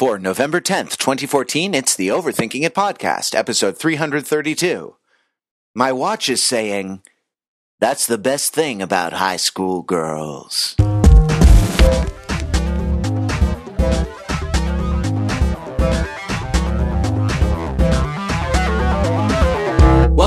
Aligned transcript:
For 0.00 0.18
November 0.18 0.62
10th, 0.62 0.96
2014, 0.96 1.74
it's 1.74 1.94
the 1.94 2.08
Overthinking 2.08 2.62
It 2.62 2.74
podcast, 2.74 3.34
episode 3.34 3.76
332. 3.76 4.96
My 5.74 5.92
watch 5.92 6.30
is 6.30 6.42
saying, 6.42 7.02
that's 7.80 8.06
the 8.06 8.16
best 8.16 8.54
thing 8.54 8.80
about 8.80 9.12
high 9.12 9.36
school 9.36 9.82
girls. 9.82 10.74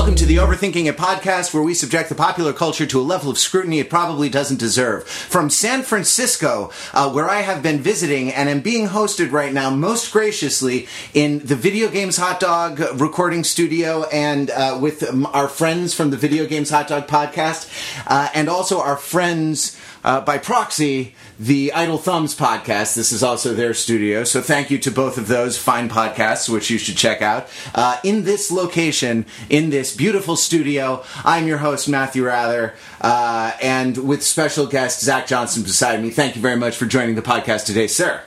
Welcome 0.04 0.16
to 0.16 0.26
the 0.26 0.36
Overthinking 0.36 0.84
It 0.84 0.98
podcast, 0.98 1.54
where 1.54 1.62
we 1.62 1.72
subject 1.72 2.10
the 2.10 2.14
popular 2.14 2.52
culture 2.52 2.84
to 2.84 3.00
a 3.00 3.02
level 3.02 3.30
of 3.30 3.38
scrutiny 3.38 3.78
it 3.78 3.88
probably 3.88 4.28
doesn't 4.28 4.60
deserve. 4.60 5.08
From 5.08 5.48
San 5.48 5.82
Francisco, 5.82 6.70
uh, 6.92 7.10
where 7.10 7.26
I 7.26 7.40
have 7.40 7.62
been 7.62 7.78
visiting 7.78 8.30
and 8.30 8.50
am 8.50 8.60
being 8.60 8.88
hosted 8.88 9.32
right 9.32 9.50
now, 9.50 9.70
most 9.70 10.12
graciously, 10.12 10.88
in 11.14 11.38
the 11.38 11.56
Video 11.56 11.88
Games 11.88 12.18
Hot 12.18 12.38
Dog 12.38 12.80
recording 13.00 13.44
studio 13.44 14.04
and 14.12 14.50
uh, 14.50 14.78
with 14.78 15.08
um, 15.08 15.24
our 15.32 15.48
friends 15.48 15.94
from 15.94 16.10
the 16.10 16.18
Video 16.18 16.44
Games 16.44 16.68
Hot 16.68 16.86
Dog 16.86 17.06
podcast, 17.06 17.66
uh, 18.06 18.28
and 18.34 18.50
also 18.50 18.82
our 18.82 18.98
friends 18.98 19.74
uh, 20.04 20.20
by 20.20 20.38
proxy, 20.38 21.14
the 21.38 21.72
Idle 21.72 21.98
Thumbs 21.98 22.36
podcast. 22.36 22.94
This 22.94 23.10
is 23.10 23.22
also 23.22 23.54
their 23.54 23.74
studio. 23.74 24.24
So 24.24 24.40
thank 24.40 24.70
you 24.70 24.78
to 24.78 24.90
both 24.90 25.18
of 25.18 25.26
those 25.26 25.58
fine 25.58 25.88
podcasts, 25.88 26.48
which 26.48 26.70
you 26.70 26.78
should 26.78 26.96
check 26.96 27.22
out. 27.22 27.48
Uh, 27.74 27.98
in 28.04 28.24
this 28.24 28.50
location, 28.50 29.26
in 29.48 29.70
this 29.70 29.96
beautiful 29.96 30.36
studio, 30.36 31.02
I'm 31.24 31.46
your 31.46 31.58
host, 31.58 31.88
Matthew 31.88 32.24
Wrather, 32.24 32.74
uh, 33.00 33.52
and 33.62 33.96
with 33.96 34.22
special 34.22 34.66
guest 34.66 35.00
Zach 35.00 35.26
Johnson 35.26 35.62
beside 35.62 36.02
me. 36.02 36.10
Thank 36.10 36.36
you 36.36 36.42
very 36.42 36.56
much 36.56 36.76
for 36.76 36.86
joining 36.86 37.14
the 37.14 37.22
podcast 37.22 37.66
today, 37.66 37.86
sir. 37.86 38.22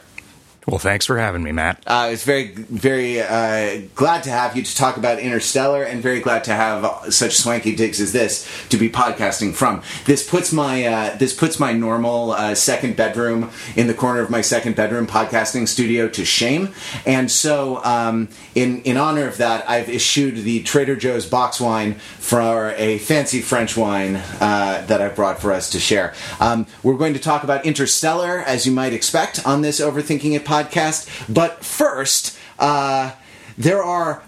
Well, 0.67 0.79
thanks 0.79 1.05
for 1.05 1.17
having 1.17 1.43
me, 1.43 1.53
Matt. 1.53 1.81
Uh, 1.87 2.09
it's 2.11 2.25
very, 2.25 2.47
very 2.51 3.21
uh, 3.21 3.83
glad 3.95 4.23
to 4.23 4.29
have 4.29 4.57
you 4.57 4.63
to 4.63 4.75
talk 4.75 4.97
about 4.97 5.17
Interstellar, 5.17 5.83
and 5.83 6.03
very 6.03 6.19
glad 6.19 6.43
to 6.43 6.53
have 6.53 7.13
such 7.13 7.37
swanky 7.37 7.73
digs 7.73 8.01
as 8.01 8.11
this 8.11 8.45
to 8.67 8.75
be 8.75 8.89
podcasting 8.89 9.53
from. 9.53 9.81
This 10.03 10.29
puts 10.29 10.51
my 10.51 10.85
uh, 10.85 11.15
this 11.15 11.33
puts 11.33 11.57
my 11.57 11.71
normal 11.71 12.31
uh, 12.31 12.53
second 12.53 12.97
bedroom 12.97 13.49
in 13.77 13.87
the 13.87 13.93
corner 13.93 14.19
of 14.19 14.29
my 14.29 14.41
second 14.41 14.75
bedroom 14.75 15.07
podcasting 15.07 15.69
studio 15.69 16.09
to 16.09 16.25
shame, 16.25 16.73
and 17.05 17.31
so 17.31 17.81
um, 17.85 18.27
in 18.53 18.81
in 18.81 18.97
honor 18.97 19.25
of 19.25 19.37
that, 19.37 19.69
I've 19.69 19.87
issued 19.87 20.35
the 20.43 20.63
Trader 20.63 20.97
Joe's 20.97 21.25
box 21.25 21.61
wine 21.61 21.93
for 21.93 22.71
a 22.71 22.97
fancy 22.97 23.39
French 23.39 23.77
wine 23.77 24.17
uh, 24.17 24.83
that 24.87 25.01
I've 25.01 25.15
brought 25.15 25.39
for 25.39 25.53
us 25.53 25.69
to 25.69 25.79
share. 25.79 26.13
Um, 26.41 26.67
we're 26.83 26.97
going 26.97 27.13
to 27.13 27.21
talk 27.21 27.45
about 27.45 27.65
Interstellar, 27.65 28.39
as 28.39 28.65
you 28.65 28.73
might 28.73 28.91
expect, 28.91 29.47
on 29.47 29.61
this 29.61 29.79
Overthinking 29.79 30.35
It 30.35 30.43
podcast 30.43 30.56
podcast. 30.63 31.07
But 31.33 31.63
first, 31.63 32.37
uh, 32.59 33.11
there 33.57 33.83
are 33.83 34.23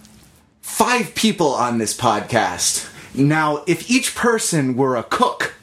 five 0.62 1.16
people 1.16 1.54
on 1.54 1.78
this 1.78 1.98
podcast. 1.98 2.88
Now, 3.16 3.64
if 3.68 3.90
each 3.90 4.16
person 4.16 4.76
were 4.76 4.96
a 4.96 5.04
cook, 5.04 5.56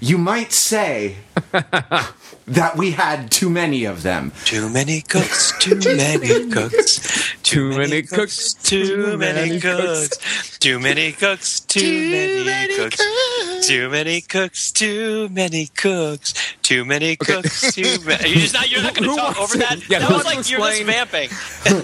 you 0.00 0.18
might 0.18 0.52
say 0.52 1.16
that 2.48 2.76
we 2.76 2.92
had 2.92 3.30
too 3.30 3.50
many 3.50 3.84
of 3.84 4.02
them. 4.02 4.32
Too 4.44 4.68
many 4.68 5.00
cooks, 5.02 5.52
too 5.58 5.76
many 5.76 6.50
cooks, 6.50 7.32
Too 7.42 7.70
many 7.76 8.02
cooks, 8.02 8.54
too 8.54 9.16
many 9.16 9.58
cooks, 9.60 10.50
too 10.58 10.78
many 10.78 11.12
cooks, 11.12 11.60
too 11.60 12.44
many 12.44 12.82
cooks, 12.82 13.02
too 13.66 13.88
many 13.88 14.20
cooks, 14.20 14.72
too 14.72 15.28
many 15.30 15.66
cooks, 15.66 16.34
too 16.62 16.84
many 16.84 17.16
cooks, 17.16 17.72
too 17.74 17.98
many. 18.04 18.28
You're 18.30 18.38
just 18.40 18.54
not. 18.54 18.70
You're 18.70 18.82
not 18.82 18.94
going 18.94 19.08
Who 19.08 19.16
to 19.16 19.20
talk 19.20 19.38
wants 19.38 19.54
over 19.56 19.64
to- 19.64 19.76
that. 19.76 19.88
yeah, 19.88 19.98
that 20.00 20.08
who 20.08 20.14
was 20.14 20.24
wants 20.24 20.36
like 20.36 20.44
to 20.46 20.50
you're 20.50 20.60
just 20.60 20.80
explain- 20.80 21.08
vamping. 21.08 21.30
Who 21.68 21.74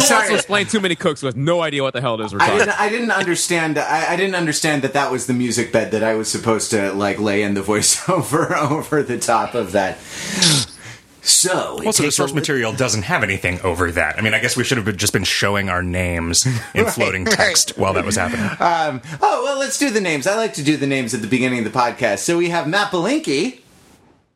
wants 0.00 0.08
Sorry. 0.08 0.28
to 0.28 0.34
explain 0.34 0.66
too 0.66 0.80
many 0.80 0.94
cooks 0.94 1.22
with 1.22 1.36
no 1.36 1.60
idea 1.60 1.82
what 1.82 1.92
the 1.94 2.00
hell 2.00 2.20
it 2.20 2.24
is 2.24 2.32
we're 2.32 2.40
I 2.40 2.46
talking 2.46 2.58
didn't, 2.66 2.80
I 2.80 2.88
didn't 2.88 3.10
understand. 3.10 3.78
I, 3.78 4.12
I 4.12 4.16
didn't 4.16 4.34
understand 4.34 4.82
that 4.82 4.92
that 4.94 5.10
was 5.12 5.26
the 5.26 5.32
music 5.34 5.72
bed 5.72 5.90
that 5.92 6.02
I 6.02 6.14
was 6.14 6.30
supposed 6.30 6.70
to 6.70 6.92
like 6.92 7.18
lay 7.18 7.42
in 7.42 7.54
the 7.54 7.60
voiceover 7.62 8.52
over 8.70 9.02
the 9.02 9.18
top 9.18 9.54
of 9.54 9.72
that. 9.72 9.98
So, 11.22 11.78
it 11.80 11.86
Also, 11.86 12.02
the 12.02 12.10
source 12.12 12.32
a- 12.32 12.34
material 12.34 12.72
doesn't 12.72 13.02
have 13.02 13.22
anything 13.22 13.60
over 13.60 13.92
that. 13.92 14.18
I 14.18 14.22
mean, 14.22 14.32
I 14.32 14.38
guess 14.40 14.56
we 14.56 14.64
should 14.64 14.78
have 14.78 14.86
been- 14.86 14.96
just 14.96 15.12
been 15.12 15.24
showing 15.24 15.68
our 15.68 15.82
names 15.82 16.46
in 16.74 16.86
floating 16.90 17.24
right. 17.24 17.36
text 17.36 17.76
while 17.76 17.92
that 17.92 18.04
was 18.06 18.16
happening. 18.16 18.46
Um, 18.58 19.02
oh 19.20 19.42
well, 19.44 19.58
let's 19.58 19.78
do 19.78 19.90
the 19.90 20.00
names. 20.00 20.26
I 20.26 20.34
like 20.36 20.54
to 20.54 20.62
do 20.62 20.76
the 20.78 20.86
names 20.86 21.12
at 21.12 21.20
the 21.20 21.26
beginning 21.28 21.58
of 21.64 21.70
the 21.70 21.78
podcast. 21.78 22.20
So 22.20 22.38
we 22.38 22.48
have 22.48 22.66
Matt 22.66 22.90
Belinkie. 22.90 23.60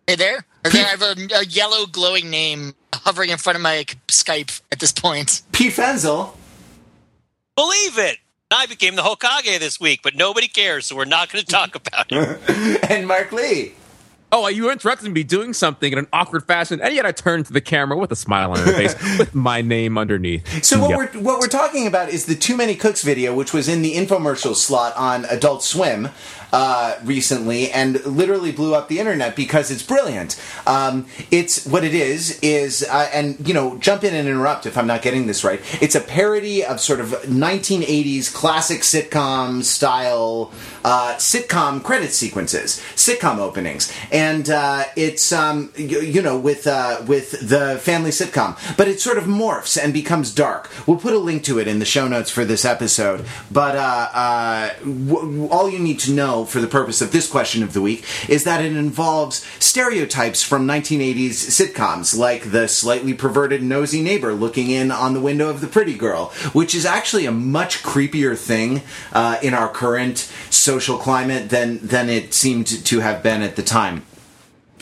Hey 0.07 0.17
there. 0.17 0.45
Or 0.65 0.71
there 0.71 0.85
I 0.87 0.89
have 0.91 1.03
a, 1.03 1.17
a 1.41 1.45
yellow 1.47 1.87
glowing 1.87 2.29
name 2.29 2.75
hovering 2.93 3.31
in 3.31 3.39
front 3.39 3.56
of 3.56 3.62
my 3.62 3.85
Skype 4.09 4.61
at 4.71 4.79
this 4.79 4.93
point. 4.93 5.41
Pete 5.53 5.73
Fenzel. 5.73 6.37
Believe 7.56 7.99
it. 7.99 8.19
I 8.51 8.67
became 8.67 8.95
the 8.95 9.03
Hokage 9.03 9.59
this 9.59 9.81
week, 9.81 10.01
but 10.03 10.15
nobody 10.15 10.49
cares, 10.49 10.87
so 10.87 10.97
we're 10.97 11.06
not 11.06 11.33
going 11.33 11.45
to 11.45 11.51
talk 11.51 11.75
about 11.75 12.06
it. 12.11 12.85
and 12.91 13.06
Mark 13.09 13.33
Lee. 13.33 13.73
Oh, 14.37 14.49
you 14.49 14.69
interrupted 14.69 15.12
me 15.12 15.22
doing 15.22 15.53
something 15.53 15.93
in 15.93 15.97
an 15.97 16.09
awkward 16.12 16.45
fashion, 16.45 16.81
and 16.81 16.93
yet 16.93 17.06
I 17.06 17.12
turned 17.12 17.47
to 17.47 17.53
the 17.53 17.61
camera 17.61 17.97
with 17.97 18.11
a 18.11 18.17
smile 18.17 18.50
on 18.50 18.59
my 18.67 18.72
face 18.72 18.95
with 19.19 19.33
my 19.33 19.62
name 19.62 19.97
underneath. 19.97 20.65
So 20.65 20.81
what 20.81 20.97
we're 20.97 21.22
what 21.22 21.39
we're 21.39 21.47
talking 21.47 21.87
about 21.87 22.09
is 22.09 22.27
the 22.27 22.34
Too 22.34 22.56
Many 22.56 22.75
Cooks 22.75 23.05
video, 23.05 23.33
which 23.33 23.53
was 23.53 23.69
in 23.69 23.83
the 23.83 23.94
infomercial 23.94 24.56
slot 24.56 24.93
on 24.97 25.25
Adult 25.27 25.62
Swim 25.62 26.09
uh, 26.55 26.97
recently, 27.03 27.69
and 27.73 28.05
literally 28.07 28.53
blew 28.53 28.77
up 28.77 28.87
the 28.87 29.01
internet 29.01 29.35
because 29.35 29.73
it's 29.73 29.83
brilliant. 29.83 30.41
Um, 30.69 31.07
it's 31.33 31.67
what 31.67 31.83
it 31.83 31.95
is 31.95 32.39
is, 32.43 32.87
uh, 32.89 33.11
and 33.13 33.37
you 33.47 33.53
know, 33.53 33.77
jump 33.79 34.05
in 34.05 34.15
and 34.15 34.29
interrupt 34.29 34.65
if 34.65 34.79
I'm 34.79 34.87
not 34.87 35.03
getting 35.03 35.27
this 35.27 35.43
right. 35.43 35.61
It's 35.83 35.97
a 35.97 36.01
parody 36.01 36.65
of 36.65 36.79
sort 36.79 37.01
of 37.01 37.09
1980s 37.09 38.33
classic 38.33 38.83
sitcom 38.83 39.65
style 39.65 40.53
uh, 40.85 41.15
sitcom 41.17 41.83
credit 41.83 42.13
sequences, 42.13 42.81
sitcom 42.95 43.39
openings, 43.39 43.93
and 44.13 44.49
uh, 44.49 44.85
it's 44.97 45.33
um, 45.33 45.73
you, 45.77 46.03
you 46.03 46.23
know 46.23 46.39
with 46.39 46.69
uh, 46.69 47.03
with 47.09 47.33
the 47.49 47.79
family 47.79 48.11
sitcom, 48.11 48.57
but 48.77 48.87
it 48.87 49.01
sort 49.01 49.19
of 49.19 49.25
morphs 49.25 49.83
and 49.83 49.93
becomes 49.93 50.33
dark. 50.33 50.71
We'll 50.87 50.99
put 50.99 51.15
a 51.15 51.19
link 51.19 51.43
to 51.45 51.59
it 51.59 51.67
in 51.67 51.81
the 51.81 51.85
show 51.85 52.07
notes 52.07 52.31
for 52.31 52.45
this 52.45 52.65
episode. 52.65 53.25
But 53.51 53.75
uh, 53.75 54.75
w- 54.79 55.49
all 55.49 55.69
you 55.69 55.81
need 55.81 55.99
to 56.01 56.13
know 56.13 56.44
for 56.44 56.60
the 56.60 56.66
purpose 56.66 57.00
of 57.00 57.12
this 57.12 57.28
question 57.28 57.62
of 57.62 57.72
the 57.72 57.81
week 57.81 58.05
is 58.28 58.44
that 58.44 58.65
it 58.65 58.77
involves 58.77 59.44
stereotypes 59.59 60.43
from 60.43 60.66
1980s 60.66 61.31
sitcoms, 61.31 62.16
like 62.16 62.50
the 62.50 62.69
slightly 62.69 63.15
perverted 63.15 63.62
nosy 63.62 64.03
neighbor 64.03 64.32
looking 64.32 64.71
in 64.71 64.91
on 64.91 65.15
the 65.15 65.21
window 65.21 65.49
of 65.49 65.60
the 65.60 65.66
pretty 65.66 65.94
girl, 65.94 66.32
which 66.53 66.75
is 66.75 66.84
actually 66.84 67.27
a 67.27 67.32
much 67.32 67.82
creepier 67.82 68.37
thing 68.37 68.82
uh, 69.12 69.38
in 69.43 69.55
our 69.55 69.69
current 69.69 70.31
social 70.50 70.99
climate 70.99 71.50
than 71.50 71.84
than 71.87 72.09
it 72.09 72.34
seemed 72.34 72.66
to 72.66 73.00
have 73.00 73.22
been 73.22 73.43
at 73.43 73.56
the 73.56 73.62
time. 73.62 74.05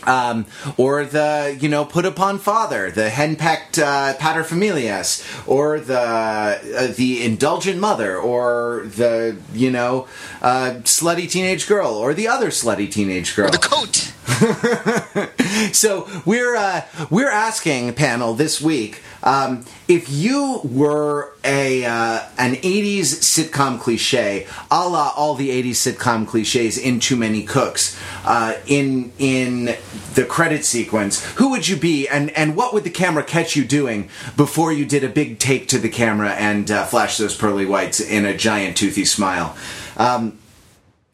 Um, 0.04 0.46
or 0.76 1.04
the 1.04 1.56
you 1.60 1.68
know 1.68 1.84
put 1.84 2.04
upon 2.04 2.38
father, 2.38 2.90
the 2.90 3.08
henpecked 3.08 3.78
uh, 3.78 4.14
paterfamilias, 4.18 5.46
or 5.46 5.78
the 5.80 5.98
uh, 6.00 6.92
the 6.96 7.22
indulgent 7.24 7.78
mother, 7.78 8.18
or 8.18 8.84
the 8.86 9.36
you 9.52 9.70
know 9.70 10.08
uh, 10.40 10.80
slutty 10.82 11.30
teenage 11.30 11.66
girl, 11.66 11.94
or 11.94 12.14
the 12.14 12.28
other 12.28 12.48
slutty 12.48 12.90
teenage 12.90 13.34
girl. 13.36 13.50
The 13.50 13.58
coat. 13.58 14.12
So 15.72 16.08
we're 16.24 16.56
uh, 16.56 16.82
we're 17.10 17.30
asking 17.30 17.94
panel 17.94 18.34
this 18.34 18.60
week 18.60 19.02
um, 19.22 19.64
if 19.88 20.08
you 20.10 20.60
were 20.64 21.31
a 21.44 21.84
uh, 21.84 22.20
an 22.38 22.54
'80s 22.56 23.22
sitcom 23.22 23.80
cliche, 23.80 24.46
a 24.70 24.88
la 24.88 25.12
all 25.16 25.34
the 25.34 25.50
'80s 25.50 25.94
sitcom 25.94 26.26
cliches 26.26 26.78
in 26.78 27.00
Too 27.00 27.16
Many 27.16 27.42
Cooks, 27.42 27.98
uh, 28.24 28.54
in 28.66 29.12
in 29.18 29.76
the 30.14 30.24
credit 30.24 30.64
sequence, 30.64 31.24
who 31.34 31.50
would 31.50 31.68
you 31.68 31.76
be, 31.76 32.08
and 32.08 32.30
and 32.30 32.56
what 32.56 32.72
would 32.74 32.84
the 32.84 32.90
camera 32.90 33.24
catch 33.24 33.56
you 33.56 33.64
doing 33.64 34.08
before 34.36 34.72
you 34.72 34.84
did 34.84 35.04
a 35.04 35.08
big 35.08 35.38
take 35.38 35.68
to 35.68 35.78
the 35.78 35.88
camera 35.88 36.30
and 36.30 36.70
uh, 36.70 36.84
flash 36.84 37.18
those 37.18 37.36
pearly 37.36 37.66
whites 37.66 38.00
in 38.00 38.24
a 38.24 38.36
giant 38.36 38.76
toothy 38.76 39.04
smile? 39.04 39.56
Um, 39.96 40.38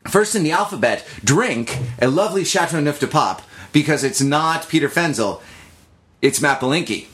First 0.09 0.35
in 0.35 0.43
the 0.43 0.53
alphabet, 0.53 1.07
drink 1.23 1.79
a 2.01 2.09
lovely 2.09 2.43
Chateau 2.43 2.81
Neuf 2.81 2.99
de 2.99 3.07
Pop 3.07 3.43
because 3.73 4.03
it's 4.03 4.23
not 4.23 4.69
Peter 4.69 4.89
Fenzel, 4.89 5.43
it's 6.23 6.41
Matt 6.41 6.61
Belinkie. 6.61 7.09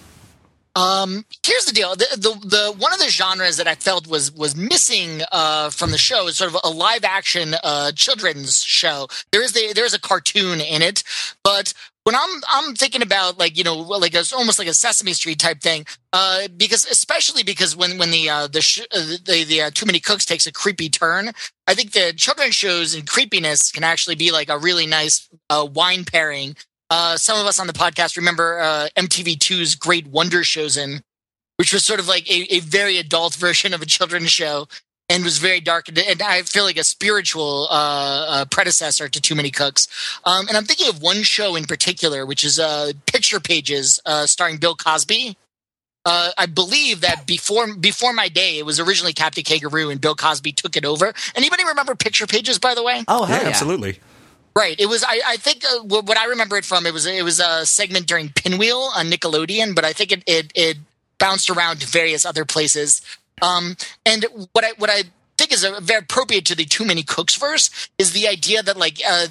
Um, 0.76 1.25
here's 1.47 1.67
the 1.67 1.73
deal. 1.73 1.94
The, 1.94 2.06
the 2.17 2.47
the 2.47 2.75
one 2.76 2.93
of 2.93 2.99
the 2.99 3.09
genres 3.09 3.59
that 3.59 3.69
I 3.69 3.76
felt 3.76 4.09
was 4.09 4.32
was 4.32 4.56
missing 4.56 5.23
uh, 5.31 5.71
from 5.71 5.93
the 5.93 5.99
show 5.99 6.26
is 6.26 6.37
sort 6.38 6.53
of 6.53 6.61
a 6.65 6.69
live 6.69 7.05
action 7.05 7.55
uh, 7.62 7.93
children's 7.93 8.62
show. 8.62 9.06
There 9.31 9.43
is 9.43 9.53
the 9.53 9.73
there 9.73 9.85
is 9.85 9.94
a 9.94 10.00
cartoon 10.00 10.61
in 10.61 10.82
it, 10.82 11.05
but 11.44 11.73
when 12.03 12.17
I'm 12.17 12.41
I'm 12.50 12.75
thinking 12.75 13.03
about 13.03 13.38
like 13.38 13.56
you 13.56 13.62
know 13.62 13.76
like 13.76 14.15
a, 14.15 14.25
almost 14.35 14.59
like 14.59 14.69
a 14.69 14.75
Sesame 14.75 15.12
Street 15.12 15.38
type 15.38 15.61
thing, 15.61 15.87
uh, 16.12 16.49
because 16.56 16.85
especially 16.87 17.44
because 17.44 17.76
when 17.76 17.97
when 17.97 18.11
the 18.11 18.29
uh, 18.29 18.47
the 18.49 18.61
sh- 18.61 18.87
uh, 18.93 19.17
the 19.25 19.44
the 19.47 19.62
uh, 19.62 19.71
Too 19.73 19.87
Many 19.87 20.00
Cooks 20.00 20.25
takes 20.25 20.47
a 20.47 20.53
creepy 20.53 20.88
turn, 20.88 21.31
I 21.69 21.75
think 21.75 21.93
the 21.93 22.12
children's 22.15 22.55
shows 22.55 22.94
and 22.94 23.06
creepiness 23.06 23.73
can 23.73 23.85
actually 23.85 24.17
be 24.17 24.32
like 24.32 24.49
a 24.49 24.59
really 24.59 24.87
nice 24.87 25.29
uh, 25.49 25.67
wine 25.73 26.05
pairing. 26.05 26.56
Uh, 26.90 27.16
some 27.16 27.38
of 27.38 27.46
us 27.46 27.58
on 27.58 27.66
the 27.66 27.72
podcast 27.72 28.16
remember 28.16 28.60
uh, 28.60 28.88
MTV2's 28.96 29.75
Great 29.75 30.06
Wonder 30.06 30.40
Showzen 30.40 31.02
which 31.56 31.72
was 31.72 31.84
sort 31.84 32.00
of 32.00 32.08
like 32.08 32.28
a, 32.28 32.52
a 32.56 32.60
very 32.60 32.98
adult 32.98 33.34
version 33.36 33.72
of 33.72 33.81
a 33.81 33.86
children's 33.86 34.31
show 34.31 34.66
and 35.08 35.22
was 35.22 35.38
very 35.38 35.60
dark 35.60 35.86
and, 35.88 35.98
and 35.98 36.20
I 36.20 36.42
feel 36.42 36.64
like 36.64 36.76
a 36.76 36.82
spiritual 36.84 37.69
uh, 37.70 38.26
uh, 38.28 38.44
predecessor 38.46 39.08
to 39.08 39.20
Too 39.20 39.34
Many 39.36 39.50
Cooks. 39.50 39.86
Um, 40.25 40.48
and 40.48 40.56
I'm 40.56 40.64
thinking 40.64 40.88
of 40.88 41.00
one 41.00 41.22
show 41.22 41.54
in 41.56 41.64
particular, 41.66 42.26
which 42.26 42.42
is 42.42 42.58
uh, 42.58 42.92
Picture 43.06 43.38
Pages, 43.38 44.00
uh, 44.04 44.26
starring 44.26 44.56
Bill 44.56 44.75
Cosby. 44.75 45.37
Uh, 46.06 46.30
I 46.37 46.46
believe 46.46 47.00
that 47.02 47.26
before 47.26 47.72
before 47.76 48.12
my 48.12 48.28
day, 48.28 48.58
it 48.58 48.66
was 48.66 48.78
originally 48.80 49.12
Captain 49.14 49.42
Kangaroo, 49.44 49.88
and 49.90 50.00
Bill 50.00 50.14
Cosby 50.14 50.52
took 50.52 50.76
it 50.76 50.84
over. 50.84 51.14
Anybody 51.34 51.64
remember 51.64 51.94
Picture 51.94 52.26
Pages? 52.26 52.58
By 52.58 52.75
the 52.75 52.82
way, 52.82 53.04
Oh, 53.08 53.25
hell 53.25 53.37
Yeah, 53.38 53.42
yeah. 53.44 53.48
absolutely. 53.48 54.00
Right. 54.56 54.78
It 54.78 54.86
was. 54.86 55.02
I, 55.02 55.20
I 55.26 55.36
think 55.36 55.64
uh, 55.64 55.82
what 55.82 56.16
I 56.16 56.26
remember 56.26 56.56
it 56.56 56.64
from. 56.64 56.86
It 56.86 56.92
was. 56.92 57.06
It 57.06 57.24
was 57.24 57.40
a 57.40 57.66
segment 57.66 58.06
during 58.06 58.28
Pinwheel 58.28 58.90
on 58.94 59.10
Nickelodeon, 59.10 59.74
but 59.74 59.84
I 59.84 59.92
think 59.92 60.12
it 60.12 60.22
it, 60.26 60.52
it 60.54 60.78
bounced 61.18 61.50
around 61.50 61.80
to 61.80 61.86
various 61.88 62.24
other 62.24 62.44
places. 62.44 63.02
Um, 63.42 63.76
and 64.06 64.24
what 64.52 64.64
I 64.64 64.70
what 64.78 64.90
I 64.90 65.04
think 65.36 65.52
is 65.52 65.64
a, 65.64 65.80
very 65.80 66.00
appropriate 66.00 66.46
to 66.46 66.54
the 66.54 66.64
Too 66.64 66.84
Many 66.84 67.02
Cooks 67.02 67.34
verse 67.34 67.88
is 67.98 68.12
the 68.12 68.28
idea 68.28 68.62
that 68.62 68.76
like. 68.76 69.00
Uh, 69.06 69.26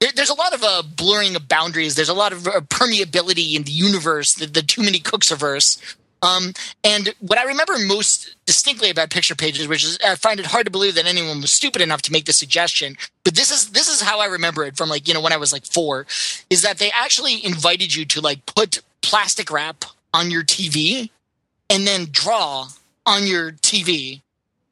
there, 0.00 0.10
there's 0.14 0.30
a 0.30 0.34
lot 0.34 0.52
of 0.52 0.62
uh, 0.62 0.82
blurring 0.82 1.36
of 1.36 1.46
boundaries. 1.46 1.94
There's 1.94 2.08
a 2.08 2.14
lot 2.14 2.32
of 2.32 2.46
uh, 2.46 2.60
permeability 2.62 3.54
in 3.54 3.62
the 3.62 3.70
universe, 3.70 4.34
the, 4.34 4.46
the 4.46 4.60
Too 4.60 4.82
Many 4.82 4.98
Cooks 4.98 5.30
verse. 5.30 5.78
Um, 6.24 6.54
and 6.82 7.14
what 7.20 7.38
I 7.38 7.44
remember 7.44 7.74
most 7.78 8.34
distinctly 8.46 8.88
about 8.88 9.10
picture 9.10 9.34
pages, 9.34 9.68
which 9.68 9.84
is 9.84 9.98
I 10.04 10.14
find 10.14 10.40
it 10.40 10.46
hard 10.46 10.64
to 10.64 10.70
believe 10.70 10.94
that 10.94 11.06
anyone 11.06 11.42
was 11.42 11.52
stupid 11.52 11.82
enough 11.82 12.00
to 12.02 12.12
make 12.12 12.24
the 12.24 12.32
suggestion, 12.32 12.96
but 13.24 13.34
this 13.34 13.50
is 13.50 13.70
this 13.70 13.88
is 13.88 14.00
how 14.00 14.20
I 14.20 14.26
remember 14.26 14.64
it 14.64 14.76
from 14.76 14.88
like 14.88 15.06
you 15.06 15.12
know 15.12 15.20
when 15.20 15.34
I 15.34 15.36
was 15.36 15.52
like 15.52 15.66
four, 15.66 16.06
is 16.48 16.62
that 16.62 16.78
they 16.78 16.90
actually 16.90 17.44
invited 17.44 17.94
you 17.94 18.06
to 18.06 18.22
like 18.22 18.46
put 18.46 18.80
plastic 19.02 19.50
wrap 19.50 19.84
on 20.14 20.30
your 20.30 20.42
TV 20.42 21.10
and 21.68 21.86
then 21.86 22.06
draw 22.10 22.68
on 23.04 23.26
your 23.26 23.52
TV, 23.52 24.22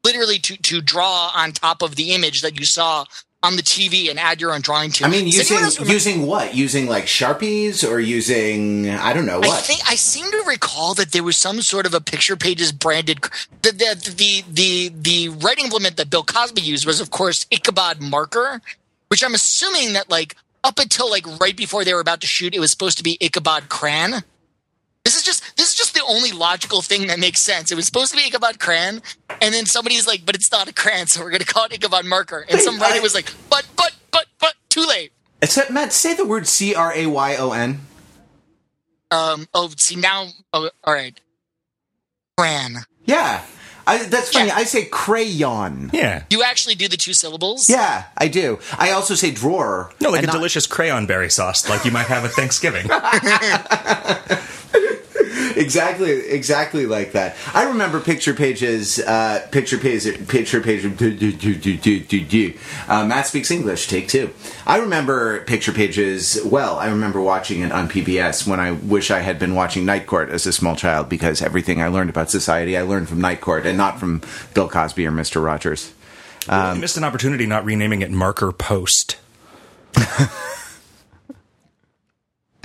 literally 0.05 0.39
to 0.39 0.57
to 0.57 0.81
draw 0.81 1.33
on 1.35 1.53
top 1.53 1.83
of 1.83 1.97
the 1.97 2.13
image 2.13 2.41
that 2.41 2.59
you 2.59 2.65
saw 2.65 3.05
on 3.43 3.57
the 3.57 3.63
TV 3.63 4.09
and 4.09 4.19
add 4.19 4.41
your 4.41 4.53
own 4.55 4.61
drawing 4.61 4.91
to. 4.93 5.05
It. 5.05 5.07
I 5.07 5.11
mean, 5.11 5.27
using 5.27 5.57
anyone 5.57 5.65
else 5.65 5.79
remember- 5.79 5.93
using 5.93 6.27
what? 6.27 6.55
Using 6.55 6.87
like 6.87 7.07
sharpies 7.07 7.89
or 7.89 7.99
using 7.99 8.89
I 8.91 9.13
don't 9.13 9.27
know 9.27 9.41
what. 9.41 9.51
I 9.51 9.61
think 9.61 9.81
I 9.89 9.97
seem 9.97 10.31
to 10.31 10.45
recall 10.47 10.95
that 10.95 11.13
there 11.13 11.25
was 11.25 11.37
some 11.37 11.61
sort 11.63 11.87
of 11.87 11.95
a 11.95 12.01
picture 12.01 12.37
pages 12.37 12.71
branded. 12.73 13.23
The 13.63 13.73
the 13.73 14.15
the 14.17 14.45
the, 14.49 14.93
the 14.95 15.29
writing 15.41 15.67
implement 15.67 15.97
that 15.97 16.11
Bill 16.11 16.23
Cosby 16.25 16.61
used 16.61 16.87
was, 16.87 17.01
of 17.01 17.11
course, 17.11 17.47
Ichabod 17.51 18.01
marker, 18.01 18.61
which 19.09 19.25
I'm 19.25 19.35
assuming 19.35 19.95
that 19.95 20.09
like 20.11 20.37
up 20.65 20.79
until 20.79 21.11
like 21.11 21.27
right 21.41 21.57
before 21.57 21.85
they 21.85 21.95
were 21.95 22.01
about 22.01 22.21
to 22.21 22.27
shoot, 22.27 22.55
it 22.55 22.61
was 22.61 22.71
supposed 22.71 22.99
to 22.99 23.05
be 23.05 23.19
Ichabod 23.21 23.69
Cran. 23.69 24.23
This 25.05 25.17
is 25.17 25.23
just 25.25 25.57
this 25.57 25.71
is 25.71 25.75
just 25.75 25.95
the 25.95 26.03
only 26.07 26.31
logical 26.33 26.81
thing 26.81 27.09
that 27.09 27.19
makes 27.19 27.41
sense. 27.41 27.73
It 27.73 27.75
was 27.75 27.87
supposed 27.87 28.13
to 28.13 28.17
be 28.17 28.25
Ichabod 28.25 28.61
Cran, 28.61 29.03
and 29.41 29.53
then 29.55 29.67
somebody's 29.67 30.07
like, 30.07 30.25
"But 30.25 30.37
it's 30.37 30.53
not 30.53 30.69
a 30.69 30.73
crayon, 30.73 31.07
so 31.09 31.21
we're 31.23 31.31
going 31.31 31.41
to 31.41 31.47
call 31.47 31.65
it 31.65 31.73
Ichabod 31.73 32.05
marker." 32.05 32.41
And 32.49 32.55
Wait, 32.59 32.63
some 32.65 32.79
writer 32.79 32.99
I- 32.99 33.01
was 33.01 33.15
like, 33.15 33.33
"But 33.51 33.67
but 33.77 33.95
but 34.13 34.27
but 34.41 34.55
too 34.69 34.87
late." 34.87 35.13
Except 35.43 35.71
Matt, 35.73 35.93
say 35.93 36.15
the 36.15 36.25
word 36.25 36.47
C 36.47 36.75
R 36.77 36.93
A 36.95 37.07
Y 37.07 37.37
O 37.37 37.51
N. 37.51 37.81
Um. 39.11 39.49
Oh, 39.53 39.71
see 39.77 39.97
now. 39.97 40.29
Oh, 40.53 40.71
all 40.85 40.95
right. 40.95 41.19
Cran. 42.39 42.77
Yeah, 43.05 43.43
I, 43.87 44.05
that's 44.05 44.33
funny. 44.33 44.47
Yeah. 44.49 44.55
I 44.55 44.63
say 44.65 44.85
crayon. 44.85 45.91
Yeah. 45.93 46.23
You 46.31 46.45
actually 46.45 46.77
do 46.77 46.87
the 46.87 46.97
two 46.97 47.13
syllables? 47.13 47.69
Yeah, 47.69 48.05
I 48.17 48.29
do. 48.29 48.61
I 48.79 48.93
also 48.93 49.15
say 49.17 49.33
drawer. 49.33 49.93
No, 50.01 50.11
like 50.11 50.23
a 50.23 50.27
not- 50.27 50.33
delicious 50.33 50.69
crayon 50.69 51.07
berry 51.07 51.29
sauce, 51.29 51.69
like 51.69 51.85
you 51.85 51.91
might 51.91 52.07
have 52.07 52.25
at 52.25 52.31
Thanksgiving. 52.31 52.87
exactly 55.57 56.11
exactly 56.11 56.87
like 56.87 57.13
that. 57.13 57.37
I 57.55 57.65
remember 57.65 58.01
picture 58.01 58.35
pages 58.35 58.99
uh 58.99 59.47
picture 59.51 59.79
pages 59.79 60.17
picture 60.27 60.61
pages 60.61 60.93
do, 60.97 61.15
do, 61.15 61.33
do, 61.33 61.55
do, 61.55 61.77
do, 61.77 62.01
do, 62.01 62.21
do. 62.25 62.59
Uh, 62.89 63.05
matt 63.05 63.27
speaks 63.27 63.51
english 63.51 63.89
take 63.89 64.09
two. 64.09 64.31
I 64.67 64.79
remember 64.79 65.45
picture 65.45 65.73
pages 65.73 66.39
well. 66.45 66.79
I 66.79 66.89
remember 66.89 67.21
watching 67.21 67.61
it 67.61 67.73
on 67.73 67.89
pbs 67.89 68.47
when 68.47 68.61
i 68.61 68.73
wish 68.73 69.11
i 69.11 69.21
had 69.21 69.39
been 69.39 69.55
watching 69.55 69.85
night 69.85 70.07
court 70.07 70.31
as 70.31 70.47
a 70.47 70.53
small 70.53 70.77
child 70.77 71.09
because 71.09 71.43
everything 71.43 71.83
i 71.83 71.89
learned 71.89 72.11
about 72.11 72.31
society 72.31 72.77
i 72.77 72.83
learned 72.83 73.09
from 73.09 73.21
night 73.21 73.41
court 73.41 73.67
and 73.67 73.77
not 73.77 73.99
from 73.99 74.23
bill 74.55 74.69
cosby 74.69 75.07
or 75.07 75.13
mr 75.13 75.43
rogers. 75.45 75.93
You 76.51 76.75
missed 76.75 76.97
an 76.97 77.05
opportunity 77.05 77.47
not 77.47 77.65
renaming 77.65 78.03
it 78.03 78.11
Marker 78.11 78.53
Post. 78.53 79.17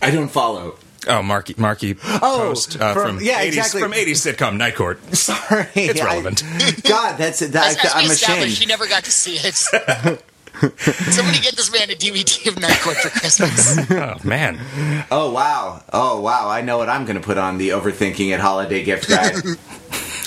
i 0.01 0.11
don't 0.11 0.29
follow 0.29 0.77
Oh, 1.07 1.23
Marky, 1.23 1.55
Marky 1.57 1.95
Oh, 2.03 2.37
Post 2.49 2.79
uh, 2.79 2.93
from- 2.93 3.17
from, 3.17 3.25
yeah, 3.25 3.41
80s, 3.43 3.47
exactly. 3.47 3.81
from 3.81 3.91
80s 3.93 4.33
sitcom 4.35 4.57
Night 4.57 4.75
Court. 4.75 4.99
sorry 5.15 5.67
It's 5.75 6.01
I- 6.01 6.05
relevant. 6.05 6.43
god 6.83 7.17
that's 7.17 7.39
that, 7.39 7.55
As, 7.55 7.77
as 7.85 7.91
i'm 7.95 8.11
ashamed 8.11 8.59
you 8.59 8.67
never 8.67 8.87
got 8.87 9.03
to 9.05 9.11
see 9.11 9.35
it. 9.37 9.55
Somebody 10.57 11.39
get 11.39 11.55
this 11.55 11.71
man 11.71 11.91
a 11.91 11.93
DVD 11.93 12.47
of 12.47 12.59
Night 12.59 12.79
Court 12.81 12.97
for 12.97 13.09
Christmas. 13.09 13.77
Oh, 13.91 14.15
man. 14.23 14.59
Oh 15.11 15.31
wow! 15.31 15.83
Oh 15.93 16.19
wow! 16.21 16.49
I 16.49 16.61
know 16.61 16.79
what 16.79 16.89
I'm 16.89 17.05
going 17.05 17.15
to 17.19 17.21
put 17.23 17.37
on 17.37 17.59
the 17.59 17.69
overthinking 17.69 18.33
it 18.33 18.39
holiday 18.39 18.83
gift 18.83 19.07
guide. 19.07 19.35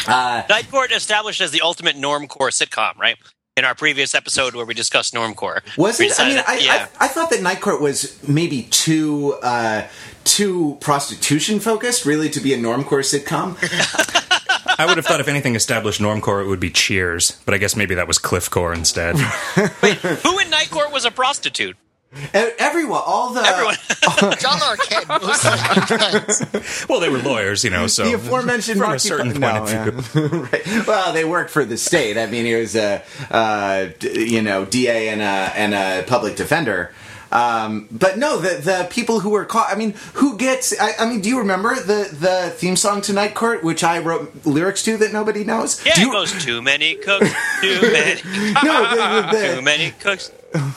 Night 0.09 0.71
Court 0.71 0.93
established 0.93 1.41
as 1.41 1.50
the 1.50 1.62
ultimate 1.62 1.97
normcore 1.97 2.50
sitcom, 2.53 2.97
right? 2.97 3.17
In 3.61 3.67
our 3.67 3.75
previous 3.75 4.15
episode 4.15 4.55
where 4.55 4.65
we 4.65 4.73
discussed 4.73 5.12
normcore, 5.12 5.61
Was 5.77 5.99
We 5.99 6.07
it? 6.07 6.19
I 6.19 6.29
mean, 6.31 6.43
I, 6.47 6.57
yeah. 6.57 6.89
I, 6.99 7.05
I 7.05 7.09
thought 7.09 7.29
that 7.29 7.43
Night 7.43 7.61
Court 7.61 7.79
was 7.79 8.19
maybe 8.27 8.62
too 8.62 9.35
uh, 9.43 9.87
too 10.25 10.79
prostitution 10.81 11.61
focused, 11.61 12.07
really, 12.07 12.31
to 12.31 12.41
be 12.41 12.55
a 12.55 12.57
normcore 12.57 13.05
sitcom. 13.05 13.59
I 14.79 14.87
would 14.87 14.97
have 14.97 15.05
thought 15.05 15.21
if 15.21 15.29
anything 15.29 15.57
established 15.57 16.01
normcore, 16.01 16.43
it 16.43 16.49
would 16.49 16.59
be 16.59 16.71
Cheers, 16.71 17.33
but 17.45 17.53
I 17.53 17.59
guess 17.59 17.77
maybe 17.77 17.95
that 17.97 18.09
was 18.09 18.19
Cliffcore 18.19 18.75
instead. 18.75 19.17
Wait, 19.83 19.99
who 19.99 20.39
in 20.39 20.49
Night 20.49 20.71
Court 20.71 20.91
was 20.91 21.05
a 21.05 21.11
prostitute? 21.11 21.77
E- 22.12 22.51
Everyone, 22.59 23.01
all 23.07 23.33
the 23.33 23.41
Everyone. 23.41 23.77
John 24.39 24.59
Larroquette 24.59 25.23
most 25.23 25.45
likely 25.45 26.21
was. 26.27 26.87
well, 26.89 26.99
they 26.99 27.09
were 27.09 27.19
lawyers, 27.19 27.62
you 27.62 27.71
know, 27.71 27.87
so 27.87 28.05
the 28.05 28.15
aforementioned 28.15 28.79
from 28.79 28.89
Marky 28.89 28.97
a 28.97 28.99
certain 29.01 29.33
Pu- 29.33 29.41
point 29.41 29.55
no, 29.55 29.62
of 29.62 30.07
view. 30.09 30.21
yeah. 30.23 30.49
right. 30.53 30.87
Well, 30.87 31.12
they 31.12 31.25
worked 31.25 31.51
for 31.51 31.65
the 31.65 31.77
state. 31.79 32.19
I 32.19 32.27
mean, 32.27 32.47
he 32.47 32.55
was 32.55 32.75
a 32.75 33.03
uh, 33.31 33.89
you 34.03 34.43
know 34.43 34.65
DA 34.65 35.09
and 35.09 35.23
a 35.23 35.25
and 35.25 35.73
a 35.75 36.05
public 36.09 36.35
defender. 36.35 36.91
Um, 37.33 37.87
but 37.93 38.19
no, 38.19 38.39
the 38.39 38.61
the 38.61 38.89
people 38.91 39.21
who 39.21 39.31
were 39.31 39.45
caught. 39.45 39.73
I 39.73 39.77
mean, 39.77 39.95
who 40.15 40.37
gets? 40.37 40.79
I, 40.81 40.95
I 40.99 41.09
mean, 41.09 41.21
do 41.21 41.29
you 41.29 41.39
remember 41.39 41.77
the 41.77 42.09
the 42.12 42.51
theme 42.57 42.75
song 42.75 43.03
to 43.03 43.12
Night 43.12 43.37
Court, 43.37 43.62
which 43.62 43.85
I 43.85 44.01
wrote 44.01 44.45
lyrics 44.45 44.83
to 44.85 44.97
that 44.97 45.12
nobody 45.12 45.45
knows? 45.45 45.81
Yeah, 45.87 45.95
do 45.95 46.09
it 46.09 46.12
goes 46.12 46.45
too 46.45 46.61
many 46.61 46.97
cooks, 46.97 47.31
too 47.61 47.81
many, 47.83 48.21
no, 48.64 48.90
the, 48.90 48.97
the, 48.97 49.38
the, 49.38 49.55
too 49.55 49.62
many 49.62 49.93
cooks. 50.00 50.33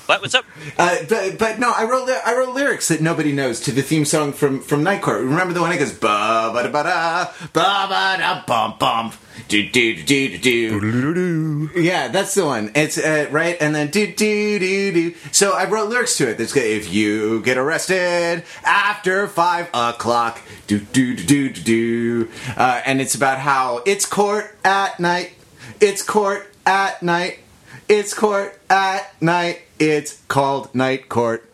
What? 0.06 0.22
What's 0.22 0.36
up? 0.36 0.46
Uh, 0.78 0.98
but, 1.10 1.40
but 1.40 1.60
no, 1.60 1.74
I 1.76 1.86
wrote 1.86 2.08
I 2.08 2.36
wrote 2.36 2.54
lyrics 2.54 2.90
that 2.90 3.02
nobody 3.02 3.32
knows 3.32 3.60
to 3.62 3.72
the 3.72 3.82
theme 3.82 4.06
song 4.06 4.32
from 4.32 4.62
from 4.62 4.84
Night 4.84 5.02
Court. 5.02 5.22
Remember 5.22 5.54
the 5.54 5.62
one 5.62 5.72
that 5.72 5.80
goes 5.80 5.94
ba 5.94 6.52
ba 6.54 6.64
da 6.64 6.70
ba 6.70 6.84
da 6.84 7.32
ba 7.54 7.88
ba 7.90 8.16
da 8.20 8.44
bum 8.46 8.76
bum 8.78 9.14
do 9.48 9.68
do 9.68 10.04
do 10.04 10.38
do 10.38 10.80
do. 10.80 11.70
Yeah, 11.76 12.10
that's 12.10 12.36
the 12.36 12.46
one. 12.46 12.72
It's 12.76 13.00
uh, 13.00 13.28
right, 13.32 13.58
and 13.60 13.74
then 13.74 13.90
do 13.90 14.06
do 14.06 14.60
do 14.60 14.92
do. 14.92 15.16
So 15.32 15.54
I 15.54 15.66
wrote 15.68 15.90
lyrics 15.90 16.18
to 16.18 16.30
it. 16.30 16.38
That's 16.38 16.54
good. 16.54 16.66
If 16.66 16.94
you 16.94 17.42
get 17.42 17.58
arrested 17.58 18.44
after 18.64 19.28
five 19.28 19.70
o'clock, 19.74 20.40
do 20.68 20.80
do 20.80 21.16
do 21.16 21.24
do 21.24 21.50
do 21.50 21.62
do. 21.62 22.30
Uh, 22.56 22.82
and 22.86 23.02
it's 23.02 23.16
about 23.16 23.40
how 23.40 23.82
it's 23.88 24.06
court 24.06 24.56
at 24.64 25.00
night. 25.00 25.34
It's 25.80 26.04
court 26.04 26.54
at 26.64 27.02
night. 27.02 27.40
It's 27.90 28.14
court 28.14 28.60
at 28.70 29.22
night. 29.22 29.63
It's 29.80 30.22
called 30.28 30.74
night 30.76 31.10
court. 31.10 31.50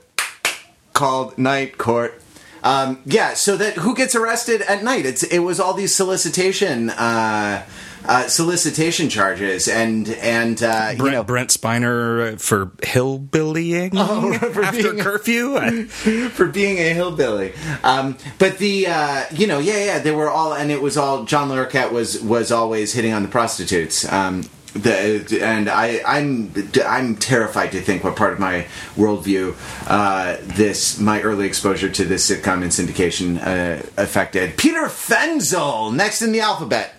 Called 0.94 1.38
night 1.38 1.78
court. 1.78 2.22
Um, 2.62 3.02
yeah, 3.06 3.36
so 3.36 3.56
that 3.56 3.76
who 3.76 3.96
gets 3.96 4.16
arrested 4.16 4.62
at 4.64 4.84
night? 4.84 5.06
It's 5.06 5.24
it 5.24 5.40
was 5.40 5.62
all 5.62 5.74
these 5.74 5.96
solicitation 5.96 6.90
uh, 6.90 7.66
uh, 8.06 8.28
solicitation 8.28 9.08
charges 9.08 9.70
and 9.70 10.10
and 10.10 10.62
uh, 10.62 10.90
you 10.92 10.98
Brent, 10.98 11.14
know 11.14 11.24
Brent 11.24 11.50
Spiner 11.52 12.38
for 12.42 12.66
hillbillying 12.82 13.92
for 14.54 14.62
after 14.64 14.92
being- 14.92 15.00
curfew. 15.04 15.56
I- 15.56 15.84
for 16.34 16.48
being 16.48 16.80
a 16.80 16.94
hillbilly. 16.94 17.54
Um, 17.82 18.18
but 18.40 18.58
the 18.58 18.88
uh, 18.88 19.24
you 19.32 19.48
know 19.48 19.60
yeah 19.60 19.86
yeah 19.86 20.00
they 20.00 20.12
were 20.12 20.30
all 20.30 20.54
and 20.54 20.70
it 20.70 20.82
was 20.82 20.98
all 20.98 21.24
John 21.24 21.48
Larroquette 21.48 21.94
was 21.94 22.22
was 22.22 22.52
always 22.52 22.92
hitting 22.92 23.14
on 23.14 23.22
the 23.24 23.30
prostitutes. 23.30 24.12
Um, 24.12 24.44
the, 24.74 25.40
and 25.42 25.70
I, 25.70 26.02
I'm 26.06 26.54
I'm 26.86 27.16
terrified 27.16 27.72
to 27.72 27.82
think 27.82 28.04
what 28.04 28.16
part 28.16 28.34
of 28.34 28.40
my 28.40 28.68
worldview 28.96 29.56
uh, 29.88 30.38
this 30.42 31.00
my 31.00 31.22
early 31.22 31.48
exposure 31.48 31.90
to 31.90 32.06
this 32.06 32.30
sitcom 32.30 32.62
and 32.62 32.72
syndication 32.72 33.38
uh, 33.42 33.84
affected. 33.98 34.58
Peter 34.58 34.84
Fenzel 34.84 35.94
next 35.94 36.22
in 36.22 36.32
the 36.32 36.42
alphabet. 36.42 36.94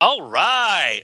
All 0.00 0.28
right. 0.28 1.02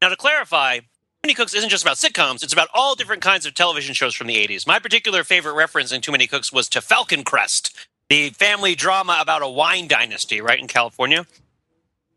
Now, 0.00 0.08
to 0.08 0.16
clarify, 0.16 0.78
Too 0.78 0.86
Many 1.24 1.34
Cooks 1.34 1.54
isn't 1.54 1.70
just 1.70 1.82
about 1.82 1.96
sitcoms, 1.96 2.44
it's 2.44 2.52
about 2.52 2.68
all 2.72 2.94
different 2.94 3.22
kinds 3.22 3.44
of 3.46 3.54
television 3.54 3.94
shows 3.94 4.14
from 4.14 4.28
the 4.28 4.36
80s. 4.36 4.66
My 4.66 4.78
particular 4.78 5.24
favorite 5.24 5.54
reference 5.54 5.90
in 5.90 6.00
Too 6.00 6.12
Many 6.12 6.28
Cooks 6.28 6.52
was 6.52 6.68
to 6.68 6.80
Falcon 6.80 7.24
Crest, 7.24 7.76
the 8.08 8.30
family 8.30 8.76
drama 8.76 9.18
about 9.20 9.42
a 9.42 9.48
wine 9.48 9.88
dynasty, 9.88 10.40
right, 10.40 10.60
in 10.60 10.68
California. 10.68 11.26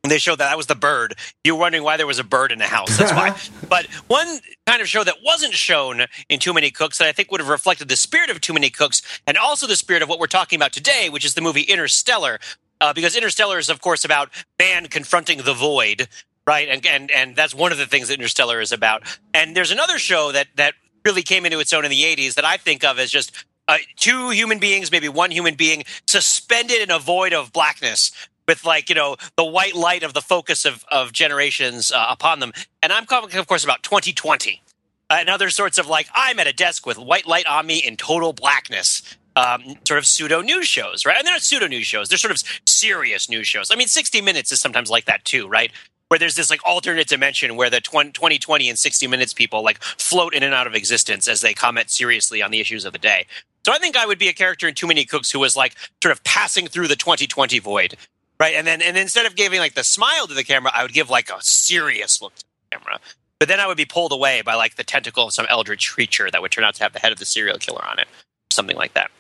They 0.10 0.18
showed 0.18 0.40
that 0.40 0.50
that 0.50 0.58
was 0.58 0.66
the 0.66 0.76
bird. 0.76 1.16
You're 1.44 1.56
wondering 1.56 1.84
why 1.84 1.98
there 1.98 2.08
was 2.08 2.18
a 2.18 2.24
bird 2.24 2.52
in 2.52 2.58
the 2.58 2.66
house. 2.66 2.98
That's 2.98 3.12
why. 3.12 3.38
but 3.70 3.86
one 4.08 4.40
kind 4.66 4.82
of 4.82 4.88
show 4.88 5.04
that 5.04 5.18
wasn't 5.24 5.54
shown 5.54 6.06
in 6.28 6.40
Too 6.40 6.54
Many 6.54 6.72
Cooks 6.72 6.98
that 6.98 7.08
I 7.08 7.12
think 7.12 7.32
would 7.32 7.40
have 7.40 7.50
reflected 7.50 7.88
the 7.88 7.96
spirit 7.96 8.32
of 8.32 8.42
Too 8.42 8.54
Many 8.54 8.72
Cooks 8.72 9.04
and 9.28 9.38
also 9.38 9.68
the 9.68 9.76
spirit 9.76 10.02
of 10.02 10.10
what 10.10 10.20
we're 10.20 10.28
talking 10.28 10.58
about 10.58 10.74
today, 10.74 11.10
which 11.10 11.24
is 11.24 11.36
the 11.36 11.42
movie 11.42 11.62
Interstellar. 11.62 12.40
Uh, 12.80 12.94
because 12.94 13.16
Interstellar 13.16 13.60
is, 13.60 13.70
of 13.70 13.80
course, 13.80 14.04
about 14.04 14.30
man 14.58 14.88
confronting 14.88 15.38
the 15.44 15.54
void, 15.54 16.08
right? 16.48 16.68
And 16.68 16.84
and 16.88 17.12
and 17.12 17.36
that's 17.36 17.54
one 17.54 17.72
of 17.72 17.78
the 17.78 17.86
things 17.86 18.08
that 18.08 18.16
Interstellar 18.16 18.60
is 18.60 18.72
about. 18.72 19.04
And 19.36 19.56
there's 19.56 19.70
another 19.70 20.00
show 20.00 20.32
that 20.32 20.48
that 20.56 20.74
really 21.06 21.22
came 21.22 21.46
into 21.46 21.60
its 21.60 21.74
own 21.74 21.86
in 21.86 21.92
the 21.92 22.02
'80s 22.02 22.34
that 22.36 22.46
I 22.46 22.58
think 22.58 22.84
of 22.84 22.98
as 22.98 23.12
just 23.12 23.32
uh, 23.68 23.78
two 23.98 24.32
human 24.32 24.58
beings, 24.58 24.92
maybe 24.92 25.08
one 25.10 25.30
human 25.30 25.54
being, 25.54 25.84
suspended 26.08 26.82
in 26.82 26.90
a 26.90 26.98
void 26.98 27.34
of 27.34 27.54
blackness 27.54 28.12
with 28.48 28.66
like 28.66 28.90
you 28.90 28.96
know 28.96 29.18
the 29.36 29.46
white 29.46 29.76
light 29.76 30.04
of 30.04 30.14
the 30.14 30.22
focus 30.22 30.66
of 30.66 30.86
of 30.90 31.12
generations 31.12 31.92
uh, 31.92 32.08
upon 32.10 32.40
them. 32.40 32.52
And 32.82 32.92
I'm 32.92 33.06
talking, 33.06 33.40
of 33.40 33.48
course, 33.48 33.64
about 33.64 33.84
2020 33.84 34.62
uh, 35.10 35.18
and 35.20 35.30
other 35.30 35.50
sorts 35.50 35.78
of 35.78 35.88
like 35.88 36.08
I'm 36.14 36.40
at 36.40 36.48
a 36.48 36.54
desk 36.54 36.86
with 36.86 36.98
white 36.98 37.28
light 37.28 37.46
on 37.46 37.66
me 37.68 37.80
in 37.80 37.98
total 37.98 38.34
blackness. 38.34 39.02
Um, 39.34 39.78
sort 39.88 39.98
of 39.98 40.06
pseudo 40.06 40.42
news 40.42 40.68
shows, 40.68 41.06
right? 41.06 41.16
And 41.18 41.26
they're 41.26 41.34
not 41.34 41.42
pseudo 41.42 41.68
news 41.68 41.86
shows; 41.88 42.10
they're 42.10 42.18
sort 42.18 42.32
of 42.32 42.44
serious 42.66 43.30
news 43.30 43.48
shows. 43.48 43.72
I 43.72 43.78
mean, 43.78 43.88
60 43.88 44.20
Minutes 44.22 44.52
is 44.52 44.60
sometimes 44.60 44.90
like 44.90 45.06
that 45.06 45.24
too, 45.24 45.48
right? 45.48 45.72
Where 46.10 46.20
there's 46.20 46.36
this 46.36 46.50
like 46.50 46.60
alternate 46.66 47.08
dimension 47.08 47.56
where 47.56 47.70
the 47.70 47.80
2020 47.80 48.68
and 48.68 48.78
60 48.78 49.08
Minutes 49.08 49.34
people 49.34 49.64
like 49.64 49.82
float 49.82 50.34
in 50.34 50.44
and 50.44 50.54
out 50.54 50.68
of 50.68 50.76
existence 50.76 51.30
as 51.30 51.40
they 51.40 51.54
comment 51.54 51.90
seriously 51.90 52.42
on 52.42 52.52
the 52.52 52.60
issues 52.60 52.84
of 52.84 52.92
the 52.92 53.00
day. 53.00 53.26
So 53.66 53.72
I 53.72 53.78
think 53.78 53.96
I 53.96 54.06
would 54.06 54.18
be 54.18 54.28
a 54.28 54.34
character 54.34 54.68
in 54.68 54.74
Too 54.74 54.88
Many 54.88 55.06
Cooks 55.06 55.32
who 55.32 55.40
was 55.40 55.56
like 55.56 55.76
sort 56.04 56.12
of 56.12 56.24
passing 56.24 56.68
through 56.68 56.88
the 56.88 56.96
2020 56.96 57.60
void, 57.60 57.96
right? 58.42 58.56
And 58.56 58.66
then 58.66 58.82
and 58.82 58.98
instead 58.98 59.28
of 59.28 59.36
giving 59.36 59.60
like 59.60 59.76
the 59.76 59.84
smile 59.84 60.26
to 60.26 60.34
the 60.34 60.44
camera, 60.44 60.72
I 60.74 60.82
would 60.82 60.94
give 60.94 61.12
like 61.12 61.30
a 61.30 61.38
serious 61.42 62.24
look 62.24 62.34
to 62.34 62.44
the 62.44 62.78
camera. 62.78 63.00
But 63.38 63.48
then 63.48 63.60
I 63.60 63.68
would 63.68 63.78
be 63.78 63.86
pulled 63.86 64.12
away 64.12 64.42
by 64.42 64.56
like 64.56 64.76
the 64.78 64.84
tentacle 64.84 65.28
of 65.28 65.34
some 65.34 65.46
eldritch 65.48 65.92
creature 65.92 66.30
that 66.32 66.42
would 66.42 66.52
turn 66.52 66.64
out 66.64 66.74
to 66.76 66.84
have 66.84 66.92
the 66.92 67.00
head 67.00 67.12
of 67.12 67.20
the 67.20 67.26
serial 67.26 67.60
killer 67.60 67.86
on 67.86 68.00
it, 68.00 68.08
something 68.50 68.76
like 68.76 68.96
that. 68.96 69.12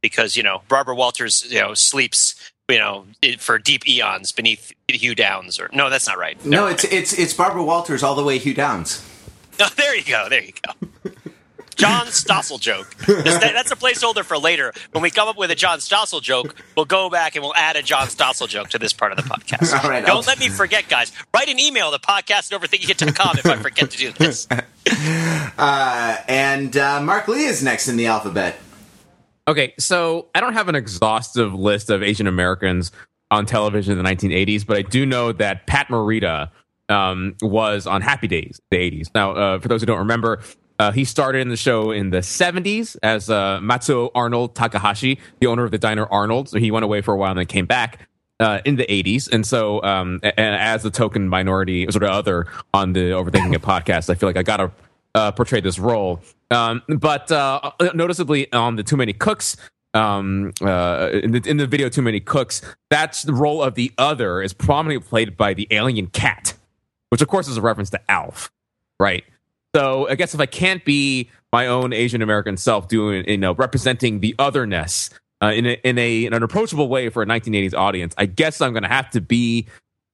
Because 0.00 0.38
you 0.38 0.42
know 0.42 0.62
Barbara 0.68 0.94
Walters, 0.94 1.46
you 1.52 1.60
know, 1.60 1.74
sleeps 1.74 2.50
you 2.70 2.78
know 2.78 3.04
for 3.38 3.58
deep 3.58 3.86
eons 3.86 4.32
beneath 4.32 4.72
Hugh 4.88 5.14
Downs, 5.14 5.60
or 5.60 5.68
no, 5.74 5.90
that's 5.90 6.08
not 6.08 6.16
right. 6.16 6.42
No, 6.46 6.66
it's 6.66 6.84
it's 6.84 7.12
it's 7.12 7.34
Barbara 7.34 7.62
Walters 7.62 8.02
all 8.02 8.14
the 8.14 8.24
way 8.24 8.38
Hugh 8.38 8.54
Downs. 8.54 9.06
Oh, 9.60 9.70
there 9.76 9.94
you 9.94 10.04
go. 10.04 10.30
There 10.30 10.42
you 10.42 10.54
go. 10.66 10.88
John 11.74 12.06
Stossel 12.06 12.60
joke. 12.60 12.94
That's 13.06 13.70
a 13.70 13.76
placeholder 13.76 14.24
for 14.24 14.38
later. 14.38 14.72
When 14.92 15.02
we 15.02 15.10
come 15.10 15.28
up 15.28 15.36
with 15.36 15.50
a 15.50 15.54
John 15.54 15.78
Stossel 15.78 16.22
joke, 16.22 16.54
we'll 16.76 16.84
go 16.86 17.10
back 17.10 17.34
and 17.36 17.42
we'll 17.42 17.54
add 17.54 17.76
a 17.76 17.82
John 17.82 18.06
Stossel 18.08 18.48
joke 18.48 18.68
to 18.70 18.78
this 18.78 18.92
part 18.92 19.12
of 19.12 19.16
the 19.16 19.24
podcast. 19.24 19.72
All 19.84 19.90
right, 19.90 20.04
Don't 20.04 20.16
I'll- 20.16 20.22
let 20.26 20.38
me 20.38 20.48
forget, 20.48 20.88
guys. 20.88 21.12
Write 21.34 21.48
an 21.48 21.58
email 21.58 21.90
to 21.92 21.98
podcast 21.98 22.52
at 22.52 22.60
overthinkingit.com 22.60 23.38
if 23.38 23.46
I 23.46 23.56
forget 23.56 23.90
to 23.90 23.96
do 23.98 24.12
this. 24.12 24.46
Uh, 25.58 26.16
and 26.28 26.76
uh, 26.76 27.00
Mark 27.00 27.28
Lee 27.28 27.44
is 27.44 27.62
next 27.62 27.88
in 27.88 27.96
the 27.96 28.06
alphabet. 28.06 28.58
Okay, 29.46 29.74
so 29.78 30.28
I 30.34 30.40
don't 30.40 30.52
have 30.54 30.68
an 30.68 30.74
exhaustive 30.74 31.54
list 31.54 31.90
of 31.90 32.02
Asian 32.02 32.26
Americans 32.26 32.92
on 33.30 33.46
television 33.46 33.96
in 33.98 34.02
the 34.04 34.10
1980s, 34.10 34.66
but 34.66 34.76
I 34.76 34.82
do 34.82 35.04
know 35.06 35.32
that 35.32 35.66
Pat 35.66 35.88
Morita 35.88 36.50
um, 36.88 37.34
was 37.42 37.86
on 37.86 38.02
Happy 38.02 38.28
Days, 38.28 38.60
the 38.70 38.76
80s. 38.78 39.08
Now, 39.14 39.32
uh, 39.32 39.58
for 39.58 39.68
those 39.68 39.80
who 39.82 39.86
don't 39.86 39.98
remember, 40.00 40.40
uh, 40.82 40.90
he 40.90 41.04
started 41.04 41.38
in 41.38 41.48
the 41.48 41.56
show 41.56 41.92
in 41.92 42.10
the 42.10 42.18
70s 42.18 42.96
as 43.04 43.30
uh, 43.30 43.60
Matsuo 43.60 44.10
Arnold 44.16 44.56
Takahashi, 44.56 45.20
the 45.38 45.46
owner 45.46 45.64
of 45.64 45.70
the 45.70 45.78
diner 45.78 46.06
Arnold. 46.06 46.48
So 46.48 46.58
he 46.58 46.72
went 46.72 46.82
away 46.84 47.02
for 47.02 47.14
a 47.14 47.16
while 47.16 47.30
and 47.30 47.38
then 47.38 47.46
came 47.46 47.66
back. 47.66 48.08
Uh, 48.40 48.60
in 48.64 48.74
the 48.74 48.84
80s. 48.86 49.30
And 49.30 49.46
so, 49.46 49.80
um, 49.84 50.18
and 50.24 50.56
as 50.56 50.82
the 50.82 50.90
token 50.90 51.28
minority, 51.28 51.86
sort 51.88 52.02
of 52.02 52.10
other 52.10 52.48
on 52.74 52.92
the 52.92 53.10
Overthinking 53.10 53.54
It 53.54 53.62
podcast, 53.62 54.10
I 54.10 54.16
feel 54.16 54.28
like 54.28 54.36
I 54.36 54.42
got 54.42 54.56
to 54.56 54.72
uh, 55.14 55.30
portray 55.30 55.60
this 55.60 55.78
role. 55.78 56.20
Um, 56.50 56.82
but 56.88 57.30
uh, 57.30 57.70
noticeably 57.94 58.52
on 58.52 58.74
the 58.74 58.82
Too 58.82 58.96
Many 58.96 59.12
Cooks, 59.12 59.56
um, 59.94 60.52
uh, 60.60 61.10
in, 61.12 61.30
the, 61.30 61.48
in 61.48 61.58
the 61.58 61.68
video 61.68 61.88
Too 61.88 62.02
Many 62.02 62.18
Cooks, 62.18 62.62
that's 62.90 63.22
the 63.22 63.32
role 63.32 63.62
of 63.62 63.76
the 63.76 63.92
other 63.96 64.42
is 64.42 64.52
prominently 64.52 65.06
played 65.08 65.36
by 65.36 65.54
the 65.54 65.68
alien 65.70 66.08
cat, 66.08 66.54
which 67.10 67.22
of 67.22 67.28
course 67.28 67.46
is 67.46 67.58
a 67.58 67.62
reference 67.62 67.90
to 67.90 68.10
Alf, 68.10 68.50
right? 68.98 69.22
So 69.74 70.08
I 70.08 70.14
guess 70.16 70.34
if 70.34 70.40
I 70.40 70.46
can't 70.46 70.84
be 70.84 71.30
my 71.52 71.66
own 71.66 71.92
Asian 71.92 72.22
American 72.22 72.56
self 72.56 72.88
doing, 72.88 73.24
you 73.28 73.38
know, 73.38 73.54
representing 73.54 74.20
the 74.20 74.34
otherness 74.38 75.10
uh, 75.42 75.52
in 75.54 75.66
a, 75.66 75.72
in 75.82 75.98
a 75.98 76.24
in 76.26 76.32
an 76.34 76.42
approachable 76.42 76.88
way 76.88 77.08
for 77.08 77.22
a 77.22 77.26
1980s 77.26 77.74
audience, 77.74 78.14
I 78.18 78.26
guess 78.26 78.60
I'm 78.60 78.72
going 78.72 78.82
to 78.82 78.88
have 78.88 79.10
to 79.10 79.20
be 79.20 79.66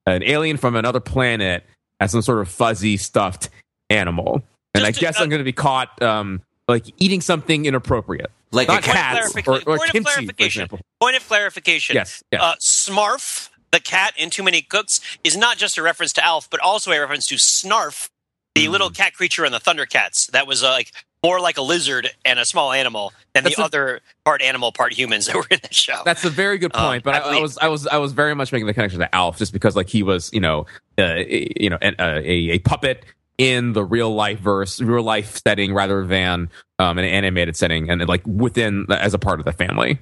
an 0.07 0.23
alien 0.23 0.57
from 0.57 0.77
another 0.77 1.01
planet 1.01 1.65
as 2.01 2.13
some 2.13 2.23
sort 2.23 2.41
of 2.41 2.49
fuzzy 2.49 2.97
stuffed 2.97 3.51
animal, 3.91 4.43
and 4.75 4.85
Just 4.85 4.87
I 4.87 5.01
guess 5.01 5.19
uh, 5.21 5.25
I'm 5.25 5.29
going 5.29 5.41
to 5.41 5.45
be 5.45 5.53
caught 5.53 6.01
um, 6.03 6.41
like 6.69 6.85
eating 6.99 7.21
something 7.21 7.67
inappropriate, 7.67 8.31
Like 8.53 8.69
a 8.69 8.81
cat. 8.81 9.33
Point 9.33 9.49
or, 9.49 9.57
of 9.57 9.63
or 9.67 9.77
clarification- 9.79 9.79
point 9.79 9.89
of 9.89 9.93
kimchi, 9.93 9.99
for 9.99 10.03
clarification. 10.15 10.63
example. 10.63 10.81
Point 11.01 11.17
of 11.17 11.27
clarification. 11.27 11.95
Yes, 11.97 12.23
yes. 12.31 12.41
Uh, 12.43 12.55
Smarf, 12.61 13.51
the 13.73 13.81
cat 13.81 14.15
in 14.17 14.31
Too 14.31 14.43
Many 14.45 14.63
Cooks, 14.63 15.01
is 15.25 15.37
not 15.37 15.57
just 15.57 15.77
a 15.79 15.83
reference 15.83 16.13
to 16.15 16.25
Alf, 16.25 16.49
but 16.49 16.61
also 16.61 16.93
a 16.93 17.01
reference 17.01 17.27
to 17.27 17.35
Snarf, 17.35 18.09
the 18.55 18.69
little 18.69 18.91
cat 18.91 19.15
creature 19.15 19.45
in 19.45 19.53
the 19.53 19.61
Thundercats. 19.61 20.31
That 20.33 20.47
was 20.47 20.63
uh, 20.65 20.71
like 20.71 20.93
more 21.23 21.41
like 21.41 21.59
a 21.59 21.63
lizard 21.63 22.11
and 22.25 22.39
a 22.39 22.45
small 22.45 22.73
animal 22.73 23.13
than 23.35 23.45
That's 23.45 23.57
the 23.57 23.63
a- 23.63 23.65
other 23.67 24.01
part 24.25 24.41
animal, 24.43 24.73
part 24.73 24.93
humans 24.93 25.27
that 25.27 25.35
were 25.37 25.47
in 25.51 25.59
the 25.63 25.73
show. 25.75 26.01
That's 26.05 26.25
a 26.25 26.31
very 26.31 26.59
good 26.59 26.75
Um, 26.75 26.85
point, 26.87 27.05
but 27.05 27.15
I 27.15 27.19
I, 27.19 27.37
I 27.37 27.41
was 27.41 27.59
I 27.59 27.69
was 27.69 27.87
I 27.87 27.97
was 27.99 28.13
very 28.13 28.35
much 28.35 28.53
making 28.53 28.67
the 28.67 28.75
connection 28.75 29.01
to 29.01 29.15
Alf 29.15 29.39
just 29.39 29.53
because 29.53 29.75
like 29.77 29.89
he 29.89 30.03
was 30.03 30.31
you 30.33 30.41
know 30.41 30.67
uh, 30.99 31.17
you 31.27 31.71
know 31.71 31.79
an, 31.81 31.95
uh, 31.99 32.21
a 32.25 32.51
a 32.51 32.59
puppet 32.61 33.05
in 33.37 33.73
the 33.73 33.85
real 33.85 34.13
life 34.15 34.41
verse 34.41 34.81
real 34.81 35.03
life 35.05 35.41
setting 35.47 35.73
rather 35.73 36.05
than 36.07 36.51
um, 36.81 36.99
an 36.99 37.05
animated 37.05 37.57
setting 37.57 37.89
and 37.91 38.07
like 38.09 38.27
within 38.27 38.87
as 38.91 39.15
a 39.15 39.19
part 39.19 39.39
of 39.39 39.45
the 39.45 39.53
family. 39.53 39.99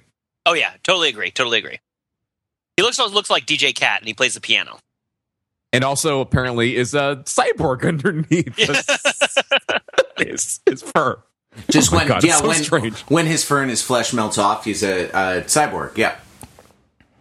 oh 0.46 0.54
yeah, 0.54 0.72
totally 0.84 1.08
agree. 1.10 1.30
Totally 1.30 1.58
agree. 1.58 1.78
He 2.78 2.82
looks 2.82 2.98
looks 2.98 3.30
like 3.30 3.46
DJ 3.46 3.74
Cat, 3.74 4.00
and 4.00 4.08
he 4.08 4.14
plays 4.14 4.34
the 4.34 4.40
piano. 4.40 4.78
And 5.76 5.84
also 5.84 6.20
apparently 6.20 6.74
is 6.76 6.94
a 6.94 7.22
cyborg 7.24 7.84
underneath 7.86 8.56
his, 10.18 10.60
his 10.66 10.82
fur. 10.82 11.22
Just 11.70 11.92
Oh 11.92 11.96
when, 11.96 12.08
God, 12.08 12.24
yeah, 12.24 12.36
so 12.36 12.48
when 12.48 12.62
strange. 12.64 13.00
when 13.02 13.26
his 13.26 13.44
fur 13.44 13.60
and 13.60 13.70
his 13.70 13.82
flesh 13.82 14.12
melts 14.12 14.38
off, 14.38 14.64
he's 14.64 14.82
a, 14.82 15.06
a 15.08 15.42
cyborg. 15.42 15.96
Yeah. 15.96 16.16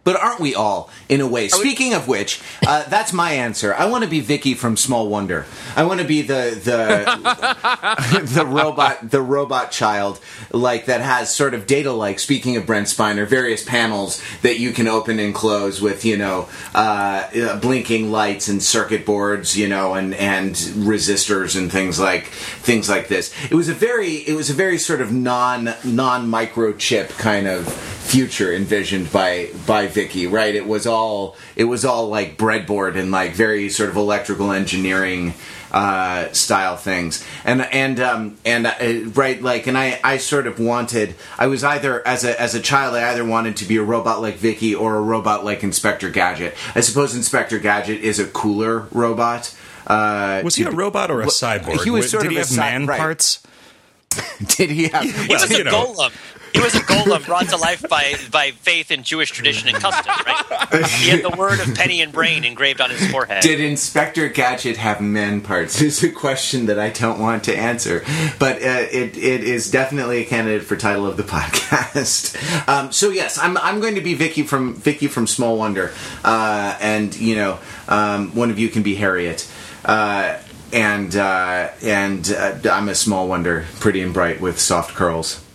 But 0.06 0.22
aren't 0.22 0.38
we 0.38 0.54
all, 0.54 0.88
in 1.08 1.20
a 1.20 1.26
way? 1.26 1.48
Speaking 1.48 1.92
of 1.92 2.06
which, 2.06 2.40
uh, 2.64 2.84
that's 2.84 3.12
my 3.12 3.32
answer. 3.32 3.74
I 3.74 3.86
want 3.86 4.04
to 4.04 4.08
be 4.08 4.20
Vicki 4.20 4.54
from 4.54 4.76
Small 4.76 5.08
Wonder. 5.08 5.46
I 5.74 5.82
want 5.82 5.98
to 6.00 6.06
be 6.06 6.22
the 6.22 6.56
the 6.62 8.22
the 8.34 8.46
robot 8.46 9.10
the 9.10 9.20
robot 9.20 9.72
child 9.72 10.20
like 10.52 10.86
that 10.86 11.00
has 11.00 11.34
sort 11.34 11.54
of 11.54 11.66
data 11.66 11.90
like. 11.90 12.20
Speaking 12.20 12.56
of 12.56 12.66
Brent 12.66 12.86
Spiner, 12.86 13.26
various 13.26 13.64
panels 13.64 14.22
that 14.42 14.60
you 14.60 14.70
can 14.70 14.86
open 14.86 15.18
and 15.18 15.34
close 15.34 15.80
with 15.80 16.04
you 16.04 16.16
know 16.16 16.48
uh, 16.72 17.28
uh, 17.34 17.58
blinking 17.58 18.12
lights 18.12 18.46
and 18.46 18.62
circuit 18.62 19.04
boards, 19.04 19.58
you 19.58 19.66
know, 19.66 19.94
and 19.94 20.14
and 20.14 20.54
resistors 20.54 21.58
and 21.58 21.72
things 21.72 21.98
like 21.98 22.26
things 22.28 22.88
like 22.88 23.08
this. 23.08 23.34
It 23.50 23.54
was 23.56 23.68
a 23.68 23.74
very 23.74 24.14
it 24.18 24.36
was 24.36 24.50
a 24.50 24.54
very 24.54 24.78
sort 24.78 25.00
of 25.00 25.10
non 25.10 25.64
non 25.82 26.30
microchip 26.30 27.08
kind 27.18 27.48
of 27.48 27.66
future 28.06 28.52
envisioned 28.52 29.10
by 29.12 29.50
by 29.66 29.88
Vicki, 29.96 30.26
right? 30.26 30.54
It 30.54 30.66
was 30.66 30.86
all 30.86 31.36
it 31.56 31.64
was 31.64 31.84
all 31.84 32.08
like 32.08 32.36
breadboard 32.36 32.96
and 32.96 33.10
like 33.10 33.32
very 33.32 33.68
sort 33.70 33.88
of 33.90 33.96
electrical 33.96 34.52
engineering 34.52 35.32
uh, 35.72 36.30
style 36.32 36.76
things, 36.76 37.24
and 37.44 37.60
and 37.62 37.98
um, 38.00 38.36
and 38.44 38.66
uh, 38.66 38.74
right 39.20 39.40
like, 39.42 39.66
and 39.66 39.76
I 39.76 39.98
I 40.04 40.18
sort 40.18 40.46
of 40.46 40.60
wanted 40.60 41.14
I 41.38 41.46
was 41.48 41.64
either 41.64 42.06
as 42.06 42.24
a 42.24 42.38
as 42.40 42.54
a 42.54 42.60
child 42.60 42.94
I 42.94 43.10
either 43.10 43.24
wanted 43.24 43.56
to 43.58 43.64
be 43.64 43.76
a 43.78 43.82
robot 43.82 44.20
like 44.22 44.36
Vicki 44.36 44.74
or 44.74 44.96
a 44.96 45.00
robot 45.00 45.44
like 45.44 45.62
Inspector 45.64 46.08
Gadget. 46.10 46.54
I 46.74 46.80
suppose 46.80 47.16
Inspector 47.16 47.58
Gadget 47.58 48.02
is 48.02 48.18
a 48.20 48.26
cooler 48.26 48.86
robot. 48.92 49.54
Uh, 49.86 50.40
Was 50.44 50.56
he 50.56 50.64
a 50.64 50.70
robot 50.70 51.10
or 51.10 51.22
a 51.22 51.26
cyborg? 51.26 51.82
he 51.84 51.90
was 51.90 52.04
Did 52.06 52.10
sort 52.10 52.22
he 52.24 52.28
of 52.28 52.34
a 52.34 52.38
have 52.40 52.46
cy- 52.48 52.56
man 52.70 52.86
right. 52.86 52.98
parts? 52.98 53.42
did 54.56 54.70
he 54.70 54.88
have? 54.88 55.04
He 55.26 55.32
was 55.34 55.50
you 55.50 55.60
a 55.60 55.64
know. 55.64 55.94
golem. 55.94 56.12
He 56.56 56.62
was 56.62 56.74
a 56.74 56.80
golem 56.80 57.26
brought 57.26 57.50
to 57.50 57.58
life 57.58 57.86
by, 57.86 58.14
by 58.30 58.52
faith 58.52 58.90
in 58.90 59.02
Jewish 59.02 59.30
tradition 59.30 59.68
and 59.68 59.76
custom, 59.76 60.14
right? 60.24 60.86
He 60.86 61.10
had 61.10 61.22
the 61.22 61.36
word 61.36 61.60
of 61.60 61.74
penny 61.74 62.00
and 62.00 62.10
brain 62.10 62.44
engraved 62.44 62.80
on 62.80 62.88
his 62.88 63.10
forehead. 63.10 63.42
Did 63.42 63.60
Inspector 63.60 64.26
Gadget 64.30 64.78
have 64.78 65.02
men 65.02 65.42
parts? 65.42 65.82
Is 65.86 66.02
a 66.02 66.10
question 66.10 66.64
that 66.66 66.78
I 66.78 66.88
don't 66.88 67.20
want 67.20 67.44
to 67.44 67.54
answer, 67.54 68.02
but 68.38 68.56
uh, 68.56 68.86
it 68.90 69.18
it 69.18 69.44
is 69.44 69.70
definitely 69.70 70.22
a 70.22 70.24
candidate 70.24 70.62
for 70.62 70.76
title 70.76 71.06
of 71.06 71.18
the 71.18 71.22
podcast. 71.36 72.34
Um, 72.66 72.90
so 72.90 73.10
yes, 73.10 73.38
I'm 73.38 73.58
I'm 73.58 73.80
going 73.80 73.96
to 73.96 74.00
be 74.00 74.14
Vicki 74.14 74.42
from 74.42 74.74
Vicki 74.74 75.08
from 75.08 75.26
Small 75.26 75.58
Wonder, 75.58 75.92
uh, 76.24 76.76
and 76.80 77.14
you 77.16 77.36
know, 77.36 77.58
um, 77.86 78.34
one 78.34 78.50
of 78.50 78.58
you 78.58 78.70
can 78.70 78.82
be 78.82 78.94
Harriet. 78.94 79.46
Uh, 79.84 80.38
and 80.72 81.14
uh, 81.14 81.68
and 81.82 82.28
uh, 82.32 82.58
I'm 82.72 82.88
a 82.88 82.94
small 82.94 83.28
wonder, 83.28 83.66
pretty 83.78 84.00
and 84.00 84.14
bright 84.14 84.40
with 84.40 84.58
soft 84.58 84.94
curls 84.94 85.45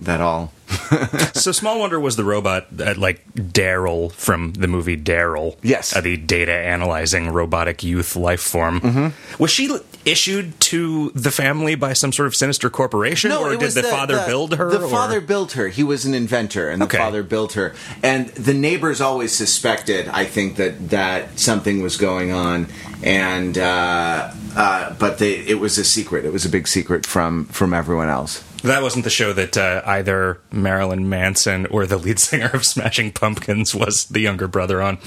that 0.00 0.20
all 0.20 0.52
So 1.34 1.52
Small 1.52 1.78
Wonder 1.78 2.00
was 2.00 2.16
the 2.16 2.24
robot, 2.24 2.66
uh, 2.80 2.94
like 2.96 3.24
Daryl 3.34 4.10
from 4.12 4.52
the 4.54 4.66
movie 4.66 4.96
Daryl. 4.96 5.56
Yes. 5.62 5.94
uh, 5.94 6.00
the 6.00 6.16
data 6.16 6.52
analyzing 6.52 7.30
robotic 7.30 7.82
youth 7.84 8.16
life 8.16 8.40
form. 8.40 8.80
Mm-hmm. 8.80 9.42
Was 9.42 9.50
she 9.50 9.70
issued 10.04 10.58
to 10.60 11.10
the 11.10 11.30
family 11.30 11.74
by 11.74 11.92
some 11.92 12.12
sort 12.12 12.26
of 12.26 12.34
sinister 12.34 12.68
corporation, 12.70 13.30
or 13.32 13.50
did 13.50 13.60
was 13.62 13.74
the, 13.74 13.82
father 13.84 14.24
build 14.26 14.54
her? 14.56 14.70
The 14.70 14.82
or- 14.84 14.88
father 14.88 15.20
built 15.20 15.52
her. 15.52 15.68
He 15.68 15.84
was 15.84 16.04
an 16.04 16.14
inventor, 16.14 16.68
and 16.68 16.80
the 16.80 16.86
Okay. 16.86 16.98
father 16.98 17.22
built 17.22 17.52
her. 17.52 17.74
And 18.02 18.28
the 18.30 18.54
neighbors 18.54 19.00
always 19.00 19.36
suspected, 19.36 20.08
I 20.08 20.24
think, 20.24 20.56
that 20.56 20.90
that 20.90 21.38
something 21.38 21.82
was 21.82 21.96
going 21.96 22.32
on, 22.32 22.66
and 23.02 23.56
uh, 23.56 24.32
uh, 24.56 24.94
but 24.98 25.18
they, 25.18 25.34
it 25.46 25.60
was 25.60 25.78
a 25.78 25.84
secret. 25.84 26.24
It 26.24 26.32
was 26.32 26.44
a 26.44 26.48
big 26.50 26.66
secret 26.68 27.06
from 27.06 27.46
from 27.46 27.72
everyone 27.72 28.08
else. 28.08 28.42
That 28.66 28.82
wasn't 28.82 29.04
the 29.04 29.10
show 29.10 29.32
that 29.32 29.56
uh, 29.56 29.82
either 29.84 30.40
Marilyn 30.50 31.08
Manson 31.08 31.66
or 31.66 31.86
the 31.86 31.96
lead 31.98 32.18
singer 32.18 32.50
of 32.52 32.64
Smashing 32.64 33.12
Pumpkins 33.12 33.74
was 33.74 34.06
the 34.06 34.20
younger 34.20 34.48
brother 34.48 34.82
on. 34.82 34.98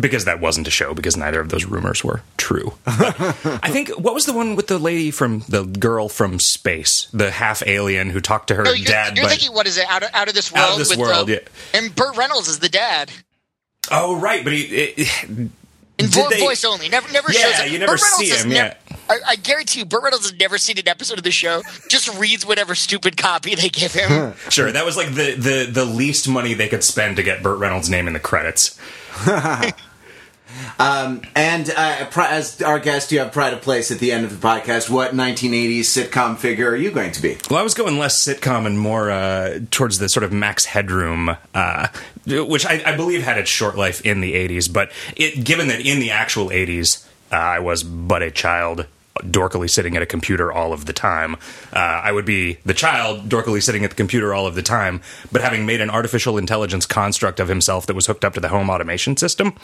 Because 0.00 0.24
that 0.24 0.40
wasn't 0.40 0.66
a 0.66 0.70
show, 0.70 0.94
because 0.94 1.16
neither 1.16 1.38
of 1.40 1.48
those 1.50 1.64
rumors 1.64 2.02
were 2.02 2.22
true. 2.36 2.74
I 2.86 3.70
think, 3.70 3.88
what 3.90 4.14
was 4.14 4.26
the 4.26 4.32
one 4.32 4.56
with 4.56 4.66
the 4.66 4.80
lady 4.80 5.12
from, 5.12 5.44
the 5.48 5.62
girl 5.64 6.08
from 6.08 6.40
space, 6.40 7.06
the 7.12 7.30
half 7.30 7.62
alien 7.64 8.10
who 8.10 8.20
talked 8.20 8.48
to 8.48 8.56
her 8.56 8.64
No, 8.64 8.72
you're, 8.72 8.84
dad? 8.84 9.16
you're 9.16 9.28
thinking 9.28 9.52
what 9.54 9.68
is 9.68 9.78
it? 9.78 9.86
Out 9.88 10.02
of, 10.02 10.10
out 10.12 10.26
of 10.26 10.34
this 10.34 10.52
world. 10.52 10.64
Out 10.64 10.72
of 10.72 10.78
This 10.78 10.90
with, 10.90 10.98
World, 10.98 11.30
uh, 11.30 11.34
yeah. 11.34 11.38
And 11.72 11.94
Burt 11.94 12.16
Reynolds 12.16 12.48
is 12.48 12.58
the 12.58 12.68
dad. 12.68 13.12
oh, 13.92 14.18
right, 14.18 14.42
but 14.42 14.52
he. 14.52 14.62
It, 14.62 15.50
In 16.00 16.10
vo- 16.10 16.28
they- 16.30 16.40
voice 16.40 16.64
only. 16.64 16.88
Never, 16.88 17.10
never 17.12 17.32
Yeah, 17.32 17.40
shows 17.52 17.66
it. 17.66 17.72
you 17.72 17.78
never 17.78 17.92
Burt 17.92 18.00
see 18.00 18.28
has 18.30 18.42
him, 18.44 18.52
yeah. 18.52 18.74
I, 19.08 19.18
I 19.28 19.36
guarantee 19.36 19.80
you, 19.80 19.84
Burt 19.86 20.02
Reynolds 20.04 20.30
has 20.30 20.38
never 20.38 20.56
seen 20.56 20.78
an 20.78 20.86
episode 20.88 21.18
of 21.18 21.24
the 21.24 21.30
show. 21.32 21.62
Just 21.88 22.16
reads 22.18 22.46
whatever 22.46 22.74
stupid 22.76 23.16
copy 23.16 23.54
they 23.54 23.68
give 23.68 23.92
him. 23.92 24.34
Sure, 24.50 24.70
that 24.70 24.84
was 24.84 24.96
like 24.96 25.14
the, 25.14 25.34
the, 25.34 25.68
the 25.70 25.84
least 25.84 26.28
money 26.28 26.54
they 26.54 26.68
could 26.68 26.84
spend 26.84 27.16
to 27.16 27.22
get 27.22 27.42
Burt 27.42 27.58
Reynolds' 27.58 27.90
name 27.90 28.06
in 28.06 28.12
the 28.12 28.20
credits. 28.20 28.78
And 30.80 31.70
uh, 31.70 32.06
as 32.16 32.62
our 32.62 32.78
guest, 32.78 33.12
you 33.12 33.18
have 33.18 33.32
pride 33.32 33.52
of 33.52 33.60
place 33.60 33.90
at 33.90 33.98
the 33.98 34.12
end 34.12 34.24
of 34.24 34.30
the 34.30 34.46
podcast. 34.46 34.88
What 34.88 35.12
1980s 35.12 35.80
sitcom 35.80 36.38
figure 36.38 36.70
are 36.70 36.76
you 36.76 36.90
going 36.90 37.12
to 37.12 37.22
be? 37.22 37.36
Well, 37.50 37.58
I 37.58 37.62
was 37.62 37.74
going 37.74 37.98
less 37.98 38.24
sitcom 38.24 38.66
and 38.66 38.78
more 38.78 39.10
uh, 39.10 39.60
towards 39.70 39.98
the 39.98 40.08
sort 40.08 40.24
of 40.24 40.32
Max 40.32 40.64
Headroom, 40.64 41.36
uh, 41.54 41.88
which 42.26 42.64
I, 42.66 42.82
I 42.84 42.96
believe 42.96 43.22
had 43.22 43.38
its 43.38 43.50
short 43.50 43.76
life 43.76 44.00
in 44.04 44.20
the 44.20 44.34
80s. 44.34 44.72
But 44.72 44.90
it, 45.16 45.44
given 45.44 45.68
that 45.68 45.80
in 45.80 46.00
the 46.00 46.10
actual 46.10 46.48
80s, 46.48 47.06
uh, 47.32 47.36
I 47.36 47.58
was 47.58 47.82
but 47.82 48.22
a 48.22 48.30
child, 48.30 48.86
dorkily 49.22 49.68
sitting 49.68 49.96
at 49.96 50.02
a 50.02 50.06
computer 50.06 50.52
all 50.52 50.72
of 50.72 50.86
the 50.86 50.92
time, 50.92 51.36
uh, 51.72 51.78
I 51.78 52.12
would 52.12 52.24
be 52.24 52.58
the 52.64 52.74
child, 52.74 53.28
dorkily 53.28 53.62
sitting 53.62 53.84
at 53.84 53.90
the 53.90 53.96
computer 53.96 54.34
all 54.34 54.46
of 54.46 54.54
the 54.54 54.62
time, 54.62 55.00
but 55.30 55.42
having 55.42 55.66
made 55.66 55.80
an 55.80 55.90
artificial 55.90 56.38
intelligence 56.38 56.86
construct 56.86 57.40
of 57.40 57.48
himself 57.48 57.86
that 57.86 57.94
was 57.94 58.06
hooked 58.06 58.24
up 58.24 58.34
to 58.34 58.40
the 58.40 58.48
home 58.48 58.70
automation 58.70 59.16
system, 59.16 59.54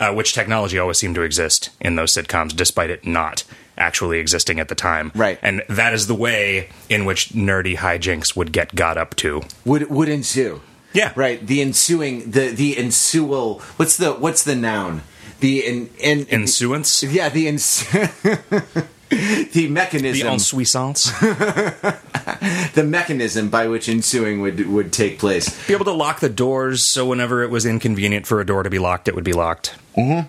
uh, 0.00 0.12
which 0.12 0.32
technology 0.32 0.78
always 0.78 0.98
seemed 0.98 1.14
to 1.14 1.22
exist 1.22 1.70
in 1.80 1.96
those 1.96 2.12
sitcoms, 2.12 2.54
despite 2.54 2.90
it 2.90 3.06
not 3.06 3.44
actually 3.76 4.18
existing 4.18 4.58
at 4.60 4.68
the 4.68 4.74
time. 4.74 5.12
Right. 5.14 5.38
And 5.42 5.62
that 5.68 5.94
is 5.94 6.06
the 6.06 6.14
way 6.14 6.68
in 6.88 7.04
which 7.04 7.30
nerdy 7.30 7.76
hijinks 7.76 8.36
would 8.36 8.52
get 8.52 8.74
got 8.74 8.98
up 8.98 9.14
to. 9.16 9.42
Would 9.64 9.88
would 9.90 10.08
ensue? 10.08 10.60
Yeah. 10.92 11.12
Right. 11.14 11.46
The 11.46 11.60
ensuing 11.60 12.30
the 12.30 12.48
the 12.48 12.76
ensual. 12.76 13.60
What's 13.76 13.96
the 13.96 14.12
what's 14.12 14.42
the 14.44 14.56
noun? 14.56 15.02
The 15.40 15.64
in 15.64 15.90
in 15.98 16.26
Ensuance? 16.26 17.04
Yeah, 17.12 17.28
the 17.28 17.46
ins- 17.46 17.84
the 19.10 19.48
The 19.52 19.68
mechanism 19.68 20.28
ensuisance. 20.28 21.04
the 22.74 22.84
mechanism 22.84 23.48
by 23.48 23.66
which 23.68 23.88
ensuing 23.88 24.40
would 24.40 24.66
would 24.68 24.92
take 24.92 25.18
place. 25.18 25.66
be 25.66 25.74
able 25.74 25.84
to 25.86 25.92
lock 25.92 26.20
the 26.20 26.28
doors 26.28 26.92
so 26.92 27.06
whenever 27.06 27.42
it 27.42 27.50
was 27.50 27.64
inconvenient 27.66 28.26
for 28.26 28.40
a 28.40 28.46
door 28.46 28.62
to 28.62 28.70
be 28.70 28.78
locked, 28.78 29.08
it 29.08 29.14
would 29.14 29.24
be 29.24 29.32
locked. 29.32 29.74
Mm-hmm. 29.96 30.28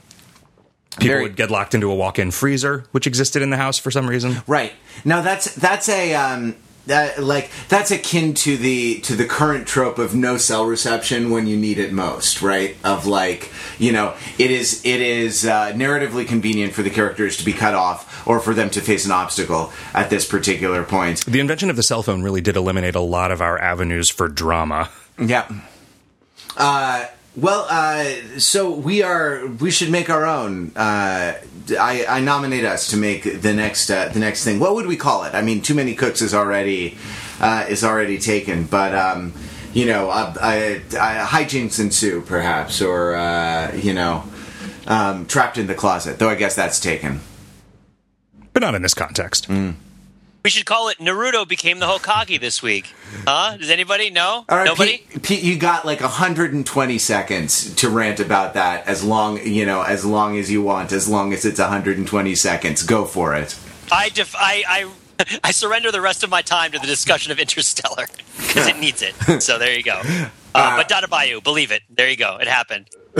People 0.99 1.07
Very- 1.07 1.23
would 1.23 1.35
get 1.35 1.51
locked 1.51 1.73
into 1.73 1.89
a 1.91 1.95
walk 1.95 2.19
in 2.19 2.31
freezer, 2.31 2.83
which 2.91 3.07
existed 3.07 3.41
in 3.41 3.49
the 3.51 3.57
house 3.57 3.77
for 3.77 3.91
some 3.91 4.07
reason. 4.09 4.37
Right. 4.47 4.73
Now 5.05 5.21
that's 5.21 5.53
that's 5.55 5.87
a 5.89 6.13
um 6.15 6.55
that 6.89 7.23
like 7.23 7.49
that's 7.69 7.91
akin 7.91 8.33
to 8.33 8.57
the 8.57 8.99
to 9.01 9.15
the 9.15 9.25
current 9.25 9.67
trope 9.67 9.97
of 9.97 10.13
no 10.13 10.37
cell 10.37 10.65
reception 10.65 11.31
when 11.31 11.47
you 11.47 11.55
need 11.55 11.79
it 11.79 11.93
most, 11.93 12.41
right? 12.41 12.75
Of 12.83 13.07
like, 13.07 13.51
you 13.77 13.91
know, 13.91 14.15
it 14.37 14.51
is 14.51 14.85
it 14.85 15.01
is 15.01 15.45
uh, 15.45 15.71
narratively 15.71 16.27
convenient 16.27 16.73
for 16.73 16.83
the 16.83 16.89
characters 16.89 17.37
to 17.37 17.45
be 17.45 17.53
cut 17.53 17.73
off 17.73 18.27
or 18.27 18.39
for 18.39 18.53
them 18.53 18.69
to 18.71 18.81
face 18.81 19.05
an 19.05 19.11
obstacle 19.11 19.71
at 19.93 20.09
this 20.09 20.27
particular 20.27 20.83
point. 20.83 21.25
The 21.25 21.39
invention 21.39 21.69
of 21.69 21.75
the 21.75 21.83
cell 21.83 22.03
phone 22.03 22.21
really 22.21 22.41
did 22.41 22.55
eliminate 22.55 22.95
a 22.95 23.01
lot 23.01 23.31
of 23.31 23.41
our 23.41 23.59
avenues 23.59 24.09
for 24.09 24.27
drama. 24.27 24.89
Yeah. 25.17 25.47
Uh, 26.57 27.05
well, 27.35 27.65
uh, 27.69 28.39
so 28.39 28.71
we 28.71 29.03
are. 29.03 29.45
We 29.47 29.71
should 29.71 29.91
make 29.91 30.09
our 30.09 30.25
own. 30.25 30.71
Uh, 30.75 31.35
I, 31.79 32.05
I 32.07 32.19
nominate 32.21 32.65
us 32.65 32.89
to 32.89 32.97
make 32.97 33.41
the 33.41 33.53
next 33.53 33.89
uh, 33.89 34.09
the 34.09 34.19
next 34.19 34.43
thing. 34.43 34.59
What 34.59 34.75
would 34.75 34.87
we 34.87 34.97
call 34.97 35.23
it? 35.23 35.33
I 35.33 35.41
mean, 35.41 35.61
too 35.61 35.75
many 35.75 35.93
cooks 35.93 36.21
is 36.21 36.33
already 36.33 36.97
uh, 37.39 37.65
is 37.69 37.83
already 37.83 38.17
taken, 38.17 38.65
but 38.65 38.95
um, 38.95 39.33
you 39.73 39.85
know, 39.85 40.09
uh, 40.09 40.33
I, 40.41 40.81
I, 40.99 41.25
hijinks 41.25 41.79
ensue, 41.79 42.21
perhaps, 42.21 42.81
or 42.81 43.15
uh, 43.15 43.73
you 43.75 43.93
know, 43.93 44.23
um, 44.87 45.25
trapped 45.25 45.57
in 45.57 45.67
the 45.67 45.75
closet. 45.75 46.19
Though 46.19 46.29
I 46.29 46.35
guess 46.35 46.55
that's 46.55 46.79
taken. 46.79 47.21
But 48.53 48.61
not 48.61 48.75
in 48.75 48.81
this 48.81 48.95
context. 48.95 49.47
We 50.43 50.49
should 50.49 50.65
call 50.65 50.87
it 50.89 50.99
Naruto 50.99 51.47
became 51.47 51.79
the 51.79 51.85
Hokage 51.85 52.39
this 52.39 52.63
week. 52.63 52.93
Huh? 53.27 53.57
Does 53.57 53.69
anybody 53.69 54.09
know? 54.09 54.45
All 54.47 54.57
right, 54.57 54.65
Nobody? 54.65 54.99
Pete, 55.09 55.21
Pete, 55.23 55.43
you 55.43 55.57
got 55.57 55.85
like 55.85 55.99
120 55.99 56.97
seconds 56.97 57.75
to 57.75 57.89
rant 57.89 58.19
about 58.21 58.53
that. 58.53 58.87
As 58.87 59.03
long, 59.03 59.45
you 59.45 59.65
know, 59.65 59.81
as 59.81 60.05
long 60.05 60.37
as 60.37 60.49
you 60.49 60.61
want, 60.61 60.93
as 60.93 61.09
long 61.09 61.33
as 61.33 61.43
it's 61.43 61.59
120 61.59 62.35
seconds. 62.35 62.83
Go 62.83 63.03
for 63.05 63.35
it. 63.35 63.59
I, 63.91 64.09
def- 64.09 64.35
I, 64.37 64.63
I, 64.67 64.89
I 65.43 65.51
surrender 65.51 65.91
the 65.91 66.01
rest 66.01 66.23
of 66.23 66.29
my 66.29 66.41
time 66.41 66.71
to 66.71 66.79
the 66.79 66.87
discussion 66.87 67.31
of 67.31 67.39
Interstellar 67.39 68.07
because 68.37 68.67
it 68.67 68.77
needs 68.77 69.01
it. 69.01 69.41
So 69.41 69.57
there 69.57 69.75
you 69.75 69.83
go. 69.83 70.01
Uh, 70.55 70.75
but 70.75 70.89
Dattebayo, 70.89 71.43
believe 71.43 71.71
it. 71.71 71.83
There 71.91 72.09
you 72.09 72.17
go. 72.17 72.37
It 72.37 72.47
happened. 72.47 72.89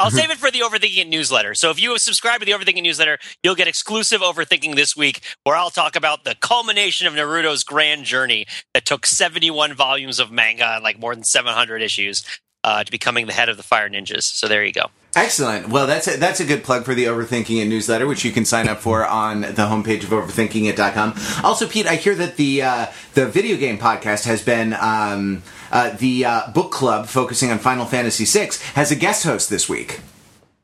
I'll 0.00 0.10
save 0.10 0.30
it 0.30 0.38
for 0.38 0.50
the 0.50 0.60
Overthinking 0.60 1.08
newsletter. 1.08 1.54
So 1.54 1.70
if 1.70 1.80
you 1.80 1.96
subscribe 1.96 2.40
to 2.40 2.44
the 2.44 2.50
Overthinking 2.50 2.82
newsletter, 2.82 3.18
you'll 3.42 3.54
get 3.54 3.68
exclusive 3.68 4.20
Overthinking 4.20 4.74
this 4.74 4.96
week, 4.96 5.20
where 5.44 5.54
I'll 5.54 5.70
talk 5.70 5.94
about 5.94 6.24
the 6.24 6.34
culmination 6.34 7.06
of 7.06 7.14
Naruto's 7.14 7.62
grand 7.62 8.04
journey 8.04 8.46
that 8.74 8.84
took 8.84 9.06
71 9.06 9.74
volumes 9.74 10.18
of 10.18 10.32
manga 10.32 10.74
and 10.74 10.82
like 10.82 10.98
more 10.98 11.14
than 11.14 11.22
700 11.22 11.82
issues 11.82 12.24
uh, 12.64 12.82
to 12.82 12.90
becoming 12.90 13.26
the 13.26 13.32
head 13.32 13.48
of 13.48 13.56
the 13.56 13.62
Fire 13.62 13.88
Ninjas. 13.88 14.24
So 14.24 14.48
there 14.48 14.64
you 14.64 14.72
go. 14.72 14.90
Excellent. 15.14 15.68
Well, 15.68 15.86
that's 15.86 16.08
a, 16.08 16.16
that's 16.16 16.40
a 16.40 16.44
good 16.44 16.64
plug 16.64 16.84
for 16.84 16.94
the 16.94 17.04
Overthinking 17.04 17.60
It 17.60 17.66
newsletter, 17.66 18.06
which 18.06 18.24
you 18.24 18.32
can 18.32 18.46
sign 18.46 18.66
up 18.66 18.78
for 18.78 19.06
on 19.06 19.42
the 19.42 19.66
homepage 19.68 20.04
of 20.04 20.10
overthinkingit.com. 20.10 21.14
Also, 21.44 21.68
Pete, 21.68 21.86
I 21.86 21.96
hear 21.96 22.14
that 22.14 22.36
the 22.36 22.62
uh, 22.62 22.86
the 23.12 23.26
video 23.26 23.58
game 23.58 23.78
podcast 23.78 24.24
has 24.24 24.42
been 24.42 24.74
um, 24.80 25.42
uh, 25.70 25.90
the 25.90 26.24
uh, 26.24 26.50
book 26.52 26.72
club 26.72 27.08
focusing 27.08 27.50
on 27.50 27.58
Final 27.58 27.84
Fantasy 27.84 28.24
VI 28.24 28.52
has 28.74 28.90
a 28.90 28.96
guest 28.96 29.24
host 29.24 29.50
this 29.50 29.68
week. 29.68 30.00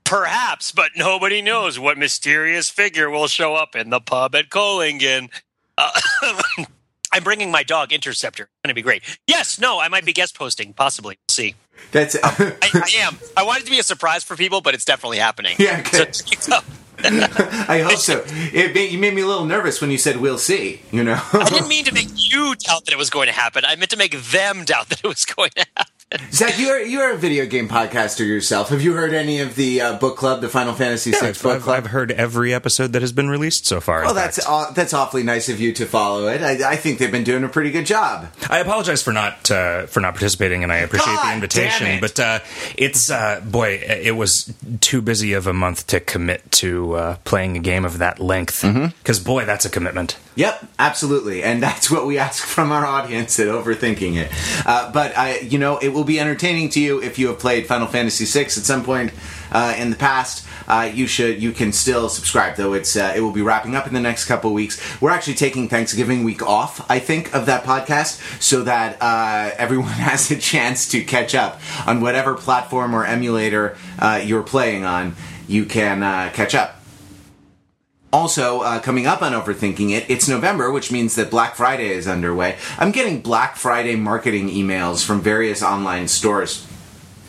Perhaps, 0.05 0.73
but 0.73 0.93
nobody 0.97 1.43
knows 1.43 1.79
what 1.79 1.99
mysterious 1.99 2.71
figure 2.71 3.11
will 3.11 3.27
show 3.27 3.55
up 3.55 3.77
in 3.77 3.91
the 3.91 4.01
pub 4.01 4.35
at 4.35 4.49
Kohlingen. 4.49 5.29
Uh, 5.77 5.91
I'm 7.13 7.23
bringing 7.23 7.51
my 7.51 7.63
dog 7.63 7.93
Interceptor. 7.93 8.45
It's 8.45 8.63
going 8.65 8.71
to 8.71 8.75
be 8.75 8.83
great. 8.83 9.03
Yes, 9.27 9.59
no, 9.59 9.79
I 9.79 9.89
might 9.89 10.07
be 10.07 10.15
guest 10.15 10.35
posting, 10.35 10.73
possibly. 10.73 11.19
We'll 11.29 11.35
see. 11.35 11.55
That's 11.93 12.15
um, 12.17 12.21
I, 12.39 12.71
I 12.75 12.91
am. 13.07 13.19
I 13.37 13.43
want 13.45 13.61
it 13.61 13.65
to 13.65 13.71
be 13.71 13.79
a 13.79 13.83
surprise 13.83 14.25
for 14.25 14.37
people, 14.37 14.61
but 14.61 14.75
it's 14.75 14.85
definitely 14.85 15.19
happening. 15.19 15.57
Yeah, 15.59 15.79
okay. 15.87 16.11
So- 16.13 16.59
I 17.01 17.81
hope 17.89 17.99
so. 17.99 18.25
It 18.27 18.75
made, 18.75 18.91
you 18.91 18.99
made 18.99 19.15
me 19.15 19.23
a 19.23 19.27
little 19.27 19.45
nervous 19.45 19.81
when 19.81 19.93
you 19.93 19.99
said 19.99 20.17
we'll 20.17 20.37
see. 20.37 20.83
You 20.91 21.05
know. 21.05 21.21
I 21.33 21.49
didn't 21.49 21.69
mean 21.69 21.85
to 21.85 21.95
make 21.95 22.09
you 22.17 22.57
doubt 22.57 22.87
that 22.87 22.93
it 22.93 22.99
was 22.99 23.09
going 23.09 23.29
to 23.29 23.33
happen. 23.33 23.65
I 23.65 23.77
meant 23.77 23.91
to 23.91 23.97
make 23.97 24.21
them 24.21 24.65
doubt 24.65 24.89
that 24.89 25.05
it 25.05 25.07
was 25.07 25.25
going 25.25 25.51
to 25.55 25.65
happen. 25.77 25.93
Zach, 26.31 26.59
you're 26.59 26.81
you're 26.81 27.13
a 27.13 27.19
video 27.19 27.45
game 27.45 27.69
podcaster 27.69 28.27
yourself. 28.27 28.71
Have 28.71 28.81
you 28.81 28.95
heard 28.95 29.13
any 29.13 29.41
of 29.41 29.57
the 29.57 29.83
uh, 29.83 29.99
book 29.99 30.17
club, 30.17 30.41
the 30.41 30.49
Final 30.49 30.73
Fantasy 30.73 31.11
VI 31.11 31.29
I've, 31.29 31.43
book 31.43 31.57
I've, 31.57 31.63
club? 31.63 31.77
I've 31.77 31.91
heard 31.91 32.13
every 32.13 32.55
episode 32.55 32.95
that 32.95 33.03
has 33.03 33.13
been 33.13 33.29
released 33.29 33.67
so 33.67 33.79
far. 33.79 34.05
well, 34.05 34.15
that's 34.15 34.45
aw- 34.47 34.71
that's 34.71 34.95
awfully 34.95 35.23
nice 35.23 35.51
of 35.51 35.61
you 35.61 35.71
to 35.75 35.85
follow 35.85 36.29
it. 36.29 36.41
I, 36.41 36.71
I 36.71 36.77
think 36.77 36.99
they've 36.99 37.13
been 37.13 37.25
doing 37.25 37.45
a 37.45 37.49
pretty 37.49 37.71
good 37.71 37.85
job. 37.85 38.29
I 38.49 38.61
apologize 38.61 39.03
for 39.03 39.13
not 39.13 39.51
uh, 39.51 39.85
for 39.85 40.01
not 40.01 40.15
participating, 40.15 40.63
and 40.63 40.73
I 40.73 40.79
appreciate 40.79 41.15
God 41.15 41.29
the 41.29 41.35
invitation. 41.35 41.87
it. 41.89 42.01
But 42.01 42.19
uh, 42.19 42.39
it's 42.79 43.11
uh, 43.11 43.43
boy, 43.45 43.83
it 43.87 44.17
was 44.17 44.55
too 44.81 45.03
busy 45.03 45.35
of 45.35 45.47
a 45.47 45.53
month 45.53 45.89
to 45.89 46.01
commit 46.01 46.51
to 46.53 46.95
uh, 46.95 47.17
playing 47.25 47.59
a 47.59 47.61
game 47.61 47.85
of 47.85 47.99
that 47.99 48.19
length. 48.19 48.63
Mm-hmm. 48.63 48.97
Because 48.99 49.21
boy, 49.21 49.45
that's 49.45 49.67
a 49.67 49.71
commitment. 49.71 50.17
Yep, 50.39 50.69
absolutely, 50.79 51.43
and 51.43 51.61
that's 51.61 51.91
what 51.91 52.07
we 52.07 52.17
ask 52.17 52.45
from 52.47 52.71
our 52.71 52.87
audience 52.87 53.41
at 53.41 53.49
Overthinking 53.49 54.15
It. 54.15 54.31
Uh, 54.65 54.93
but 54.93 55.19
I, 55.19 55.41
you 55.41 55.59
know, 55.59 55.79
it 55.79 55.89
will 55.89 56.05
be 56.05 56.21
entertaining 56.21 56.69
to 56.71 56.81
you 56.81 57.03
if 57.03 57.19
you 57.19 57.27
have 57.27 57.41
played 57.41 57.67
Final 57.67 57.89
Fantasy 57.89 58.25
VI 58.25 58.45
at 58.45 58.51
some 58.53 58.85
point 58.85 59.13
uh, 59.51 59.75
in 59.77 59.91
the 59.91 59.97
past. 59.97 60.47
Uh, 60.69 60.89
you 60.95 61.09
should, 61.09 61.43
you 61.43 61.51
can 61.51 61.73
still 61.73 62.09
subscribe 62.09 62.55
though. 62.55 62.73
It's 62.73 62.95
uh, 62.95 63.15
it 63.17 63.21
will 63.21 63.33
be 63.33 63.43
wrapping 63.43 63.75
up 63.75 63.89
in 63.89 63.95
the 63.95 64.01
next 64.01 64.27
couple 64.27 64.53
weeks. 64.53 64.81
We're 65.01 65.11
actually 65.11 65.35
taking 65.35 65.69
Thanksgiving 65.69 66.23
week 66.23 66.41
off, 66.47 66.89
I 66.89 67.01
think, 67.01 67.35
of 67.35 67.47
that 67.47 67.65
podcast, 67.65 68.41
so 68.41 68.63
that 68.63 68.97
uh, 69.01 69.51
everyone 69.59 69.89
has 69.89 70.31
a 70.31 70.39
chance 70.39 70.87
to 70.91 71.03
catch 71.03 71.35
up 71.35 71.61
on 71.85 72.01
whatever 72.01 72.37
platform 72.37 72.95
or 72.95 73.05
emulator 73.05 73.77
uh, 73.99 74.21
you're 74.25 74.45
playing 74.45 74.85
on. 74.85 75.17
You 75.49 75.65
can 75.65 75.99
catch 76.31 76.55
up. 76.55 76.78
Also, 78.11 78.63
uh, 78.63 78.81
coming 78.81 79.07
up 79.07 79.21
on 79.21 79.33
Overthinking 79.33 79.91
It, 79.91 80.09
it's 80.09 80.29
November, 80.29 80.71
which 80.71 80.91
means 80.91 81.15
that 81.17 81.31
Black 81.31 81.57
Friday 81.57 81.89
is 81.89 82.09
underway. 82.09 82.57
I'm 82.79 82.91
getting 82.91 83.21
Black 83.21 83.57
Friday 83.57 83.97
marketing 83.97 84.49
emails 84.49 85.05
from 85.05 85.21
various 85.21 85.63
online 85.63 86.09
stores. 86.09 86.67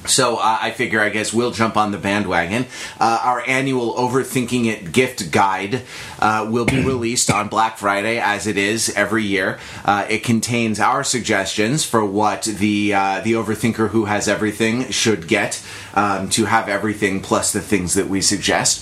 So 0.05 0.37
uh, 0.37 0.57
I 0.61 0.71
figure, 0.71 1.01
I 1.01 1.09
guess 1.09 1.33
we'll 1.33 1.51
jump 1.51 1.75
on 1.75 1.91
the 1.91 1.97
bandwagon. 1.97 2.65
Uh, 2.97 3.19
our 3.21 3.43
annual 3.45 3.93
Overthinking 3.95 4.65
It 4.67 4.93
gift 4.93 5.31
guide 5.31 5.81
uh, 6.19 6.47
will 6.49 6.65
be 6.65 6.81
released 6.85 7.29
on 7.29 7.49
Black 7.49 7.77
Friday, 7.77 8.17
as 8.17 8.47
it 8.47 8.57
is 8.57 8.89
every 8.95 9.23
year. 9.23 9.59
Uh, 9.83 10.07
it 10.09 10.23
contains 10.23 10.79
our 10.79 11.03
suggestions 11.03 11.83
for 11.83 12.05
what 12.05 12.43
the 12.43 12.93
uh, 12.93 13.19
the 13.19 13.33
overthinker 13.33 13.89
who 13.89 14.05
has 14.05 14.29
everything 14.29 14.89
should 14.89 15.27
get 15.27 15.61
um, 15.93 16.29
to 16.29 16.45
have 16.45 16.69
everything 16.69 17.19
plus 17.19 17.51
the 17.51 17.61
things 17.61 17.95
that 17.95 18.07
we 18.07 18.21
suggest. 18.21 18.81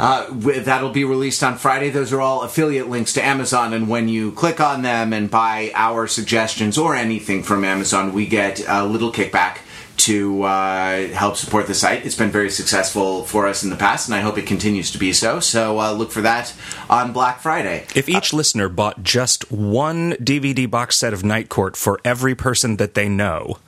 Uh, 0.00 0.26
that'll 0.62 0.90
be 0.90 1.04
released 1.04 1.42
on 1.42 1.58
Friday. 1.58 1.90
Those 1.90 2.12
are 2.12 2.20
all 2.20 2.42
affiliate 2.42 2.88
links 2.88 3.12
to 3.14 3.24
Amazon, 3.24 3.74
and 3.74 3.88
when 3.88 4.08
you 4.08 4.32
click 4.32 4.60
on 4.60 4.82
them 4.82 5.12
and 5.12 5.30
buy 5.30 5.72
our 5.74 6.06
suggestions 6.06 6.78
or 6.78 6.94
anything 6.94 7.42
from 7.42 7.64
Amazon, 7.64 8.12
we 8.12 8.26
get 8.26 8.62
a 8.66 8.84
little 8.84 9.12
kickback 9.12 9.58
to 9.98 10.42
uh, 10.44 11.08
help 11.08 11.36
support 11.36 11.66
the 11.66 11.74
site. 11.74 12.06
It's 12.06 12.16
been 12.16 12.30
very 12.30 12.50
successful 12.50 13.24
for 13.24 13.46
us 13.46 13.62
in 13.62 13.68
the 13.68 13.76
past, 13.76 14.08
and 14.08 14.14
I 14.14 14.20
hope 14.20 14.38
it 14.38 14.46
continues 14.46 14.90
to 14.92 14.98
be 14.98 15.12
so. 15.12 15.40
So 15.40 15.78
uh, 15.78 15.92
look 15.92 16.10
for 16.10 16.22
that 16.22 16.54
on 16.88 17.12
Black 17.12 17.40
Friday. 17.40 17.84
If 17.94 18.08
each 18.08 18.32
uh, 18.32 18.38
listener 18.38 18.70
bought 18.70 19.02
just 19.02 19.52
one 19.52 20.12
DVD 20.12 20.70
box 20.70 20.98
set 20.98 21.12
of 21.12 21.22
Night 21.22 21.50
Court 21.50 21.76
for 21.76 22.00
every 22.02 22.34
person 22.34 22.78
that 22.78 22.94
they 22.94 23.10
know, 23.10 23.58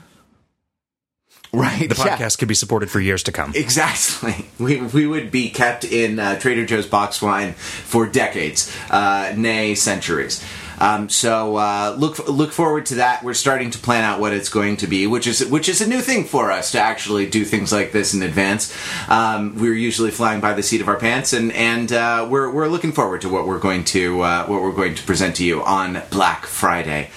Right. 1.53 1.87
The 1.87 1.95
podcast 1.95 2.21
yeah. 2.21 2.39
could 2.39 2.49
be 2.49 2.55
supported 2.55 2.91
for 2.91 2.99
years 2.99 3.23
to 3.25 3.33
come. 3.33 3.53
Exactly. 3.55 4.47
We, 4.59 4.81
we 4.81 5.09
would 5.09 5.33
be 5.33 5.51
kept 5.51 5.83
in 5.83 6.21
uh, 6.21 6.39
Trader 6.39 6.65
Joe's 6.65 6.87
box 6.87 7.21
wine 7.21 7.55
for 7.55 8.07
decades, 8.07 8.73
uh, 8.91 9.35
nay, 9.37 9.75
centuries. 9.75 10.45
Um, 10.79 11.09
so 11.09 11.57
uh, 11.57 11.97
look 11.99 12.29
look 12.29 12.53
forward 12.53 12.87
to 12.87 12.97
that. 12.97 13.23
We're 13.23 13.35
starting 13.35 13.71
to 13.71 13.79
plan 13.79 14.05
out 14.05 14.21
what 14.21 14.33
it's 14.33 14.49
going 14.49 14.79
to 14.79 14.87
be, 14.87 15.07
which 15.07 15.27
is 15.27 15.45
which 15.47 15.69
is 15.69 15.81
a 15.81 15.89
new 15.89 16.01
thing 16.01 16.25
for 16.25 16.51
us 16.51 16.73
to 16.73 16.81
actually 16.81 17.29
do 17.29 17.45
things 17.45 17.73
like 17.73 17.93
this 17.93 18.15
in 18.15 18.23
advance. 18.23 18.77
Um, 19.09 19.57
we're 19.61 19.75
usually 19.75 20.11
flying 20.11 20.41
by 20.41 20.55
the 20.55 20.63
seat 20.63 20.81
of 20.81 20.89
our 20.89 20.99
pants, 20.99 21.33
and 21.33 21.53
and 21.53 21.93
uh, 21.93 22.27
we're 22.29 22.51
we're 22.51 22.69
looking 22.69 22.93
forward 22.93 23.21
to 23.23 23.29
what 23.29 23.47
we're 23.47 23.61
going 23.61 23.85
to 23.85 24.23
uh, 24.23 24.47
what 24.47 24.63
we're 24.63 24.73
going 24.73 24.95
to 24.95 25.03
present 25.05 25.37
to 25.37 25.45
you 25.45 25.63
on 25.63 26.03
Black 26.11 26.47
Friday. 26.47 27.11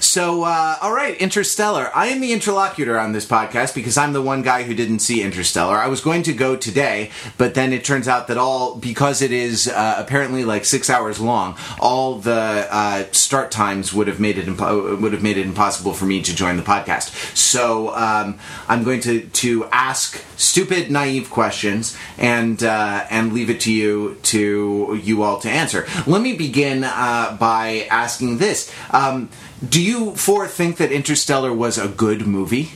So, 0.00 0.44
uh, 0.44 0.76
all 0.80 0.92
right, 0.92 1.16
Interstellar. 1.16 1.90
I 1.94 2.06
am 2.06 2.20
the 2.20 2.32
interlocutor 2.32 2.98
on 2.98 3.12
this 3.12 3.26
podcast 3.26 3.74
because 3.74 3.96
I'm 3.96 4.12
the 4.12 4.22
one 4.22 4.42
guy 4.42 4.62
who 4.62 4.72
didn't 4.74 5.00
see 5.00 5.22
Interstellar. 5.22 5.76
I 5.76 5.88
was 5.88 6.00
going 6.00 6.22
to 6.24 6.32
go 6.32 6.56
today, 6.56 7.10
but 7.36 7.54
then 7.54 7.72
it 7.72 7.84
turns 7.84 8.06
out 8.06 8.28
that 8.28 8.38
all 8.38 8.76
because 8.76 9.22
it 9.22 9.32
is 9.32 9.66
uh, 9.66 9.96
apparently 9.98 10.44
like 10.44 10.64
six 10.64 10.88
hours 10.88 11.18
long, 11.20 11.56
all 11.80 12.14
the 12.16 12.68
uh, 12.70 13.04
start 13.10 13.50
times 13.50 13.92
would 13.92 14.06
have 14.06 14.20
made 14.20 14.38
it 14.38 14.46
impo- 14.46 15.00
would 15.00 15.12
have 15.12 15.22
made 15.22 15.36
it 15.36 15.46
impossible 15.46 15.92
for 15.92 16.04
me 16.04 16.22
to 16.22 16.34
join 16.34 16.56
the 16.56 16.62
podcast. 16.62 17.36
So 17.36 17.94
um, 17.94 18.38
I'm 18.68 18.84
going 18.84 19.00
to 19.00 19.22
to 19.22 19.64
ask 19.66 20.24
stupid, 20.36 20.90
naive 20.92 21.28
questions 21.28 21.96
and 22.16 22.62
uh, 22.62 23.04
and 23.10 23.32
leave 23.32 23.50
it 23.50 23.60
to 23.60 23.72
you 23.72 24.16
to 24.22 25.00
you 25.02 25.24
all 25.24 25.40
to 25.40 25.50
answer. 25.50 25.86
Let 26.06 26.22
me 26.22 26.36
begin 26.36 26.84
uh, 26.84 27.36
by 27.38 27.88
asking 27.90 28.38
this. 28.38 28.72
Um, 28.92 29.28
do 29.66 29.82
you 29.82 30.14
four 30.14 30.46
think 30.46 30.76
that 30.76 30.92
Interstellar 30.92 31.52
was 31.52 31.78
a 31.78 31.88
good 31.88 32.26
movie? 32.26 32.70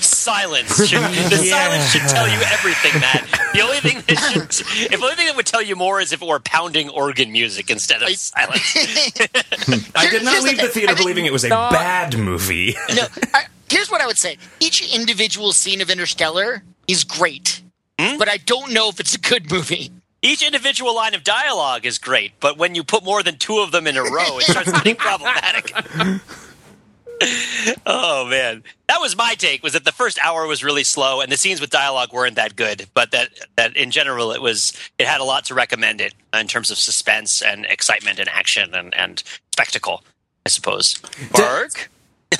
Silence. 0.00 0.76
Should, 0.86 1.00
the 1.00 1.40
yeah. 1.42 1.68
silence 1.70 1.90
should 1.90 2.02
tell 2.02 2.28
you 2.28 2.38
everything. 2.52 3.00
That 3.00 3.50
the 3.54 3.62
only 3.62 3.78
thing 3.78 4.02
that 4.06 4.18
should, 4.30 4.92
if 4.92 5.02
only 5.02 5.14
thing 5.14 5.26
that 5.26 5.36
would 5.36 5.46
tell 5.46 5.62
you 5.62 5.74
more 5.74 6.00
is 6.00 6.12
if 6.12 6.20
it 6.20 6.28
were 6.28 6.38
pounding 6.38 6.90
organ 6.90 7.32
music 7.32 7.70
instead 7.70 8.02
of 8.02 8.10
silence. 8.10 8.76
I 9.96 10.10
did 10.10 10.24
not 10.24 10.42
leave 10.42 10.58
the, 10.58 10.64
the 10.64 10.68
theater 10.68 10.94
believing 10.94 11.24
it 11.24 11.32
was 11.32 11.44
a 11.44 11.48
no, 11.48 11.70
bad 11.70 12.18
movie. 12.18 12.76
no, 12.94 13.06
I, 13.34 13.44
here's 13.70 13.90
what 13.90 14.02
I 14.02 14.06
would 14.06 14.18
say: 14.18 14.36
each 14.60 14.94
individual 14.94 15.52
scene 15.52 15.80
of 15.80 15.88
Interstellar 15.88 16.62
is 16.86 17.04
great, 17.04 17.62
hmm? 17.98 18.18
but 18.18 18.28
I 18.28 18.36
don't 18.36 18.72
know 18.72 18.90
if 18.90 19.00
it's 19.00 19.14
a 19.14 19.20
good 19.20 19.50
movie. 19.50 19.90
Each 20.20 20.42
individual 20.42 20.96
line 20.96 21.14
of 21.14 21.22
dialogue 21.22 21.86
is 21.86 21.98
great, 21.98 22.32
but 22.40 22.58
when 22.58 22.74
you 22.74 22.82
put 22.82 23.04
more 23.04 23.22
than 23.22 23.36
two 23.36 23.58
of 23.60 23.70
them 23.70 23.86
in 23.86 23.96
a 23.96 24.02
row, 24.02 24.38
it 24.38 24.44
starts 24.44 24.72
getting 24.72 24.96
problematic. 24.96 25.72
oh 27.86 28.26
man, 28.28 28.64
that 28.88 29.00
was 29.00 29.16
my 29.16 29.34
take. 29.34 29.62
Was 29.62 29.74
that 29.74 29.84
the 29.84 29.92
first 29.92 30.18
hour 30.24 30.46
was 30.46 30.64
really 30.64 30.82
slow, 30.82 31.20
and 31.20 31.30
the 31.30 31.36
scenes 31.36 31.60
with 31.60 31.70
dialogue 31.70 32.12
weren't 32.12 32.34
that 32.34 32.56
good. 32.56 32.86
But 32.94 33.12
that 33.12 33.30
that 33.56 33.76
in 33.76 33.92
general, 33.92 34.32
it 34.32 34.42
was 34.42 34.72
it 34.98 35.06
had 35.06 35.20
a 35.20 35.24
lot 35.24 35.44
to 35.46 35.54
recommend 35.54 36.00
it 36.00 36.14
in 36.34 36.48
terms 36.48 36.72
of 36.72 36.78
suspense 36.78 37.40
and 37.40 37.64
excitement 37.66 38.18
and 38.18 38.28
action 38.28 38.74
and 38.74 38.94
and 38.94 39.22
spectacle. 39.52 40.02
I 40.46 40.48
suppose. 40.48 40.98
Bark. 41.32 41.90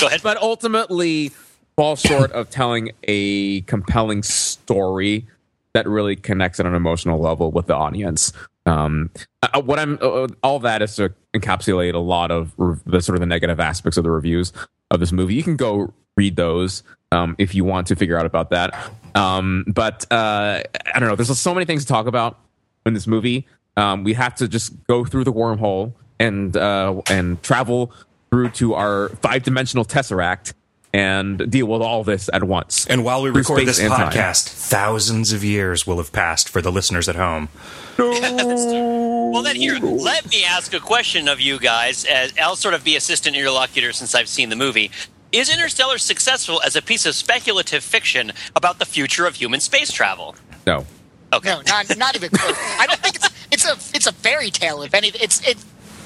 Go 0.00 0.06
ahead. 0.06 0.22
But 0.22 0.38
ultimately, 0.38 1.32
fall 1.76 1.96
short 1.96 2.32
of 2.32 2.50
telling 2.50 2.92
a 3.04 3.62
compelling 3.62 4.22
story 4.22 5.26
that 5.74 5.86
really 5.86 6.16
connects 6.16 6.60
at 6.60 6.66
an 6.66 6.74
emotional 6.74 7.20
level 7.20 7.50
with 7.50 7.66
the 7.66 7.74
audience. 7.74 8.32
Um, 8.66 9.10
uh, 9.42 9.62
what 9.62 9.78
I'm 9.78 9.98
uh, 10.00 10.28
all 10.42 10.58
that 10.60 10.82
is 10.82 10.96
to 10.96 11.14
encapsulate 11.34 11.94
a 11.94 11.98
lot 11.98 12.30
of 12.30 12.54
the 12.86 13.00
sort 13.00 13.16
of 13.16 13.20
the 13.20 13.26
negative 13.26 13.60
aspects 13.60 13.96
of 13.96 14.04
the 14.04 14.10
reviews 14.10 14.52
of 14.90 15.00
this 15.00 15.12
movie. 15.12 15.34
You 15.34 15.42
can 15.42 15.56
go 15.56 15.92
read 16.16 16.36
those 16.36 16.82
um, 17.12 17.36
if 17.38 17.54
you 17.54 17.64
want 17.64 17.86
to 17.88 17.96
figure 17.96 18.18
out 18.18 18.26
about 18.26 18.50
that. 18.50 18.74
Um, 19.14 19.64
but 19.68 20.06
uh, 20.10 20.62
I 20.94 20.98
don't 20.98 21.08
know. 21.08 21.16
There's 21.16 21.36
so 21.38 21.54
many 21.54 21.64
things 21.64 21.84
to 21.84 21.88
talk 21.88 22.06
about 22.06 22.38
in 22.84 22.94
this 22.94 23.06
movie. 23.06 23.46
Um, 23.76 24.04
we 24.04 24.12
have 24.14 24.34
to 24.36 24.48
just 24.48 24.72
go 24.86 25.04
through 25.04 25.24
the 25.24 25.32
wormhole 25.32 25.92
and 26.18 26.56
uh, 26.56 27.00
and 27.08 27.42
travel 27.42 27.92
through 28.30 28.50
to 28.50 28.74
our 28.74 29.08
five 29.22 29.42
dimensional 29.42 29.84
tesseract 29.84 30.52
and 30.92 31.50
deal 31.50 31.66
with 31.66 31.82
all 31.82 32.04
this 32.04 32.30
at 32.32 32.44
once. 32.44 32.86
And 32.86 33.04
while 33.04 33.22
we 33.22 33.30
record 33.30 33.66
this 33.66 33.80
podcast, 33.80 34.46
time. 34.46 34.80
thousands 34.80 35.32
of 35.32 35.44
years 35.44 35.86
will 35.86 35.98
have 35.98 36.12
passed 36.12 36.48
for 36.48 36.62
the 36.62 36.72
listeners 36.72 37.08
at 37.08 37.16
home. 37.16 37.48
well, 37.98 39.42
then 39.42 39.56
here, 39.56 39.78
let 39.78 40.30
me 40.30 40.44
ask 40.44 40.72
a 40.72 40.80
question 40.80 41.28
of 41.28 41.40
you 41.40 41.58
guys. 41.58 42.04
As 42.04 42.32
I'll 42.40 42.56
sort 42.56 42.74
of 42.74 42.84
be 42.84 42.96
assistant 42.96 43.36
interlocutor 43.36 43.92
since 43.92 44.14
I've 44.14 44.28
seen 44.28 44.48
the 44.48 44.56
movie. 44.56 44.90
Is 45.30 45.52
Interstellar 45.52 45.98
successful 45.98 46.62
as 46.64 46.74
a 46.74 46.80
piece 46.80 47.04
of 47.04 47.14
speculative 47.14 47.84
fiction 47.84 48.32
about 48.56 48.78
the 48.78 48.86
future 48.86 49.26
of 49.26 49.34
human 49.34 49.60
space 49.60 49.92
travel? 49.92 50.34
No. 50.66 50.86
Okay. 51.34 51.50
No, 51.50 51.60
not, 51.66 51.98
not 51.98 52.16
even 52.16 52.30
close. 52.30 52.56
I 52.78 52.86
don't 52.86 52.98
think 53.00 53.16
it's 53.16 53.28
it's 53.50 53.66
a 53.66 53.96
it's 53.96 54.06
a 54.06 54.12
fairy 54.12 54.50
tale. 54.50 54.80
If 54.82 54.94
anything, 54.94 55.20
it's 55.22 55.46
it 55.46 55.58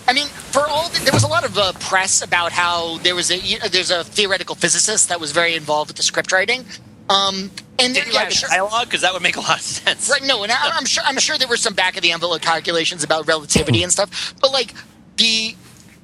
I 0.08 0.12
mean, 0.12 0.26
for 0.26 0.66
all 0.68 0.88
the, 0.88 1.00
there 1.00 1.12
was 1.12 1.22
a 1.22 1.28
lot 1.28 1.44
of 1.44 1.56
uh, 1.56 1.72
press 1.74 2.22
about 2.22 2.52
how 2.52 2.98
there 2.98 3.14
was 3.14 3.30
a 3.30 3.38
you 3.38 3.58
know, 3.58 3.68
there's 3.68 3.90
a 3.90 4.04
theoretical 4.04 4.54
physicist 4.54 5.08
that 5.08 5.20
was 5.20 5.32
very 5.32 5.54
involved 5.54 5.88
with 5.90 5.96
the 5.96 6.02
script 6.02 6.32
writing. 6.32 6.64
Um, 7.08 7.50
and 7.78 7.94
Did 7.94 8.06
you 8.06 8.12
yeah, 8.12 8.20
like 8.20 8.30
sure. 8.30 8.48
dialogue? 8.48 8.86
Because 8.86 9.02
that 9.02 9.12
would 9.12 9.22
make 9.22 9.36
a 9.36 9.40
lot 9.40 9.56
of 9.56 9.62
sense. 9.62 10.08
Right? 10.10 10.22
No, 10.24 10.42
and 10.42 10.52
I, 10.52 10.76
am 10.78 10.84
sure 10.84 11.02
I'm 11.06 11.18
sure 11.18 11.38
there 11.38 11.48
were 11.48 11.56
some 11.56 11.74
back 11.74 11.96
of 11.96 12.02
the 12.02 12.12
envelope 12.12 12.42
calculations 12.42 13.04
about 13.04 13.26
relativity 13.26 13.82
and 13.82 13.92
stuff. 13.92 14.34
But 14.40 14.52
like 14.52 14.74
the 15.16 15.54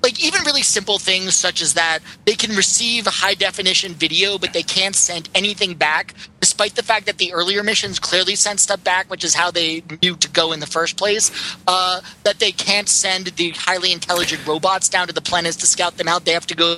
like 0.03 0.23
even 0.23 0.43
really 0.45 0.63
simple 0.63 0.99
things 0.99 1.35
such 1.35 1.61
as 1.61 1.75
that 1.75 1.99
they 2.25 2.35
can 2.35 2.55
receive 2.55 3.07
high 3.07 3.35
definition 3.35 3.93
video 3.95 4.39
but 4.39 4.53
they 4.53 4.63
can't 4.63 4.95
send 4.95 5.29
anything 5.35 5.75
back 5.75 6.15
despite 6.41 6.75
the 6.77 6.83
fact 6.83 7.07
that 7.07 7.19
the 7.19 7.33
earlier 7.33 7.63
missions 7.63 7.99
clearly 7.99 8.35
sent 8.35 8.61
stuff 8.61 8.83
back 8.85 9.11
which 9.11 9.25
is 9.25 9.35
how 9.35 9.51
they 9.51 9.83
knew 10.03 10.15
to 10.17 10.29
go 10.31 10.53
in 10.53 10.61
the 10.61 10.67
first 10.67 10.97
place 10.97 11.31
uh, 11.67 12.01
that 12.25 12.39
they 12.39 12.53
can't 12.53 12.89
send 12.89 13.27
the 13.37 13.51
highly 13.51 13.93
intelligent 13.93 14.47
robots 14.47 14.89
down 14.89 15.07
to 15.07 15.13
the 15.13 15.21
planets 15.21 15.57
to 15.57 15.67
scout 15.67 15.97
them 15.97 16.09
out. 16.09 16.25
They 16.25 16.33
have 16.33 16.47
to 16.47 16.55
go 16.55 16.77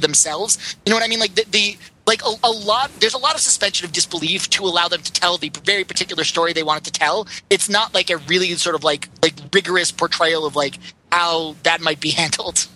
themselves. 0.00 0.76
You 0.84 0.90
know 0.90 0.96
what 0.96 1.04
i 1.04 1.08
mean? 1.08 1.20
Like 1.20 1.34
the, 1.34 1.44
the 1.50 1.76
like 2.06 2.22
a, 2.24 2.34
a, 2.44 2.50
lot 2.50 2.90
there's 3.00 3.14
a 3.14 3.18
lot 3.18 3.34
of 3.34 3.40
suspension 3.40 3.84
of 3.84 3.92
disbelief 3.92 4.48
to 4.50 4.64
allow 4.64 4.88
them 4.88 5.02
to 5.02 5.12
tell 5.12 5.38
the 5.38 5.50
very 5.64 5.84
particular 5.84 6.24
story 6.24 6.52
they 6.52 6.62
wanted 6.62 6.84
to 6.84 6.92
tell 6.92 7.26
it's 7.50 7.68
not 7.68 7.94
like 7.94 8.10
a 8.10 8.16
really 8.16 8.54
sort 8.54 8.74
of 8.74 8.84
like 8.84 9.08
like 9.22 9.34
rigorous 9.52 9.90
portrayal 9.90 10.46
of 10.46 10.56
like 10.56 10.78
how 11.10 11.56
that 11.62 11.80
might 11.80 12.00
be 12.00 12.10
handled. 12.22 12.66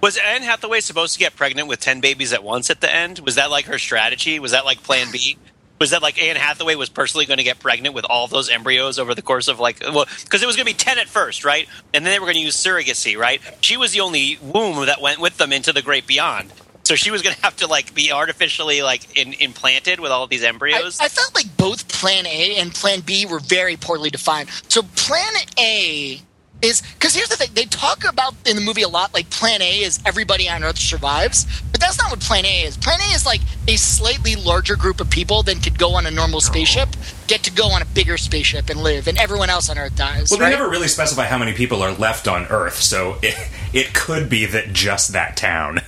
Was 0.00 0.16
Anne 0.18 0.42
Hathaway 0.42 0.80
supposed 0.80 1.12
to 1.12 1.20
get 1.20 1.36
pregnant 1.36 1.68
with 1.68 1.78
10 1.78 2.00
babies 2.00 2.32
at 2.32 2.42
once 2.42 2.70
at 2.70 2.80
the 2.80 2.92
end? 2.92 3.20
Was 3.20 3.36
that 3.36 3.52
like 3.52 3.66
her 3.66 3.78
strategy? 3.78 4.40
Was 4.40 4.50
that 4.50 4.64
like 4.64 4.82
plan 4.82 5.12
B? 5.12 5.38
was 5.82 5.90
that 5.90 6.00
like 6.00 6.22
Anne 6.22 6.36
Hathaway 6.36 6.76
was 6.76 6.88
personally 6.88 7.26
going 7.26 7.38
to 7.38 7.42
get 7.42 7.58
pregnant 7.58 7.92
with 7.92 8.04
all 8.04 8.28
those 8.28 8.48
embryos 8.48 9.00
over 9.00 9.16
the 9.16 9.22
course 9.22 9.48
of 9.48 9.58
like 9.58 9.80
well 9.80 10.06
because 10.22 10.40
it 10.40 10.46
was 10.46 10.54
going 10.54 10.64
to 10.64 10.72
be 10.72 10.78
10 10.78 11.00
at 11.00 11.08
first 11.08 11.44
right 11.44 11.66
and 11.92 12.06
then 12.06 12.12
they 12.12 12.20
were 12.20 12.26
going 12.26 12.36
to 12.36 12.40
use 12.40 12.56
surrogacy 12.56 13.18
right 13.18 13.40
she 13.60 13.76
was 13.76 13.90
the 13.90 13.98
only 13.98 14.38
womb 14.40 14.86
that 14.86 15.00
went 15.00 15.18
with 15.18 15.38
them 15.38 15.52
into 15.52 15.72
the 15.72 15.82
great 15.82 16.06
beyond 16.06 16.52
so 16.84 16.94
she 16.94 17.10
was 17.10 17.22
going 17.22 17.34
to 17.34 17.42
have 17.42 17.56
to 17.56 17.66
like 17.66 17.94
be 17.94 18.12
artificially 18.12 18.82
like 18.82 19.16
in, 19.16 19.32
implanted 19.34 20.00
with 20.00 20.10
all 20.10 20.24
of 20.24 20.30
these 20.30 20.42
embryos 20.42 20.98
I 21.00 21.08
felt 21.08 21.34
like 21.34 21.56
both 21.56 21.88
Plan 21.88 22.26
A 22.26 22.56
and 22.56 22.74
Plan 22.74 23.00
B 23.00 23.26
were 23.26 23.38
very 23.38 23.76
poorly 23.76 24.10
defined. 24.10 24.48
So 24.68 24.82
Plan 24.82 25.32
A 25.58 26.20
is 26.62 26.80
because 26.80 27.14
here's 27.14 27.28
the 27.28 27.36
thing: 27.36 27.50
they 27.54 27.64
talk 27.64 28.04
about 28.08 28.34
in 28.46 28.56
the 28.56 28.62
movie 28.62 28.82
a 28.82 28.88
lot. 28.88 29.14
Like 29.14 29.30
Plan 29.30 29.62
A 29.62 29.78
is 29.78 30.00
everybody 30.04 30.48
on 30.48 30.64
Earth 30.64 30.78
survives, 30.78 31.46
but 31.70 31.80
that's 31.80 31.98
not 31.98 32.10
what 32.10 32.20
Plan 32.20 32.44
A 32.44 32.62
is. 32.62 32.76
Plan 32.76 33.00
A 33.00 33.14
is 33.14 33.24
like 33.24 33.40
a 33.68 33.76
slightly 33.76 34.36
larger 34.36 34.76
group 34.76 35.00
of 35.00 35.10
people 35.10 35.42
than 35.42 35.60
could 35.60 35.78
go 35.78 35.94
on 35.94 36.06
a 36.06 36.10
normal 36.10 36.38
oh. 36.38 36.40
spaceship, 36.40 36.88
get 37.26 37.42
to 37.44 37.52
go 37.52 37.70
on 37.70 37.82
a 37.82 37.86
bigger 37.86 38.16
spaceship 38.16 38.70
and 38.70 38.82
live, 38.82 39.06
and 39.06 39.18
everyone 39.18 39.50
else 39.50 39.68
on 39.70 39.78
Earth 39.78 39.96
dies. 39.96 40.30
Well, 40.30 40.40
they 40.40 40.50
never 40.50 40.68
really 40.68 40.88
specify 40.88 41.26
how 41.26 41.38
many 41.38 41.52
people 41.52 41.82
are 41.82 41.92
left 41.92 42.26
on 42.26 42.46
Earth, 42.46 42.80
so 42.80 43.18
it, 43.22 43.36
it 43.72 43.94
could 43.94 44.28
be 44.28 44.46
that 44.46 44.72
just 44.72 45.12
that 45.12 45.36
town 45.36 45.80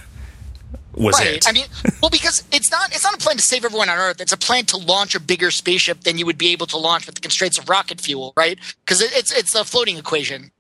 was 0.94 1.18
Right. 1.18 1.34
it. 1.36 1.48
I 1.48 1.52
mean, 1.52 1.66
well, 2.00 2.10
because 2.10 2.44
it's 2.52 2.70
not 2.70 2.94
it's 2.94 3.04
not 3.04 3.14
a 3.14 3.18
plan 3.18 3.36
to 3.36 3.42
save 3.42 3.64
everyone 3.64 3.88
on 3.88 3.98
Earth. 3.98 4.20
It's 4.20 4.32
a 4.32 4.36
plan 4.36 4.64
to 4.66 4.76
launch 4.76 5.14
a 5.14 5.20
bigger 5.20 5.50
spaceship 5.50 6.02
than 6.02 6.18
you 6.18 6.26
would 6.26 6.38
be 6.38 6.50
able 6.52 6.66
to 6.68 6.76
launch 6.78 7.06
with 7.06 7.14
the 7.14 7.20
constraints 7.20 7.58
of 7.58 7.68
rocket 7.68 8.00
fuel, 8.00 8.32
right? 8.36 8.58
Because 8.84 9.00
it, 9.00 9.12
it's 9.16 9.32
it's 9.32 9.54
a 9.54 9.64
floating 9.64 9.96
equation. 9.98 10.50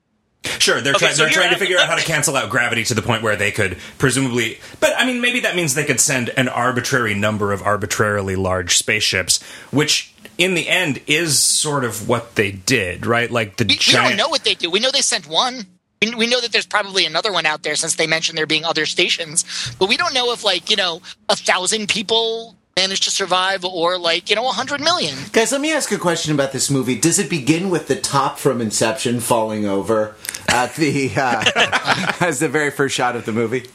Sure, 0.58 0.82
they're, 0.82 0.92
Okay, 0.92 1.06
trying. 1.06 1.14
so 1.16 1.22
they're 1.24 1.32
trying 1.32 1.52
to 1.54 1.58
figure 1.58 1.78
out 1.78 1.88
how 1.88 1.94
to 1.94 2.02
cancel 2.04 2.36
out 2.36 2.50
gravity 2.50 2.84
to 2.84 2.92
the 2.92 3.00
point 3.00 3.22
where 3.22 3.34
they 3.34 3.50
could 3.50 3.78
presumably. 3.96 4.60
But 4.78 4.92
I 4.98 5.06
mean, 5.06 5.20
maybe 5.22 5.40
that 5.40 5.56
means 5.56 5.74
they 5.74 5.84
could 5.84 6.00
send 6.00 6.28
an 6.36 6.48
arbitrary 6.48 7.14
number 7.14 7.50
of 7.52 7.62
arbitrarily 7.62 8.36
large 8.36 8.76
spaceships, 8.76 9.42
which 9.70 10.14
in 10.36 10.54
the 10.54 10.68
end 10.68 11.00
is 11.06 11.38
sort 11.38 11.82
of 11.84 12.08
what 12.08 12.34
they 12.34 12.50
did, 12.50 13.06
right? 13.06 13.30
Like 13.30 13.56
the 13.56 13.64
We, 13.64 13.78
we 13.86 13.92
don't 13.92 14.16
know 14.16 14.28
what 14.28 14.44
they 14.44 14.54
do. 14.54 14.68
We 14.68 14.80
know 14.80 14.90
they 14.90 15.00
sent 15.00 15.26
one. 15.26 15.64
We, 16.04 16.14
we 16.14 16.26
know 16.26 16.40
that 16.40 16.52
there's 16.52 16.66
probably 16.66 17.06
another 17.06 17.32
one 17.32 17.46
out 17.46 17.62
there 17.62 17.76
since 17.76 17.96
they 17.96 18.06
mentioned 18.06 18.36
there 18.36 18.46
being 18.46 18.64
other 18.64 18.86
stations. 18.86 19.44
But 19.78 19.88
we 19.88 19.96
don't 19.96 20.14
know 20.14 20.32
if 20.32 20.44
like 20.44 20.70
you 20.70 20.76
know 20.76 21.02
a 21.28 21.36
thousand 21.36 21.88
people 21.88 22.56
managed 22.76 23.04
to 23.04 23.10
survive 23.10 23.64
or 23.64 23.98
like 23.98 24.30
you 24.30 24.36
know 24.36 24.48
a 24.48 24.52
hundred 24.52 24.80
million. 24.80 25.16
Guys, 25.32 25.52
let 25.52 25.60
me 25.60 25.72
ask 25.72 25.90
a 25.92 25.98
question 25.98 26.34
about 26.34 26.52
this 26.52 26.70
movie. 26.70 26.98
Does 26.98 27.18
it 27.18 27.30
begin 27.30 27.70
with 27.70 27.88
the 27.88 27.96
top 27.96 28.38
from 28.38 28.60
Inception 28.60 29.20
falling 29.20 29.66
over 29.66 30.16
at 30.48 30.74
the 30.76 31.10
uh, 31.16 32.14
as 32.20 32.40
the 32.40 32.48
very 32.48 32.70
first 32.70 32.94
shot 32.94 33.16
of 33.16 33.24
the 33.24 33.32
movie? 33.32 33.66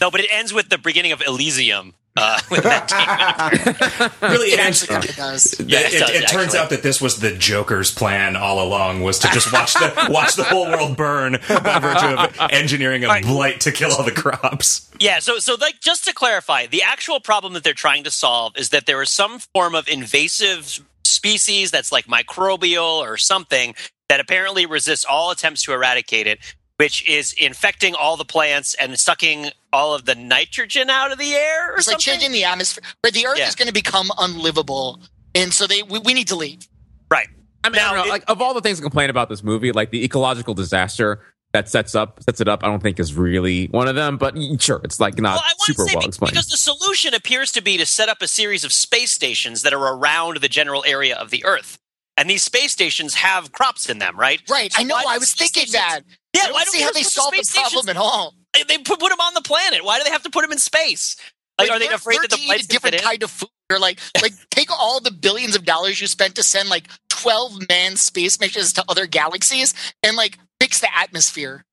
no 0.00 0.10
but 0.10 0.20
it 0.20 0.28
ends 0.30 0.52
with 0.52 0.70
the 0.70 0.78
beginning 0.78 1.12
of 1.12 1.22
Elysium 1.26 1.94
uh, 2.16 2.38
with 2.50 2.62
that 2.64 2.88
team. 2.88 4.10
really, 4.30 4.48
It 4.48 4.54
it, 4.54 4.60
actually 4.60 4.88
kind 4.88 5.08
of 5.08 5.16
does. 5.16 5.60
Yeah, 5.60 5.80
it, 5.80 5.94
it 5.94 5.98
does, 6.00 6.10
it 6.10 6.28
turns 6.28 6.54
out 6.54 6.70
that 6.70 6.82
this 6.82 7.00
was 7.00 7.20
the 7.20 7.32
Joker's 7.32 7.90
plan 7.94 8.36
all 8.36 8.62
along 8.66 9.02
was 9.02 9.18
to 9.20 9.28
just 9.28 9.52
watch 9.52 9.74
the 9.74 9.92
watch 10.10 10.34
the 10.34 10.44
whole 10.44 10.66
world 10.66 10.96
burn 10.96 11.32
by 11.48 11.78
virtue 11.78 12.16
of 12.42 12.50
engineering 12.50 13.04
a 13.04 13.08
Right. 13.08 13.24
blight 13.24 13.60
to 13.62 13.72
kill 13.72 13.92
all 13.92 14.02
the 14.04 14.12
crops. 14.12 14.90
Yeah, 14.98 15.18
so 15.20 15.38
so 15.38 15.56
like 15.60 15.80
just 15.80 16.04
to 16.06 16.12
clarify, 16.14 16.66
the 16.66 16.82
actual 16.82 17.20
problem 17.20 17.52
that 17.54 17.64
they're 17.64 17.72
trying 17.74 18.04
to 18.04 18.10
solve 18.10 18.56
is 18.56 18.70
that 18.70 18.86
there 18.86 19.00
is 19.02 19.10
some 19.10 19.38
form 19.54 19.74
of 19.74 19.88
invasive 19.88 20.80
species 21.04 21.70
that's 21.70 21.90
like 21.92 22.06
microbial 22.06 22.98
or 22.98 23.16
something 23.16 23.74
that 24.08 24.20
apparently 24.20 24.66
resists 24.66 25.04
all 25.04 25.30
attempts 25.30 25.62
to 25.62 25.72
eradicate 25.72 26.26
it, 26.26 26.38
which 26.78 27.08
is 27.08 27.32
infecting 27.34 27.94
all 27.94 28.16
the 28.16 28.24
plants 28.24 28.74
and 28.74 28.98
sucking 28.98 29.50
all 29.72 29.94
of 29.94 30.04
the 30.04 30.14
nitrogen 30.14 30.90
out 30.90 31.12
of 31.12 31.18
the 31.18 31.32
air 31.34 31.72
or 31.72 31.76
It's 31.76 31.86
like 31.86 31.94
something. 32.00 32.12
changing 32.20 32.32
the 32.32 32.44
atmosphere. 32.44 32.82
Where 33.02 33.10
the 33.12 33.26
Earth 33.26 33.38
Yeah. 33.38 33.48
is 33.48 33.54
going 33.54 33.68
to 33.68 33.74
become 33.74 34.10
unlivable, 34.18 35.00
and 35.34 35.52
so 35.52 35.66
they 35.66 35.82
we, 35.82 35.98
we 36.00 36.14
need 36.14 36.28
to 36.28 36.36
leave. 36.36 36.66
right. 37.10 37.28
I 37.62 37.68
mean, 37.68 37.78
I 37.78 37.82
Now, 37.82 37.90
don't 37.92 37.98
know. 37.98 38.04
it- 38.06 38.08
like 38.08 38.24
of 38.28 38.40
all 38.40 38.54
the 38.54 38.60
things 38.62 38.78
to 38.78 38.82
complain 38.82 39.10
about 39.10 39.28
this 39.28 39.42
movie, 39.42 39.70
like 39.72 39.90
the 39.90 40.02
ecological 40.04 40.54
disaster 40.54 41.20
that 41.52 41.68
sets 41.68 41.94
up 41.94 42.22
sets 42.22 42.40
it 42.40 42.48
up, 42.48 42.62
I 42.64 42.68
don't 42.68 42.82
think 42.82 42.98
is 42.98 43.12
really 43.14 43.66
one 43.66 43.86
of 43.88 43.94
them. 43.96 44.16
But 44.16 44.34
sure, 44.62 44.80
it's 44.84 44.98
like 45.00 45.18
not 45.18 45.36
Well, 45.36 45.44
super 45.60 45.84
well 45.84 46.06
explained. 46.06 46.32
because 46.32 46.46
the 46.46 46.56
solution 46.56 47.12
appears 47.12 47.52
to 47.52 47.60
be 47.60 47.76
to 47.76 47.84
set 47.84 48.08
up 48.08 48.22
a 48.22 48.28
series 48.28 48.64
of 48.64 48.72
space 48.72 49.10
stations 49.12 49.62
that 49.62 49.72
are 49.74 49.94
around 49.94 50.38
the 50.38 50.48
general 50.48 50.84
area 50.86 51.14
of 51.16 51.30
the 51.30 51.44
Earth. 51.44 51.78
And 52.16 52.28
these 52.30 52.42
space 52.42 52.72
stations 52.72 53.14
have 53.14 53.52
crops 53.52 53.88
in 53.90 53.98
them, 53.98 54.18
right? 54.18 54.40
Right. 54.48 54.72
So 54.72 54.80
I 54.80 54.84
know. 54.84 54.96
I 54.96 55.18
was 55.18 55.32
thinking 55.32 55.66
stations- 55.66 55.72
that. 55.72 56.00
Yeah, 56.34 56.42
I 56.42 56.44
don't 56.46 56.54
why 56.54 56.64
don't 56.64 56.72
see 56.72 56.80
how 56.82 56.92
they 56.92 57.00
put 57.00 57.04
the 57.04 57.10
solve 57.10 57.30
the 57.32 57.36
problem 57.52 57.68
stations- 57.82 57.88
at 57.88 57.96
all. 57.96 58.34
They, 58.52 58.78
put, 58.78 58.98
put 58.98 59.10
them 59.10 59.20
on 59.20 59.34
the 59.34 59.42
planet. 59.42 59.84
Why 59.84 59.98
do 59.98 60.04
they 60.04 60.10
have 60.10 60.22
to 60.24 60.30
put 60.30 60.42
them 60.42 60.52
in 60.52 60.58
space? 60.58 61.16
Like, 61.58 61.70
are 61.70 61.78
they 61.78 61.88
afraid 61.88 62.20
that 62.22 62.30
the 62.30 62.36
to 62.36 62.42
eat 62.42 62.46
flight's 62.46 62.64
a 62.64 62.68
different 62.68 63.02
kind 63.02 63.22
of 63.22 63.30
food, 63.30 63.50
or 63.70 63.78
like 63.78 64.00
like 64.22 64.32
take 64.50 64.70
all 64.70 65.00
the 65.00 65.10
billions 65.10 65.54
of 65.54 65.64
dollars 65.64 66.00
you 66.00 66.06
spent 66.06 66.36
to 66.36 66.42
send 66.42 66.68
like 66.68 66.88
twelve 67.08 67.68
man 67.68 67.96
space 67.96 68.40
missions 68.40 68.72
to 68.74 68.84
other 68.88 69.06
galaxies 69.06 69.74
and 70.02 70.16
like 70.16 70.38
fix 70.58 70.80
the 70.80 70.88
atmosphere. 70.96 71.64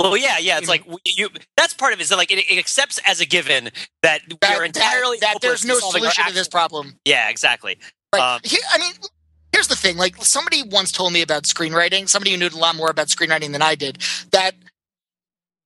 Well, 0.00 0.16
yeah, 0.16 0.38
yeah. 0.38 0.58
It's 0.58 0.68
like 0.68 0.84
you. 1.04 1.28
That's 1.56 1.74
part 1.74 1.92
of 1.92 1.98
it. 1.98 2.02
Is 2.02 2.10
that 2.10 2.16
like 2.16 2.30
it, 2.30 2.38
it 2.38 2.58
accepts 2.58 3.00
as 3.06 3.20
a 3.20 3.26
given 3.26 3.70
that 4.02 4.20
we 4.28 4.36
are 4.54 4.64
entirely 4.64 5.18
that, 5.18 5.34
that 5.34 5.42
there's 5.42 5.64
no 5.64 5.74
to 5.74 5.80
solving 5.80 6.04
our 6.04 6.10
solution 6.10 6.32
to 6.32 6.38
this 6.38 6.48
problem. 6.48 6.96
Yeah, 7.04 7.28
exactly. 7.30 7.78
Right. 8.14 8.34
Um, 8.34 8.40
Here, 8.44 8.60
I 8.72 8.78
mean, 8.78 8.92
here's 9.52 9.66
the 9.66 9.76
thing. 9.76 9.96
Like 9.96 10.16
somebody 10.24 10.62
once 10.62 10.92
told 10.92 11.12
me 11.12 11.22
about 11.22 11.44
screenwriting. 11.44 12.08
Somebody 12.08 12.30
who 12.30 12.36
knew 12.36 12.48
a 12.48 12.56
lot 12.56 12.76
more 12.76 12.90
about 12.90 13.08
screenwriting 13.08 13.52
than 13.52 13.62
I 13.62 13.74
did. 13.74 13.98
That 14.30 14.54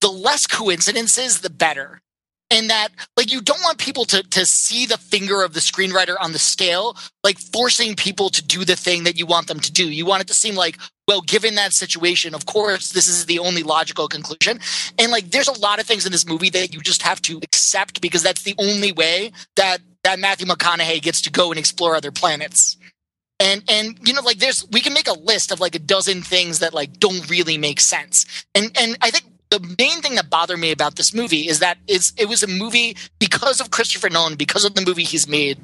the 0.02 0.10
less 0.10 0.46
coincidences, 0.46 1.40
the 1.40 1.50
better. 1.50 2.02
And 2.50 2.68
that, 2.68 2.88
like, 3.16 3.32
you 3.32 3.40
don't 3.40 3.62
want 3.62 3.78
people 3.78 4.04
to 4.06 4.22
to 4.22 4.44
see 4.44 4.84
the 4.84 4.98
finger 4.98 5.42
of 5.42 5.54
the 5.54 5.60
screenwriter 5.60 6.16
on 6.20 6.32
the 6.32 6.38
scale, 6.38 6.98
like 7.24 7.38
forcing 7.38 7.94
people 7.94 8.28
to 8.28 8.44
do 8.44 8.66
the 8.66 8.76
thing 8.76 9.04
that 9.04 9.18
you 9.18 9.24
want 9.24 9.46
them 9.46 9.58
to 9.60 9.72
do. 9.72 9.88
You 9.88 10.04
want 10.04 10.20
it 10.20 10.28
to 10.28 10.34
seem 10.34 10.54
like, 10.54 10.76
well, 11.08 11.22
given 11.22 11.54
that 11.54 11.72
situation, 11.72 12.34
of 12.34 12.44
course, 12.44 12.92
this 12.92 13.08
is 13.08 13.24
the 13.24 13.38
only 13.38 13.62
logical 13.62 14.06
conclusion. 14.06 14.60
And 14.98 15.10
like, 15.10 15.30
there's 15.30 15.48
a 15.48 15.58
lot 15.60 15.80
of 15.80 15.86
things 15.86 16.04
in 16.04 16.12
this 16.12 16.26
movie 16.26 16.50
that 16.50 16.74
you 16.74 16.80
just 16.80 17.00
have 17.02 17.22
to 17.22 17.38
accept 17.38 18.02
because 18.02 18.22
that's 18.22 18.42
the 18.42 18.54
only 18.58 18.92
way 18.92 19.32
that 19.56 19.78
that 20.04 20.18
Matthew 20.18 20.46
McConaughey 20.46 21.00
gets 21.00 21.22
to 21.22 21.30
go 21.30 21.52
and 21.52 21.58
explore 21.58 21.96
other 21.96 22.10
planets. 22.10 22.76
And 23.40 23.64
and 23.66 23.98
you 24.06 24.12
know, 24.12 24.20
like, 24.20 24.40
there's 24.40 24.68
we 24.70 24.82
can 24.82 24.92
make 24.92 25.08
a 25.08 25.18
list 25.18 25.52
of 25.52 25.60
like 25.60 25.74
a 25.74 25.78
dozen 25.78 26.20
things 26.20 26.58
that 26.58 26.74
like 26.74 26.98
don't 26.98 27.30
really 27.30 27.56
make 27.56 27.80
sense. 27.80 28.26
And 28.54 28.70
and 28.78 28.98
I 29.00 29.10
think 29.10 29.24
the 29.52 29.76
main 29.78 30.00
thing 30.00 30.14
that 30.14 30.30
bothered 30.30 30.58
me 30.58 30.72
about 30.72 30.96
this 30.96 31.12
movie 31.12 31.46
is 31.46 31.58
that 31.58 31.76
it 31.86 32.26
was 32.26 32.42
a 32.42 32.46
movie 32.46 32.96
because 33.18 33.60
of 33.60 33.70
Christopher 33.70 34.08
Nolan, 34.08 34.36
because 34.36 34.64
of 34.64 34.74
the 34.74 34.80
movie 34.80 35.04
he's 35.04 35.28
made. 35.28 35.60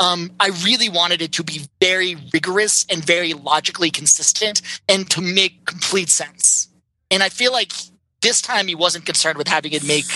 Um, 0.00 0.30
I 0.40 0.48
really 0.64 0.88
wanted 0.88 1.20
it 1.20 1.32
to 1.32 1.44
be 1.44 1.68
very 1.78 2.16
rigorous 2.32 2.86
and 2.88 3.04
very 3.04 3.34
logically 3.34 3.90
consistent 3.90 4.62
and 4.88 5.10
to 5.10 5.20
make 5.20 5.66
complete 5.66 6.08
sense. 6.08 6.68
And 7.10 7.22
I 7.22 7.28
feel 7.28 7.52
like 7.52 7.72
this 8.22 8.40
time 8.40 8.66
he 8.66 8.74
wasn't 8.74 9.04
concerned 9.04 9.36
with 9.36 9.48
having 9.48 9.72
it 9.72 9.84
make 9.86 10.06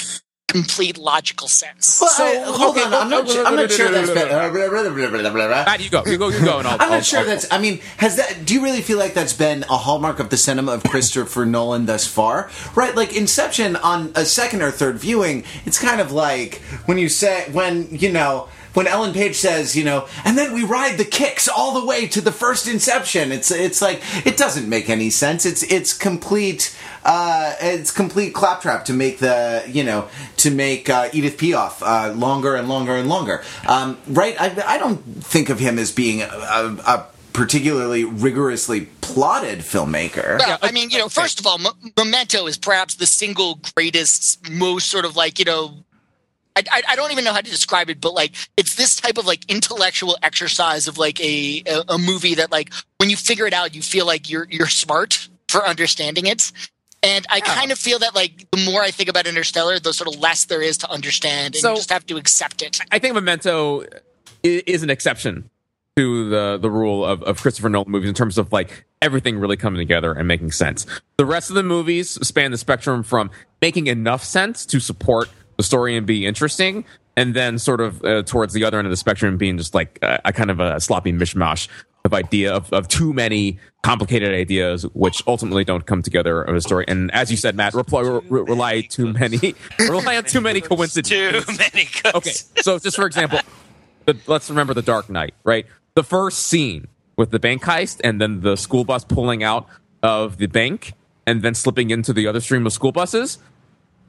complete 0.52 0.98
logical 0.98 1.48
sense. 1.48 1.98
Well, 2.00 2.10
So, 2.10 2.24
I, 2.24 2.36
hold 2.44 2.76
okay, 2.76 2.84
on, 2.86 2.94
I'm 2.94 3.10
not, 3.10 3.28
I'm 3.46 3.56
not 3.56 3.70
sure 3.70 3.90
that's. 3.90 4.10
Matt, 4.14 5.80
you 5.80 5.90
go, 5.90 6.04
you 6.06 6.18
go, 6.18 6.28
you 6.28 6.44
go, 6.44 6.58
and 6.58 6.68
I'll. 6.68 6.74
I'm 6.74 6.78
not 6.78 6.92
I'll- 6.92 7.00
sure 7.02 7.20
I'll- 7.20 7.26
that's. 7.26 7.46
I 7.50 7.58
mean, 7.58 7.80
has 7.96 8.16
that? 8.16 8.44
Do 8.44 8.54
you 8.54 8.62
really 8.62 8.82
feel 8.82 8.98
like 8.98 9.14
that's 9.14 9.32
been 9.32 9.62
a 9.64 9.76
hallmark 9.76 10.18
of 10.20 10.30
the 10.30 10.36
cinema 10.36 10.72
of 10.72 10.82
Christopher 10.84 11.44
Nolan 11.46 11.86
thus 11.86 12.06
far? 12.06 12.50
Right, 12.74 12.94
like 12.94 13.14
Inception 13.16 13.76
on 13.76 14.12
a 14.14 14.24
second 14.24 14.62
or 14.62 14.70
third 14.70 14.96
viewing, 14.98 15.44
it's 15.64 15.78
kind 15.78 16.00
of 16.00 16.12
like 16.12 16.56
when 16.86 16.98
you 16.98 17.08
say 17.08 17.48
when 17.52 17.88
you 17.90 18.12
know 18.12 18.48
when 18.74 18.86
Ellen 18.86 19.12
Page 19.12 19.36
says, 19.36 19.76
you 19.76 19.84
know, 19.84 20.08
and 20.24 20.36
then 20.36 20.52
we 20.52 20.64
ride 20.64 20.98
the 20.98 21.04
kicks 21.04 21.48
all 21.48 21.78
the 21.78 21.86
way 21.86 22.06
to 22.08 22.20
the 22.20 22.32
first 22.32 22.66
Inception. 22.66 23.32
It's 23.32 23.50
it's 23.50 23.82
like 23.82 24.02
it 24.26 24.36
doesn't 24.36 24.68
make 24.68 24.88
any 24.88 25.10
sense. 25.10 25.44
It's 25.44 25.62
it's 25.62 25.92
complete. 25.92 26.76
Uh, 27.04 27.54
it's 27.60 27.90
complete 27.90 28.32
claptrap 28.32 28.84
to 28.84 28.92
make 28.92 29.18
the 29.18 29.64
you 29.68 29.82
know 29.82 30.08
to 30.36 30.50
make 30.50 30.88
uh, 30.88 31.08
Edith 31.12 31.36
Piaf 31.36 31.82
uh, 31.82 32.12
longer 32.14 32.54
and 32.54 32.68
longer 32.68 32.94
and 32.96 33.08
longer. 33.08 33.42
Um, 33.66 33.98
right? 34.06 34.40
I, 34.40 34.74
I 34.74 34.78
don't 34.78 34.98
think 35.22 35.50
of 35.50 35.58
him 35.58 35.78
as 35.78 35.90
being 35.90 36.22
a, 36.22 36.26
a, 36.26 37.06
particularly 37.32 38.04
rigorously 38.04 38.88
plotted 39.00 39.60
filmmaker. 39.60 40.38
Well, 40.38 40.58
I 40.62 40.70
mean, 40.70 40.90
you 40.90 40.98
know, 40.98 41.08
first 41.08 41.40
of 41.40 41.46
all, 41.46 41.58
M- 41.58 41.92
Memento 41.96 42.46
is 42.46 42.58
perhaps 42.58 42.94
the 42.94 43.06
single 43.06 43.58
greatest, 43.74 44.50
most 44.50 44.88
sort 44.88 45.04
of 45.04 45.16
like, 45.16 45.38
you 45.38 45.44
know, 45.44 45.84
I, 46.56 46.62
I, 46.70 46.82
I 46.90 46.96
don't 46.96 47.12
even 47.12 47.24
know 47.24 47.32
how 47.32 47.40
to 47.40 47.50
describe 47.50 47.88
it, 47.90 48.00
but 48.00 48.14
like, 48.14 48.34
it's 48.56 48.74
this 48.74 48.96
type 48.96 49.18
of 49.18 49.26
like 49.26 49.50
intellectual 49.50 50.16
exercise 50.22 50.88
of 50.88 50.98
like 50.98 51.20
a, 51.20 51.62
a, 51.66 51.84
a 51.94 51.98
movie 51.98 52.34
that 52.34 52.50
like, 52.50 52.72
when 52.98 53.10
you 53.10 53.16
figure 53.16 53.46
it 53.46 53.52
out, 53.52 53.74
you 53.74 53.82
feel 53.82 54.06
like 54.06 54.28
you're, 54.30 54.46
you're 54.50 54.66
smart 54.68 55.28
for 55.48 55.66
understanding 55.66 56.26
it. 56.26 56.52
And 57.02 57.26
I 57.28 57.40
kind 57.40 57.72
of 57.72 57.78
feel 57.78 57.98
that 57.98 58.14
like 58.14 58.48
the 58.52 58.64
more 58.64 58.80
I 58.80 58.92
think 58.92 59.08
about 59.08 59.26
Interstellar, 59.26 59.80
the 59.80 59.92
sort 59.92 60.14
of 60.14 60.20
less 60.20 60.44
there 60.44 60.62
is 60.62 60.78
to 60.78 60.90
understand, 60.90 61.54
and 61.56 61.62
So- 61.62 61.70
you 61.70 61.76
just 61.76 61.90
have 61.90 62.06
to 62.06 62.16
accept 62.16 62.62
it. 62.62 62.78
I 62.92 62.98
think 63.00 63.14
Memento 63.14 63.84
is 64.44 64.82
an 64.82 64.90
exception 64.90 65.50
to 65.96 66.30
the 66.30 66.58
the 66.58 66.70
rule 66.70 67.04
of, 67.04 67.22
of 67.24 67.42
Christopher 67.42 67.68
Nolan 67.68 67.90
movies 67.90 68.08
in 68.08 68.14
terms 68.14 68.38
of 68.38 68.50
like 68.52 68.86
everything 69.02 69.38
really 69.38 69.56
coming 69.56 69.78
together 69.78 70.12
and 70.12 70.26
making 70.26 70.52
sense. 70.52 70.86
The 71.16 71.26
rest 71.26 71.50
of 71.50 71.56
the 71.56 71.62
movies 71.62 72.10
span 72.26 72.50
the 72.50 72.56
spectrum 72.56 73.02
from 73.02 73.30
making 73.60 73.88
enough 73.88 74.24
sense 74.24 74.64
to 74.66 74.80
support 74.80 75.28
the 75.56 75.62
story 75.62 75.96
and 75.96 76.06
be 76.06 76.26
interesting 76.26 76.84
and 77.16 77.34
then 77.34 77.58
sort 77.58 77.80
of 77.80 78.02
uh, 78.04 78.22
towards 78.22 78.52
the 78.54 78.64
other 78.64 78.78
end 78.78 78.86
of 78.86 78.90
the 78.90 78.96
spectrum 78.96 79.36
being 79.36 79.58
just 79.58 79.74
like 79.74 79.98
uh, 80.02 80.18
a 80.24 80.32
kind 80.32 80.50
of 80.50 80.60
a 80.60 80.80
sloppy 80.80 81.12
mishmash 81.12 81.68
of 82.04 82.12
idea 82.12 82.52
of, 82.52 82.72
of 82.72 82.88
too 82.88 83.12
many 83.12 83.58
complicated 83.82 84.34
ideas 84.34 84.82
which 84.94 85.22
ultimately 85.26 85.64
don't 85.64 85.86
come 85.86 86.02
together 86.02 86.42
of 86.42 86.54
a 86.56 86.60
story. 86.60 86.84
And 86.88 87.12
as 87.12 87.30
you 87.30 87.36
said 87.36 87.54
matt 87.54 87.74
reply, 87.74 88.00
re- 88.00 88.20
rely 88.28 88.80
too 88.80 89.12
many 89.12 89.54
rely 89.78 90.16
on 90.16 90.24
too 90.24 90.40
many 90.40 90.60
coincidences 90.60 91.44
Too 91.44 91.52
many 91.58 91.84
cooks. 91.84 92.16
okay 92.16 92.62
so 92.62 92.78
just 92.78 92.96
for 92.96 93.06
example 93.06 93.38
the, 94.06 94.16
let's 94.26 94.50
remember 94.50 94.74
the 94.74 94.82
dark 94.82 95.08
knight 95.10 95.34
right? 95.44 95.66
The 95.94 96.02
first 96.02 96.44
scene 96.46 96.88
with 97.16 97.30
the 97.30 97.38
bank 97.38 97.62
heist 97.62 98.00
and 98.02 98.20
then 98.20 98.40
the 98.40 98.56
school 98.56 98.84
bus 98.84 99.04
pulling 99.04 99.44
out 99.44 99.66
of 100.02 100.38
the 100.38 100.46
bank 100.46 100.94
and 101.26 101.42
then 101.42 101.54
slipping 101.54 101.90
into 101.90 102.12
the 102.12 102.26
other 102.26 102.40
stream 102.40 102.66
of 102.66 102.72
school 102.72 102.90
buses 102.90 103.38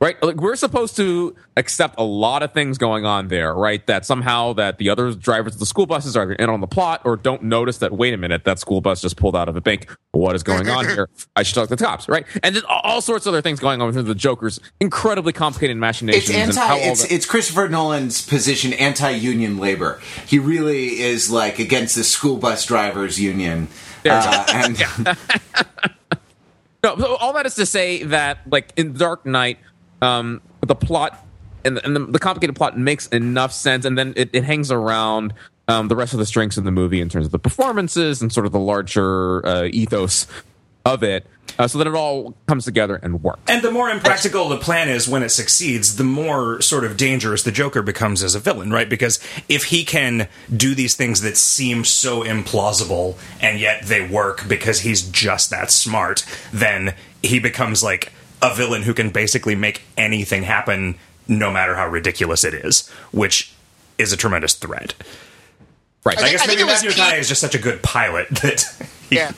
right 0.03 0.21
like 0.21 0.35
we're 0.35 0.55
supposed 0.55 0.95
to 0.97 1.35
accept 1.55 1.95
a 1.97 2.03
lot 2.03 2.43
of 2.43 2.51
things 2.51 2.77
going 2.77 3.05
on 3.05 3.29
there 3.29 3.53
right 3.53 3.85
that 3.87 4.05
somehow 4.05 4.53
that 4.53 4.77
the 4.77 4.89
other 4.89 5.13
drivers 5.13 5.53
of 5.53 5.59
the 5.59 5.65
school 5.65 5.85
buses 5.85 6.17
are 6.17 6.33
in 6.33 6.49
on 6.49 6.59
the 6.61 6.67
plot 6.67 7.01
or 7.05 7.15
don't 7.15 7.43
notice 7.43 7.77
that 7.77 7.93
wait 7.93 8.13
a 8.13 8.17
minute 8.17 8.43
that 8.43 8.59
school 8.59 8.81
bus 8.81 9.01
just 9.01 9.15
pulled 9.17 9.35
out 9.35 9.47
of 9.47 9.55
a 9.55 9.61
bank 9.61 9.89
what 10.11 10.35
is 10.35 10.43
going 10.43 10.69
on 10.69 10.85
here 10.85 11.09
i 11.35 11.43
should 11.43 11.55
talk 11.55 11.69
to 11.69 11.75
the 11.75 11.83
cops 11.83 12.09
right 12.09 12.25
and 12.43 12.55
then 12.55 12.63
all 12.67 13.01
sorts 13.01 13.25
of 13.25 13.33
other 13.33 13.41
things 13.41 13.59
going 13.59 13.81
on 13.81 13.93
with 13.93 14.05
the 14.05 14.15
joker's 14.15 14.59
incredibly 14.79 15.31
complicated 15.33 15.77
machinations 15.77 16.29
It's 16.29 16.57
anti. 16.57 16.75
It's, 16.77 17.07
the- 17.07 17.13
it's 17.13 17.25
Christopher 17.25 17.69
Nolan's 17.69 18.25
position 18.25 18.73
anti-union 18.73 19.57
labor. 19.57 20.01
He 20.27 20.39
really 20.39 20.99
is 21.01 21.31
like 21.31 21.59
against 21.59 21.95
the 21.95 22.03
school 22.03 22.37
bus 22.37 22.65
drivers 22.65 23.19
union. 23.19 23.67
Uh, 24.05 24.45
and 24.49 24.77
No, 26.83 27.15
all 27.15 27.31
that 27.33 27.45
is 27.45 27.55
to 27.55 27.65
say 27.65 28.03
that, 28.03 28.39
like 28.51 28.73
in 28.75 28.91
Dark 28.93 29.25
Knight, 29.25 29.57
um, 30.03 30.41
the 30.61 30.75
plot 30.75 31.25
and, 31.65 31.77
the, 31.77 31.85
and 31.85 31.95
the, 31.95 31.99
the 32.05 32.19
complicated 32.19 32.55
plot 32.55 32.77
makes 32.77 33.07
enough 33.07 33.53
sense, 33.53 33.85
and 33.85 33.97
then 33.97 34.13
it, 34.15 34.29
it 34.33 34.43
hangs 34.43 34.69
around 34.69 35.33
um, 35.67 35.87
the 35.87 35.95
rest 35.95 36.13
of 36.13 36.19
the 36.19 36.25
strengths 36.25 36.57
of 36.57 36.65
the 36.65 36.71
movie 36.71 36.99
in 36.99 37.09
terms 37.09 37.25
of 37.25 37.31
the 37.31 37.39
performances 37.39 38.21
and 38.21 38.31
sort 38.31 38.45
of 38.45 38.51
the 38.51 38.59
larger 38.59 39.45
uh, 39.47 39.63
ethos 39.71 40.27
of 40.85 41.01
it, 41.03 41.25
uh, 41.57 41.65
so 41.65 41.77
that 41.77 41.87
it 41.87 41.95
all 41.95 42.35
comes 42.47 42.65
together 42.65 42.95
and 42.95 43.23
works. 43.23 43.39
And 43.47 43.61
the 43.61 43.71
more 43.71 43.89
impractical 43.89 44.49
the 44.49 44.57
plan 44.57 44.89
is 44.89 45.07
when 45.07 45.23
it 45.23 45.29
succeeds, 45.29 45.95
the 45.95 46.03
more 46.03 46.59
sort 46.61 46.83
of 46.83 46.97
dangerous 46.97 47.43
the 47.43 47.53
Joker 47.53 47.81
becomes 47.81 48.21
as 48.21 48.35
a 48.35 48.39
villain, 48.39 48.71
right? 48.71 48.89
Because 48.89 49.19
if 49.47 49.65
he 49.65 49.85
can 49.85 50.27
do 50.53 50.75
these 50.75 50.97
things 50.97 51.21
that 51.21 51.37
seem 51.37 51.85
so 51.85 52.23
implausible 52.23 53.17
and 53.39 53.59
yet 53.59 53.83
they 53.83 54.05
work 54.05 54.45
because 54.49 54.81
he's 54.81 55.01
just 55.09 55.49
that 55.51 55.71
smart, 55.71 56.25
then 56.51 56.95
he 57.21 57.39
becomes 57.39 57.81
like 57.81 58.11
a 58.43 58.53
villain 58.53 58.83
who 58.83 58.93
can 58.93 59.09
basically 59.09 59.55
make 59.55 59.81
anything 59.97 60.43
happen 60.43 60.95
no 61.27 61.49
matter 61.51 61.75
how 61.75 61.87
ridiculous 61.87 62.43
it 62.43 62.53
is, 62.53 62.87
which 63.11 63.51
is 63.97 64.11
a 64.11 64.17
tremendous 64.17 64.53
threat. 64.53 64.93
Right. 66.05 66.17
I, 66.17 66.21
think- 66.21 66.31
guess 66.33 66.41
I 66.41 66.45
think 66.47 66.59
maybe 66.59 66.69
it 66.69 66.71
was 66.73 66.83
Matthew 66.83 66.89
Pete- 66.91 67.13
McConaughey 67.13 67.19
is 67.19 67.29
just 67.29 67.41
such 67.41 67.55
a 67.55 67.59
good 67.59 67.81
pilot 67.81 68.27
that 68.41 68.65
he, 69.09 69.15
Yeah. 69.15 69.31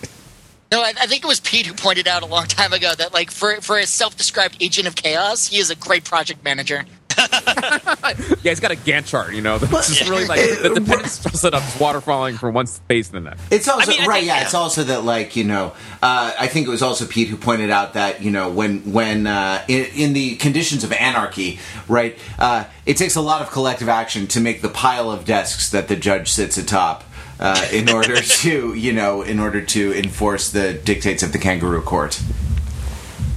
No, 0.72 0.82
I, 0.82 0.94
I 1.00 1.06
think 1.06 1.24
it 1.24 1.28
was 1.28 1.40
Pete 1.40 1.68
who 1.68 1.74
pointed 1.76 2.08
out 2.08 2.24
a 2.24 2.26
long 2.26 2.48
time 2.48 2.74
ago 2.74 2.92
that, 2.98 3.14
like, 3.14 3.30
for 3.30 3.62
for 3.62 3.78
a 3.78 3.86
self-described 3.86 4.58
agent 4.60 4.88
of 4.88 4.96
chaos, 4.96 5.48
he 5.48 5.60
is 5.60 5.70
a 5.70 5.76
great 5.76 6.04
project 6.04 6.44
manager. 6.44 6.86
yeah, 8.44 8.52
he's 8.52 8.60
got 8.60 8.72
a 8.72 8.76
Gantt 8.76 9.06
chart, 9.06 9.34
you 9.34 9.42
know, 9.42 9.58
that's 9.60 9.94
just 9.94 10.10
really 10.10 10.26
like 10.28 10.40
the 10.40 10.72
dependence 10.74 11.14
set 11.14 11.54
up 11.54 11.64
is 11.64 11.80
water 11.80 12.02
falling 12.02 12.38
from 12.38 12.54
one 12.54 12.68
space 12.68 13.08
to 13.08 13.14
the 13.14 13.22
next. 13.22 13.42
It's 13.52 13.68
also 13.68 13.92
I 13.92 13.96
mean, 13.96 14.02
I 14.04 14.06
right, 14.06 14.16
think- 14.16 14.28
yeah, 14.28 14.38
yeah. 14.38 14.44
It's 14.44 14.54
also 14.54 14.84
that, 14.84 15.04
like 15.04 15.36
you 15.36 15.44
know, 15.44 15.74
uh, 16.02 16.34
I 16.40 16.48
think 16.48 16.68
it 16.68 16.70
was 16.70 16.82
also 16.82 17.06
Pete 17.06 17.28
who 17.28 17.38
pointed 17.38 17.70
out 17.70 17.94
that 17.94 18.22
you 18.22 18.32
know 18.32 18.50
when 18.52 18.92
when 18.92 19.28
uh, 19.28 19.64
in, 19.68 19.86
in 19.96 20.14
the 20.14 20.36
conditions 20.36 20.84
of 20.84 20.92
anarchy, 20.94 21.60
right, 21.88 22.18
uh, 22.40 22.66
it 22.86 22.98
takes 22.98 23.16
a 23.16 23.22
lot 23.22 23.42
of 23.42 23.52
collective 23.52 23.90
action 23.90 24.28
to 24.28 24.40
make 24.40 24.62
the 24.62 24.70
pile 24.70 25.12
of 25.12 25.26
desks 25.26 25.70
that 25.72 25.88
the 25.88 25.96
judge 25.96 26.30
sits 26.32 26.58
atop. 26.58 27.04
Uh, 27.38 27.68
in 27.74 27.90
order 27.90 28.16
to, 28.22 28.74
you 28.76 28.94
know, 28.94 29.22
in 29.22 29.42
order 29.42 29.62
to 29.62 29.92
enforce 29.94 30.52
the 30.52 30.74
dictates 30.74 31.22
of 31.22 31.34
the 31.34 31.38
kangaroo 31.38 31.82
court. 31.82 32.22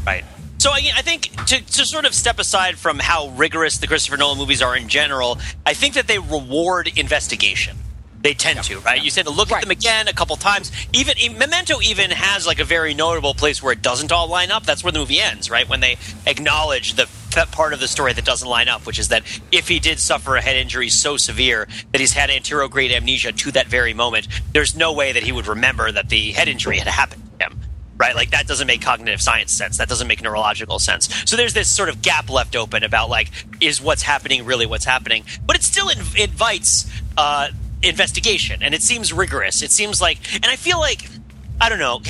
Right. 0.06 0.24
So 0.58 0.70
I, 0.70 0.90
I 0.96 1.02
think 1.02 1.30
to, 1.46 1.60
to 1.60 1.86
sort 1.86 2.04
of 2.04 2.14
step 2.14 2.38
aside 2.40 2.78
from 2.78 2.98
how 2.98 3.28
rigorous 3.28 3.78
the 3.78 3.86
Christopher 3.86 4.16
Nolan 4.16 4.38
movies 4.38 4.60
are 4.60 4.76
in 4.76 4.88
general, 4.88 5.38
I 5.64 5.74
think 5.74 5.94
that 5.94 6.08
they 6.08 6.18
reward 6.18 6.90
investigation. 6.96 7.76
They 8.20 8.34
tend 8.34 8.64
to, 8.64 8.80
right? 8.80 9.00
You 9.00 9.12
tend 9.12 9.28
to 9.28 9.32
look 9.32 9.50
Right. 9.52 9.58
at 9.58 9.62
them 9.62 9.70
again 9.70 10.08
a 10.08 10.12
couple 10.12 10.34
times. 10.34 10.72
Even 10.92 11.16
Memento 11.38 11.80
even 11.80 12.10
has 12.10 12.44
like 12.48 12.58
a 12.58 12.64
very 12.64 12.92
notable 12.92 13.32
place 13.32 13.62
where 13.62 13.72
it 13.72 13.80
doesn't 13.80 14.10
all 14.10 14.26
line 14.26 14.50
up. 14.50 14.64
That's 14.64 14.82
where 14.82 14.90
the 14.90 14.98
movie 14.98 15.20
ends, 15.20 15.48
right? 15.48 15.68
When 15.68 15.78
they 15.78 15.96
acknowledge 16.26 16.94
the 16.94 17.08
that 17.36 17.52
part 17.52 17.72
of 17.72 17.78
the 17.78 17.86
story 17.86 18.12
that 18.14 18.24
doesn't 18.24 18.48
line 18.48 18.68
up, 18.68 18.84
which 18.86 18.98
is 18.98 19.08
that 19.08 19.22
if 19.52 19.68
he 19.68 19.78
did 19.78 20.00
suffer 20.00 20.34
a 20.34 20.40
head 20.40 20.56
injury 20.56 20.88
so 20.88 21.16
severe 21.16 21.68
that 21.92 22.00
he's 22.00 22.14
had 22.14 22.30
anterograde 22.30 22.90
amnesia 22.90 23.30
to 23.30 23.52
that 23.52 23.68
very 23.68 23.94
moment, 23.94 24.26
there's 24.52 24.74
no 24.74 24.92
way 24.92 25.12
that 25.12 25.22
he 25.22 25.30
would 25.30 25.46
remember 25.46 25.92
that 25.92 26.08
the 26.08 26.32
head 26.32 26.48
injury 26.48 26.78
had 26.78 26.88
happened 26.88 27.22
to 27.38 27.46
him 27.46 27.57
right? 27.98 28.14
Like 28.14 28.30
that 28.30 28.46
doesn't 28.46 28.66
make 28.66 28.80
cognitive 28.80 29.20
science 29.20 29.52
sense. 29.52 29.78
That 29.78 29.88
doesn't 29.88 30.06
make 30.06 30.22
neurological 30.22 30.78
sense. 30.78 31.08
So 31.28 31.36
there's 31.36 31.54
this 31.54 31.68
sort 31.68 31.88
of 31.88 32.00
gap 32.00 32.30
left 32.30 32.56
open 32.56 32.84
about 32.84 33.10
like, 33.10 33.30
is 33.60 33.80
what's 33.80 34.02
happening 34.02 34.44
really 34.44 34.66
what's 34.66 34.84
happening? 34.84 35.24
But 35.44 35.56
it 35.56 35.62
still 35.62 35.88
inv- 35.88 36.18
invites 36.18 36.90
uh, 37.16 37.48
investigation, 37.82 38.62
and 38.62 38.74
it 38.74 38.82
seems 38.82 39.12
rigorous. 39.12 39.62
It 39.62 39.72
seems 39.72 40.00
like, 40.00 40.18
and 40.34 40.46
I 40.46 40.56
feel 40.56 40.78
like, 40.78 41.08
I 41.60 41.68
don't 41.68 41.78
know. 41.80 42.00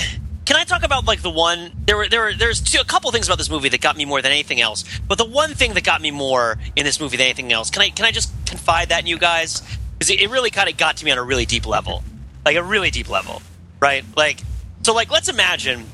Can 0.44 0.57
I 0.57 0.64
talk 0.64 0.83
about 0.83 1.05
like 1.07 1.20
the 1.20 1.31
one? 1.31 1.72
There 1.85 1.96
were 1.96 2.09
there 2.09 2.22
were 2.22 2.35
there's 2.35 2.61
two, 2.62 2.81
a 2.81 2.85
couple 2.85 3.11
things 3.11 3.29
about 3.29 3.37
this 3.37 3.51
movie 3.51 3.68
that 3.68 3.83
got 3.83 3.98
me 3.98 4.07
more 4.07 4.22
than 4.22 4.33
anything 4.33 4.62
else. 4.62 4.83
But 5.07 5.18
the 5.18 5.27
one 5.27 5.53
thing 5.53 5.74
that 5.74 5.85
got 5.85 6.01
me 6.01 6.11
more 6.11 6.59
in 6.74 6.87
this 6.87 7.01
movie 7.01 7.18
than 7.18 7.27
anything 7.27 7.53
else, 7.53 7.68
can 7.68 7.83
I 7.83 7.90
can 7.90 8.07
I 8.07 8.12
just 8.12 8.33
confide 8.46 8.88
that 8.88 9.01
in 9.01 9.07
you 9.07 9.18
guys? 9.18 9.61
Because 9.98 10.09
it, 10.09 10.20
it 10.20 10.31
really 10.31 10.51
kind 10.51 10.70
of 10.70 10.79
got 10.79 10.96
to 10.98 11.05
me 11.05 11.11
on 11.11 11.18
a 11.18 11.22
really 11.22 11.44
deep 11.44 11.66
level, 11.66 12.03
like 12.46 12.57
a 12.57 12.62
really 12.62 12.90
deep 12.90 13.11
level, 13.11 13.42
right? 13.79 14.05
Like 14.16 14.40
so, 14.88 14.94
like 14.94 15.11
let's 15.11 15.29
imagine 15.29 15.85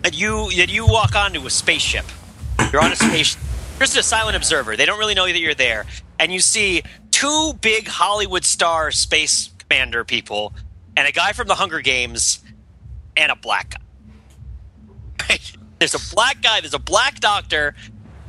that 0.00 0.18
you 0.18 0.50
that 0.52 0.70
you 0.70 0.86
walk 0.86 1.14
onto 1.14 1.44
a 1.44 1.50
spaceship. 1.50 2.06
You're 2.72 2.82
on 2.82 2.90
a 2.90 2.96
spaceship. 2.96 3.38
You're 3.74 3.80
just 3.80 3.98
a 3.98 4.02
silent 4.02 4.34
observer. 4.34 4.78
They 4.78 4.86
don't 4.86 4.98
really 4.98 5.12
know 5.12 5.26
that 5.26 5.38
you're 5.38 5.52
there, 5.52 5.84
and 6.18 6.32
you 6.32 6.40
see 6.40 6.82
two 7.10 7.52
big 7.60 7.86
Hollywood 7.86 8.46
star 8.46 8.92
space 8.92 9.50
commander 9.58 10.04
people, 10.04 10.54
and 10.96 11.06
a 11.06 11.12
guy 11.12 11.34
from 11.34 11.48
the 11.48 11.54
Hunger 11.54 11.82
Games, 11.82 12.42
and 13.14 13.30
a 13.30 13.36
black 13.36 13.74
guy. 15.18 15.38
There's 15.78 15.94
a 15.94 16.14
black 16.14 16.40
guy. 16.40 16.62
There's 16.62 16.72
a 16.72 16.78
black 16.78 17.20
doctor 17.20 17.74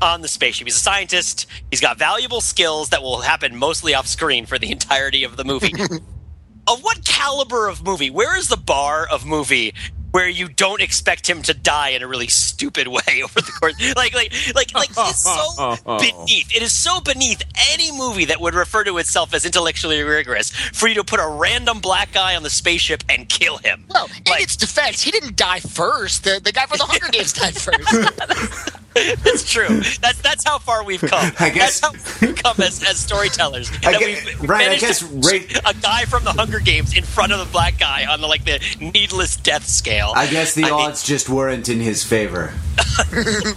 on 0.01 0.19
the 0.19 0.27
spaceship. 0.27 0.67
He's 0.67 0.75
a 0.75 0.79
scientist. 0.79 1.45
He's 1.69 1.79
got 1.79 1.97
valuable 1.97 2.41
skills 2.41 2.89
that 2.89 3.01
will 3.01 3.21
happen 3.21 3.55
mostly 3.55 3.95
off 3.95 4.07
screen 4.07 4.45
for 4.45 4.59
the 4.59 4.73
entirety 4.73 5.23
of 5.23 5.37
the 5.37 5.45
movie. 5.45 5.71
of 6.67 6.81
what 6.81 7.05
caliber 7.05 7.69
of 7.69 7.85
movie? 7.85 8.09
Where 8.09 8.37
is 8.37 8.49
the 8.49 8.57
bar 8.57 9.07
of 9.09 9.25
movie 9.25 9.73
where 10.11 10.27
you 10.29 10.47
don't 10.47 10.81
expect 10.81 11.27
him 11.29 11.41
to 11.43 11.53
die 11.53 11.89
in 11.89 12.01
a 12.01 12.07
really 12.07 12.27
stupid 12.27 12.87
way 12.89 13.21
over 13.23 13.41
the 13.41 13.51
course? 13.59 13.73
Like, 13.95 14.13
like, 14.13 14.33
like, 14.55 14.73
like 14.73 14.89
it's 14.91 15.23
so 15.23 15.75
beneath. 15.99 16.55
It 16.55 16.61
is 16.61 16.73
so 16.73 16.99
beneath 17.01 17.41
any 17.71 17.91
movie 17.91 18.25
that 18.25 18.39
would 18.41 18.53
refer 18.53 18.83
to 18.83 18.97
itself 18.97 19.33
as 19.33 19.45
intellectually 19.45 20.01
rigorous 20.01 20.49
for 20.51 20.87
you 20.87 20.95
to 20.95 21.03
put 21.03 21.19
a 21.19 21.27
random 21.27 21.79
black 21.79 22.11
guy 22.13 22.35
on 22.35 22.43
the 22.43 22.49
spaceship 22.49 23.03
and 23.09 23.27
kill 23.29 23.57
him. 23.57 23.85
Well, 23.89 24.05
in 24.25 24.31
Like- 24.31 24.43
its 24.43 24.55
defense, 24.55 25.01
he 25.01 25.11
didn't 25.11 25.35
die 25.35 25.59
first. 25.59 26.23
The, 26.23 26.39
the 26.43 26.51
guy 26.51 26.65
from 26.65 26.77
the 26.79 26.85
Hunger 26.85 27.07
Games 27.11 27.33
died 27.33 27.55
first. 27.55 28.77
That's 28.93 29.49
true. 29.49 29.67
That's 30.01 30.19
that's 30.21 30.43
how 30.45 30.59
far 30.59 30.83
we've 30.83 30.99
come. 30.99 31.31
I 31.39 31.49
guess- 31.49 31.79
that's 31.79 32.09
how 32.19 32.27
we've 32.27 32.35
come 32.35 32.57
as, 32.59 32.83
as 32.83 32.97
storytellers. 32.97 33.71
I 33.85 33.93
That 33.93 33.99
guess- 34.01 34.39
right, 34.41 34.67
I 34.69 34.75
guess 34.75 34.99
to 34.99 35.05
right- 35.05 35.49
a 35.65 35.73
guy 35.81 36.03
from 36.03 36.25
the 36.25 36.33
Hunger 36.33 36.59
Games 36.59 36.97
in 36.97 37.05
front 37.05 37.31
of 37.31 37.39
the 37.39 37.45
black 37.45 37.79
guy 37.79 38.05
on 38.05 38.19
the 38.19 38.27
like 38.27 38.43
the 38.43 38.59
needless 38.93 39.37
death 39.37 39.65
scale. 39.65 40.00
I 40.15 40.27
guess 40.27 40.53
the 40.55 40.63
I 40.65 40.71
mean- 40.71 40.73
odds 40.73 41.03
just 41.03 41.29
weren't 41.29 41.69
in 41.69 41.79
his 41.79 42.03
favor. 42.03 42.53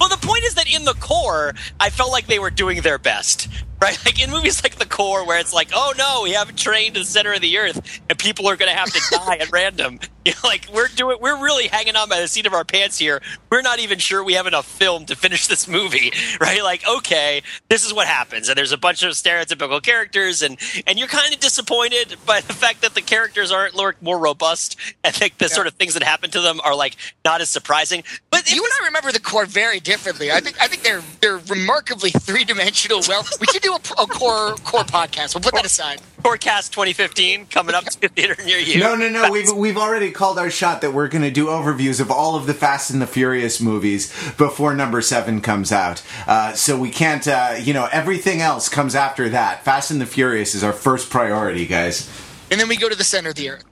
Well, 0.00 0.08
the 0.08 0.16
point 0.26 0.44
is 0.44 0.54
that 0.54 0.66
in 0.74 0.86
the 0.86 0.94
core, 0.94 1.54
I 1.78 1.90
felt 1.90 2.10
like 2.10 2.26
they 2.26 2.38
were 2.38 2.48
doing 2.48 2.80
their 2.80 2.96
best. 2.96 3.48
Right? 3.80 3.98
Like 4.10 4.22
in 4.22 4.30
movies 4.30 4.62
like 4.64 4.76
The 4.76 4.86
Core, 4.86 5.24
where 5.26 5.38
it's 5.38 5.52
like, 5.52 5.70
oh 5.74 5.92
no, 5.96 6.22
we 6.24 6.32
haven't 6.32 6.58
trained 6.58 6.94
to 6.94 7.00
the 7.00 7.06
center 7.06 7.32
of 7.32 7.40
the 7.40 7.58
earth, 7.58 8.00
and 8.08 8.18
people 8.18 8.48
are 8.48 8.56
going 8.56 8.70
to 8.70 8.76
have 8.76 8.90
to 8.92 9.00
die 9.10 9.36
at 9.36 9.50
random. 9.52 10.00
You 10.22 10.32
know, 10.32 10.48
like 10.48 10.66
we're 10.70 10.88
doing, 10.88 11.16
we're 11.18 11.42
really 11.42 11.66
hanging 11.66 11.96
on 11.96 12.06
by 12.10 12.20
the 12.20 12.28
seat 12.28 12.44
of 12.44 12.52
our 12.52 12.62
pants 12.62 12.98
here. 12.98 13.22
We're 13.50 13.62
not 13.62 13.78
even 13.78 13.98
sure 13.98 14.22
we 14.22 14.34
have 14.34 14.46
enough 14.46 14.66
film 14.66 15.06
to 15.06 15.16
finish 15.16 15.46
this 15.46 15.66
movie, 15.66 16.12
right? 16.38 16.62
Like, 16.62 16.86
okay, 16.86 17.42
this 17.70 17.86
is 17.86 17.94
what 17.94 18.06
happens, 18.06 18.50
and 18.50 18.58
there's 18.58 18.70
a 18.72 18.76
bunch 18.76 19.02
of 19.02 19.12
stereotypical 19.12 19.82
characters, 19.82 20.42
and 20.42 20.58
and 20.86 20.98
you're 20.98 21.08
kind 21.08 21.32
of 21.32 21.40
disappointed 21.40 22.16
by 22.26 22.42
the 22.42 22.52
fact 22.52 22.82
that 22.82 22.94
the 22.94 23.00
characters 23.00 23.50
aren't 23.50 23.74
more- 23.74 23.96
more 24.02 24.18
robust, 24.18 24.76
and 25.02 25.14
think 25.14 25.38
the 25.38 25.48
sort 25.48 25.66
of 25.66 25.72
things 25.72 25.94
that 25.94 26.02
happen 26.02 26.30
to 26.32 26.42
them 26.42 26.60
are 26.64 26.74
like 26.74 26.96
not 27.24 27.40
as 27.40 27.48
surprising. 27.48 28.04
But 28.28 28.52
you 28.52 28.62
and 28.62 28.72
I 28.82 28.84
remember 28.88 29.12
the 29.12 29.20
core 29.20 29.46
very 29.46 29.80
differently. 29.80 30.30
I 30.30 30.40
think 30.40 30.60
I 30.60 30.66
think 30.66 30.82
they're 30.82 31.02
they're 31.22 31.38
remarkably 31.38 32.10
three 32.10 32.44
dimensional. 32.44 33.00
Well, 33.08 33.24
we 33.40 33.46
should 33.46 33.62
do 33.62 33.69
do 33.78 33.92
a, 33.98 34.02
a 34.02 34.06
core 34.06 34.54
core 34.64 34.84
podcast. 34.84 35.34
We'll 35.34 35.42
put 35.42 35.54
that 35.54 35.64
aside. 35.64 36.00
Forecast 36.22 36.72
2015 36.72 37.46
coming 37.46 37.74
up 37.74 37.84
to 37.84 38.00
the 38.00 38.08
theater 38.08 38.36
near 38.44 38.58
you. 38.58 38.78
No, 38.78 38.94
no, 38.94 39.08
no. 39.08 39.30
We've 39.30 39.50
we've 39.52 39.76
already 39.76 40.10
called 40.10 40.38
our 40.38 40.50
shot 40.50 40.80
that 40.82 40.92
we're 40.92 41.08
going 41.08 41.22
to 41.22 41.30
do 41.30 41.46
overviews 41.46 42.00
of 42.00 42.10
all 42.10 42.36
of 42.36 42.46
the 42.46 42.54
Fast 42.54 42.90
and 42.90 43.00
the 43.00 43.06
Furious 43.06 43.60
movies 43.60 44.12
before 44.36 44.74
number 44.74 45.00
seven 45.00 45.40
comes 45.40 45.72
out. 45.72 46.02
Uh, 46.26 46.52
so 46.54 46.78
we 46.78 46.90
can't, 46.90 47.26
uh, 47.26 47.54
you 47.60 47.72
know, 47.72 47.88
everything 47.90 48.40
else 48.40 48.68
comes 48.68 48.94
after 48.94 49.28
that. 49.30 49.64
Fast 49.64 49.90
and 49.90 50.00
the 50.00 50.06
Furious 50.06 50.54
is 50.54 50.62
our 50.64 50.72
first 50.72 51.10
priority, 51.10 51.66
guys. 51.66 52.10
And 52.50 52.60
then 52.60 52.68
we 52.68 52.76
go 52.76 52.88
to 52.88 52.96
the 52.96 53.04
center 53.04 53.30
of 53.30 53.36
the 53.36 53.50
earth. 53.50 53.64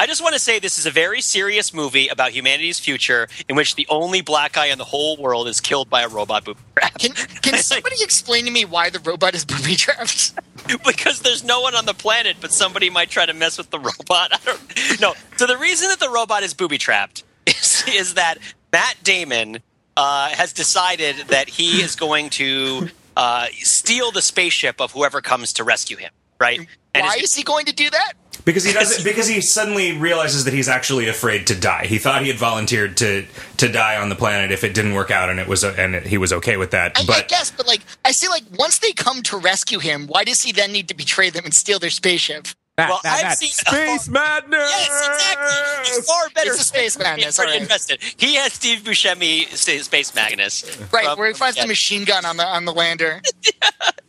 I 0.00 0.06
just 0.06 0.22
want 0.22 0.34
to 0.34 0.38
say 0.38 0.60
this 0.60 0.78
is 0.78 0.86
a 0.86 0.92
very 0.92 1.20
serious 1.20 1.74
movie 1.74 2.06
about 2.06 2.30
humanity's 2.30 2.78
future 2.78 3.26
in 3.48 3.56
which 3.56 3.74
the 3.74 3.84
only 3.90 4.20
black 4.20 4.52
guy 4.52 4.66
in 4.66 4.78
the 4.78 4.84
whole 4.84 5.16
world 5.16 5.48
is 5.48 5.60
killed 5.60 5.90
by 5.90 6.02
a 6.02 6.08
robot 6.08 6.44
booby 6.44 6.60
trap. 6.76 6.98
Can 6.98 7.12
can 7.12 7.58
somebody 7.62 7.96
explain 8.00 8.44
to 8.44 8.50
me 8.52 8.64
why 8.64 8.90
the 8.90 9.00
robot 9.00 9.34
is 9.34 9.44
booby 9.44 9.74
trapped? 9.74 10.34
because 10.86 11.20
there's 11.20 11.42
no 11.42 11.60
one 11.62 11.74
on 11.74 11.84
the 11.84 11.94
planet, 11.94 12.36
but 12.40 12.52
somebody 12.52 12.90
might 12.90 13.10
try 13.10 13.26
to 13.26 13.32
mess 13.34 13.58
with 13.58 13.70
the 13.70 13.78
robot. 13.80 14.30
I 14.32 14.38
don't 14.44 15.00
no. 15.00 15.14
So 15.36 15.48
the 15.48 15.56
reason 15.56 15.88
that 15.88 15.98
the 15.98 16.10
robot 16.10 16.44
is 16.44 16.54
booby 16.54 16.78
trapped 16.78 17.24
is, 17.46 17.84
is 17.88 18.14
that 18.14 18.38
Matt 18.72 18.96
Damon 19.02 19.58
uh, 19.96 20.28
has 20.28 20.52
decided 20.52 21.16
that 21.28 21.48
he 21.48 21.82
is 21.82 21.96
going 21.96 22.30
to 22.30 22.88
uh, 23.16 23.46
steal 23.52 24.12
the 24.12 24.22
spaceship 24.22 24.80
of 24.80 24.92
whoever 24.92 25.20
comes 25.20 25.54
to 25.54 25.64
rescue 25.64 25.96
him. 25.96 26.12
Right? 26.38 26.60
And 26.94 27.04
Why 27.04 27.18
is 27.20 27.34
he 27.34 27.42
going 27.42 27.66
to 27.66 27.72
do 27.72 27.90
that? 27.90 28.12
Because 28.48 28.64
he 28.64 28.72
doesn't 28.72 29.04
because 29.04 29.28
he 29.28 29.42
suddenly 29.42 29.92
realizes 29.92 30.46
that 30.46 30.54
he's 30.54 30.70
actually 30.70 31.06
afraid 31.06 31.48
to 31.48 31.54
die. 31.54 31.84
He 31.84 31.98
thought 31.98 32.22
he 32.22 32.28
had 32.28 32.38
volunteered 32.38 32.96
to 32.96 33.26
to 33.58 33.68
die 33.70 34.00
on 34.00 34.08
the 34.08 34.14
planet 34.14 34.52
if 34.52 34.64
it 34.64 34.72
didn't 34.72 34.94
work 34.94 35.10
out, 35.10 35.28
and 35.28 35.38
it 35.38 35.46
was 35.46 35.64
and 35.64 35.94
it, 35.94 36.06
he 36.06 36.16
was 36.16 36.32
okay 36.32 36.56
with 36.56 36.70
that. 36.70 36.92
I, 36.96 37.04
I 37.12 37.22
guess, 37.28 37.50
but 37.50 37.66
like, 37.66 37.82
I 38.06 38.12
see, 38.12 38.26
like, 38.26 38.44
once 38.58 38.78
they 38.78 38.94
come 38.94 39.22
to 39.24 39.36
rescue 39.36 39.80
him, 39.80 40.06
why 40.06 40.24
does 40.24 40.42
he 40.44 40.52
then 40.52 40.72
need 40.72 40.88
to 40.88 40.94
betray 40.94 41.28
them 41.28 41.44
and 41.44 41.52
steal 41.52 41.78
their 41.78 41.90
spaceship? 41.90 42.48
Matt, 42.78 42.88
Well, 42.90 43.00
Matt, 43.04 43.14
I've 43.16 43.22
Matt. 43.24 43.38
seen- 43.38 43.50
Space 43.50 44.08
Madness. 44.08 44.70
Yes, 44.70 45.08
exactly. 45.08 45.98
It's 45.98 46.06
far 46.06 46.30
better. 46.30 46.50
It's 46.52 46.60
a 46.60 46.64
space 46.64 46.98
madness, 46.98 47.36
Pretty 47.36 47.50
all 47.50 47.54
right. 47.56 47.62
invested. 47.62 48.00
He 48.16 48.36
has 48.36 48.52
Steve 48.52 48.78
Buscemi, 48.84 49.48
Space 49.82 50.14
Magnus. 50.14 50.64
Right, 50.92 51.04
from- 51.06 51.18
where 51.18 51.28
he 51.28 51.34
finds 51.34 51.56
yeah, 51.56 51.64
the 51.64 51.68
machine 51.68 52.04
gun 52.04 52.24
on 52.24 52.36
the 52.36 52.46
on 52.46 52.64
the 52.64 52.72
lander. 52.72 53.20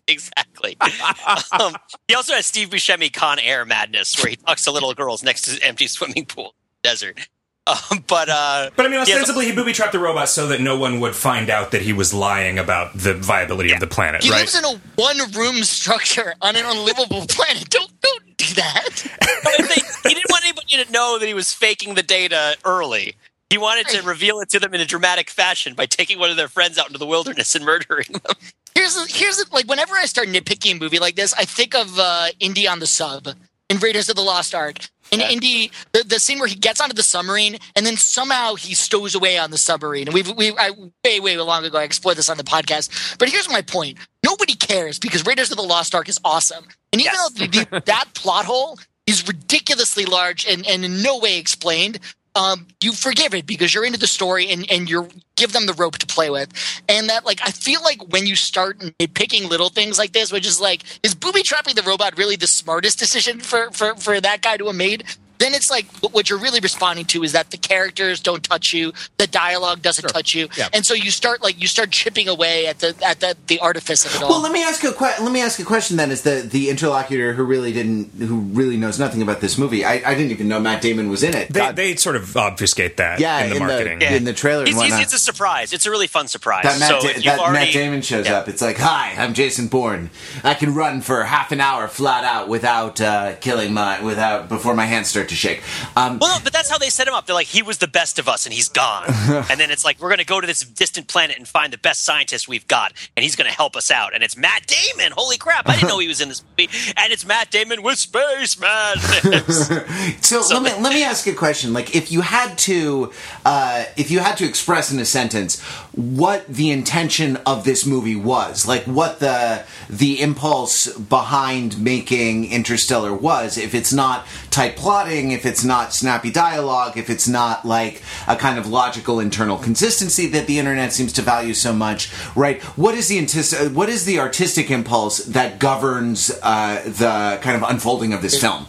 Exactly. 0.08 0.76
um, 1.52 1.76
he 2.08 2.16
also 2.16 2.34
has 2.34 2.48
Steve 2.48 2.70
Buscemi 2.72 3.14
Con 3.14 3.38
Air 3.38 3.64
Madness, 3.64 4.18
where 4.18 4.32
he 4.32 4.38
talks 4.38 4.64
to 4.64 4.72
little 4.72 4.92
girls 4.96 5.22
next 5.22 5.44
to 5.44 5.52
an 5.52 5.60
empty 5.62 5.86
swimming 5.86 6.26
pool 6.26 6.56
desert. 6.84 7.20
Um, 7.68 8.04
but 8.08 8.30
uh, 8.30 8.72
but 8.76 8.88
I 8.88 8.90
mean, 8.90 8.94
he 8.94 8.98
has- 8.98 9.10
ostensibly, 9.10 9.46
he 9.46 9.52
booby 9.52 9.74
trapped 9.74 9.92
the 9.92 10.00
robot 10.00 10.28
so 10.28 10.48
that 10.48 10.60
no 10.60 10.76
one 10.80 11.00
would 11.02 11.16
find 11.16 11.52
out 11.52 11.70
that 11.70 11.84
he 11.84 11.94
was 11.94 12.12
lying 12.16 12.58
about 12.58 12.98
the 12.98 13.14
viability 13.14 13.72
of 13.72 13.80
the 13.80 13.86
planet. 13.86 14.24
He 14.24 14.32
right? 14.32 14.40
lives 14.40 14.58
in 14.58 14.66
a 14.66 14.82
one 14.96 15.18
room 15.34 15.58
structure 15.64 16.34
on 16.42 16.56
an 16.56 16.66
unlivable 16.66 17.28
planet. 17.28 17.70
Don't 17.70 17.92
don't 18.02 18.24
do 18.40 18.54
that. 18.56 18.90
they- 19.70 20.10
he 20.10 20.16
didn't 20.16 20.30
want 20.32 20.44
anybody 20.46 20.84
to 20.84 20.92
know 20.92 21.20
that 21.20 21.28
he 21.28 21.34
was 21.34 21.54
faking 21.54 21.94
the 21.96 22.04
data 22.04 22.56
early. 22.66 23.16
He 23.50 23.58
wanted 23.58 23.88
to 23.90 24.04
reveal 24.04 24.40
it 24.42 24.50
to 24.50 24.60
them 24.60 24.74
in 24.74 24.82
a 24.82 24.86
dramatic 24.86 25.30
fashion 25.30 25.74
by 25.74 25.86
taking 25.88 26.20
one 26.20 26.30
of 26.30 26.38
their 26.38 26.48
friends 26.48 26.78
out 26.78 26.88
into 26.88 27.00
the 27.00 27.06
wilderness 27.06 27.56
and 27.56 27.66
murdering 27.66 28.06
them. 28.12 28.36
Here's 28.76 28.96
the- 28.96 29.08
here's 29.12 29.44
like 29.52 29.68
whenever 29.68 29.96
I 29.96 30.06
start 30.06 30.28
nitpicking 30.30 30.76
a 30.78 30.80
movie 30.80 31.00
like 31.00 31.16
this, 31.16 31.34
I 31.34 31.46
think 31.46 31.76
of 31.76 32.00
uh, 32.00 32.28
Indy 32.40 32.68
on 32.68 32.80
the 32.80 32.88
sub 32.88 33.28
in 33.70 33.78
Raiders 33.78 34.10
of 34.10 34.16
the 34.16 34.22
Lost 34.22 34.56
Ark. 34.56 34.78
In 35.12 35.22
Indy, 35.22 35.72
the, 35.92 36.04
the 36.04 36.20
scene 36.20 36.38
where 36.38 36.48
he 36.48 36.54
gets 36.54 36.80
onto 36.80 36.94
the 36.94 37.02
submarine 37.02 37.58
and 37.76 37.84
then 37.84 37.98
somehow 37.98 38.54
he 38.54 38.76
stows 38.76 39.16
away 39.16 39.40
on 39.40 39.50
the 39.50 39.58
submarine. 39.58 40.08
And 40.08 40.14
we've 40.14 40.32
we 40.38 40.56
I, 40.56 40.70
way 41.04 41.20
way 41.20 41.36
long 41.38 41.66
ago 41.66 41.80
I 41.80 41.84
explored 41.84 42.16
this 42.18 42.30
on 42.30 42.38
the 42.38 42.44
podcast. 42.44 43.18
But 43.18 43.30
here's 43.30 43.50
my 43.50 43.64
point: 43.64 43.98
nobody 44.24 44.54
cares 44.54 45.00
because 45.00 45.26
Raiders 45.26 45.50
of 45.50 45.58
the 45.58 45.64
Lost 45.64 45.96
Ark 45.96 46.10
is 46.10 46.20
awesome. 46.24 46.66
And 46.94 47.02
even 47.02 47.14
Yes. 47.14 47.30
though 47.32 47.46
the, 47.46 47.66
the, 47.72 47.84
that 47.86 48.06
plot 48.14 48.46
hole 48.46 48.80
is 49.08 49.28
ridiculously 49.28 50.06
large 50.06 50.46
and, 50.46 50.66
and 50.68 50.86
in 50.86 51.02
no 51.02 51.18
way 51.20 51.38
explained, 51.38 52.00
um, 52.36 52.68
you 52.82 52.94
forgive 52.94 53.34
it 53.34 53.46
because 53.46 53.74
you're 53.74 53.86
into 53.86 54.00
the 54.00 54.08
story 54.08 54.50
and, 54.50 54.70
and 54.72 54.90
you're 54.90 55.08
give 55.36 55.52
them 55.52 55.66
the 55.66 55.74
rope 55.74 55.98
to 55.98 56.06
play 56.06 56.30
with. 56.30 56.50
And 56.88 57.10
that 57.10 57.26
like 57.26 57.40
I 57.44 57.52
feel 57.52 57.82
like 57.82 58.02
when 58.12 58.28
you 58.28 58.36
start 58.36 58.82
picking 59.14 59.50
little 59.50 59.70
things 59.70 59.98
like 59.98 60.14
this, 60.14 60.32
which 60.32 60.46
is 60.46 60.62
like, 60.62 60.84
is 61.04 61.16
booby 61.16 61.44
trapping 61.44 61.76
the 61.76 61.82
robot 61.82 62.18
really 62.18 62.36
the 62.36 62.48
smartest 62.48 63.00
decision 63.00 63.40
for, 63.40 63.72
for, 63.72 63.96
for 63.96 64.22
that 64.22 64.42
guy 64.42 64.58
to 64.58 64.68
have 64.68 64.76
made? 64.76 65.04
Then 65.40 65.54
it's 65.54 65.70
like 65.72 65.86
what 66.14 66.30
you're 66.30 66.40
really 66.40 66.60
responding 66.60 67.06
to 67.06 67.24
is 67.24 67.32
that 67.32 67.50
the 67.52 67.58
characters 67.58 68.20
don't 68.20 68.44
touch 68.44 68.74
you, 68.74 68.92
the 69.18 69.26
dialogue 69.28 69.82
doesn't 69.82 70.08
touch 70.10 70.36
you, 70.36 70.48
Yeah. 70.58 70.68
and 70.74 70.86
so 70.86 70.94
you 70.94 71.12
start 71.12 71.42
like 71.42 71.60
you 71.62 71.68
start 71.68 71.92
chipping 71.92 72.28
away 72.28 72.68
at 72.68 72.80
the 72.80 72.96
at 73.06 73.20
the, 73.22 73.36
the 73.48 73.60
artifice 73.60 74.06
of 74.06 74.14
it 74.16 74.22
all. 74.22 74.30
Well, 74.30 74.42
let 74.42 74.52
me 74.52 74.64
ask 74.64 74.84
you 74.84 74.90
a 74.90 74.94
que- 74.94 75.24
let 75.24 75.32
me 75.32 75.42
ask 75.42 75.58
you 75.60 75.64
a 75.66 75.68
question 75.68 75.98
then. 75.98 76.12
is 76.12 76.24
the 76.24 76.42
the 76.50 76.70
interlocutor 76.70 77.34
who 77.34 77.44
really 77.44 77.72
didn't 77.72 78.12
who 78.20 78.40
really 78.40 78.76
knows 78.78 79.00
nothing 79.00 79.22
about 79.22 79.40
this 79.42 79.58
movie, 79.58 79.86
I, 79.86 79.94
I 80.06 80.14
didn't 80.16 80.32
even 80.32 80.48
know 80.50 80.60
Matt 80.60 80.82
Damon 80.82 81.10
was 81.10 81.24
in 81.24 81.36
it. 81.36 81.54
they, 81.54 81.72
they 81.72 81.96
sort 81.96 82.16
of 82.18 82.36
obfuscate 82.36 82.98
that 82.98 83.20
yeah, 83.22 83.44
in 83.46 83.54
the 83.54 83.60
marketing. 83.60 84.02
in 84.02 84.26
the 84.26 84.34
trailer 84.34 84.64
It's, 84.66 84.76
it's, 84.82 85.00
it's 85.00 85.14
a 85.14 85.20
surprise. 85.20 85.72
It's 85.72 85.86
a 85.86 85.92
really 85.92 86.08
fun 86.08 86.28
surprise. 86.28 86.64
that 86.64 86.80
Matt, 86.80 87.02
so 87.02 87.08
Da- 87.08 87.20
that 87.24 87.40
already, 87.40 87.66
Matt 87.68 87.74
Damon 87.74 88.02
shows 88.02 88.26
Yeah. 88.28 88.40
up. 88.40 88.50
It's 88.50 88.62
like, 88.62 88.78
hi, 88.78 89.14
I'm 89.18 89.34
Jason 89.34 89.68
Bourne. 89.68 90.10
I 90.44 90.54
can 90.54 90.76
run 90.76 91.00
for 91.02 91.24
half 91.24 91.52
an 91.54 91.62
hour 91.62 91.88
flat 91.88 92.24
out 92.26 92.50
without 92.50 93.00
uh, 93.00 93.36
killing 93.38 93.74
my 93.74 94.02
without 94.04 94.50
before 94.50 94.76
my 94.76 94.86
hands 94.86 95.08
start 95.10 95.29
to 95.30 95.36
shake. 95.36 95.62
Um, 95.96 96.20
Well, 96.20 96.38
no, 96.38 96.44
but 96.44 96.54
that's 96.54 96.70
how 96.70 96.78
they 96.78 96.90
set 96.90 97.08
him 97.08 97.14
up. 97.14 97.26
They're 97.26 97.36
like, 97.36 97.48
he 97.48 97.62
was 97.62 97.78
the 97.78 97.88
best 97.88 98.20
of 98.20 98.28
us, 98.28 98.46
and 98.46 98.54
he's 98.54 98.70
gone. 98.70 99.06
and 99.50 99.60
then 99.60 99.72
it's 99.72 99.86
like, 99.86 100.00
we're 100.00 100.10
going 100.10 100.20
to 100.20 100.26
go 100.26 100.42
to 100.42 100.48
this 100.48 100.62
distant 100.62 101.08
planet 101.08 101.38
and 101.38 101.48
find 101.48 101.72
the 101.74 101.78
best 101.78 102.04
scientist 102.04 102.48
we've 102.48 102.68
got, 102.68 102.94
and 103.16 103.24
he's 103.24 103.36
going 103.36 103.50
to 103.50 103.56
help 103.56 103.76
us 103.76 103.90
out. 103.92 104.14
And 104.14 104.24
it's 104.24 104.36
Matt 104.38 104.68
Damon. 104.68 105.14
Holy 105.16 105.38
crap! 105.38 105.68
I 105.68 105.76
didn't 105.76 105.90
know 105.90 106.00
he 106.00 106.08
was 106.08 106.22
in 106.22 106.30
this 106.30 106.44
movie. 106.58 106.70
And 106.98 107.12
it's 107.14 107.26
Matt 107.26 107.52
Damon 107.52 107.82
with 107.82 107.98
Space 107.98 108.60
Madness. 108.60 109.70
So, 110.22 110.42
let 110.60 110.64
me 110.64 110.84
let 110.84 110.94
me 110.94 111.04
ask 111.04 111.26
you 111.26 111.34
a 111.34 111.36
question. 111.36 111.74
Like, 111.74 111.96
if 111.96 112.12
you 112.12 112.22
had 112.22 112.58
to, 112.60 113.12
uh, 113.46 113.86
if 113.98 114.12
you 114.12 114.20
had 114.20 114.38
to 114.38 114.46
express 114.46 114.92
in 114.92 115.00
a 115.00 115.06
sentence 115.06 115.62
what 116.00 116.48
the 116.48 116.72
intention 116.72 117.36
of 117.46 117.66
this 117.66 117.86
movie 117.86 118.16
was, 118.16 118.66
like 118.66 118.84
what 118.84 119.20
the 119.20 119.66
the 119.90 120.22
impulse 120.22 120.88
behind 120.98 121.78
making 121.82 122.50
Interstellar 122.50 123.14
was, 123.14 123.58
if 123.58 123.76
it's 123.76 123.92
not 123.92 124.26
tight 124.50 124.78
plotting, 124.78 125.32
if 125.32 125.46
it's 125.46 125.66
not 125.66 125.94
snappy 125.94 126.32
dialogue, 126.32 126.96
if 126.98 127.10
it's 127.10 127.28
not 127.28 127.66
like 127.66 128.02
a 128.30 128.38
kind 128.38 128.58
of 128.58 128.66
logical 128.66 129.20
internal 129.20 129.58
consistency 129.58 130.26
that 130.28 130.48
the 130.48 130.58
internet 130.58 130.94
seems 130.94 131.12
to 131.12 131.22
value 131.22 131.54
so 131.54 131.74
much, 131.74 132.10
right? 132.34 132.62
What 132.78 132.96
is 132.96 133.10
the 133.10 133.18
antis- 133.18 133.70
what 133.72 133.90
is 133.90 134.06
the 134.06 134.20
artistic 134.20 134.72
impulse 134.72 135.18
that 135.26 135.60
governs 135.60 136.32
uh, 136.42 136.82
the 136.86 137.40
kind 137.42 137.62
of 137.62 137.70
unfolding 137.70 138.14
of 138.14 138.22
this 138.22 138.40
film? 138.40 138.68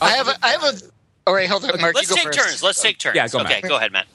I 0.00 0.10
have 0.10 0.28
a 0.28 0.36
I 0.42 0.48
have 0.50 0.62
a. 0.62 0.74
All 1.26 1.34
right, 1.34 1.48
hold 1.48 1.64
on, 1.64 1.80
Mark. 1.80 1.94
Let's 1.96 2.08
you 2.08 2.16
go 2.16 2.22
take 2.22 2.34
first. 2.34 2.38
turns. 2.38 2.62
Let's 2.62 2.80
take 2.80 2.98
turns. 2.98 3.16
Yeah, 3.16 3.26
go, 3.26 3.40
okay, 3.40 3.60
Matt. 3.60 3.68
go 3.68 3.76
ahead, 3.76 3.92
Matt. 3.92 4.06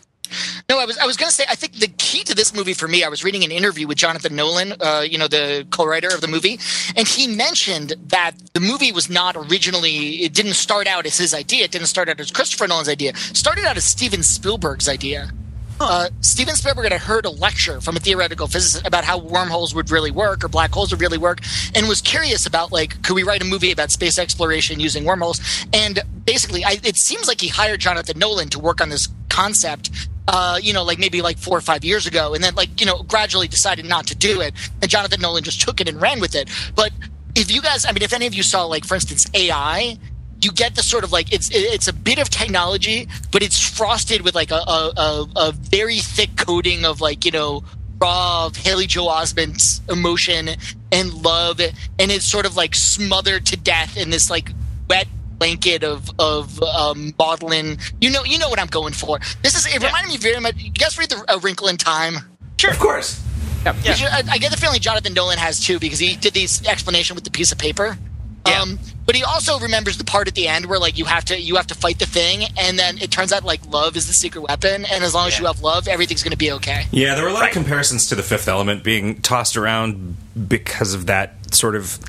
No, 0.70 0.80
I 0.80 0.86
was 0.86 0.98
I 0.98 1.06
was 1.06 1.18
going 1.18 1.30
to 1.30 1.36
say 1.36 1.46
I 1.50 1.56
think 1.56 1.74
the 1.74 1.88
key 1.88 2.24
to 2.24 2.36
this 2.36 2.54
movie 2.54 2.74
for 2.74 2.88
me. 2.88 3.04
I 3.04 3.10
was 3.10 3.24
reading 3.24 3.44
an 3.44 3.52
interview 3.52 3.88
with 3.88 3.98
Jonathan 3.98 4.36
Nolan, 4.36 4.74
uh, 4.80 5.06
you 5.08 5.18
know, 5.18 5.28
the 5.28 5.66
co-writer 5.70 6.08
of 6.14 6.22
the 6.22 6.28
movie, 6.28 6.60
and 6.96 7.08
he 7.08 7.28
mentioned 7.28 7.94
that 8.08 8.32
the 8.54 8.60
movie 8.60 8.92
was 8.92 9.10
not 9.10 9.36
originally. 9.36 10.24
It 10.24 10.34
didn't 10.34 10.54
start 10.54 10.88
out 10.88 11.06
as 11.06 11.18
his 11.18 11.34
idea. 11.34 11.66
It 11.66 11.72
didn't 11.72 11.88
start 11.88 12.10
out 12.10 12.20
as 12.20 12.32
Christopher 12.32 12.68
Nolan's 12.68 12.90
idea. 12.90 13.12
It 13.12 13.18
started 13.18 13.66
out 13.66 13.78
as 13.78 13.86
Steven 13.86 14.24
Spielberg's 14.24 14.90
idea. 14.90 15.32
Uh, 15.80 16.10
Steven 16.22 16.56
Spielberg 16.56 16.92
had 16.92 17.02
heard 17.02 17.26
a 17.26 17.30
lecture 17.30 17.82
from 17.82 17.98
a 17.98 18.00
theoretical 18.00 18.48
physicist 18.48 18.86
about 18.88 19.04
how 19.04 19.18
wormholes 19.18 19.76
would 19.76 19.92
really 19.92 20.12
work 20.12 20.44
or 20.44 20.48
black 20.48 20.72
holes 20.72 20.92
would 20.92 21.02
really 21.02 21.18
work, 21.18 21.40
and 21.76 21.88
was 21.88 22.02
curious 22.02 22.46
about 22.46 22.72
like, 22.72 23.02
could 23.04 23.16
we 23.16 23.24
write 23.24 23.42
a 23.42 23.46
movie 23.46 23.72
about 23.72 23.92
space 23.92 24.18
exploration 24.18 24.80
using 24.80 25.04
wormholes? 25.04 25.42
And 25.74 26.00
basically, 26.26 26.64
I, 26.64 26.80
it 26.84 26.98
seems 26.98 27.28
like 27.28 27.42
he 27.42 27.48
hired 27.48 27.82
Jonathan 27.82 28.18
Nolan 28.18 28.50
to 28.50 28.60
work 28.60 28.82
on 28.82 28.90
this 28.90 29.10
concept. 29.30 30.10
Uh, 30.26 30.58
you 30.62 30.72
know, 30.72 30.84
like 30.84 31.00
maybe 31.00 31.22
like 31.22 31.38
four 31.38 31.58
or 31.58 31.62
five 31.62 31.84
years 31.84 32.08
ago, 32.08 32.34
and 32.34 32.42
then 32.42 32.56
like 32.56 32.80
you 32.80 32.86
know, 32.86 33.04
gradually 33.04 33.48
decided 33.48 33.86
not 33.86 34.08
to 34.08 34.16
do 34.16 34.40
it, 34.40 34.54
and 34.82 34.90
Jonathan 34.90 35.20
Nolan 35.20 35.44
just 35.44 35.60
took 35.60 35.82
it 35.82 35.90
and 35.90 36.02
ran 36.02 36.22
with 36.22 36.34
it. 36.34 36.50
But 36.76 36.94
if 37.36 37.52
you 37.52 37.62
guys, 37.62 37.86
I 37.86 37.92
mean, 37.92 38.04
if 38.04 38.14
any 38.14 38.26
of 38.26 38.34
you 38.34 38.44
saw 38.44 38.64
like, 38.64 38.86
for 38.86 38.96
instance, 38.96 39.26
AI, 39.34 39.98
you 40.44 40.52
get 40.52 40.76
the 40.76 40.84
sort 40.84 41.04
of 41.04 41.12
like 41.12 41.32
it's 41.34 41.50
it's 41.52 41.88
a 41.88 41.94
bit 41.94 42.20
of 42.20 42.30
technology, 42.30 43.08
but 43.32 43.44
it's 43.44 43.60
frosted 43.60 44.22
with 44.22 44.36
like 44.36 44.52
a 44.52 44.56
a, 44.56 44.94
a, 44.96 45.28
a 45.36 45.52
very 45.52 46.00
thick 46.00 46.36
coating 46.38 46.86
of 46.86 47.02
like 47.02 47.26
you 47.26 47.32
know 47.32 47.64
raw 48.00 48.50
Haley 48.50 48.88
Joel 48.88 49.10
Osment's 49.10 49.82
emotion 49.89 50.50
and 50.91 51.14
love, 51.14 51.60
and 51.60 52.12
it's 52.12 52.26
sort 52.26 52.46
of 52.46 52.56
like 52.56 52.76
smothered 52.76 53.46
to 53.48 53.58
death 53.58 53.98
in 53.98 54.10
this 54.10 54.30
like 54.30 54.52
wet 54.89 55.08
blanket 55.38 55.84
of 55.84 56.10
of 56.20 56.62
um, 56.64 57.14
maudlin. 57.18 57.78
You 58.02 58.12
know, 58.12 58.24
you 58.24 58.38
know 58.38 58.50
what 58.50 58.60
I'm 58.60 58.68
going 58.68 58.94
for. 58.94 59.20
This 59.41 59.56
is 59.56 59.66
it 59.66 59.82
reminded 59.84 60.10
me 60.10 60.18
very 60.18 60.39
much. 60.39 60.56
You 60.58 60.72
guys 60.72 60.98
read 60.98 61.10
the 61.10 61.24
A 61.28 61.39
Wrinkle 61.39 61.68
in 61.68 61.78
Time? 61.78 62.18
Sure, 62.58 62.72
of 62.72 62.80
course. 62.80 63.22
Which 63.66 64.04
I, 64.04 64.24
I 64.30 64.38
get 64.39 64.52
the 64.52 64.58
feeling 64.58 64.82
Jonathan 64.82 65.14
Nolan 65.14 65.38
has 65.38 65.62
too 65.62 65.80
because 65.80 66.00
he 66.00 66.18
did 66.18 66.34
this 66.34 66.66
explanation 66.68 67.16
with 67.16 67.24
the 67.24 67.32
piece 67.32 67.52
of 67.54 67.58
paper. 67.58 67.98
Yeah. 68.46 68.62
Um, 68.62 68.80
but 69.06 69.14
but 69.14 69.16
he 69.18 69.24
also 69.24 69.60
remembers 69.60 69.97
the 69.99 70.04
part 70.04 70.28
at 70.28 70.34
the 70.34 70.47
end 70.47 70.66
where 70.66 70.80
like 70.80 70.97
you 70.97 71.06
have 71.06 71.24
to 71.26 71.39
you 71.39 71.56
have 71.58 71.68
to 71.68 71.76
fight 71.76 71.99
the 71.99 72.06
thing, 72.08 72.45
and 72.58 72.80
then 72.80 72.97
it 72.97 73.12
turns 73.12 73.32
out 73.32 73.43
like 73.43 73.64
love 73.68 73.95
is 73.95 74.08
the 74.08 74.14
secret 74.14 74.41
weapon, 74.41 74.86
and 74.86 75.04
as 75.04 75.14
long 75.14 75.28
as 75.28 75.34
Yeah. 75.36 75.41
you 75.41 75.45
have 75.47 75.62
love, 75.62 75.88
everything's 75.88 76.24
going 76.24 76.32
to 76.32 76.38
be 76.38 76.51
okay. 76.54 76.88
Yeah, 76.91 77.14
there 77.14 77.24
were 77.24 77.30
a 77.30 77.34
lot 77.34 77.41
Right. 77.41 77.49
of 77.49 77.54
comparisons 77.54 78.08
to 78.08 78.16
the 78.16 78.24
Fifth 78.24 78.47
Element 78.47 78.84
being 78.84 79.22
tossed 79.22 79.56
around 79.56 80.18
because 80.47 80.93
of 80.95 81.06
that 81.06 81.54
sort 81.54 81.76
of. 81.76 81.99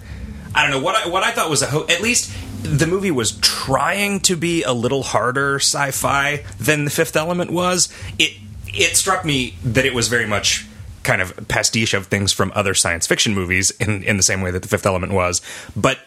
I 0.54 0.62
don't 0.62 0.70
know 0.70 0.80
what 0.80 0.94
I, 1.04 1.08
what 1.08 1.22
I 1.22 1.32
thought 1.32 1.50
was 1.50 1.60
a 1.62 1.66
ho- 1.66 1.84
at 1.90 2.00
least 2.00 2.30
the 2.62 2.86
movie 2.86 3.10
was 3.10 3.32
trying 3.42 4.20
to 4.20 4.36
be 4.36 4.62
a 4.62 4.72
little 4.72 5.02
harder 5.02 5.56
sci-fi 5.58 6.44
than 6.58 6.84
the 6.86 6.90
Fifth 6.90 7.16
Element 7.16 7.50
was. 7.50 7.88
It 8.18 8.32
it 8.72 8.96
struck 8.96 9.24
me 9.24 9.56
that 9.64 9.84
it 9.84 9.92
was 9.94 10.08
very 10.08 10.26
much 10.26 10.64
kind 11.02 11.20
of 11.20 11.48
pastiche 11.48 11.92
of 11.92 12.06
things 12.06 12.32
from 12.32 12.50
other 12.54 12.72
science 12.72 13.06
fiction 13.06 13.34
movies 13.34 13.72
in 13.72 14.02
in 14.04 14.16
the 14.16 14.22
same 14.22 14.40
way 14.40 14.50
that 14.50 14.62
the 14.62 14.68
Fifth 14.68 14.86
Element 14.86 15.12
was, 15.12 15.42
but 15.76 15.98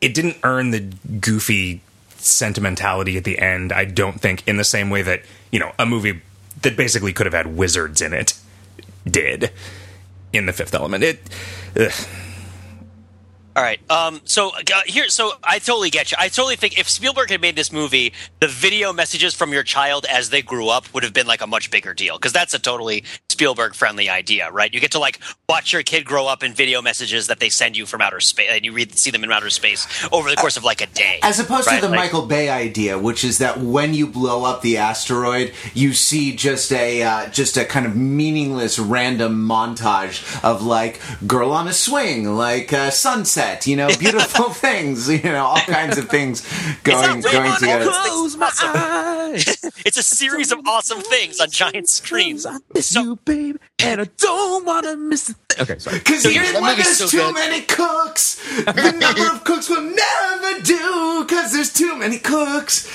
it 0.00 0.14
didn't 0.14 0.36
earn 0.42 0.70
the 0.70 0.80
goofy 1.20 1.80
sentimentality 2.16 3.16
at 3.16 3.24
the 3.24 3.38
end. 3.38 3.72
I 3.72 3.84
don't 3.84 4.20
think 4.20 4.46
in 4.46 4.56
the 4.56 4.64
same 4.64 4.90
way 4.90 5.02
that 5.02 5.22
you 5.50 5.58
know 5.58 5.72
a 5.78 5.86
movie 5.86 6.20
that 6.62 6.76
basically 6.76 7.12
could 7.12 7.26
have 7.26 7.34
had 7.34 7.56
wizards 7.56 8.00
in 8.02 8.12
it 8.12 8.34
did 9.06 9.50
in 10.32 10.46
the 10.46 10.52
Fifth 10.52 10.74
Element. 10.74 11.04
It. 11.04 11.20
Ugh. 11.76 11.92
All 13.58 13.64
right. 13.64 13.80
Um, 13.90 14.20
so 14.22 14.50
uh, 14.50 14.82
here, 14.86 15.08
so 15.08 15.32
I 15.42 15.58
totally 15.58 15.90
get 15.90 16.12
you. 16.12 16.16
I 16.20 16.28
totally 16.28 16.54
think 16.54 16.78
if 16.78 16.88
Spielberg 16.88 17.28
had 17.30 17.40
made 17.40 17.56
this 17.56 17.72
movie, 17.72 18.12
the 18.38 18.46
video 18.46 18.92
messages 18.92 19.34
from 19.34 19.52
your 19.52 19.64
child 19.64 20.06
as 20.08 20.30
they 20.30 20.42
grew 20.42 20.68
up 20.68 20.94
would 20.94 21.02
have 21.02 21.12
been 21.12 21.26
like 21.26 21.40
a 21.40 21.46
much 21.48 21.68
bigger 21.72 21.92
deal 21.92 22.18
because 22.18 22.32
that's 22.32 22.54
a 22.54 22.60
totally 22.60 23.02
Spielberg 23.28 23.74
friendly 23.74 24.08
idea, 24.08 24.48
right? 24.52 24.72
You 24.72 24.78
get 24.78 24.92
to 24.92 25.00
like 25.00 25.18
watch 25.48 25.72
your 25.72 25.82
kid 25.82 26.04
grow 26.04 26.28
up 26.28 26.44
in 26.44 26.54
video 26.54 26.80
messages 26.80 27.26
that 27.26 27.40
they 27.40 27.48
send 27.48 27.76
you 27.76 27.84
from 27.84 28.00
outer 28.00 28.20
space, 28.20 28.48
and 28.48 28.64
you 28.64 28.70
read 28.70 28.96
see 28.96 29.10
them 29.10 29.24
in 29.24 29.32
outer 29.32 29.50
space 29.50 29.88
over 30.12 30.30
the 30.30 30.36
course 30.36 30.56
of 30.56 30.62
like 30.62 30.80
a 30.80 30.86
day. 30.86 31.18
As 31.24 31.40
opposed 31.40 31.66
right? 31.66 31.80
to 31.80 31.80
the 31.80 31.88
Like- 31.88 31.98
Michael 31.98 32.26
Bay 32.26 32.48
idea, 32.48 32.96
which 32.96 33.24
is 33.24 33.38
that 33.38 33.58
when 33.58 33.92
you 33.92 34.06
blow 34.06 34.44
up 34.44 34.62
the 34.62 34.76
asteroid, 34.76 35.52
you 35.74 35.94
see 35.94 36.36
just 36.36 36.70
a 36.70 37.02
uh, 37.02 37.28
just 37.30 37.56
a 37.56 37.64
kind 37.64 37.86
of 37.86 37.96
meaningless 37.96 38.78
random 38.78 39.48
montage 39.48 40.44
of 40.44 40.62
like 40.62 41.00
girl 41.26 41.50
on 41.50 41.66
a 41.66 41.72
swing, 41.72 42.36
like 42.36 42.72
uh, 42.72 42.90
sunset, 42.90 43.47
you 43.66 43.76
know, 43.76 43.88
beautiful 43.98 44.50
things, 44.64 45.08
you 45.08 45.22
know, 45.22 45.44
all 45.44 45.58
kinds 45.58 45.98
of 45.98 46.08
things 46.08 46.42
going 46.84 47.20
going 47.20 47.36
on 47.50 47.58
together. 47.60 47.86
Close 47.90 48.36
my 48.36 48.50
eyes. 48.62 49.44
it's 49.86 49.96
a 49.98 50.02
series 50.02 50.52
of 50.52 50.60
awesome 50.66 51.00
things 51.00 51.40
on 51.40 51.50
giant 51.50 51.88
screens. 51.88 52.46
I 52.46 52.58
miss 52.74 52.94
you, 52.94 53.16
babe, 53.24 53.56
and 53.78 54.00
I 54.00 54.04
don't 54.16 54.64
want 54.64 54.84
to 54.86 54.96
miss. 54.96 55.30
A 55.30 55.34
th- 55.48 55.60
okay, 55.62 55.78
sorry. 55.78 55.98
Because 55.98 56.22
So 56.22 56.28
even 56.30 56.42
here's- 56.42 56.60
when 56.62 56.76
there's 56.76 56.96
so 56.98 57.06
too 57.06 57.18
good. 57.18 57.34
many 57.34 57.62
cooks, 57.62 58.36
the 58.64 58.92
number 58.98 59.30
of 59.32 59.44
cooks 59.44 59.68
will 59.68 59.82
never 59.82 60.60
do. 60.62 61.24
Because 61.26 61.52
there's 61.52 61.72
too 61.72 61.96
many 61.96 62.18
cooks. 62.18 62.88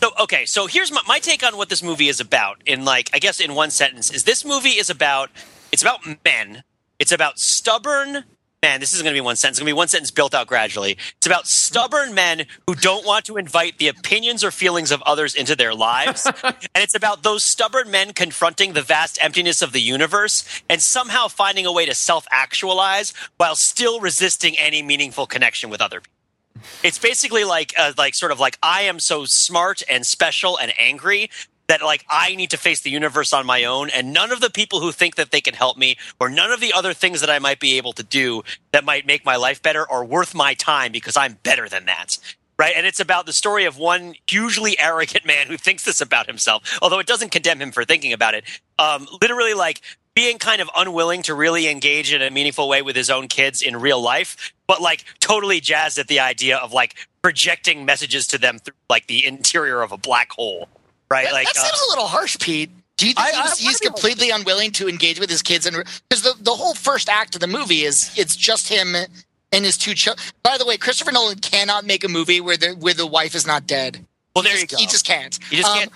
So 0.00 0.10
okay, 0.20 0.44
so 0.44 0.66
here's 0.66 0.92
my, 0.92 1.00
my 1.06 1.18
take 1.18 1.42
on 1.42 1.56
what 1.56 1.68
this 1.70 1.82
movie 1.82 2.08
is 2.08 2.20
about. 2.20 2.60
In 2.66 2.84
like, 2.84 3.08
I 3.14 3.18
guess 3.18 3.40
in 3.40 3.54
one 3.54 3.70
sentence, 3.70 4.10
is 4.12 4.24
this 4.24 4.44
movie 4.44 4.70
is 4.78 4.90
about 4.90 5.30
it's 5.72 5.82
about 5.82 6.00
men. 6.24 6.62
It's 6.98 7.10
about 7.10 7.38
stubborn 7.40 8.24
men. 8.64 8.80
This 8.80 8.94
isn't 8.94 9.04
going 9.04 9.14
to 9.14 9.20
be 9.20 9.24
one 9.24 9.36
sentence. 9.36 9.58
It's 9.58 9.60
going 9.60 9.66
to 9.70 9.74
be 9.74 9.76
one 9.76 9.88
sentence 9.88 10.10
built 10.10 10.34
out 10.34 10.46
gradually. 10.46 10.96
It's 11.18 11.26
about 11.26 11.46
stubborn 11.46 12.14
men 12.14 12.46
who 12.66 12.74
don't 12.74 13.04
want 13.04 13.26
to 13.26 13.36
invite 13.36 13.76
the 13.76 13.88
opinions 13.88 14.42
or 14.42 14.50
feelings 14.50 14.90
of 14.90 15.02
others 15.02 15.34
into 15.34 15.54
their 15.54 15.74
lives, 15.74 16.26
and 16.42 16.54
it's 16.76 16.94
about 16.94 17.22
those 17.22 17.42
stubborn 17.42 17.90
men 17.90 18.14
confronting 18.14 18.72
the 18.72 18.80
vast 18.80 19.18
emptiness 19.20 19.60
of 19.60 19.72
the 19.72 19.82
universe 19.82 20.62
and 20.70 20.80
somehow 20.80 21.28
finding 21.28 21.66
a 21.66 21.72
way 21.72 21.84
to 21.84 21.94
self-actualize 21.94 23.12
while 23.36 23.54
still 23.54 24.00
resisting 24.00 24.56
any 24.58 24.80
meaningful 24.82 25.26
connection 25.26 25.68
with 25.68 25.82
other 25.82 26.00
people 26.00 26.14
it's 26.82 26.98
basically 26.98 27.44
like 27.44 27.74
uh, 27.76 27.92
like 27.98 28.14
sort 28.14 28.32
of 28.32 28.38
like 28.40 28.58
I 28.62 28.82
am 28.82 29.00
so 29.00 29.24
smart 29.24 29.82
and 29.88 30.06
special 30.06 30.56
and 30.56 30.72
angry 30.78 31.28
that 31.68 31.82
like 31.82 32.04
I 32.08 32.34
need 32.34 32.50
to 32.50 32.56
face 32.56 32.80
the 32.80 32.90
universe 32.90 33.32
on 33.32 33.46
my 33.46 33.64
own 33.64 33.90
and 33.90 34.12
none 34.12 34.32
of 34.32 34.40
the 34.40 34.50
people 34.50 34.80
who 34.80 34.92
think 34.92 35.16
that 35.16 35.30
they 35.30 35.40
can 35.40 35.54
help 35.54 35.76
me 35.76 35.96
or 36.20 36.28
none 36.28 36.50
of 36.50 36.60
the 36.60 36.72
other 36.72 36.92
things 36.94 37.20
that 37.20 37.30
I 37.30 37.38
might 37.38 37.60
be 37.60 37.76
able 37.76 37.92
to 37.94 38.02
do 38.02 38.42
that 38.72 38.84
might 38.84 39.06
make 39.06 39.24
my 39.24 39.36
life 39.36 39.62
better 39.62 39.90
are 39.90 40.04
worth 40.04 40.34
my 40.34 40.54
time 40.54 40.92
because 40.92 41.16
I'm 41.16 41.38
better 41.42 41.68
than 41.68 41.86
that. 41.86 42.18
Right? 42.56 42.74
And 42.76 42.86
it's 42.86 43.00
about 43.00 43.26
the 43.26 43.32
story 43.32 43.64
of 43.64 43.78
one 43.78 44.14
hugely 44.28 44.78
arrogant 44.80 45.26
man 45.26 45.48
who 45.48 45.56
thinks 45.56 45.84
this 45.84 46.00
about 46.00 46.26
himself, 46.26 46.78
although 46.80 47.00
it 47.00 47.06
doesn't 47.06 47.32
condemn 47.32 47.60
him 47.60 47.72
for 47.72 47.84
thinking 47.84 48.12
about 48.12 48.34
it. 48.34 48.44
Um, 48.78 49.08
literally 49.20 49.54
like 49.54 49.80
being 50.14 50.38
kind 50.38 50.60
of 50.60 50.70
unwilling 50.76 51.22
to 51.22 51.34
really 51.34 51.68
engage 51.68 52.12
in 52.12 52.22
a 52.22 52.30
meaningful 52.30 52.68
way 52.68 52.82
with 52.82 52.94
his 52.94 53.10
own 53.10 53.26
kids 53.26 53.60
in 53.62 53.76
real 53.76 54.00
life, 54.00 54.52
but 54.66 54.80
like 54.80 55.04
totally 55.18 55.60
jazzed 55.60 55.98
at 55.98 56.06
the 56.06 56.20
idea 56.20 56.56
of 56.56 56.72
like 56.72 56.94
projecting 57.22 57.84
messages 57.84 58.26
to 58.28 58.38
them 58.38 58.58
through 58.58 58.74
like 58.88 59.06
the 59.08 59.26
interior 59.26 59.82
of 59.82 59.90
a 59.90 59.98
black 59.98 60.30
hole. 60.32 60.68
Right? 61.10 61.24
That, 61.26 61.32
like 61.32 61.46
that 61.46 61.56
uh, 61.56 61.62
seems 61.64 61.80
a 61.86 61.90
little 61.90 62.06
harsh, 62.06 62.38
Pete. 62.38 62.70
Do 62.96 63.06
you 63.08 63.14
think 63.14 63.26
I- 63.26 63.40
I- 63.40 63.42
he's, 63.48 63.58
he's 63.58 63.80
completely 63.80 64.30
unwilling 64.30 64.70
to 64.72 64.88
engage 64.88 65.18
with 65.20 65.28
his 65.30 65.42
kids? 65.42 65.66
And 65.66 65.76
because 66.08 66.22
the 66.22 66.34
the 66.40 66.52
whole 66.54 66.74
first 66.74 67.08
act 67.08 67.34
of 67.34 67.40
the 67.40 67.46
movie 67.46 67.82
is 67.82 68.10
it's 68.16 68.36
just 68.36 68.68
him 68.68 68.94
and 68.94 69.64
his 69.64 69.76
two 69.76 69.94
children. 69.94 70.24
By 70.42 70.56
the 70.58 70.64
way, 70.66 70.76
Christopher 70.76 71.12
Nolan 71.12 71.38
cannot 71.38 71.84
make 71.84 72.04
a 72.04 72.08
movie 72.08 72.40
where 72.40 72.56
the 72.56 72.70
where 72.72 72.94
the 72.94 73.06
wife 73.06 73.34
is 73.34 73.46
not 73.46 73.66
dead. 73.66 74.04
well, 74.34 74.42
there 74.44 74.54
He 74.54 74.60
you 74.62 74.66
just- 74.66 74.76
go. 74.78 74.80
He 74.82 74.86
just 74.86 75.06
can't. 75.06 75.38
He 75.50 75.56
just 75.56 75.68
Um, 75.68 75.78
can't. 75.78 75.92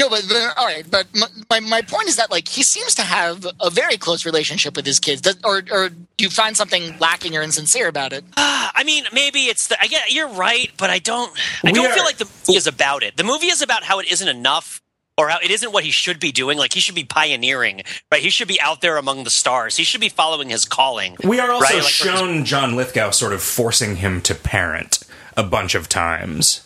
No, 0.00 0.08
but, 0.10 0.24
but 0.28 0.54
all 0.58 0.66
right. 0.66 0.84
But 0.90 1.06
my, 1.14 1.26
my 1.50 1.60
my 1.60 1.82
point 1.82 2.08
is 2.08 2.16
that 2.16 2.30
like 2.30 2.48
he 2.48 2.62
seems 2.62 2.94
to 2.96 3.02
have 3.02 3.46
a 3.60 3.70
very 3.70 3.96
close 3.96 4.26
relationship 4.26 4.74
with 4.76 4.84
his 4.86 4.98
kids. 4.98 5.20
Does, 5.20 5.36
or 5.44 5.62
or 5.70 5.88
do 5.90 5.96
you 6.24 6.30
find 6.30 6.56
something 6.56 6.98
lacking 6.98 7.36
or 7.36 7.42
insincere 7.42 7.86
about 7.88 8.12
it? 8.12 8.24
I 8.36 8.82
mean, 8.84 9.04
maybe 9.12 9.40
it's 9.44 9.68
the. 9.68 9.80
I 9.80 9.86
get 9.86 10.12
you're 10.12 10.28
right, 10.28 10.70
but 10.76 10.90
I 10.90 10.98
don't. 10.98 11.30
I 11.64 11.68
We 11.68 11.72
don't 11.72 11.86
are- 11.90 11.94
feel 11.94 12.04
like 12.04 12.16
the 12.16 12.24
movie 12.46 12.56
is 12.56 12.66
about 12.66 13.02
it. 13.04 13.16
The 13.16 13.24
movie 13.24 13.46
is 13.46 13.62
about 13.62 13.84
how 13.84 14.00
it 14.00 14.10
isn't 14.10 14.26
enough, 14.28 14.82
or 15.16 15.28
how 15.28 15.38
it 15.42 15.50
isn't 15.52 15.72
what 15.72 15.84
he 15.84 15.92
should 15.92 16.18
be 16.18 16.32
doing. 16.32 16.58
Like 16.58 16.72
he 16.72 16.80
should 16.80 16.96
be 16.96 17.04
pioneering, 17.04 17.82
right? 18.10 18.20
He 18.20 18.30
should 18.30 18.48
be 18.48 18.60
out 18.60 18.80
there 18.80 18.96
among 18.96 19.22
the 19.22 19.30
stars. 19.30 19.76
He 19.76 19.84
should 19.84 20.00
be 20.00 20.08
following 20.08 20.50
his 20.50 20.64
calling. 20.64 21.16
We 21.22 21.38
are 21.38 21.52
also 21.52 21.64
right? 21.72 21.82
Like, 21.82 21.84
shown 21.92 22.44
John 22.44 22.74
Lithgow 22.74 23.10
sort 23.12 23.32
of 23.32 23.42
forcing 23.42 23.96
him 23.96 24.20
to 24.22 24.34
parent 24.34 24.98
a 25.36 25.44
bunch 25.44 25.76
of 25.76 25.88
times. 25.88 26.63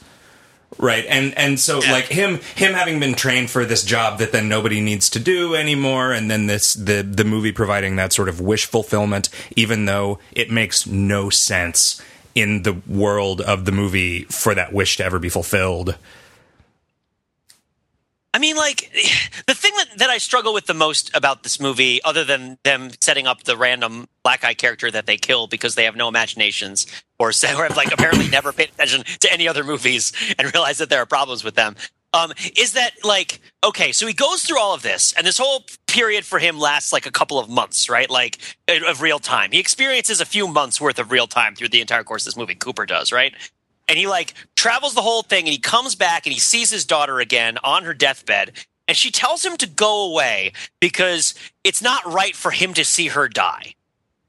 Right. 0.76 1.06
And 1.08 1.36
and 1.36 1.58
so 1.58 1.82
Yeah. 1.82 1.92
like 1.92 2.06
him 2.06 2.40
him 2.54 2.74
having 2.74 3.00
been 3.00 3.14
trained 3.14 3.50
for 3.50 3.64
this 3.64 3.82
job 3.82 4.18
that 4.18 4.32
then 4.32 4.48
nobody 4.48 4.80
needs 4.80 5.08
to 5.10 5.18
do 5.18 5.54
anymore 5.54 6.12
and 6.12 6.30
then 6.30 6.46
this 6.46 6.74
the 6.74 7.02
the 7.02 7.24
movie 7.24 7.52
providing 7.52 7.96
that 7.96 8.12
sort 8.12 8.28
of 8.28 8.40
wish 8.40 8.66
fulfillment 8.66 9.28
even 9.56 9.86
though 9.86 10.18
it 10.32 10.50
makes 10.50 10.86
no 10.86 11.30
sense 11.30 12.00
in 12.34 12.62
the 12.62 12.74
world 12.86 13.40
of 13.40 13.64
the 13.64 13.72
movie 13.72 14.24
for 14.24 14.54
that 14.54 14.72
wish 14.72 14.96
to 14.98 15.04
ever 15.04 15.18
be 15.18 15.28
fulfilled. 15.30 15.96
I 18.34 18.38
mean, 18.38 18.56
like 18.56 18.90
the 19.46 19.54
thing 19.54 19.72
that, 19.76 19.98
that 19.98 20.10
I 20.10 20.18
struggle 20.18 20.54
with 20.54 20.66
the 20.66 20.74
most 20.74 21.10
about 21.14 21.42
this 21.42 21.60
movie, 21.60 22.02
other 22.04 22.24
than 22.24 22.58
them 22.64 22.90
setting 23.00 23.26
up 23.26 23.44
the 23.44 23.56
random 23.56 24.08
black 24.22 24.44
eye 24.44 24.54
character 24.54 24.90
that 24.90 25.06
they 25.06 25.16
kill 25.16 25.46
because 25.46 25.74
they 25.74 25.84
have 25.84 25.96
no 25.96 26.08
imaginations, 26.08 26.86
or, 27.18 27.28
or 27.56 27.64
have 27.64 27.76
like 27.76 27.92
apparently 27.92 28.28
never 28.28 28.52
paid 28.52 28.70
attention 28.70 29.04
to 29.20 29.32
any 29.32 29.48
other 29.48 29.64
movies 29.64 30.12
and 30.38 30.52
realize 30.54 30.78
that 30.78 30.90
there 30.90 31.02
are 31.02 31.06
problems 31.06 31.44
with 31.44 31.54
them, 31.54 31.76
um, 32.14 32.32
is 32.56 32.72
that 32.72 32.92
like 33.04 33.40
okay? 33.64 33.92
So 33.92 34.06
he 34.06 34.14
goes 34.14 34.42
through 34.42 34.58
all 34.58 34.74
of 34.74 34.82
this, 34.82 35.12
and 35.12 35.26
this 35.26 35.38
whole 35.38 35.64
period 35.86 36.24
for 36.24 36.38
him 36.38 36.58
lasts 36.58 36.92
like 36.92 37.06
a 37.06 37.10
couple 37.10 37.38
of 37.38 37.48
months, 37.48 37.88
right? 37.90 38.08
Like 38.08 38.38
of 38.68 39.02
real 39.02 39.18
time. 39.18 39.50
He 39.52 39.58
experiences 39.58 40.20
a 40.20 40.26
few 40.26 40.48
months 40.48 40.80
worth 40.80 40.98
of 40.98 41.10
real 41.10 41.26
time 41.26 41.54
through 41.54 41.68
the 41.68 41.80
entire 41.80 42.04
course 42.04 42.22
of 42.22 42.26
this 42.26 42.36
movie. 42.36 42.54
Cooper 42.54 42.86
does, 42.86 43.12
right? 43.12 43.34
And 43.88 43.98
he 43.98 44.06
like 44.06 44.34
travels 44.56 44.94
the 44.94 45.02
whole 45.02 45.22
thing 45.22 45.44
and 45.44 45.52
he 45.52 45.58
comes 45.58 45.94
back 45.94 46.26
and 46.26 46.32
he 46.32 46.40
sees 46.40 46.70
his 46.70 46.84
daughter 46.84 47.20
again 47.20 47.58
on 47.64 47.84
her 47.84 47.94
deathbed 47.94 48.52
and 48.86 48.96
she 48.96 49.10
tells 49.10 49.44
him 49.44 49.56
to 49.56 49.66
go 49.66 50.10
away 50.10 50.52
because 50.80 51.34
it's 51.64 51.82
not 51.82 52.04
right 52.06 52.36
for 52.36 52.50
him 52.50 52.74
to 52.74 52.84
see 52.84 53.08
her 53.08 53.28
die 53.28 53.74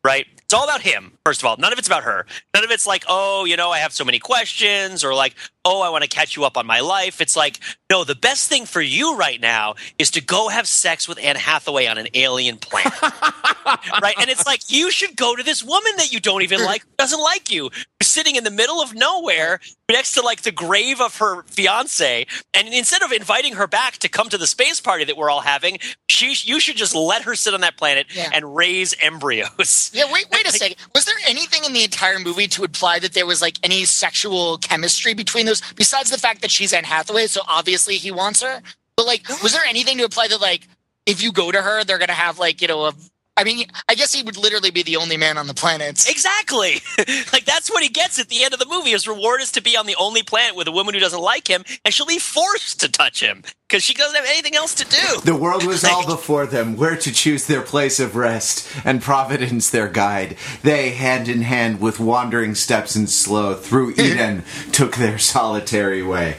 right? 0.03 0.25
It's 0.37 0.53
all 0.53 0.63
about 0.63 0.81
him 0.81 1.13
first 1.29 1.41
of 1.41 1.45
all 1.45 1.55
none 1.57 1.71
of 1.71 1.77
it's 1.77 1.87
about 1.87 2.01
her 2.03 2.25
none 2.55 2.63
of 2.63 2.71
it's 2.71 2.87
like 2.87 3.03
oh 3.07 3.45
you 3.45 3.55
know 3.55 3.69
i 3.69 3.77
have 3.77 3.93
so 3.93 4.03
many 4.03 4.17
questions 4.17 5.03
or 5.03 5.13
like 5.13 5.35
oh 5.63 5.79
i 5.83 5.89
want 5.89 6.03
to 6.03 6.09
catch 6.09 6.35
you 6.35 6.43
up 6.43 6.57
on 6.57 6.65
my 6.65 6.79
life 6.79 7.21
it's 7.21 7.35
like 7.35 7.59
no 7.91 8.03
the 8.03 8.15
best 8.15 8.49
thing 8.49 8.65
for 8.65 8.81
you 8.81 9.15
right 9.15 9.39
now 9.39 9.75
is 9.99 10.09
to 10.09 10.21
go 10.21 10.47
have 10.49 10.67
sex 10.67 11.07
with 11.07 11.19
anne 11.21 11.35
hathaway 11.35 11.85
on 11.85 11.99
an 11.99 12.07
alien 12.15 12.57
planet 12.57 12.91
right? 14.01 14.15
And 14.19 14.29
it's 14.31 14.47
like 14.47 14.61
you 14.71 14.89
should 14.89 15.15
go 15.15 15.35
to 15.35 15.43
this 15.43 15.63
woman 15.63 15.91
that 15.97 16.11
you 16.11 16.19
don't 16.19 16.41
even 16.41 16.63
like, 16.63 16.83
doesn't 16.97 17.21
like 17.21 17.51
you, 17.51 17.69
who's 17.99 18.07
sitting 18.07 18.35
in 18.35 18.43
the 18.43 18.49
middle 18.51 18.81
of 18.81 18.95
nowhere 18.95 19.59
next 19.89 20.13
to 20.13 20.21
like 20.21 20.41
the 20.41 20.51
grave 20.51 20.99
of 21.01 21.17
her 21.17 21.43
fiance, 21.43 22.25
and 22.53 22.67
instead 22.69 23.03
of 23.03 23.11
inviting 23.11 23.53
her 23.55 23.67
back 23.67 23.97
to 23.97 24.09
come 24.09 24.29
to 24.29 24.37
the 24.37 24.47
space 24.47 24.81
party 24.81 25.03
that 25.03 25.17
we're 25.17 25.29
all 25.29 25.41
having, 25.41 25.77
she 26.07 26.33
you 26.49 26.59
should 26.59 26.77
just 26.77 26.95
let 26.95 27.23
her 27.23 27.35
sit 27.35 27.53
on 27.53 27.61
that 27.61 27.77
planet 27.77 28.07
Yeah. 28.13 28.29
and 28.33 28.55
raise 28.55 28.95
embryos. 29.01 29.91
Yeah, 29.93 30.11
wait, 30.11 30.25
wait 30.31 30.47
a 30.47 30.51
second. 30.57 30.77
Was 30.95 31.05
there 31.05 31.15
anything 31.27 31.63
in 31.65 31.73
the 31.73 31.83
entire 31.83 32.19
movie 32.19 32.47
to 32.49 32.63
imply 32.63 32.99
that 32.99 33.13
there 33.13 33.25
was 33.25 33.41
like 33.41 33.57
any 33.63 33.85
sexual 33.85 34.57
chemistry 34.57 35.13
between 35.13 35.45
those, 35.45 35.61
besides 35.73 36.09
the 36.09 36.17
fact 36.17 36.41
that 36.41 36.51
she's 36.51 36.73
Anne 36.73 36.83
Hathaway, 36.83 37.27
so 37.27 37.41
obviously 37.47 37.95
he 37.95 38.11
wants 38.11 38.41
her? 38.41 38.61
But 38.95 39.05
like, 39.05 39.27
was 39.41 39.53
there 39.53 39.63
anything 39.65 39.97
to 39.97 40.05
imply 40.05 40.27
that 40.27 40.41
like, 40.41 40.67
if 41.05 41.23
you 41.23 41.31
go 41.31 41.51
to 41.51 41.61
her, 41.61 41.83
they're 41.83 41.97
gonna 41.97 42.13
have 42.13 42.37
like 42.37 42.61
you 42.61 42.67
know 42.67 42.85
a 42.85 42.93
I 43.39 43.45
mean, 43.45 43.67
I 43.87 43.95
guess 43.95 44.13
he 44.13 44.21
would 44.21 44.35
literally 44.35 44.69
be 44.69 44.83
the 44.83 44.97
only 44.97 45.15
man 45.15 45.37
on 45.37 45.47
the 45.47 45.53
planet. 45.53 46.05
Exactly. 46.09 46.81
like 47.31 47.45
that's 47.45 47.71
what 47.71 47.81
he 47.81 47.87
gets 47.87 48.19
at 48.19 48.27
the 48.27 48.43
end 48.43 48.53
of 48.53 48.59
the 48.59 48.65
movie. 48.65 48.89
His 48.89 49.07
reward 49.07 49.39
is 49.39 49.53
to 49.53 49.61
be 49.61 49.77
on 49.77 49.85
the 49.85 49.95
only 49.95 50.23
planet 50.23 50.57
with 50.57 50.67
a 50.67 50.73
woman 50.73 50.93
who 50.93 50.99
doesn't 50.99 51.21
like 51.21 51.47
him, 51.47 51.63
and 51.85 51.93
she'll 51.93 52.05
be 52.05 52.19
forced 52.19 52.81
to 52.81 52.91
touch 52.91 53.23
him 53.23 53.43
because 53.69 53.81
she 53.81 53.93
doesn't 53.93 54.17
have 54.17 54.25
anything 54.27 54.57
else 54.57 54.75
to 54.75 54.85
do. 54.85 55.21
The 55.23 55.37
world 55.37 55.65
was 55.65 55.85
all 55.85 56.05
before 56.17 56.47
them, 56.47 56.75
where 56.75 56.97
to 56.97 57.13
choose 57.13 57.47
their 57.47 57.61
place 57.61 58.01
of 58.01 58.17
rest, 58.17 58.67
and 58.83 59.01
Providence 59.01 59.69
their 59.69 59.87
guide. 59.87 60.35
They, 60.61 60.89
hand 60.89 61.29
in 61.29 61.43
hand 61.43 61.79
with 61.79 61.97
wandering 61.97 62.55
steps 62.55 62.97
and 62.97 63.09
slow, 63.09 63.53
through 63.53 63.91
Eden, 63.97 64.43
took 64.73 64.97
their 64.97 65.17
solitary 65.17 66.03
way. 66.03 66.35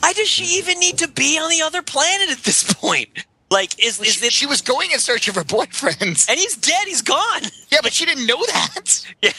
Why 0.00 0.12
does 0.12 0.28
she 0.28 0.58
even 0.58 0.78
need 0.78 0.98
to 0.98 1.08
be 1.08 1.36
on 1.36 1.50
the 1.50 1.62
other 1.62 1.82
planet 1.82 2.30
at 2.30 2.44
this 2.44 2.72
point? 2.72 3.08
Like, 3.50 3.82
is 3.82 3.98
is 4.00 4.14
she, 4.14 4.26
it? 4.26 4.32
she 4.32 4.46
was 4.46 4.60
going 4.60 4.90
in 4.90 4.98
search 4.98 5.26
of 5.28 5.34
her 5.34 5.44
boyfriend. 5.56 6.00
and 6.28 6.38
he's 6.38 6.56
dead. 6.56 6.86
He's 6.86 7.02
gone. 7.02 7.42
Yeah, 7.70 7.78
but 7.82 7.92
she 7.92 8.04
didn't 8.04 8.26
know 8.26 8.42
that. 8.46 9.04
Yeah, 9.22 9.32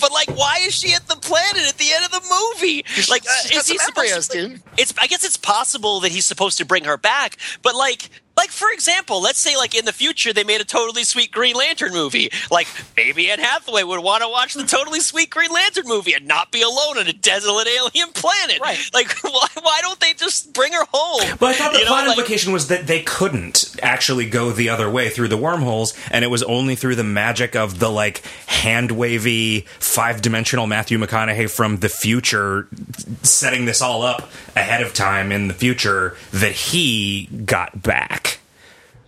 but 0.00 0.12
like, 0.12 0.30
why 0.36 0.58
is 0.62 0.74
she 0.74 0.94
at 0.94 1.06
the 1.08 1.16
planet 1.16 1.62
at 1.68 1.76
the 1.76 1.92
end 1.92 2.04
of 2.06 2.10
the 2.12 2.22
movie? 2.54 2.84
Like, 3.10 3.22
uh, 3.24 3.48
is 3.52 3.66
he 3.68 3.78
embryos, 3.86 4.26
supposed 4.26 4.30
to? 4.32 4.48
dude. 4.48 4.62
It's. 4.78 4.94
I 4.98 5.06
guess 5.08 5.24
it's 5.24 5.36
possible 5.36 6.00
that 6.00 6.10
he's 6.12 6.24
supposed 6.24 6.56
to 6.58 6.64
bring 6.64 6.84
her 6.84 6.96
back, 6.96 7.36
but 7.62 7.74
like. 7.74 8.08
Like 8.36 8.50
for 8.50 8.70
example, 8.72 9.20
let's 9.22 9.38
say 9.38 9.56
like 9.56 9.74
in 9.74 9.84
the 9.86 9.92
future 9.92 10.32
they 10.32 10.44
made 10.44 10.60
a 10.60 10.64
totally 10.64 11.04
sweet 11.04 11.30
Green 11.32 11.56
Lantern 11.56 11.92
movie. 11.92 12.28
Like 12.50 12.66
maybe 12.96 13.30
Anne 13.30 13.38
Hathaway 13.38 13.82
would 13.82 14.02
want 14.02 14.22
to 14.22 14.28
watch 14.28 14.54
the 14.54 14.64
totally 14.64 15.00
sweet 15.00 15.30
Green 15.30 15.50
Lantern 15.50 15.84
movie 15.86 16.12
and 16.12 16.26
not 16.26 16.52
be 16.52 16.62
alone 16.62 16.98
on 16.98 17.06
a 17.06 17.12
desolate 17.12 17.66
alien 17.68 18.12
planet. 18.12 18.60
Right. 18.60 18.78
Like 18.92 19.12
why, 19.22 19.46
why 19.62 19.78
don't 19.82 19.98
they 20.00 20.12
just 20.14 20.52
bring 20.52 20.72
her 20.72 20.84
home? 20.92 21.36
But 21.40 21.46
I 21.46 21.52
thought 21.54 21.72
the 21.72 21.78
You 21.80 21.84
know, 21.86 21.90
plot 21.90 22.06
like- 22.08 22.18
implication 22.18 22.52
was 22.52 22.68
that 22.68 22.86
they 22.86 23.02
couldn't 23.02 23.74
actually 23.82 24.28
go 24.28 24.50
the 24.52 24.68
other 24.68 24.88
way 24.90 25.08
through 25.08 25.28
the 25.28 25.36
wormholes, 25.36 25.94
and 26.10 26.24
it 26.24 26.28
was 26.28 26.42
only 26.42 26.74
through 26.76 26.96
the 26.96 27.04
magic 27.04 27.56
of 27.56 27.78
the 27.78 27.88
like 27.88 28.22
hand 28.46 28.90
wavy 28.92 29.60
five 29.78 30.20
dimensional 30.22 30.66
Matthew 30.66 30.98
McConaughey 30.98 31.50
from 31.50 31.78
the 31.78 31.88
future 31.88 32.68
setting 33.22 33.64
this 33.64 33.80
all 33.80 34.02
up 34.02 34.30
ahead 34.54 34.82
of 34.82 34.92
time 34.92 35.32
in 35.32 35.48
the 35.48 35.54
future 35.54 36.16
that 36.32 36.52
he 36.52 37.26
got 37.44 37.82
back. 37.82 38.25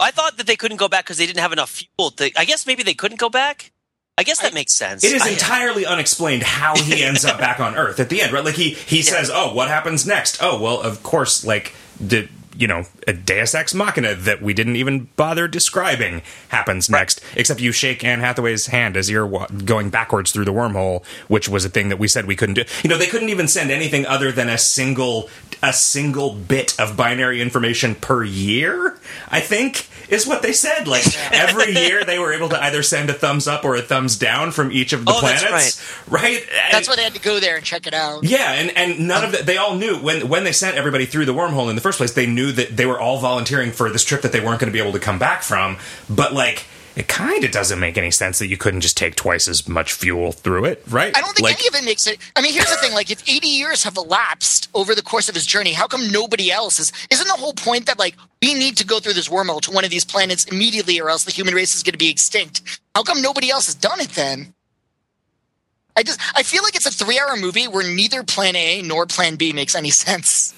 I 0.00 0.10
thought 0.10 0.36
that 0.36 0.46
they 0.46 0.56
couldn't 0.56 0.76
go 0.78 0.88
back 0.88 1.04
because 1.04 1.18
they 1.18 1.26
didn't 1.26 1.40
have 1.40 1.52
enough 1.52 1.70
fuel. 1.70 2.10
To, 2.12 2.30
I 2.36 2.44
guess 2.44 2.66
maybe 2.66 2.82
they 2.82 2.94
couldn't 2.94 3.18
go 3.20 3.28
back. 3.28 3.72
I 4.16 4.24
guess 4.24 4.40
that 4.40 4.52
makes 4.52 4.74
sense. 4.74 5.04
It 5.04 5.12
is 5.12 5.22
I- 5.22 5.30
entirely 5.30 5.86
unexplained 5.86 6.42
how 6.42 6.76
he 6.76 7.02
ends 7.08 7.24
up 7.24 7.38
back 7.38 7.60
on 7.60 7.76
Earth 7.76 8.00
at 8.00 8.08
the 8.08 8.20
end, 8.20 8.32
right? 8.32 8.44
Like 8.44 8.56
he 8.56 8.70
he 8.70 9.02
says, 9.02 9.30
"Oh, 9.32 9.54
what 9.54 9.68
happens 9.68 10.06
next?" 10.06 10.38
Oh, 10.42 10.60
well, 10.60 10.80
of 10.80 11.02
course, 11.04 11.44
like 11.44 11.74
the 12.00 12.28
you 12.58 12.66
know 12.66 12.84
a 13.06 13.12
Deus 13.12 13.54
Ex 13.54 13.72
Machina 13.72 14.14
that 14.14 14.42
we 14.42 14.52
didn't 14.52 14.76
even 14.76 15.08
bother 15.16 15.48
describing 15.48 16.22
happens 16.48 16.90
next. 16.90 17.20
Except 17.36 17.60
you 17.60 17.72
shake 17.72 18.04
Anne 18.04 18.20
Hathaway's 18.20 18.66
hand 18.66 18.96
as 18.96 19.08
you're 19.08 19.26
wa- 19.26 19.46
going 19.46 19.88
backwards 19.90 20.32
through 20.32 20.44
the 20.44 20.52
wormhole, 20.52 21.04
which 21.28 21.48
was 21.48 21.64
a 21.64 21.68
thing 21.68 21.88
that 21.88 21.98
we 21.98 22.08
said 22.08 22.26
we 22.26 22.36
couldn't 22.36 22.54
do. 22.56 22.64
You 22.82 22.90
know, 22.90 22.98
they 22.98 23.06
couldn't 23.06 23.28
even 23.30 23.48
send 23.48 23.70
anything 23.70 24.04
other 24.04 24.32
than 24.32 24.48
a 24.48 24.58
single 24.58 25.30
a 25.62 25.72
single 25.72 26.32
bit 26.34 26.78
of 26.78 26.96
binary 26.96 27.40
information 27.40 27.94
per 27.94 28.22
year. 28.24 28.98
I 29.28 29.40
think 29.40 29.88
is 30.08 30.26
what 30.26 30.42
they 30.42 30.52
said. 30.52 30.86
Like 30.88 31.04
every 31.32 31.72
year, 31.74 32.04
they 32.04 32.18
were 32.18 32.32
able 32.32 32.48
to 32.50 32.62
either 32.62 32.82
send 32.82 33.10
a 33.10 33.12
thumbs 33.12 33.46
up 33.48 33.64
or 33.64 33.76
a 33.76 33.82
thumbs 33.82 34.16
down 34.16 34.52
from 34.52 34.70
each 34.72 34.92
of 34.92 35.04
the 35.04 35.12
Oh, 35.14 35.20
that's 35.20 35.42
planets. 35.42 36.08
right. 36.08 36.46
That's 36.72 36.88
why 36.88 36.96
they 36.96 37.02
had 37.02 37.14
to 37.14 37.20
go 37.20 37.40
there 37.40 37.56
and 37.56 37.64
check 37.64 37.86
it 37.86 37.94
out. 37.94 38.24
yeah, 38.24 38.52
and, 38.52 38.76
and 38.76 39.06
none 39.08 39.24
of 39.24 39.32
that. 39.32 39.46
They 39.46 39.56
all 39.56 39.74
knew 39.74 39.96
when 39.98 40.28
when 40.28 40.44
they 40.44 40.52
sent 40.52 40.76
everybody 40.76 41.06
through 41.06 41.24
the 41.26 41.34
wormhole 41.34 41.68
in 41.70 41.74
the 41.76 41.82
first 41.82 41.98
place. 41.98 42.12
They 42.12 42.26
knew 42.26 42.47
that 42.52 42.76
they 42.76 42.86
were 42.86 42.98
all 42.98 43.18
volunteering 43.18 43.72
for 43.72 43.90
this 43.90 44.04
trip 44.04 44.22
that 44.22 44.32
they 44.32 44.40
weren't 44.40 44.60
going 44.60 44.72
to 44.72 44.76
be 44.76 44.82
able 44.82 44.92
to 44.92 44.98
come 44.98 45.18
back 45.18 45.42
from. 45.42 45.78
But 46.08 46.32
like, 46.32 46.66
it 46.98 47.06
kind 47.06 47.44
of 47.44 47.52
doesn't 47.52 47.78
make 47.78 47.96
any 47.96 48.10
sense 48.10 48.40
that 48.40 48.48
you 48.48 48.56
couldn't 48.56 48.80
just 48.80 48.96
take 48.96 49.14
twice 49.14 49.46
as 49.46 49.68
much 49.68 49.92
fuel 49.92 50.32
through 50.32 50.64
it, 50.64 50.82
right? 50.88 51.16
I 51.16 51.20
don't 51.20 51.32
think 51.32 51.44
like, 51.44 51.58
any 51.60 51.68
of 51.68 51.74
it 51.76 51.84
makes 51.84 52.08
it. 52.08 52.18
I 52.34 52.42
mean, 52.42 52.52
here's 52.52 52.70
the 52.70 52.76
thing: 52.76 52.92
like, 52.92 53.10
if 53.12 53.22
80 53.28 53.46
years 53.46 53.84
have 53.84 53.96
elapsed 53.96 54.68
over 54.74 54.96
the 54.96 55.02
course 55.02 55.28
of 55.28 55.36
his 55.36 55.46
journey, 55.46 55.72
how 55.72 55.86
come 55.86 56.10
nobody 56.10 56.50
else 56.50 56.80
is? 56.80 56.92
Isn't 57.08 57.28
the 57.28 57.34
whole 57.34 57.52
point 57.52 57.86
that 57.86 58.00
like 58.00 58.16
we 58.42 58.52
need 58.54 58.76
to 58.78 58.84
go 58.84 58.98
through 58.98 59.12
this 59.12 59.28
wormhole 59.28 59.60
to 59.62 59.70
one 59.70 59.84
of 59.84 59.90
these 59.90 60.04
planets 60.04 60.44
immediately, 60.46 61.00
or 61.00 61.08
else 61.08 61.22
the 61.22 61.30
human 61.30 61.54
race 61.54 61.76
is 61.76 61.84
going 61.84 61.92
to 61.92 61.98
be 61.98 62.10
extinct? 62.10 62.80
How 62.96 63.04
come 63.04 63.22
nobody 63.22 63.48
else 63.48 63.66
has 63.66 63.76
done 63.76 64.00
it 64.00 64.10
then? 64.10 64.54
I 65.94 66.02
just 66.02 66.20
I 66.34 66.42
feel 66.42 66.64
like 66.64 66.74
it's 66.74 66.86
a 66.86 66.90
three-hour 66.90 67.36
movie 67.36 67.68
where 67.68 67.88
neither 67.88 68.24
Plan 68.24 68.56
A 68.56 68.82
nor 68.82 69.06
Plan 69.06 69.36
B 69.36 69.52
makes 69.52 69.76
any 69.76 69.90
sense. 70.04 70.52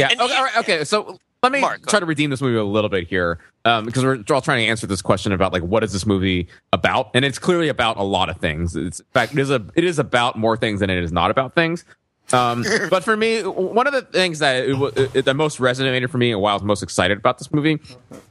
Yeah. 0.00 0.08
And- 0.10 0.20
okay, 0.20 0.34
all 0.34 0.44
right, 0.44 0.56
okay. 0.58 0.84
So 0.84 1.18
let 1.42 1.52
me 1.52 1.60
Mark, 1.60 1.86
try 1.86 2.00
to 2.00 2.06
redeem 2.06 2.30
this 2.30 2.42
movie 2.42 2.58
a 2.58 2.64
little 2.64 2.90
bit 2.90 3.08
here, 3.08 3.38
um, 3.64 3.86
because 3.86 4.04
we're 4.04 4.22
all 4.30 4.42
trying 4.42 4.64
to 4.64 4.66
answer 4.66 4.86
this 4.86 5.00
question 5.00 5.32
about 5.32 5.52
like 5.52 5.62
what 5.62 5.82
is 5.82 5.92
this 5.92 6.04
movie 6.04 6.48
about, 6.72 7.10
and 7.14 7.24
it's 7.24 7.38
clearly 7.38 7.68
about 7.68 7.96
a 7.96 8.02
lot 8.02 8.28
of 8.28 8.36
things. 8.36 8.76
It's 8.76 9.00
in 9.00 9.06
fact, 9.12 9.32
it 9.32 9.38
is 9.38 9.50
a 9.50 9.64
it 9.74 9.84
is 9.84 9.98
about 9.98 10.36
more 10.36 10.56
things 10.56 10.80
than 10.80 10.90
it 10.90 11.02
is 11.02 11.12
not 11.12 11.30
about 11.30 11.54
things. 11.54 11.84
Um, 12.32 12.64
but 12.90 13.04
for 13.04 13.16
me, 13.16 13.42
one 13.42 13.86
of 13.86 13.92
the 13.92 14.02
things 14.02 14.38
that 14.40 14.64
it, 14.68 15.16
it, 15.16 15.24
that 15.24 15.34
most 15.34 15.58
resonated 15.58 16.10
for 16.10 16.18
me, 16.18 16.32
and 16.32 16.40
why 16.40 16.50
I 16.50 16.54
was 16.54 16.62
most 16.62 16.82
excited 16.82 17.18
about 17.18 17.38
this 17.38 17.52
movie, 17.52 17.80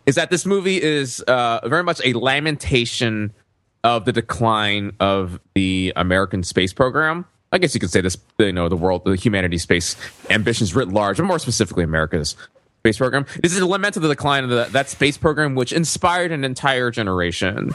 is 0.06 0.16
that 0.16 0.30
this 0.30 0.46
movie 0.46 0.82
is 0.82 1.22
uh, 1.22 1.62
very 1.68 1.84
much 1.84 2.02
a 2.06 2.14
lamentation 2.14 3.34
of 3.84 4.06
the 4.06 4.12
decline 4.12 4.92
of 5.00 5.40
the 5.56 5.94
American 5.96 6.44
space 6.44 6.74
program. 6.74 7.26
I 7.52 7.58
guess 7.58 7.74
you 7.74 7.80
could 7.80 7.92
say 7.92 8.02
this, 8.02 8.18
you 8.38 8.52
know, 8.52 8.70
the 8.70 8.78
world, 8.78 9.04
the 9.06 9.16
humanity 9.16 9.58
space 9.58 9.96
ambitions 10.30 10.76
writ 10.76 10.90
large, 10.90 11.18
but 11.18 11.24
more 11.24 11.40
specifically 11.40 11.84
America's 11.84 12.36
space 12.80 12.98
program. 12.98 13.26
This 13.42 13.54
is 13.54 13.60
a 13.60 13.68
lament 13.68 13.98
of 13.98 14.04
the 14.04 14.10
decline 14.10 14.44
of 14.44 14.50
the, 14.50 14.68
that 14.72 14.90
space 14.90 15.18
program, 15.18 15.56
which 15.56 15.74
inspired 15.74 16.32
an 16.32 16.44
entire 16.44 16.92
generation. 16.92 17.72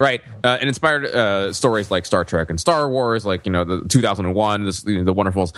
Right, 0.00 0.22
uh, 0.44 0.58
and 0.60 0.68
inspired 0.68 1.06
uh, 1.06 1.52
stories 1.52 1.90
like 1.90 2.06
Star 2.06 2.24
Trek 2.24 2.50
and 2.50 2.60
Star 2.60 2.88
Wars, 2.88 3.26
like 3.26 3.44
you 3.44 3.50
know 3.50 3.64
the 3.64 3.88
2001, 3.88 4.64
this, 4.64 4.84
you 4.84 4.98
know, 4.98 5.04
the 5.04 5.12
wonderful 5.12 5.50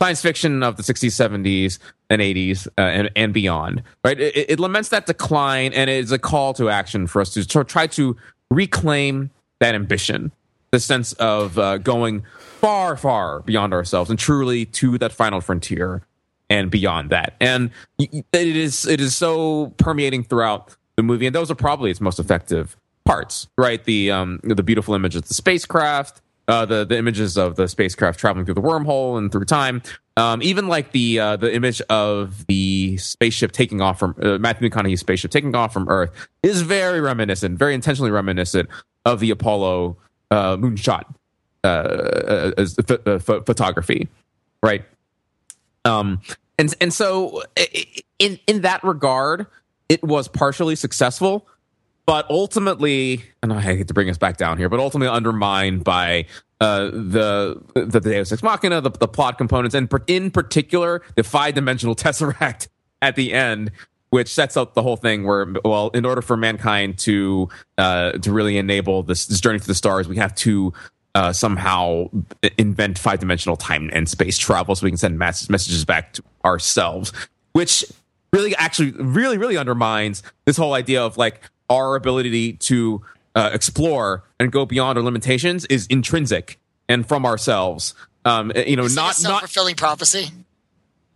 science 0.00 0.22
fiction 0.22 0.62
of 0.62 0.76
the 0.76 0.84
60s, 0.84 1.08
70s, 1.08 1.80
and 2.08 2.22
80s, 2.22 2.68
uh, 2.78 2.82
and, 2.82 3.10
and 3.16 3.34
beyond. 3.34 3.82
Right, 4.04 4.20
it, 4.20 4.50
it 4.50 4.60
laments 4.60 4.90
that 4.90 5.06
decline, 5.06 5.72
and 5.72 5.90
it 5.90 6.04
is 6.04 6.12
a 6.12 6.18
call 6.18 6.54
to 6.54 6.70
action 6.70 7.08
for 7.08 7.20
us 7.20 7.34
to 7.34 7.44
tr- 7.44 7.62
try 7.62 7.88
to 7.88 8.16
reclaim 8.52 9.30
that 9.58 9.74
ambition, 9.74 10.30
the 10.70 10.78
sense 10.78 11.12
of 11.14 11.58
uh, 11.58 11.78
going 11.78 12.22
far, 12.60 12.96
far 12.96 13.40
beyond 13.40 13.72
ourselves, 13.72 14.10
and 14.10 14.18
truly 14.18 14.64
to 14.66 14.98
that 14.98 15.12
final 15.12 15.40
frontier 15.40 16.02
and 16.50 16.70
beyond 16.70 17.10
that. 17.10 17.34
And 17.40 17.70
it 17.98 18.24
is 18.32 18.86
it 18.86 19.00
is 19.00 19.14
so 19.14 19.72
permeating 19.76 20.24
throughout 20.24 20.76
the 20.96 21.02
movie, 21.02 21.26
and 21.26 21.34
those 21.34 21.50
are 21.50 21.54
probably 21.54 21.90
its 21.90 22.00
most 22.00 22.18
effective 22.18 22.76
parts, 23.04 23.48
right? 23.56 23.82
The 23.84 24.10
um 24.10 24.40
the 24.42 24.62
beautiful 24.62 24.94
images 24.94 25.22
of 25.22 25.28
the 25.28 25.34
spacecraft, 25.34 26.20
uh, 26.48 26.64
the 26.64 26.84
the 26.84 26.96
images 26.96 27.36
of 27.36 27.56
the 27.56 27.68
spacecraft 27.68 28.18
traveling 28.18 28.44
through 28.44 28.54
the 28.54 28.62
wormhole 28.62 29.18
and 29.18 29.30
through 29.30 29.44
time. 29.44 29.82
Um, 30.16 30.42
even 30.42 30.66
like 30.66 30.90
the 30.90 31.20
uh, 31.20 31.36
the 31.36 31.54
image 31.54 31.80
of 31.82 32.44
the 32.46 32.96
spaceship 32.96 33.52
taking 33.52 33.80
off 33.80 34.00
from 34.00 34.16
uh, 34.20 34.38
Matthew 34.38 34.68
McConaughey's 34.68 35.00
spaceship 35.00 35.30
taking 35.30 35.54
off 35.54 35.72
from 35.72 35.88
Earth 35.88 36.10
is 36.42 36.62
very 36.62 37.00
reminiscent, 37.00 37.56
very 37.56 37.74
intentionally 37.74 38.10
reminiscent 38.10 38.68
of 39.04 39.20
the 39.20 39.30
Apollo 39.30 39.96
uh, 40.32 40.56
moonshot 40.56 41.04
uh, 41.68 42.52
as 42.56 42.74
ph- 42.74 43.00
uh, 43.06 43.18
ph- 43.18 43.44
photography, 43.44 44.08
right? 44.62 44.84
Um, 45.84 46.20
and 46.58 46.74
and 46.80 46.92
so 46.92 47.42
in 48.18 48.38
in 48.46 48.62
that 48.62 48.82
regard, 48.84 49.46
it 49.88 50.02
was 50.02 50.28
partially 50.28 50.76
successful, 50.76 51.46
but 52.06 52.28
ultimately, 52.30 53.22
and 53.42 53.52
I 53.52 53.60
hate 53.60 53.88
to 53.88 53.94
bring 53.94 54.10
us 54.10 54.18
back 54.18 54.36
down 54.36 54.58
here, 54.58 54.68
but 54.68 54.80
ultimately 54.80 55.14
undermined 55.14 55.84
by 55.84 56.26
uh, 56.60 56.86
the 56.86 57.60
the 57.74 58.00
Deus 58.00 58.32
Ex 58.32 58.42
Machina, 58.42 58.80
the, 58.80 58.90
the 58.90 59.08
plot 59.08 59.38
components, 59.38 59.74
and 59.74 59.92
in 60.06 60.30
particular 60.30 61.02
the 61.14 61.22
five 61.22 61.54
dimensional 61.54 61.94
tesseract 62.04 62.68
at 63.02 63.16
the 63.16 63.32
end. 63.32 63.70
Which 64.10 64.32
sets 64.32 64.56
up 64.56 64.72
the 64.72 64.80
whole 64.80 64.96
thing 64.96 65.24
where, 65.24 65.46
well, 65.66 65.90
in 65.90 66.06
order 66.06 66.22
for 66.22 66.34
mankind 66.34 66.96
to 67.00 67.50
uh, 67.76 68.12
to 68.12 68.32
really 68.32 68.56
enable 68.56 69.02
this, 69.02 69.26
this 69.26 69.38
journey 69.38 69.58
to 69.58 69.66
the 69.66 69.74
stars, 69.74 70.08
we 70.08 70.16
have 70.16 70.34
to 70.36 70.72
uh, 71.18 71.32
somehow 71.32 72.08
invent 72.58 72.96
five 72.96 73.18
dimensional 73.18 73.56
time 73.56 73.90
and 73.92 74.08
space 74.08 74.38
travel 74.38 74.76
so 74.76 74.84
we 74.84 74.90
can 74.92 74.96
send 74.96 75.18
mass- 75.18 75.50
messages 75.50 75.84
back 75.84 76.12
to 76.12 76.22
ourselves, 76.44 77.12
which 77.54 77.84
really 78.32 78.54
actually 78.54 78.92
really 78.92 79.36
really 79.36 79.56
undermines 79.56 80.22
this 80.44 80.56
whole 80.56 80.74
idea 80.74 81.02
of 81.02 81.16
like 81.16 81.40
our 81.68 81.96
ability 81.96 82.52
to 82.52 83.02
uh, 83.34 83.50
explore 83.52 84.22
and 84.38 84.52
go 84.52 84.64
beyond 84.64 84.96
our 84.96 85.02
limitations 85.02 85.64
is 85.64 85.88
intrinsic 85.88 86.60
and 86.88 87.08
from 87.08 87.26
ourselves. 87.26 87.96
Um, 88.24 88.52
you 88.54 88.76
know, 88.76 88.84
not 88.84 88.94
not 88.94 89.14
self-fulfilling 89.16 89.74
prophecy. 89.74 90.30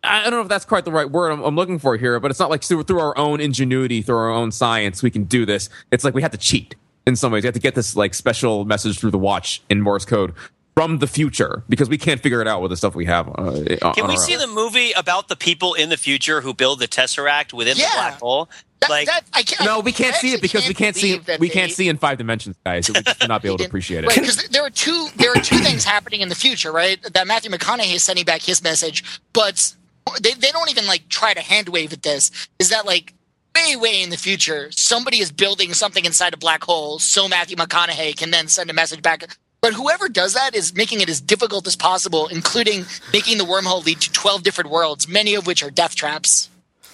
I 0.02 0.24
don't 0.24 0.32
know 0.32 0.40
if 0.40 0.48
that's 0.48 0.64
quite 0.64 0.84
the 0.84 0.90
right 0.90 1.08
word 1.08 1.30
I'm, 1.30 1.44
I'm 1.44 1.54
looking 1.54 1.78
for 1.78 1.96
here, 1.96 2.18
but 2.18 2.32
it's 2.32 2.40
not 2.40 2.50
like 2.50 2.64
through, 2.64 2.82
through 2.82 2.98
our 2.98 3.16
own 3.16 3.40
ingenuity, 3.40 4.02
through 4.02 4.16
our 4.16 4.32
own 4.32 4.50
science, 4.50 5.00
we 5.00 5.12
can 5.12 5.24
do 5.24 5.46
this. 5.46 5.70
It's 5.92 6.02
like 6.02 6.12
we 6.12 6.22
have 6.22 6.32
to 6.32 6.38
cheat 6.38 6.74
in 7.06 7.16
some 7.16 7.32
ways. 7.32 7.44
You 7.44 7.48
have 7.48 7.54
to 7.54 7.60
get 7.60 7.74
this 7.74 7.96
like 7.96 8.14
special 8.14 8.64
message 8.64 8.98
through 8.98 9.10
the 9.12 9.18
watch 9.18 9.62
in 9.70 9.80
Morse 9.80 10.04
code 10.04 10.32
from 10.74 10.98
the 10.98 11.06
future 11.06 11.62
because 11.68 11.88
we 11.88 11.98
can't 11.98 12.20
figure 12.20 12.40
it 12.40 12.48
out 12.48 12.62
with 12.62 12.70
the 12.70 12.76
stuff 12.76 12.94
we 12.94 13.04
have. 13.06 13.28
Uh, 13.28 13.92
Can 13.94 14.08
we 14.08 14.16
see 14.16 14.36
the 14.36 14.46
movie 14.46 14.92
about 14.92 15.28
the 15.28 15.36
people 15.36 15.74
in 15.74 15.90
the 15.90 15.96
future 15.98 16.40
who 16.40 16.54
build 16.54 16.78
the 16.80 16.88
Tesseract 16.88 17.52
within 17.52 17.76
Yeah. 17.76 17.86
the 17.88 17.92
black 17.94 18.20
hole? 18.20 18.48
That, 18.80 18.90
Like- 18.90 19.06
that, 19.06 19.20
I 19.34 19.42
can't, 19.42 19.60
No, 19.64 19.80
we 19.80 19.92
can't 19.92 20.14
I 20.14 20.18
see 20.18 20.28
it 20.28 20.34
actually 20.36 20.40
because 20.40 20.66
we 20.68 20.74
can't 20.74 20.96
see 20.96 21.18
believe 21.18 21.40
we 21.40 21.48
they- 21.48 21.54
can't 21.54 21.70
see 21.72 21.88
in 21.88 21.98
five 21.98 22.16
dimensions, 22.18 22.56
guys. 22.64 22.86
So 22.86 22.94
we 22.94 23.02
just 23.02 23.28
not 23.28 23.42
be 23.42 23.48
able 23.48 23.58
to 23.58 23.64
appreciate 23.66 24.02
it. 24.04 24.08
Right, 24.08 24.18
because 24.18 24.48
there 24.48 24.64
are 24.64 24.70
two 24.70 25.08
there 25.16 25.30
are 25.30 25.40
two 25.40 25.58
things 25.58 25.84
happening 25.84 26.20
in 26.22 26.28
the 26.30 26.34
future, 26.34 26.72
right? 26.72 26.98
That 27.12 27.26
Matthew 27.26 27.50
McConaughey 27.50 27.94
is 27.94 28.02
sending 28.02 28.24
back 28.24 28.40
his 28.42 28.62
message, 28.62 29.04
but 29.34 29.74
they 30.20 30.32
they 30.32 30.50
don't 30.50 30.68
even 30.70 30.86
like 30.86 31.08
try 31.08 31.32
to 31.34 31.40
hand 31.40 31.68
wave 31.68 31.92
at 31.92 32.02
this. 32.02 32.30
Is 32.58 32.70
that 32.70 32.86
like 32.86 33.14
way 33.54 33.76
way 33.76 34.02
in 34.02 34.10
the 34.10 34.16
future, 34.16 34.70
somebody 34.72 35.18
is 35.20 35.30
building 35.32 35.74
something 35.74 36.04
inside 36.04 36.34
a 36.34 36.36
black 36.36 36.64
hole, 36.64 36.98
so 36.98 37.28
Matthew 37.28 37.56
McConaughey 37.56 38.16
can 38.16 38.30
then 38.30 38.48
send 38.48 38.70
a 38.70 38.74
message 38.74 39.02
back. 39.02 39.36
But 39.60 39.74
whoever 39.74 40.08
does 40.08 40.34
that 40.34 40.54
is 40.54 40.74
making 40.74 41.00
it 41.00 41.08
as 41.08 41.20
difficult 41.20 41.66
as 41.66 41.76
possible, 41.76 42.26
including 42.28 42.84
making 43.12 43.38
the 43.38 43.44
wormhole 43.44 43.84
lead 43.84 44.00
to 44.00 44.12
twelve 44.12 44.42
different 44.42 44.70
worlds, 44.70 45.06
many 45.08 45.34
of 45.34 45.46
which 45.46 45.62
are 45.62 45.70
death 45.70 45.94
traps. 45.94 46.48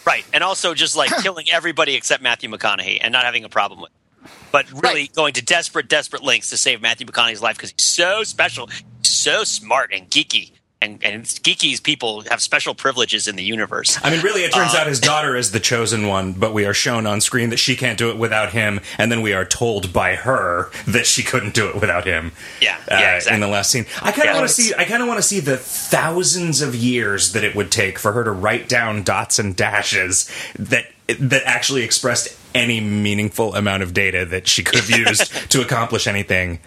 Right, 0.07 0.25
and 0.33 0.43
also 0.45 0.75
just 0.75 0.97
like 0.97 1.11
killing 1.23 1.47
everybody 1.51 1.95
except 1.95 2.23
Matthew 2.23 2.51
McConaughey 2.51 2.99
and 3.01 3.13
not 3.13 3.25
having 3.25 3.45
a 3.45 3.49
problem 3.49 3.81
with. 3.81 3.91
it. 3.91 4.31
But 4.51 4.71
really 4.73 5.03
Right. 5.03 5.15
going 5.15 5.35
to 5.35 5.43
desperate, 5.43 5.89
desperate 5.89 6.23
lengths 6.23 6.51
to 6.51 6.57
save 6.57 6.81
Matthew 6.81 7.07
McConaughey's 7.07 7.43
life 7.43 7.57
because 7.57 7.73
he's 7.77 7.87
so 7.87 8.23
special, 8.25 8.69
so 9.03 9.45
smart 9.45 9.93
and 9.93 10.11
geeky, 10.11 10.53
and 10.81 11.03
and 11.03 11.25
geeky's 11.25 11.81
people 11.81 12.23
have 12.31 12.41
special 12.41 12.75
privileges 12.75 13.27
in 13.27 13.37
the 13.37 13.43
universe. 13.43 13.99
I 14.03 14.11
mean, 14.11 14.21
really, 14.23 14.43
it 14.43 14.53
turns 14.53 14.75
Uh, 14.75 14.79
out 14.79 14.87
his 14.87 15.01
daughter 15.01 15.35
is 15.37 15.51
the 15.51 15.61
chosen 15.61 16.07
one, 16.07 16.33
but 16.35 16.53
we 16.55 16.65
are 16.67 16.75
shown 16.75 17.07
on 17.07 17.21
screen 17.21 17.51
that 17.51 17.57
she 17.59 17.75
can't 17.77 17.99
do 17.99 18.11
it 18.11 18.17
without 18.17 18.53
him, 18.53 18.81
and 18.97 19.11
then 19.11 19.21
we 19.21 19.33
are 19.33 19.45
told 19.45 19.93
by 19.93 20.15
her 20.15 20.71
that 20.87 21.07
she 21.07 21.23
couldn't 21.23 21.55
do 21.55 21.69
it 21.69 21.75
without 21.77 22.05
him. 22.07 22.33
Yeah, 22.61 22.77
uh, 22.91 22.97
yeah, 22.99 23.17
exactly. 23.17 23.35
In 23.35 23.41
the 23.41 23.49
last 23.49 23.71
scene, 23.71 23.87
I 24.03 24.13
kind 24.13 24.21
of 24.29 24.35
Yeah. 24.35 24.35
want 24.35 24.49
to 24.49 24.55
see. 24.55 24.73
I 24.75 24.85
kind 24.85 25.03
of 25.03 25.09
want 25.09 25.19
to 25.19 25.27
see 25.27 25.41
the 25.41 25.57
thousands 25.57 26.61
of 26.63 26.75
years 26.75 27.33
that 27.33 27.43
it 27.45 27.55
would 27.57 27.71
take 27.73 27.99
for 27.99 28.13
her 28.13 28.23
to 28.25 28.31
write 28.31 28.69
down 28.69 29.03
dots 29.03 29.39
and 29.39 29.57
dashes 29.57 30.31
that 30.59 30.87
that 31.09 31.43
actually 31.47 31.83
expressed 31.83 32.29
any 32.55 32.81
meaningful 32.81 33.55
amount 33.55 33.83
of 33.83 33.93
data 33.95 34.25
that 34.27 34.47
she 34.47 34.63
could 34.63 34.79
have 34.79 34.91
used 35.09 35.33
to 35.51 35.61
accomplish 35.61 36.07
anything. 36.07 36.61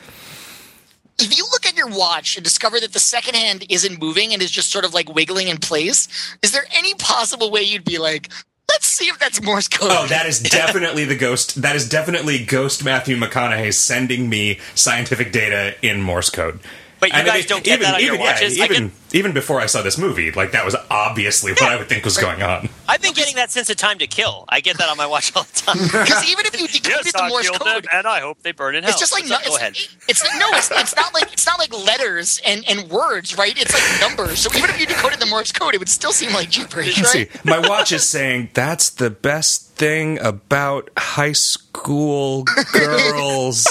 If 1.22 1.38
you 1.38 1.46
look 1.52 1.66
at 1.66 1.76
your 1.76 1.88
watch 1.88 2.36
and 2.38 2.44
discover 2.44 2.80
that 2.80 2.94
the 2.94 3.00
second 3.00 3.36
hand 3.36 3.66
isn't 3.70 4.00
moving 4.00 4.34
and 4.34 4.42
is 4.42 4.52
just 4.52 4.72
sort 4.72 4.86
of 4.86 4.94
like 4.94 5.14
wiggling 5.14 5.48
in 5.48 5.58
place, 5.58 6.08
is 6.42 6.52
there 6.52 6.66
any 6.74 6.94
possible 6.96 7.52
way 7.52 7.62
you'd 7.62 7.84
be 7.84 7.98
like, 7.98 8.30
let's 8.70 8.88
see 8.88 9.06
if 9.06 9.20
that's 9.20 9.42
Morse 9.42 9.68
code? 9.68 9.90
Oh, 9.92 10.08
that 10.08 10.26
is 10.26 10.40
definitely 10.40 11.06
the 11.06 11.16
ghost. 11.16 11.62
That 11.62 11.76
is 11.76 11.88
definitely 11.88 12.44
Ghost 12.44 12.84
Matthew 12.84 13.18
McConaughey 13.18 13.74
sending 13.74 14.30
me 14.30 14.60
scientific 14.76 15.32
data 15.32 15.76
in 15.82 16.02
Morse 16.02 16.30
code. 16.30 16.60
But 17.02 17.10
you 17.10 17.16
I 17.16 17.24
mean, 17.24 17.34
guys 17.34 17.48
don't 17.48 17.64
get 17.64 17.80
that 17.80 17.96
on 17.96 18.04
your 18.04 18.18
watches? 18.20 18.60
I 18.62 18.66
even 18.66 18.92
even 19.12 19.34
before 19.34 19.60
I 19.60 19.66
saw 19.66 19.82
this 19.82 19.98
movie, 19.98 20.32
like 20.32 20.52
that 20.52 20.64
was 20.64 20.76
obviously 20.92 21.52
what 21.52 21.64
I 21.64 21.76
would 21.76 21.90
think 21.90 22.06
was 22.06 22.16
going 22.18 22.44
on. 22.44 22.70
I've 22.88 23.02
been 23.02 23.14
getting 23.14 23.36
that 23.38 23.50
sense 23.50 23.72
of 23.72 23.78
time 23.78 23.98
to 23.98 24.08
kill. 24.08 24.46
I 24.48 24.62
get 24.62 24.78
that 24.78 24.88
on 24.88 24.98
my 24.98 25.08
watch 25.08 25.36
all 25.36 25.44
the 25.44 25.52
time. 25.54 25.78
Because 25.92 26.30
even 26.30 26.46
if 26.46 26.62
you 26.62 26.68
decoded 26.80 27.12
the 27.12 27.26
Morse 27.28 27.50
code, 27.50 27.88
and 27.92 28.06
I 28.06 28.20
hope 28.20 28.44
they 28.44 28.52
burn 28.52 28.76
in 28.76 28.84
hell. 28.84 28.92
it's 28.92 29.00
just 29.00 29.12
like 29.12 29.26
So 29.26 29.34
no, 29.36 29.40
go 29.40 29.48
it's, 29.48 29.58
ahead. 29.58 29.74
it's 30.08 30.24
no, 30.40 30.48
it's, 30.52 30.70
it's 30.72 30.96
not 30.96 31.12
like 31.14 31.34
it's 31.34 31.46
not 31.48 31.58
like 31.58 31.74
letters 31.74 32.40
and, 32.46 32.64
and 32.70 32.88
words, 32.92 33.36
right? 33.36 33.54
It's 33.60 33.74
like 33.74 33.84
numbers. 34.10 34.40
So 34.40 34.56
even 34.56 34.70
if 34.70 34.80
you 34.80 34.86
decoded 34.86 35.20
the 35.20 35.26
Morse 35.26 35.52
code, 35.52 35.74
it 35.74 35.80
would 35.80 35.90
still 35.90 36.14
seem 36.14 36.34
like 36.34 36.52
gibberish, 36.52 36.98
right? 37.00 37.08
see. 37.08 37.28
My 37.44 37.60
watch 37.68 37.92
is 37.92 38.08
saying 38.08 38.50
that's 38.54 38.92
the 38.92 39.10
best 39.10 39.72
thing 39.72 40.20
about 40.20 40.92
high 40.96 41.32
school 41.32 42.44
girls. 42.72 43.66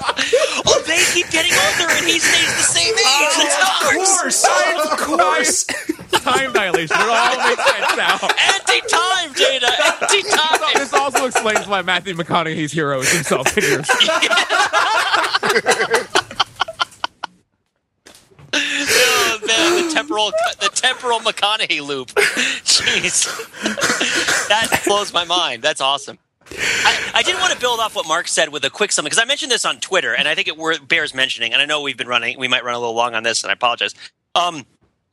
Oh, 0.68 0.82
they 0.86 0.98
keep 1.14 1.30
getting 1.30 1.52
older, 1.52 1.92
and 1.92 2.06
he 2.06 2.18
stays 2.18 2.56
the 2.56 2.62
same 2.62 2.94
age. 2.94 3.34
That's 3.36 3.56
of 3.62 3.68
course, 3.92 4.44
of 4.44 4.98
course. 4.98 5.64
Time 6.22 6.52
dilation. 6.52 6.96
It 6.98 7.08
all 7.08 7.36
makes 7.48 7.64
sense 7.64 7.96
now. 7.96 8.18
Anti-time 8.54 9.32
data. 9.34 9.70
Anti-time. 10.02 10.60
This 10.74 10.92
also 10.92 11.26
explains 11.26 11.66
why 11.66 11.82
Matthew 11.82 12.14
McConaughey's 12.14 12.72
hero 12.72 13.00
is 13.00 13.12
himself. 13.12 13.46
oh 18.52 19.38
man, 19.46 19.86
the 19.86 19.90
temporal, 19.94 20.32
the 20.60 20.70
temporal 20.74 21.20
McConaughey 21.20 21.86
loop. 21.86 22.08
Jeez, 22.64 23.26
that 24.48 24.82
blows 24.86 25.12
my 25.12 25.24
mind. 25.24 25.62
That's 25.62 25.80
awesome. 25.80 26.18
I, 27.16 27.22
did 27.22 27.34
want 27.36 27.50
to 27.54 27.58
build 27.58 27.80
off 27.80 27.96
what 27.96 28.06
Mark 28.06 28.28
said 28.28 28.50
with 28.50 28.62
a 28.66 28.70
quick 28.70 28.92
summary 28.92 29.08
because 29.08 29.22
I 29.22 29.24
mentioned 29.24 29.50
this 29.50 29.64
on 29.64 29.78
Twitter, 29.78 30.14
and 30.14 30.28
I 30.28 30.34
think 30.34 30.48
it 30.48 30.88
bears 30.88 31.14
mentioning. 31.14 31.54
And 31.54 31.62
I 31.62 31.64
know 31.64 31.80
we've 31.80 31.96
been 31.96 32.08
running; 32.08 32.38
we 32.38 32.46
might 32.46 32.62
run 32.62 32.74
a 32.74 32.78
little 32.78 32.94
long 32.94 33.14
on 33.14 33.22
this, 33.22 33.42
and 33.42 33.50
I 33.50 33.54
apologize. 33.54 33.94
Um, 34.34 34.66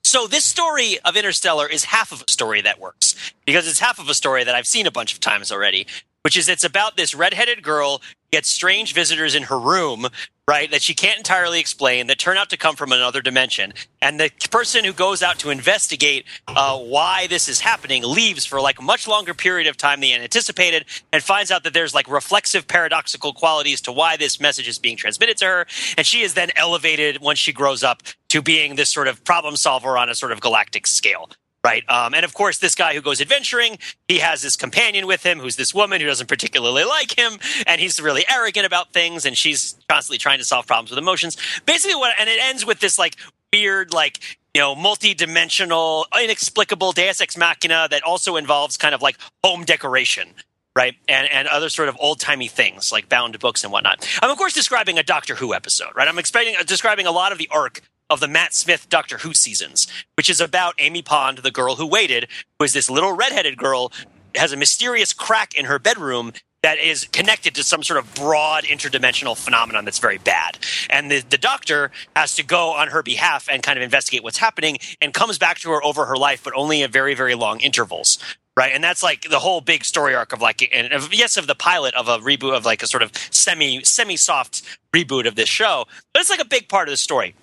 so 0.04 0.28
this 0.28 0.44
story 0.44 1.00
of 1.06 1.16
Interstellar 1.16 1.66
is 1.66 1.86
half 1.86 2.12
of 2.12 2.22
a 2.28 2.30
story 2.30 2.62
that 2.62 2.80
works 2.82 3.16
because 3.46 3.70
it's 3.70 3.80
half 3.80 4.00
of 4.00 4.10
a 4.10 4.14
story 4.14 4.44
that 4.44 4.54
I've 4.54 4.68
seen 4.68 4.86
a 4.86 4.92
bunch 4.92 5.14
of 5.14 5.22
times 5.22 5.50
already, 5.50 5.88
which 6.24 6.36
is 6.36 6.50
it's 6.50 6.66
about 6.66 6.98
this 6.98 7.16
redheaded 7.16 7.64
girl 7.64 8.02
gets 8.34 8.50
strange 8.50 8.94
visitors 8.94 9.34
in 9.34 9.44
her 9.44 9.58
room, 9.58 10.08
right, 10.48 10.70
that 10.72 10.82
she 10.82 10.94
can't 10.94 11.18
entirely 11.18 11.60
explain 11.60 12.08
that 12.08 12.20
turn 12.20 12.38
out 12.38 12.50
to 12.50 12.58
come 12.58 12.76
from 12.76 12.92
another 12.92 13.22
dimension. 13.22 13.74
And 14.02 14.20
the 14.20 14.30
person 14.52 14.84
who 14.84 14.92
goes 14.92 15.24
out 15.24 15.40
to 15.40 15.50
investigate 15.50 16.26
uh, 16.48 16.78
why 16.78 17.28
this 17.28 17.48
is 17.48 17.62
happening 17.62 18.04
leaves 18.04 18.46
for 18.46 18.60
like 18.60 18.80
a 18.80 18.82
much 18.82 19.08
longer 19.08 19.34
period 19.34 19.68
of 19.68 19.78
time 19.78 20.02
than 20.02 20.22
anticipated 20.22 20.86
and 21.14 21.24
finds 21.24 21.50
out 21.50 21.64
that 21.64 21.74
there's 21.74 21.94
like 21.94 22.10
reflexive 22.10 22.68
paradoxical 22.68 23.34
qualities 23.34 23.80
to 23.82 23.92
why 23.92 24.18
this 24.18 24.40
message 24.42 24.68
is 24.68 24.80
being 24.80 24.98
transmitted 24.98 25.38
to 25.38 25.46
her. 25.46 25.66
And 25.98 26.06
she 26.06 26.22
is 26.22 26.34
then 26.34 26.50
elevated 26.58 27.22
once 27.22 27.40
she 27.40 27.54
grows 27.54 27.84
up 27.84 28.04
to 28.30 28.42
being 28.42 28.76
this 28.76 28.90
sort 28.90 29.08
of 29.08 29.24
problem 29.24 29.56
solver 29.56 29.98
on 29.98 30.10
a 30.10 30.16
sort 30.16 30.34
of 30.34 30.42
galactic 30.42 30.88
scale. 30.88 31.30
Right. 31.66 31.90
Um, 31.90 32.14
and 32.14 32.26
of 32.26 32.34
course, 32.34 32.58
this 32.58 32.76
guy 32.76 32.94
who 32.94 33.02
goes 33.02 33.22
adventuring, 33.22 33.78
he 34.10 34.20
has 34.20 34.42
this 34.42 34.58
companion 34.58 35.08
with 35.08 35.26
him 35.26 35.40
who's 35.40 35.56
this 35.56 35.74
woman 35.74 36.02
who 36.02 36.08
doesn't 36.08 36.28
particularly 36.28 36.84
like 36.84 37.18
him. 37.18 37.40
And 37.66 37.80
he's 37.80 38.02
really 38.02 38.26
arrogant 38.30 38.66
about 38.66 38.92
things. 38.92 39.26
And 39.26 39.38
she's 39.38 39.76
constantly 39.88 40.18
trying 40.18 40.40
to 40.40 40.44
solve 40.44 40.68
problems 40.68 40.90
with 40.90 41.00
emotions. 41.00 41.38
Basically, 41.66 41.96
what, 41.96 42.14
and 42.20 42.30
it 42.30 42.38
ends 42.42 42.66
with 42.66 42.82
this 42.82 43.00
like 43.00 43.16
weird, 43.54 43.94
like, 43.94 44.20
you 44.54 44.62
know, 44.62 44.76
multi-dimensional, 44.76 46.06
inexplicable 46.22 46.92
Deus 46.92 47.22
Ex 47.22 47.38
Machina 47.38 47.88
that 47.90 48.04
also 48.04 48.36
involves 48.36 48.76
kind 48.76 48.94
of 48.94 49.02
like 49.02 49.18
home 49.44 49.64
decoration, 49.64 50.28
right? 50.76 50.96
And 51.08 51.28
and 51.32 51.48
other 51.48 51.70
sort 51.70 51.88
of 51.90 51.96
old 52.00 52.20
timey 52.20 52.50
things 52.50 52.92
like 52.92 53.10
bound 53.10 53.40
books 53.40 53.64
and 53.64 53.72
whatnot. 53.72 54.08
I'm 54.22 54.30
of 54.30 54.38
course 54.38 54.54
describing 54.54 55.00
a 55.00 55.04
Doctor 55.04 55.36
Who 55.36 55.54
episode, 55.54 55.96
right? 55.96 56.08
I'm 56.08 56.20
expecting 56.20 56.56
describing 56.66 57.08
a 57.08 57.12
lot 57.12 57.32
of 57.32 57.38
the 57.38 57.48
arc 57.52 57.82
of 58.14 58.20
the 58.20 58.28
Matt 58.28 58.54
Smith 58.54 58.88
Doctor 58.90 59.18
Who 59.20 59.34
seasons, 59.34 59.88
which 60.16 60.30
is 60.30 60.40
about 60.40 60.76
Amy 60.78 61.02
Pond, 61.02 61.40
the 61.40 61.52
girl 61.52 61.76
who 61.76 61.88
waited, 61.88 62.28
who 62.60 62.66
is 62.66 62.74
this 62.74 62.90
little 62.90 63.12
redheaded 63.12 63.58
girl, 63.58 63.92
has 64.36 64.54
a 64.54 64.58
mysterious 64.58 65.14
crack 65.14 65.56
in 65.56 65.66
her 65.66 65.80
bedroom 65.80 66.34
that 66.64 66.78
is 66.78 67.06
connected 67.12 67.54
to 67.56 67.64
some 67.64 67.84
sort 67.84 68.00
of 68.00 68.16
broad 68.16 68.64
interdimensional 68.64 69.38
phenomenon 69.38 69.84
that's 69.84 70.00
very 70.00 70.18
bad. 70.18 70.58
And 70.90 71.12
the, 71.12 71.22
the 71.22 71.38
doctor 71.38 71.92
has 72.16 72.36
to 72.36 72.44
go 72.44 72.72
on 72.72 72.88
her 72.88 73.04
behalf 73.04 73.50
and 73.52 73.62
kind 73.62 73.78
of 73.78 73.84
investigate 73.84 74.24
what's 74.24 74.38
happening 74.38 74.78
and 75.02 75.14
comes 75.14 75.38
back 75.38 75.60
to 75.60 75.72
her 75.72 75.84
over 75.84 76.06
her 76.06 76.16
life, 76.16 76.42
but 76.44 76.54
only 76.56 76.82
at 76.84 76.92
very, 76.92 77.16
very 77.16 77.36
long 77.36 77.60
intervals. 77.60 78.18
Right. 78.56 78.72
And 78.74 78.84
that's 78.84 79.02
like 79.02 79.30
the 79.30 79.40
whole 79.40 79.62
big 79.62 79.84
story 79.84 80.14
arc 80.14 80.32
of 80.32 80.40
like, 80.40 80.70
and 80.72 80.94
of, 80.94 81.12
yes, 81.12 81.38
of 81.38 81.48
the 81.48 81.56
pilot 81.56 81.96
of 81.96 82.08
a 82.08 82.20
reboot 82.20 82.56
of 82.56 82.66
like 82.66 82.84
a 82.84 82.88
sort 82.88 83.02
of 83.02 83.12
semi, 83.32 83.84
semi 83.84 84.16
soft 84.16 84.62
reboot 84.96 85.28
of 85.28 85.36
this 85.36 85.50
show. 85.50 85.86
But 86.14 86.22
it's 86.22 86.30
like 86.30 86.40
a 86.40 86.46
big 86.46 86.70
part 86.70 86.88
of 86.88 86.94
the 86.94 86.98
story. 86.98 87.36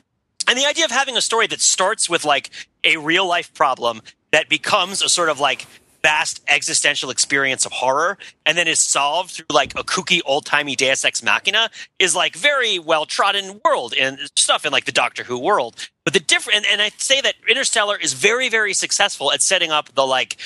And 0.48 0.58
the 0.58 0.66
idea 0.66 0.84
of 0.84 0.90
having 0.90 1.16
a 1.16 1.22
story 1.22 1.46
that 1.48 1.60
starts 1.60 2.08
with 2.10 2.24
like 2.24 2.50
a 2.84 2.96
real 2.96 3.26
life 3.26 3.52
problem 3.54 4.02
that 4.32 4.48
becomes 4.48 5.02
a 5.02 5.08
sort 5.08 5.28
of 5.28 5.40
like 5.40 5.66
vast 6.02 6.42
existential 6.48 7.10
experience 7.10 7.66
of 7.66 7.72
horror 7.72 8.16
and 8.46 8.56
then 8.56 8.66
is 8.66 8.80
solved 8.80 9.32
through 9.32 9.46
like 9.52 9.78
a 9.78 9.84
kooky 9.84 10.20
old 10.24 10.46
timey 10.46 10.74
Deus 10.74 11.04
Ex 11.04 11.22
Machina 11.22 11.70
is 11.98 12.16
like 12.16 12.34
very 12.34 12.78
well 12.78 13.06
trodden 13.06 13.60
world 13.64 13.94
and 13.98 14.18
stuff 14.36 14.64
in 14.64 14.72
like 14.72 14.86
the 14.86 14.92
Doctor 14.92 15.24
Who 15.24 15.38
world. 15.38 15.76
But 16.04 16.14
the 16.14 16.20
different, 16.20 16.58
and, 16.58 16.66
and 16.66 16.82
I 16.82 16.90
say 16.96 17.20
that 17.20 17.34
Interstellar 17.48 17.96
is 17.96 18.14
very, 18.14 18.48
very 18.48 18.72
successful 18.72 19.32
at 19.32 19.42
setting 19.42 19.70
up 19.70 19.94
the 19.94 20.06
like 20.06 20.36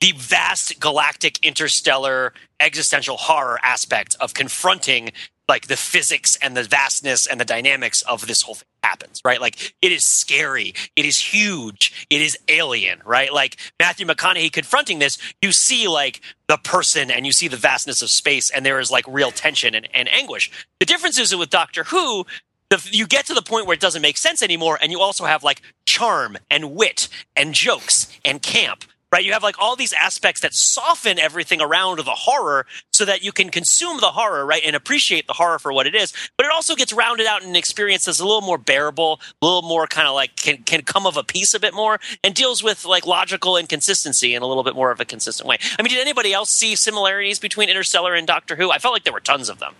the 0.00 0.12
vast 0.16 0.80
galactic 0.80 1.38
interstellar 1.44 2.32
existential 2.58 3.16
horror 3.16 3.60
aspect 3.62 4.16
of 4.18 4.34
confronting 4.34 5.12
like 5.48 5.68
the 5.68 5.76
physics 5.76 6.36
and 6.42 6.56
the 6.56 6.64
vastness 6.64 7.24
and 7.24 7.40
the 7.40 7.44
dynamics 7.44 8.02
of 8.02 8.26
this 8.26 8.42
whole 8.42 8.56
thing 8.56 8.71
happens, 8.82 9.20
right? 9.24 9.40
Like 9.40 9.74
it 9.82 9.92
is 9.92 10.04
scary, 10.04 10.74
it 10.96 11.04
is 11.04 11.18
huge, 11.18 12.06
it 12.10 12.20
is 12.20 12.38
alien, 12.48 13.00
right? 13.04 13.32
Like 13.32 13.56
Matthew 13.78 14.06
McConaughey 14.06 14.52
confronting 14.52 14.98
this, 14.98 15.18
you 15.40 15.52
see 15.52 15.88
like 15.88 16.20
the 16.48 16.58
person 16.58 17.10
and 17.10 17.24
you 17.26 17.32
see 17.32 17.48
the 17.48 17.56
vastness 17.56 18.02
of 18.02 18.10
space, 18.10 18.50
and 18.50 18.64
there 18.64 18.80
is 18.80 18.90
like 18.90 19.04
real 19.08 19.30
tension 19.30 19.74
and, 19.74 19.88
and 19.94 20.12
anguish. 20.12 20.50
The 20.80 20.86
difference 20.86 21.18
is 21.18 21.34
with 21.34 21.50
Doctor 21.50 21.84
Who, 21.84 22.26
the, 22.70 22.88
you 22.90 23.06
get 23.06 23.26
to 23.26 23.34
the 23.34 23.42
point 23.42 23.66
where 23.66 23.74
it 23.74 23.80
doesn't 23.80 24.02
make 24.02 24.16
sense 24.16 24.42
anymore, 24.42 24.78
and 24.80 24.90
you 24.90 25.00
also 25.00 25.24
have 25.24 25.42
like 25.42 25.62
charm 25.86 26.36
and 26.50 26.74
wit 26.74 27.08
and 27.36 27.54
jokes 27.54 28.08
and 28.24 28.42
camp 28.42 28.84
right? 29.12 29.24
You 29.24 29.32
have 29.34 29.42
like 29.42 29.56
all 29.58 29.76
these 29.76 29.92
aspects 29.92 30.40
that 30.40 30.54
soften 30.54 31.18
everything 31.18 31.60
around 31.60 31.98
the 31.98 32.04
horror 32.04 32.66
so 32.92 33.04
that 33.04 33.22
you 33.22 33.30
can 33.30 33.50
consume 33.50 34.00
the 34.00 34.10
horror, 34.10 34.44
right, 34.46 34.62
and 34.64 34.74
appreciate 34.74 35.26
the 35.26 35.34
horror 35.34 35.58
for 35.58 35.72
what 35.72 35.86
it 35.86 35.94
is. 35.94 36.12
But 36.36 36.46
it 36.46 36.52
also 36.52 36.74
gets 36.74 36.92
rounded 36.92 37.26
out 37.26 37.42
in 37.42 37.50
an 37.50 37.56
experience 37.56 38.06
that's 38.06 38.20
a 38.20 38.24
little 38.24 38.40
more 38.40 38.58
bearable, 38.58 39.20
a 39.42 39.46
little 39.46 39.62
more 39.62 39.86
kind 39.86 40.08
of 40.08 40.14
like 40.14 40.34
can, 40.36 40.58
can 40.58 40.82
come 40.82 41.06
of 41.06 41.16
a 41.16 41.22
piece 41.22 41.52
a 41.54 41.60
bit 41.60 41.74
more 41.74 42.00
and 42.24 42.34
deals 42.34 42.62
with 42.62 42.84
like 42.84 43.06
logical 43.06 43.56
inconsistency 43.56 44.34
in 44.34 44.42
a 44.42 44.46
little 44.46 44.64
bit 44.64 44.74
more 44.74 44.90
of 44.90 45.00
a 45.00 45.04
consistent 45.04 45.46
way. 45.46 45.58
I 45.78 45.82
mean, 45.82 45.90
did 45.90 46.00
anybody 46.00 46.32
else 46.32 46.50
see 46.50 46.74
similarities 46.74 47.38
between 47.38 47.68
Interstellar 47.68 48.14
and 48.14 48.26
Doctor 48.26 48.56
Who? 48.56 48.70
I 48.70 48.78
felt 48.78 48.94
like 48.94 49.04
there 49.04 49.12
were 49.12 49.20
tons 49.20 49.48
of 49.48 49.58
them 49.58 49.74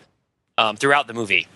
um, 0.58 0.76
throughout 0.76 1.06
the 1.06 1.14
movie. 1.14 1.48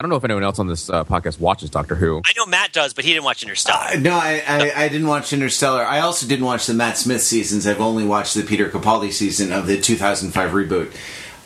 I 0.00 0.02
don't 0.02 0.08
know 0.08 0.16
if 0.16 0.24
anyone 0.24 0.44
else 0.44 0.58
on 0.58 0.66
this 0.66 0.88
uh, 0.88 1.04
podcast 1.04 1.40
watches 1.40 1.68
Doctor 1.68 1.94
Who. 1.94 2.22
I 2.24 2.32
know 2.34 2.46
Matt 2.46 2.72
does, 2.72 2.94
but 2.94 3.04
he 3.04 3.10
didn't 3.10 3.24
watch 3.24 3.42
Interstellar. 3.42 3.80
Uh, 3.82 3.96
no, 3.98 4.12
I, 4.14 4.42
I, 4.48 4.84
I 4.84 4.88
didn't 4.88 5.08
watch 5.08 5.30
Interstellar. 5.34 5.84
I 5.84 6.00
also 6.00 6.26
didn't 6.26 6.46
watch 6.46 6.64
the 6.64 6.72
Matt 6.72 6.96
Smith 6.96 7.20
seasons. 7.20 7.66
I've 7.66 7.82
only 7.82 8.06
watched 8.06 8.34
the 8.34 8.42
Peter 8.42 8.70
Capaldi 8.70 9.12
season 9.12 9.52
of 9.52 9.66
the 9.66 9.78
2005 9.78 10.52
reboot. 10.52 10.96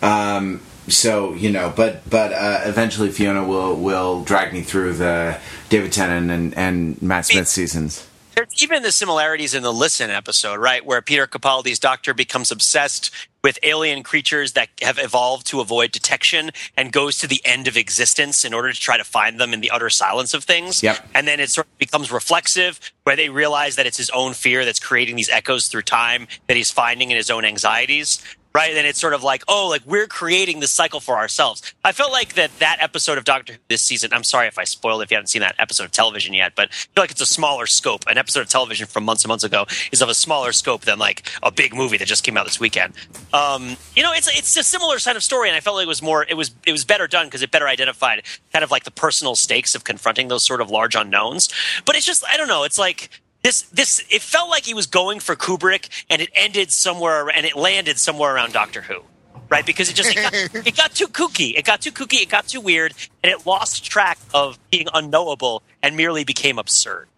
Um, 0.05 0.61
so 0.87 1.35
you 1.35 1.51
know, 1.51 1.73
but 1.75 2.09
but 2.09 2.33
uh, 2.33 2.61
eventually 2.67 3.11
Fiona 3.11 3.45
will 3.45 3.75
will 3.75 4.23
drag 4.23 4.53
me 4.53 4.63
through 4.63 4.93
the 4.93 5.41
David 5.69 5.93
Tennant 5.93 6.31
and, 6.31 6.57
and 6.57 7.03
Matt 7.03 7.27
Smith 7.27 7.49
seasons. 7.49 8.09
There's 8.37 8.63
even 8.63 8.85
the 8.85 8.93
similarities 8.93 9.55
in 9.55 9.65
the 9.65 9.73
Listen 9.73 10.11
episode, 10.11 10.61
right, 10.61 10.87
where 10.87 11.03
Peter 11.03 11.27
Capaldi's 11.27 11.81
doctor 11.81 12.15
becomes 12.15 12.53
obsessed 12.53 13.11
with 13.45 13.59
alien 13.63 14.03
creatures 14.03 14.55
that 14.55 14.71
have 14.81 14.99
evolved 14.99 15.47
to 15.47 15.61
avoid 15.61 15.93
detection 15.93 16.51
and 16.79 16.91
goes 16.91 17.19
to 17.19 17.29
the 17.29 17.43
end 17.45 17.69
of 17.69 17.77
existence 17.77 18.43
in 18.43 18.55
order 18.55 18.73
to 18.73 18.81
try 18.81 18.97
to 18.97 19.05
find 19.05 19.39
them 19.39 19.53
in 19.53 19.61
the 19.61 19.71
utter 19.71 19.91
silence 19.91 20.33
of 20.33 20.43
things. 20.43 20.83
Yep. 20.83 21.07
And 21.15 21.29
then 21.29 21.39
it 21.39 21.51
sort 21.51 21.67
of 21.67 21.79
becomes 21.79 22.11
reflexive, 22.11 22.81
where 23.05 23.17
they 23.17 23.29
realize 23.29 23.77
that 23.77 23.87
it's 23.87 23.99
his 23.99 24.09
own 24.11 24.33
fear 24.33 24.65
that's 24.65 24.81
creating 24.81 25.17
these 25.17 25.29
echoes 25.29 25.69
through 25.69 25.83
time 25.83 26.27
that 26.47 26.57
he's 26.57 26.71
finding 26.71 27.11
in 27.11 27.17
his 27.19 27.31
own 27.31 27.45
anxieties 27.45 28.21
right? 28.55 28.77
And 28.77 28.87
it's 28.87 29.01
sort 29.01 29.15
of 29.15 29.23
like, 29.23 29.43
oh, 29.49 29.69
like 29.69 29.83
we're 29.85 30.07
creating 30.07 30.61
this 30.61 30.71
cycle 30.71 31.01
for 31.01 31.17
ourselves. 31.17 31.75
I 31.85 31.91
felt 31.93 32.13
like 32.13 32.35
that 32.35 32.57
that 32.61 32.79
episode 32.81 33.19
of 33.19 33.25
Doctor 33.25 33.55
Who 33.55 33.59
this 33.69 33.83
season. 33.83 34.13
I'm 34.13 34.23
sorry 34.23 34.47
if 34.47 34.59
I 34.59 34.65
spoiled 34.65 35.03
if 35.03 35.11
you 35.11 35.17
haven't 35.17 35.27
seen 35.29 35.41
that 35.41 35.57
episode 35.59 35.85
of 35.85 35.91
television 35.91 36.35
yet, 36.35 36.53
but 36.55 36.69
I 36.71 36.73
feel 36.73 37.03
like 37.03 37.11
it's 37.11 37.21
a 37.21 37.27
smaller 37.27 37.67
scope. 37.67 38.05
An 38.07 38.17
episode 38.17 38.41
of 38.41 38.49
television 38.49 38.87
from 38.87 39.05
months 39.05 39.25
and 39.25 39.29
months 39.29 39.45
ago 39.45 39.67
is 39.91 40.01
of 40.01 40.09
a 40.09 40.15
smaller 40.15 40.53
scope 40.53 40.83
than 40.83 40.99
like 40.99 41.29
a 41.43 41.51
big 41.51 41.75
movie 41.75 41.97
that 41.97 42.07
just 42.07 42.23
came 42.23 42.37
out 42.37 42.47
this 42.47 42.61
weekend. 42.61 42.95
Um, 43.33 43.77
you 43.97 44.03
know, 44.03 44.13
it's 44.13 44.29
it's 44.29 44.57
a 44.57 44.63
similar 44.63 44.99
kind 44.99 45.17
of 45.17 45.25
story, 45.25 45.49
and 45.49 45.57
I 45.57 45.61
felt 45.61 45.77
like 45.77 45.85
it 45.85 45.89
was 45.89 46.03
more 46.03 46.25
it 46.25 46.35
was 46.35 46.55
it 46.65 46.73
was 46.73 46.85
better 46.85 47.09
done 47.09 47.27
because 47.27 47.43
it 47.43 47.51
better 47.51 47.67
identified 47.67 48.23
kind 48.53 48.63
of 48.63 48.71
like 48.71 48.85
the 48.85 48.93
personal 48.93 49.35
stakes 49.35 49.75
of 49.75 49.83
confronting 49.83 50.29
those 50.29 50.45
sort 50.45 50.61
of 50.61 50.71
large 50.71 50.95
unknowns. 50.95 51.49
But 51.85 51.97
it's 51.97 52.07
just 52.07 52.25
I 52.33 52.37
don't 52.37 52.49
know. 52.49 52.63
It's 52.63 52.79
like 52.79 53.11
this 53.45 53.63
this 53.63 54.03
it 54.11 54.23
felt 54.23 54.51
like 54.51 54.65
he 54.65 54.75
was 54.75 54.87
going 54.87 55.21
for 55.21 55.37
Kubrick 55.37 55.89
and 56.11 56.21
it 56.21 56.31
ended 56.35 56.73
somewhere 56.73 57.29
and 57.29 57.47
it 57.47 57.55
landed 57.55 57.99
somewhere 57.99 58.35
around 58.35 58.53
Doctor 58.53 58.83
Who. 58.83 59.03
Right, 59.51 59.65
because 59.65 59.91
it 59.91 59.95
just 59.95 60.17
it 60.17 60.53
got, 60.53 60.67
it 60.67 60.77
got 60.77 60.95
too 60.95 61.07
kooky. 61.07 61.57
It 61.57 61.65
got 61.65 61.83
too 61.83 61.93
kooky. 61.93 62.23
It 62.23 62.31
got 62.31 62.49
too 62.49 62.63
weird, 62.63 62.95
and 63.23 63.31
it 63.31 63.47
lost 63.47 63.85
track 63.85 64.19
of 64.33 64.59
being 64.71 64.89
unknowable 64.93 65.63
and 65.83 65.97
merely 65.97 66.25
became 66.25 66.59
absurd. 66.59 67.09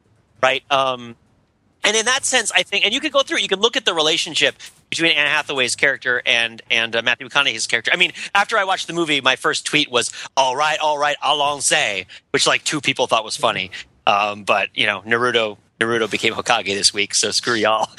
Right, 0.43 0.64
um, 0.70 1.14
and 1.85 1.97
in 1.97 2.05
that 2.07 2.24
sense, 2.24 2.51
I 2.51 2.64
think, 2.64 2.85
and 2.85 2.93
you 2.93 2.99
can 2.99 3.12
go 3.12 3.22
through. 3.22 3.39
You 3.39 3.49
can 3.49 3.61
look 3.61 3.77
at 3.77 3.85
the 3.85 3.95
relationship 3.95 4.57
between 4.91 5.12
Anne 5.12 5.29
Hathaway's 5.29 5.77
character 5.77 6.20
and 6.27 6.61
and 6.68 6.97
uh, 6.97 7.03
Matthew 7.03 7.29
McConaughey's 7.29 7.68
character. 7.68 7.93
I 7.95 7.97
mean, 7.97 8.12
after 8.35 8.59
I 8.59 8.64
watched 8.64 8.89
the 8.89 8.93
movie, 8.93 9.20
my 9.20 9.37
first 9.37 9.64
tweet 9.64 9.89
was 9.89 10.11
"All 10.37 10.57
right, 10.57 10.81
all 10.81 10.99
right, 10.99 11.16
allons-y," 11.22 12.07
which 12.33 12.47
like 12.47 12.64
two 12.64 12.81
people 12.81 13.07
thought 13.07 13.24
was 13.24 13.37
funny. 13.37 13.70
Um, 14.05 14.43
but 14.43 14.70
you 14.74 14.87
know, 14.87 15.01
Naruto 15.03 15.59
Naruto 15.81 16.11
became 16.11 16.33
Hokage 16.33 16.66
this 16.66 16.95
week, 16.95 17.14
so 17.14 17.31
screw 17.31 17.55
y'all. 17.55 17.91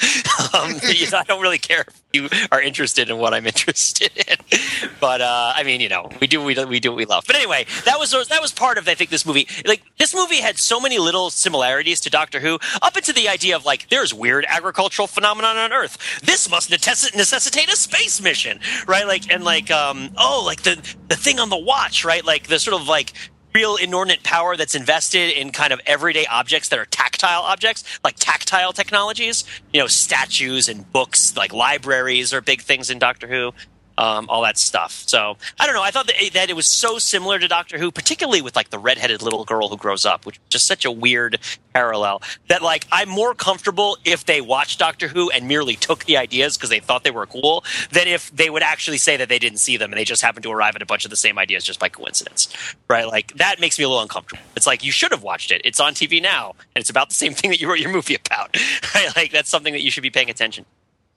Um, 0.54 0.70
you 0.88 1.10
know, 1.10 1.18
I 1.18 1.24
don't 1.24 1.42
really 1.42 1.58
care 1.58 1.84
if 1.86 2.02
you 2.12 2.28
are 2.52 2.60
interested 2.60 3.10
in 3.10 3.18
what 3.18 3.34
I'm 3.34 3.46
interested 3.46 4.10
in, 4.16 4.36
but 5.00 5.20
uh, 5.20 5.52
I 5.54 5.62
mean, 5.64 5.80
you 5.80 5.88
know, 5.88 6.08
we 6.20 6.26
do 6.26 6.42
we 6.42 6.54
do 6.54 6.66
we 6.66 6.80
do 6.80 6.90
what 6.90 6.96
we 6.96 7.04
love. 7.04 7.24
But 7.26 7.36
anyway, 7.36 7.66
that 7.84 7.98
was 7.98 8.12
that 8.12 8.40
was 8.40 8.52
part 8.52 8.78
of 8.78 8.88
I 8.88 8.94
think 8.94 9.10
this 9.10 9.26
movie. 9.26 9.48
Like 9.66 9.82
this 9.98 10.14
movie 10.14 10.40
had 10.40 10.58
so 10.58 10.80
many 10.80 10.98
little 10.98 11.30
similarities 11.30 12.00
to 12.02 12.10
Doctor 12.10 12.40
Who, 12.40 12.58
up 12.82 12.96
into 12.96 13.12
the 13.12 13.28
idea 13.28 13.56
of 13.56 13.64
like 13.64 13.88
there's 13.88 14.14
weird 14.14 14.46
agricultural 14.48 15.08
phenomenon 15.08 15.56
on 15.56 15.72
Earth. 15.72 16.20
This 16.20 16.48
must 16.48 16.70
necess- 16.70 17.14
necessitate 17.14 17.68
a 17.68 17.76
space 17.76 18.20
mission, 18.22 18.60
right? 18.86 19.06
Like 19.06 19.30
and 19.32 19.42
like 19.44 19.70
um 19.70 20.10
oh 20.16 20.42
like 20.46 20.62
the 20.62 20.76
the 21.08 21.16
thing 21.16 21.40
on 21.40 21.50
the 21.50 21.58
watch, 21.58 22.04
right? 22.04 22.24
Like 22.24 22.46
the 22.46 22.58
sort 22.58 22.80
of 22.80 22.86
like 22.88 23.12
real 23.54 23.76
inordinate 23.76 24.22
power 24.22 24.56
that's 24.56 24.74
invested 24.74 25.30
in 25.30 25.50
kind 25.50 25.72
of 25.72 25.80
everyday 25.86 26.26
objects 26.26 26.68
that 26.68 26.78
are 26.78 26.84
tactile 27.18 27.42
objects, 27.42 27.84
like 28.04 28.16
tactile 28.18 28.72
technologies. 28.72 29.44
You 29.72 29.80
know, 29.80 29.86
statues 29.86 30.68
and 30.68 30.90
books, 30.92 31.36
like 31.36 31.52
libraries 31.52 32.32
are 32.32 32.40
big 32.40 32.62
things 32.62 32.90
in 32.90 32.98
Doctor 32.98 33.26
Who. 33.26 33.52
Um, 33.98 34.26
all 34.28 34.42
that 34.42 34.56
stuff. 34.56 35.02
So 35.08 35.36
I 35.58 35.66
don't 35.66 35.74
know. 35.74 35.82
I 35.82 35.90
thought 35.90 36.06
that, 36.06 36.14
that 36.34 36.50
it 36.50 36.52
was 36.54 36.66
so 36.66 36.98
similar 36.98 37.40
to 37.40 37.48
Doctor 37.48 37.78
Who, 37.78 37.90
particularly 37.90 38.40
with 38.40 38.54
like 38.54 38.70
the 38.70 38.78
redheaded 38.78 39.22
little 39.22 39.44
girl 39.44 39.68
who 39.68 39.76
grows 39.76 40.06
up, 40.06 40.24
which 40.24 40.36
is 40.36 40.42
just 40.48 40.66
such 40.68 40.84
a 40.84 40.90
weird 40.92 41.40
parallel. 41.72 42.22
That 42.46 42.62
like 42.62 42.86
I'm 42.92 43.08
more 43.08 43.34
comfortable 43.34 43.98
if 44.04 44.24
they 44.24 44.40
watched 44.40 44.78
Doctor 44.78 45.08
Who 45.08 45.30
and 45.30 45.48
merely 45.48 45.74
took 45.74 46.04
the 46.04 46.16
ideas 46.16 46.56
because 46.56 46.70
they 46.70 46.78
thought 46.78 47.02
they 47.02 47.10
were 47.10 47.26
cool, 47.26 47.64
than 47.90 48.06
if 48.06 48.30
they 48.30 48.50
would 48.50 48.62
actually 48.62 48.98
say 48.98 49.16
that 49.16 49.28
they 49.28 49.40
didn't 49.40 49.58
see 49.58 49.76
them 49.76 49.90
and 49.90 49.98
they 49.98 50.04
just 50.04 50.22
happened 50.22 50.44
to 50.44 50.52
arrive 50.52 50.76
at 50.76 50.82
a 50.82 50.86
bunch 50.86 51.04
of 51.04 51.10
the 51.10 51.16
same 51.16 51.36
ideas 51.36 51.64
just 51.64 51.80
by 51.80 51.88
coincidence. 51.88 52.48
Right? 52.88 53.06
Like 53.06 53.34
that 53.34 53.58
makes 53.58 53.80
me 53.80 53.84
a 53.84 53.88
little 53.88 54.02
uncomfortable. 54.02 54.42
It's 54.54 54.66
like 54.66 54.84
you 54.84 54.92
should 54.92 55.10
have 55.10 55.24
watched 55.24 55.50
it. 55.50 55.60
It's 55.64 55.80
on 55.80 55.94
TV 55.94 56.22
now, 56.22 56.54
and 56.76 56.80
it's 56.80 56.90
about 56.90 57.08
the 57.08 57.16
same 57.16 57.34
thing 57.34 57.50
that 57.50 57.60
you 57.60 57.68
wrote 57.68 57.80
your 57.80 57.90
movie 57.90 58.14
about. 58.14 58.56
Right? 58.94 59.14
Like 59.14 59.32
that's 59.32 59.50
something 59.50 59.72
that 59.74 59.82
you 59.82 59.90
should 59.90 60.02
be 60.02 60.10
paying 60.10 60.30
attention. 60.30 60.64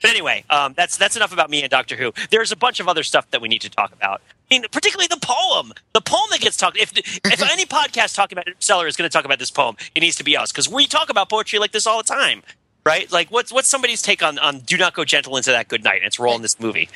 But 0.01 0.09
anyway, 0.09 0.43
um, 0.49 0.73
that's 0.75 0.97
that's 0.97 1.15
enough 1.15 1.31
about 1.31 1.49
me 1.49 1.61
and 1.61 1.69
Doctor 1.69 1.95
Who. 1.95 2.13
There's 2.29 2.51
a 2.51 2.55
bunch 2.55 2.79
of 2.79 2.87
other 2.87 3.03
stuff 3.03 3.29
that 3.31 3.41
we 3.41 3.47
need 3.47 3.61
to 3.61 3.69
talk 3.69 3.93
about. 3.93 4.21
I 4.51 4.55
mean, 4.55 4.63
particularly 4.71 5.07
the 5.07 5.19
poem, 5.21 5.73
the 5.93 6.01
poem 6.01 6.27
that 6.31 6.41
gets 6.41 6.57
talked. 6.57 6.77
If 6.77 6.91
if 6.97 7.41
any 7.51 7.65
podcast 7.65 8.15
talking 8.15 8.37
about 8.37 8.47
Interstellar 8.47 8.87
is 8.87 8.95
going 8.97 9.09
to 9.09 9.13
talk 9.13 9.25
about 9.25 9.39
this 9.39 9.51
poem, 9.51 9.75
it 9.95 10.01
needs 10.01 10.15
to 10.17 10.23
be 10.23 10.35
us 10.35 10.51
because 10.51 10.67
we 10.67 10.87
talk 10.87 11.09
about 11.09 11.29
poetry 11.29 11.59
like 11.59 11.71
this 11.71 11.85
all 11.85 11.97
the 11.97 12.03
time, 12.03 12.41
right? 12.85 13.11
Like, 13.11 13.29
what's 13.29 13.51
what's 13.51 13.69
somebody's 13.69 14.01
take 14.01 14.23
on 14.23 14.39
on 14.39 14.59
"Do 14.59 14.77
Not 14.77 14.93
Go 14.93 15.05
Gentle 15.05 15.37
into 15.37 15.51
That 15.51 15.67
Good 15.67 15.83
Night" 15.83 15.97
and 15.97 16.05
its 16.05 16.19
role 16.19 16.35
in 16.35 16.41
this 16.41 16.59
movie? 16.59 16.89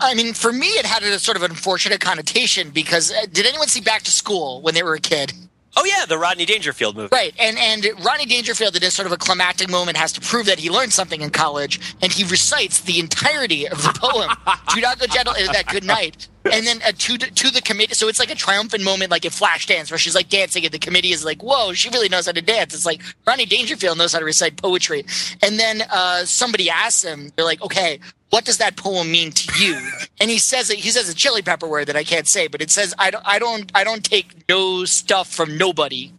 I 0.00 0.14
mean, 0.14 0.34
for 0.34 0.52
me, 0.52 0.66
it 0.66 0.86
had 0.86 1.02
a 1.04 1.18
sort 1.20 1.36
of 1.36 1.44
unfortunate 1.44 2.00
connotation 2.00 2.70
because 2.70 3.12
uh, 3.12 3.26
did 3.30 3.46
anyone 3.46 3.68
see 3.68 3.80
Back 3.80 4.02
to 4.02 4.10
School 4.10 4.60
when 4.60 4.74
they 4.74 4.82
were 4.82 4.94
a 4.94 5.00
kid? 5.00 5.32
Oh 5.80 5.84
yeah, 5.84 6.06
the 6.06 6.18
Rodney 6.18 6.44
Dangerfield 6.44 6.96
movie. 6.96 7.08
Right, 7.12 7.32
and 7.38 7.56
and 7.56 7.86
Rodney 8.04 8.26
Dangerfield 8.26 8.74
in 8.74 8.82
a 8.82 8.90
sort 8.90 9.06
of 9.06 9.12
a 9.12 9.16
climactic 9.16 9.70
moment 9.70 9.96
has 9.96 10.10
to 10.14 10.20
prove 10.20 10.46
that 10.46 10.58
he 10.58 10.70
learned 10.70 10.92
something 10.92 11.20
in 11.20 11.30
college, 11.30 11.78
and 12.02 12.12
he 12.12 12.24
recites 12.24 12.80
the 12.80 12.98
entirety 12.98 13.68
of 13.68 13.80
the 13.84 13.96
poem. 13.96 14.28
Do 14.74 14.80
not 14.80 14.98
go 14.98 15.06
gentle 15.06 15.34
is 15.34 15.48
that 15.50 15.68
good 15.68 15.84
night, 15.84 16.26
and 16.44 16.66
then 16.66 16.80
uh, 16.86 16.92
to 16.92 17.18
to 17.18 17.50
the 17.50 17.60
committee. 17.60 17.94
So 17.94 18.08
it's 18.08 18.18
like 18.18 18.30
a 18.30 18.34
triumphant 18.34 18.84
moment, 18.84 19.10
like 19.10 19.24
in 19.24 19.30
Flashdance, 19.30 19.90
where 19.90 19.98
she's 19.98 20.14
like 20.14 20.28
dancing, 20.28 20.64
and 20.64 20.72
the 20.72 20.78
committee 20.78 21.12
is 21.12 21.24
like, 21.24 21.42
"Whoa, 21.42 21.72
she 21.72 21.88
really 21.90 22.08
knows 22.08 22.26
how 22.26 22.32
to 22.32 22.42
dance." 22.42 22.74
It's 22.74 22.86
like 22.86 23.02
Rodney 23.26 23.46
Dangerfield 23.46 23.98
knows 23.98 24.12
how 24.12 24.18
to 24.18 24.24
recite 24.24 24.56
poetry, 24.56 25.04
and 25.42 25.58
then 25.58 25.82
uh, 25.90 26.24
somebody 26.24 26.70
asks 26.70 27.02
him, 27.02 27.30
they're 27.36 27.44
like, 27.44 27.62
"Okay, 27.62 28.00
what 28.30 28.44
does 28.44 28.58
that 28.58 28.76
poem 28.76 29.10
mean 29.10 29.32
to 29.32 29.64
you? 29.64 29.78
And 30.20 30.28
he 30.30 30.38
says 30.38 30.68
it. 30.68 30.78
He 30.78 30.90
says 30.90 31.08
a 31.08 31.14
chili 31.14 31.42
pepper 31.42 31.68
word 31.68 31.86
that 31.86 31.94
I 31.94 32.02
can't 32.02 32.26
say, 32.26 32.48
but 32.48 32.60
it 32.60 32.72
says 32.72 32.92
I 32.98 33.12
don't. 33.12 33.24
I 33.24 33.38
don't. 33.38 33.70
I 33.72 33.84
don't 33.84 34.02
take 34.02 34.48
no 34.48 34.84
stuff 34.84 35.32
from 35.32 35.56
nobody, 35.56 36.12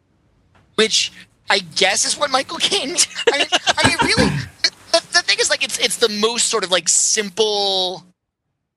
which 0.76 1.12
I 1.50 1.60
guess 1.60 2.06
is 2.06 2.18
what 2.18 2.32
Michael 2.32 2.60
Caine. 2.60 2.96
I 3.28 3.38
mean, 3.40 3.48
I 3.52 3.88
mean, 3.90 3.98
really. 4.02 4.30
The, 4.64 5.04
the 5.12 5.22
thing 5.22 5.38
is, 5.40 5.50
like, 5.50 5.66
it's 5.66 5.78
it's 5.80 5.98
the 5.98 6.08
most 6.08 6.46
sort 6.46 6.64
of 6.64 6.72
like 6.72 6.88
simple. 6.88 8.06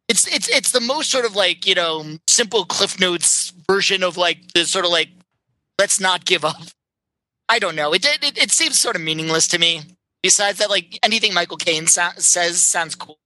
It's 0.09 0.27
it's 0.27 0.49
it's 0.49 0.73
the 0.73 0.81
most 0.81 1.11
sort 1.11 1.25
of 1.25 1.35
like 1.37 1.67
you 1.67 1.75
know 1.75 2.19
simple 2.27 2.65
Cliff 2.65 3.01
Notes 3.01 3.53
version 3.69 4.03
of 4.03 4.17
like 4.17 4.53
the 4.53 4.65
sort 4.65 4.85
of 4.85 4.91
like 4.91 5.09
let's 5.79 6.01
not 6.01 6.25
give 6.25 6.45
up. 6.45 6.63
I 7.49 7.59
don't 7.59 7.77
know. 7.77 7.93
It 7.93 8.05
it, 8.05 8.39
it 8.39 8.51
seems 8.51 8.79
sort 8.79 8.97
of 8.97 9.03
meaningless 9.03 9.49
to 9.49 9.59
me. 9.59 9.83
Besides 10.23 10.59
that, 10.59 10.71
like 10.71 10.99
anything 11.03 11.35
Michael 11.35 11.57
Caine 11.57 11.87
says 11.87 12.61
sounds 12.61 12.95
cool. 12.95 13.19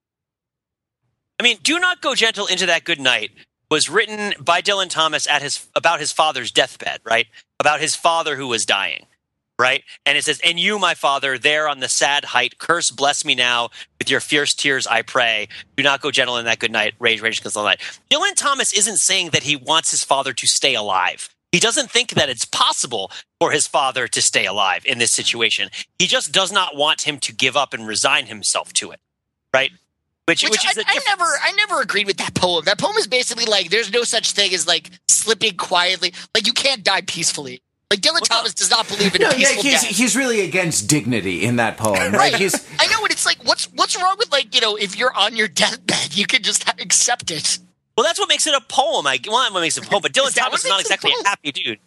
I 1.38 1.42
mean, 1.42 1.58
"Do 1.62 1.78
Not 1.78 2.00
Go 2.00 2.14
Gentle 2.14 2.46
into 2.46 2.66
That 2.66 2.84
Good 2.84 3.00
Night" 3.00 3.30
was 3.70 3.90
written 3.90 4.32
by 4.40 4.62
Dylan 4.62 4.88
Thomas 4.88 5.26
at 5.26 5.42
his 5.42 5.66
about 5.74 6.00
his 6.00 6.12
father's 6.12 6.50
deathbed, 6.50 7.00
right? 7.04 7.26
About 7.60 7.80
his 7.80 7.94
father 7.94 8.36
who 8.36 8.46
was 8.46 8.64
dying, 8.64 9.06
right? 9.58 9.82
And 10.04 10.18
it 10.18 10.24
says, 10.24 10.40
"And 10.44 10.58
you, 10.58 10.78
my 10.78 10.94
father, 10.94 11.38
there 11.38 11.68
on 11.68 11.80
the 11.80 11.88
sad 11.88 12.26
height, 12.26 12.58
curse, 12.58 12.90
bless 12.90 13.24
me 13.24 13.34
now 13.34 13.70
with 13.98 14.10
your 14.10 14.20
fierce 14.20 14.54
tears, 14.54 14.86
I 14.86 15.02
pray. 15.02 15.48
Do 15.76 15.82
not 15.82 16.00
go 16.00 16.10
gentle 16.10 16.36
in 16.38 16.44
that 16.44 16.58
good 16.58 16.72
night, 16.72 16.94
rage, 16.98 17.20
rage 17.20 17.40
against 17.40 17.54
the 17.54 17.62
night." 17.62 17.80
Dylan 18.10 18.34
Thomas 18.34 18.72
isn't 18.72 18.98
saying 18.98 19.30
that 19.30 19.44
he 19.44 19.56
wants 19.56 19.90
his 19.90 20.04
father 20.04 20.32
to 20.32 20.46
stay 20.46 20.74
alive. 20.74 21.30
He 21.52 21.60
doesn't 21.60 21.90
think 21.90 22.10
that 22.10 22.28
it's 22.28 22.44
possible 22.44 23.10
for 23.40 23.50
his 23.50 23.66
father 23.66 24.08
to 24.08 24.20
stay 24.20 24.44
alive 24.46 24.84
in 24.84 24.98
this 24.98 25.12
situation. 25.12 25.70
He 25.98 26.06
just 26.06 26.32
does 26.32 26.52
not 26.52 26.76
want 26.76 27.02
him 27.02 27.18
to 27.20 27.32
give 27.32 27.56
up 27.56 27.72
and 27.72 27.86
resign 27.86 28.26
himself 28.26 28.72
to 28.74 28.90
it, 28.90 29.00
right? 29.54 29.70
Which, 30.26 30.42
Which, 30.42 30.50
which, 30.50 30.70
is 30.70 30.78
I, 30.78 30.82
I 30.86 30.98
never, 31.06 31.24
I 31.24 31.52
never 31.52 31.80
agreed 31.80 32.08
with 32.08 32.16
that 32.16 32.34
poem. 32.34 32.64
That 32.64 32.78
poem 32.78 32.96
is 32.96 33.06
basically 33.06 33.46
like, 33.46 33.70
there's 33.70 33.92
no 33.92 34.02
such 34.02 34.32
thing 34.32 34.52
as 34.52 34.66
like 34.66 34.90
slipping 35.08 35.56
quietly. 35.56 36.12
Like 36.34 36.48
you 36.48 36.52
can't 36.52 36.82
die 36.82 37.02
peacefully. 37.02 37.62
Like 37.90 38.00
Dylan 38.00 38.22
Thomas 38.22 38.52
does 38.52 38.70
not 38.70 38.88
believe 38.88 39.14
in 39.14 39.22
No, 39.22 39.30
a 39.30 39.38
yeah, 39.38 39.48
he's, 39.52 39.82
death. 39.82 39.84
he's 39.84 40.16
really 40.16 40.40
against 40.40 40.88
dignity 40.88 41.44
in 41.44 41.56
that 41.56 41.76
poem, 41.76 41.94
right? 42.12 42.32
Right. 42.32 42.34
He's 42.34 42.54
I 42.80 42.86
know, 42.88 42.98
and 43.02 43.12
it's 43.12 43.24
like, 43.24 43.38
what's 43.44 43.66
what's 43.66 44.00
wrong 44.00 44.16
with 44.18 44.32
like 44.32 44.54
you 44.54 44.60
know, 44.60 44.74
if 44.76 44.98
you're 44.98 45.14
on 45.14 45.36
your 45.36 45.46
deathbed, 45.46 46.16
you 46.16 46.26
can 46.26 46.42
just 46.42 46.68
accept 46.80 47.30
it. 47.30 47.58
Well, 47.96 48.04
that's 48.04 48.18
what 48.18 48.28
makes 48.28 48.46
it 48.46 48.54
a 48.54 48.60
poem. 48.60 49.06
I 49.06 49.20
well, 49.26 49.52
what 49.52 49.60
makes 49.60 49.78
it 49.78 49.86
a 49.86 49.88
poem. 49.88 50.02
But 50.02 50.12
Dylan 50.14 50.28
Is 50.28 50.34
Thomas 50.34 50.64
what 50.64 50.64
is 50.64 50.68
not 50.68 50.76
makes 50.78 50.90
a 50.90 50.94
exactly 50.94 51.12
a 51.24 51.28
happy 51.28 51.52
dude. 51.52 51.78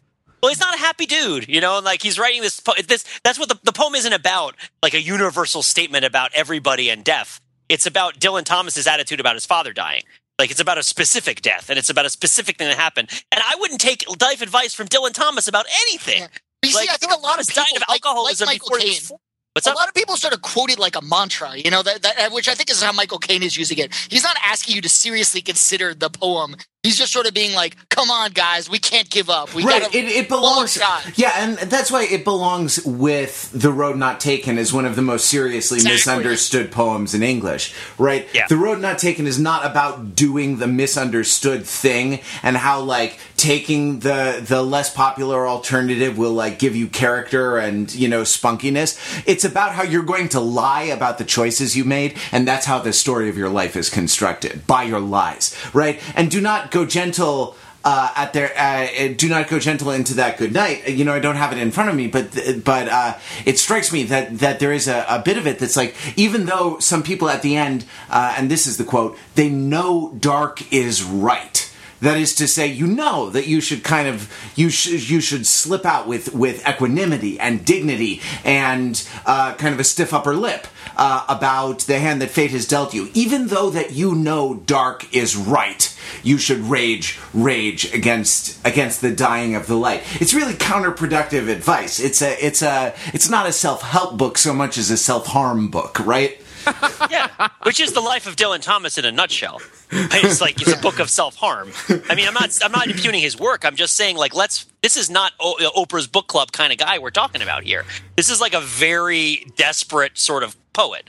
Well, 0.41 0.49
he's 0.49 0.61
not 0.61 0.73
a 0.73 0.77
happy 0.77 1.05
dude, 1.05 1.49
you 1.49 1.59
know. 1.59 1.75
And 1.77 1.85
like 1.85 2.01
he's 2.01 2.17
writing 2.17 2.41
this. 2.41 2.61
Po- 2.61 2.81
this 2.87 3.03
that's 3.25 3.37
what 3.37 3.49
the, 3.49 3.59
the 3.63 3.73
poem 3.73 3.93
isn't 3.95 4.13
about. 4.13 4.55
Like 4.81 4.93
a 4.93 5.01
universal 5.01 5.61
statement 5.63 6.05
about 6.05 6.31
everybody 6.33 6.89
and 6.89 7.03
death. 7.03 7.41
It's 7.67 7.85
about 7.85 8.19
Dylan 8.19 8.45
Thomas's 8.45 8.87
attitude 8.87 9.19
about 9.19 9.35
his 9.35 9.45
father 9.45 9.73
dying. 9.73 10.03
Like 10.39 10.49
it's 10.51 10.61
about 10.61 10.77
a 10.77 10.83
specific 10.83 11.41
death, 11.41 11.69
and 11.69 11.77
it's 11.77 11.89
about 11.89 12.05
a 12.05 12.09
specific 12.09 12.57
thing 12.57 12.69
that 12.69 12.77
happened. 12.77 13.09
And 13.31 13.41
I 13.45 13.55
wouldn't 13.59 13.81
take 13.81 14.05
life 14.21 14.41
advice 14.41 14.73
from 14.73 14.87
Dylan 14.87 15.13
Thomas 15.13 15.47
about 15.49 15.65
anything. 15.83 16.21
Yeah. 16.21 16.27
But 16.61 16.69
you 16.71 16.75
Like, 16.75 16.85
see, 16.89 16.93
I 16.93 16.97
think 16.97 17.11
a 17.11 17.19
lot 17.19 17.39
of 17.39 17.47
people 17.47 17.61
died 17.63 17.75
of 17.75 17.81
like, 17.81 17.89
like 17.89 18.05
alcoholism 18.05 18.45
Michael 18.47 18.67
before 18.69 18.77
he 18.79 18.83
Caine. 18.85 18.93
was 18.93 19.07
four- 19.09 19.19
What's 19.53 19.65
a 19.67 19.71
up? 19.71 19.75
lot 19.77 19.87
of 19.89 19.93
people 19.95 20.15
sort 20.15 20.33
of 20.33 20.41
quoted 20.43 20.77
like 20.79 20.95
a 20.95 21.01
mantra, 21.01 21.57
you 21.57 21.71
know, 21.71 21.81
that, 21.81 22.03
that 22.03 22.31
which 22.31 22.47
I 22.47 22.53
think 22.53 22.69
is 22.69 22.81
how 22.83 22.91
Michael 22.93 23.17
Caine 23.17 23.41
is 23.43 23.57
using 23.57 23.79
it. 23.79 23.93
He's 24.09 24.23
not 24.23 24.37
asking 24.45 24.75
you 24.75 24.81
to 24.81 24.89
seriously 24.89 25.41
consider 25.41 25.93
the 25.95 26.09
poem. 26.09 26.55
He's 26.81 26.97
just 26.97 27.11
sort 27.11 27.27
of 27.27 27.33
being 27.33 27.53
like, 27.53 27.75
"Come 27.89 28.09
on, 28.09 28.31
guys, 28.31 28.69
we 28.69 28.79
can't 28.79 29.09
give 29.09 29.29
up. 29.29 29.53
We 29.53 29.65
right. 29.65 29.81
gotta 29.81 29.97
It, 29.97 30.05
it 30.05 30.29
belongs. 30.29 30.71
shot." 30.75 31.03
Yeah, 31.17 31.33
and 31.35 31.57
that's 31.57 31.91
why 31.91 32.03
it 32.03 32.23
belongs 32.23 32.81
with 32.85 33.51
"The 33.53 33.73
Road 33.73 33.97
Not 33.97 34.21
Taken" 34.21 34.57
as 34.57 34.71
one 34.71 34.85
of 34.85 34.95
the 34.95 35.01
most 35.01 35.25
seriously 35.29 35.75
Exactly. 35.79 35.91
misunderstood 35.95 36.71
poems 36.71 37.13
in 37.13 37.21
English. 37.21 37.73
Right. 37.97 38.29
Yeah. 38.33 38.47
The 38.47 38.55
Road 38.55 38.79
Not 38.79 38.97
Taken 38.97 39.27
is 39.27 39.37
not 39.37 39.65
about 39.65 40.15
doing 40.15 40.59
the 40.59 40.67
misunderstood 40.67 41.65
thing 41.65 42.21
and 42.43 42.55
how 42.55 42.79
like 42.79 43.19
taking 43.35 43.99
the 43.99 44.41
the 44.47 44.63
less 44.63 44.89
popular 44.89 45.45
alternative 45.49 46.17
will 46.17 46.31
like 46.31 46.59
give 46.59 46.77
you 46.77 46.87
character 46.87 47.57
and 47.57 47.93
you 47.93 48.07
know 48.07 48.21
spunkiness. 48.21 48.97
It's 49.25 49.43
about 49.43 49.73
how 49.73 49.83
you're 49.83 50.03
going 50.03 50.29
to 50.29 50.39
lie 50.39 50.83
about 50.83 51.17
the 51.17 51.25
choices 51.25 51.75
you 51.75 51.83
made, 51.83 52.17
and 52.31 52.47
that's 52.47 52.65
how 52.65 52.79
the 52.79 52.93
story 52.93 53.27
of 53.27 53.35
your 53.37 53.49
life 53.49 53.75
is 53.75 53.89
constructed 53.89 54.65
by 54.65 54.83
your 54.83 55.01
lies. 55.01 55.53
Right. 55.73 55.99
And 56.15 56.31
do 56.31 56.39
not 56.39 56.68
go 56.71 56.85
gentle 56.85 57.55
uh, 57.83 58.11
at 58.15 58.33
their 58.33 58.51
uh, 58.57 59.13
do 59.15 59.29
not 59.29 59.47
go 59.47 59.59
gentle 59.59 59.91
into 59.91 60.15
that 60.15 60.37
good 60.37 60.53
night. 60.53 60.89
You 60.89 61.05
know, 61.05 61.13
I 61.13 61.19
don't 61.19 61.37
have 61.37 61.51
it 61.51 61.57
in 61.57 61.71
front 61.71 61.89
of 61.89 61.95
me, 61.95 62.07
but 62.07 62.31
but 62.63 62.87
uh, 62.87 63.17
it 63.45 63.57
strikes 63.57 63.93
me 63.93 64.03
that 64.03 64.39
that 64.39 64.59
there 64.59 64.73
is 64.73 64.87
a, 64.87 65.05
a 65.07 65.19
bit 65.19 65.37
of 65.37 65.47
it 65.47 65.59
that's 65.59 65.77
like 65.77 65.95
even 66.17 66.45
though 66.45 66.79
some 66.79 67.03
people 67.03 67.29
at 67.29 67.41
the 67.41 67.55
end, 67.55 67.85
uh, 68.09 68.35
and 68.37 68.51
this 68.51 68.67
is 68.67 68.77
the 68.77 68.83
quote, 68.83 69.17
they 69.35 69.49
know 69.49 70.13
dark 70.19 70.71
is 70.73 71.03
right. 71.03 71.68
That 72.01 72.17
is 72.17 72.33
to 72.35 72.47
say, 72.47 72.67
you 72.67 72.87
know 72.87 73.29
that 73.29 73.47
you 73.47 73.61
should 73.61 73.83
kind 73.83 74.07
of 74.07 74.33
you 74.55 74.69
should 74.69 75.09
you 75.09 75.19
should 75.19 75.45
slip 75.45 75.85
out 75.85 76.07
with 76.07 76.33
with 76.33 76.67
equanimity 76.67 77.39
and 77.39 77.65
dignity 77.65 78.21
and 78.43 79.07
uh, 79.25 79.55
kind 79.55 79.73
of 79.73 79.79
a 79.79 79.83
stiff 79.83 80.13
upper 80.13 80.33
lip 80.33 80.67
uh, 80.95 81.25
about 81.27 81.81
the 81.81 81.99
hand 81.99 82.21
that 82.21 82.29
fate 82.29 82.51
has 82.51 82.67
dealt 82.67 82.93
you, 82.93 83.09
even 83.13 83.47
though 83.47 83.69
that 83.69 83.91
you 83.91 84.15
know 84.15 84.55
dark 84.65 85.13
is 85.13 85.35
right 85.35 85.95
you 86.23 86.37
should 86.37 86.59
rage 86.59 87.19
rage 87.33 87.93
against 87.93 88.65
against 88.65 89.01
the 89.01 89.11
dying 89.11 89.55
of 89.55 89.67
the 89.67 89.75
light. 89.75 90.03
It's 90.21 90.33
really 90.33 90.53
counterproductive 90.53 91.49
advice. 91.49 91.99
It's 91.99 92.21
a 92.21 92.45
it's 92.45 92.61
a 92.61 92.93
it's 93.13 93.29
not 93.29 93.47
a 93.47 93.51
self-help 93.51 94.17
book 94.17 94.37
so 94.37 94.53
much 94.53 94.77
as 94.77 94.89
a 94.91 94.97
self-harm 94.97 95.69
book 95.69 95.99
right 95.99 96.38
yeah, 97.09 97.49
which 97.63 97.79
is 97.79 97.93
the 97.93 98.01
life 98.01 98.27
of 98.27 98.35
Dylan 98.35 98.61
Thomas 98.61 98.97
in 98.97 99.05
a 99.05 99.11
nutshell. 99.11 99.61
It's 99.91 100.41
like 100.41 100.61
it's 100.61 100.73
a 100.73 100.77
book 100.81 100.99
of 100.99 101.09
self 101.09 101.35
harm. 101.35 101.71
I 102.09 102.15
mean, 102.15 102.27
I'm 102.27 102.33
not 102.33 102.57
I'm 102.63 102.71
not 102.71 102.87
impugning 102.87 103.21
his 103.21 103.39
work. 103.39 103.65
I'm 103.65 103.75
just 103.75 103.95
saying 103.95 104.17
like 104.17 104.35
let's. 104.35 104.65
This 104.81 104.95
is 104.95 105.09
not 105.09 105.33
o- 105.39 105.57
Oprah's 105.75 106.07
book 106.07 106.27
club 106.27 106.51
kind 106.51 106.71
of 106.71 106.77
guy 106.77 106.99
we're 106.99 107.09
talking 107.11 107.41
about 107.41 107.63
here. 107.63 107.85
This 108.15 108.29
is 108.29 108.39
like 108.39 108.53
a 108.53 108.61
very 108.61 109.45
desperate 109.57 110.17
sort 110.17 110.43
of 110.43 110.55
poet. 110.73 111.03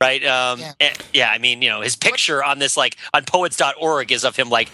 Right? 0.00 0.22
Um, 0.26 0.58
Yeah. 0.60 0.72
yeah. 0.80 0.94
yeah, 1.14 1.30
I 1.30 1.38
mean, 1.38 1.62
you 1.62 1.70
know, 1.70 1.80
his 1.80 1.96
picture 1.96 2.44
on 2.44 2.58
this, 2.58 2.76
like, 2.76 2.96
on 3.14 3.24
poets.org 3.24 4.12
is 4.12 4.24
of 4.24 4.36
him, 4.36 4.50
like, 4.50 4.68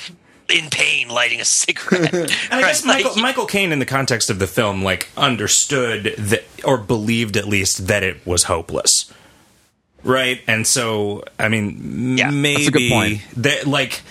in 0.48 0.68
pain 0.70 1.08
lighting 1.08 1.40
a 1.40 1.44
cigarette. 1.44 2.12
And 2.14 2.30
I 2.50 2.60
guess 2.62 2.84
Right? 2.84 2.96
Michael, 2.96 3.12
Like, 3.12 3.22
Michael 3.22 3.46
Caine, 3.46 3.70
in 3.70 3.78
the 3.78 3.86
context 3.86 4.30
of 4.30 4.40
the 4.40 4.48
film, 4.48 4.82
like 4.82 5.08
understood 5.16 6.14
that, 6.18 6.42
or 6.64 6.78
believed 6.78 7.36
at 7.36 7.46
least 7.46 7.86
that 7.86 8.02
it 8.02 8.26
was 8.26 8.44
hopeless, 8.44 9.12
right? 10.04 10.40
And 10.46 10.66
so, 10.66 11.24
I 11.38 11.48
mean, 11.48 12.16
Yeah, 12.18 12.30
maybe 12.30 12.56
that's 12.64 12.68
a 12.68 12.70
good 12.72 12.90
point. 12.90 13.20
that, 13.36 13.66
like, 13.66 14.02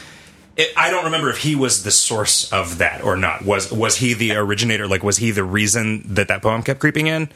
it, 0.58 0.70
I 0.76 0.92
don't 0.92 1.06
remember 1.06 1.30
if 1.30 1.38
he 1.38 1.56
was 1.56 1.84
the 1.84 1.92
source 1.92 2.52
of 2.52 2.80
that 2.80 3.02
or 3.04 3.16
not. 3.16 3.46
Was 3.46 3.72
was 3.72 3.98
he 3.98 4.14
the 4.14 4.34
originator? 4.36 4.88
Like, 4.88 5.04
was 5.04 5.18
he 5.18 5.32
the 5.32 5.44
reason 5.44 6.04
that 6.16 6.28
that 6.28 6.42
poem 6.42 6.64
kept 6.64 6.80
creeping 6.80 7.08
in? 7.08 7.30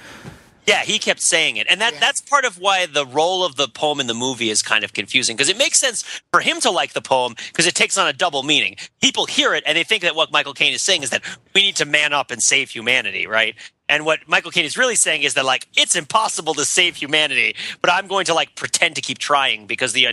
Yeah, 0.66 0.84
he 0.84 0.98
kept 0.98 1.20
saying 1.20 1.58
it. 1.58 1.68
And 1.70 1.82
that, 1.82 1.92
Yeah. 1.94 2.00
that's 2.00 2.22
part 2.22 2.46
of 2.46 2.58
why 2.58 2.86
the 2.86 3.06
role 3.06 3.44
of 3.44 3.58
the 3.58 3.68
poem 3.68 4.00
in 4.00 4.08
the 4.08 4.14
movie 4.14 4.50
is 4.50 4.62
kind 4.62 4.86
of 4.86 4.94
confusing 4.94 5.36
because 5.36 5.50
it 5.50 5.58
makes 5.58 5.78
sense 5.78 6.04
for 6.32 6.40
him 6.40 6.62
to 6.62 6.72
like 6.72 6.94
the 6.94 7.02
poem 7.02 7.36
because 7.50 7.68
it 7.68 7.76
takes 7.76 7.98
on 7.98 8.08
a 8.08 8.14
double 8.14 8.44
meaning. 8.44 8.78
People 9.02 9.26
hear 9.26 9.54
it 9.54 9.64
and 9.68 9.78
they 9.78 9.84
think 9.84 10.04
that 10.04 10.16
what 10.16 10.32
Michael 10.32 10.54
Caine 10.54 10.72
is 10.74 10.82
saying 10.82 11.04
is 11.04 11.10
that 11.10 11.22
we 11.54 11.64
need 11.64 11.76
to 11.78 11.86
man 11.86 12.14
up 12.14 12.32
and 12.32 12.42
save 12.42 12.70
humanity, 12.70 13.28
right? 13.28 13.56
And 13.94 14.06
what 14.06 14.28
Michael 14.28 14.50
Caine 14.50 14.66
is 14.66 14.76
really 14.76 14.96
saying 14.96 15.22
is 15.22 15.36
that 15.36 15.46
like 15.46 15.68
it's 15.78 15.96
impossible 15.96 16.56
to 16.56 16.66
save 16.66 16.96
humanity, 16.96 17.56
but 17.80 17.92
I'm 17.92 18.08
going 18.08 18.26
to 18.26 18.34
like 18.34 18.56
pretend 18.56 18.96
to 18.96 19.02
keep 19.02 19.20
trying 19.20 19.68
because 19.68 19.94
the 19.94 20.08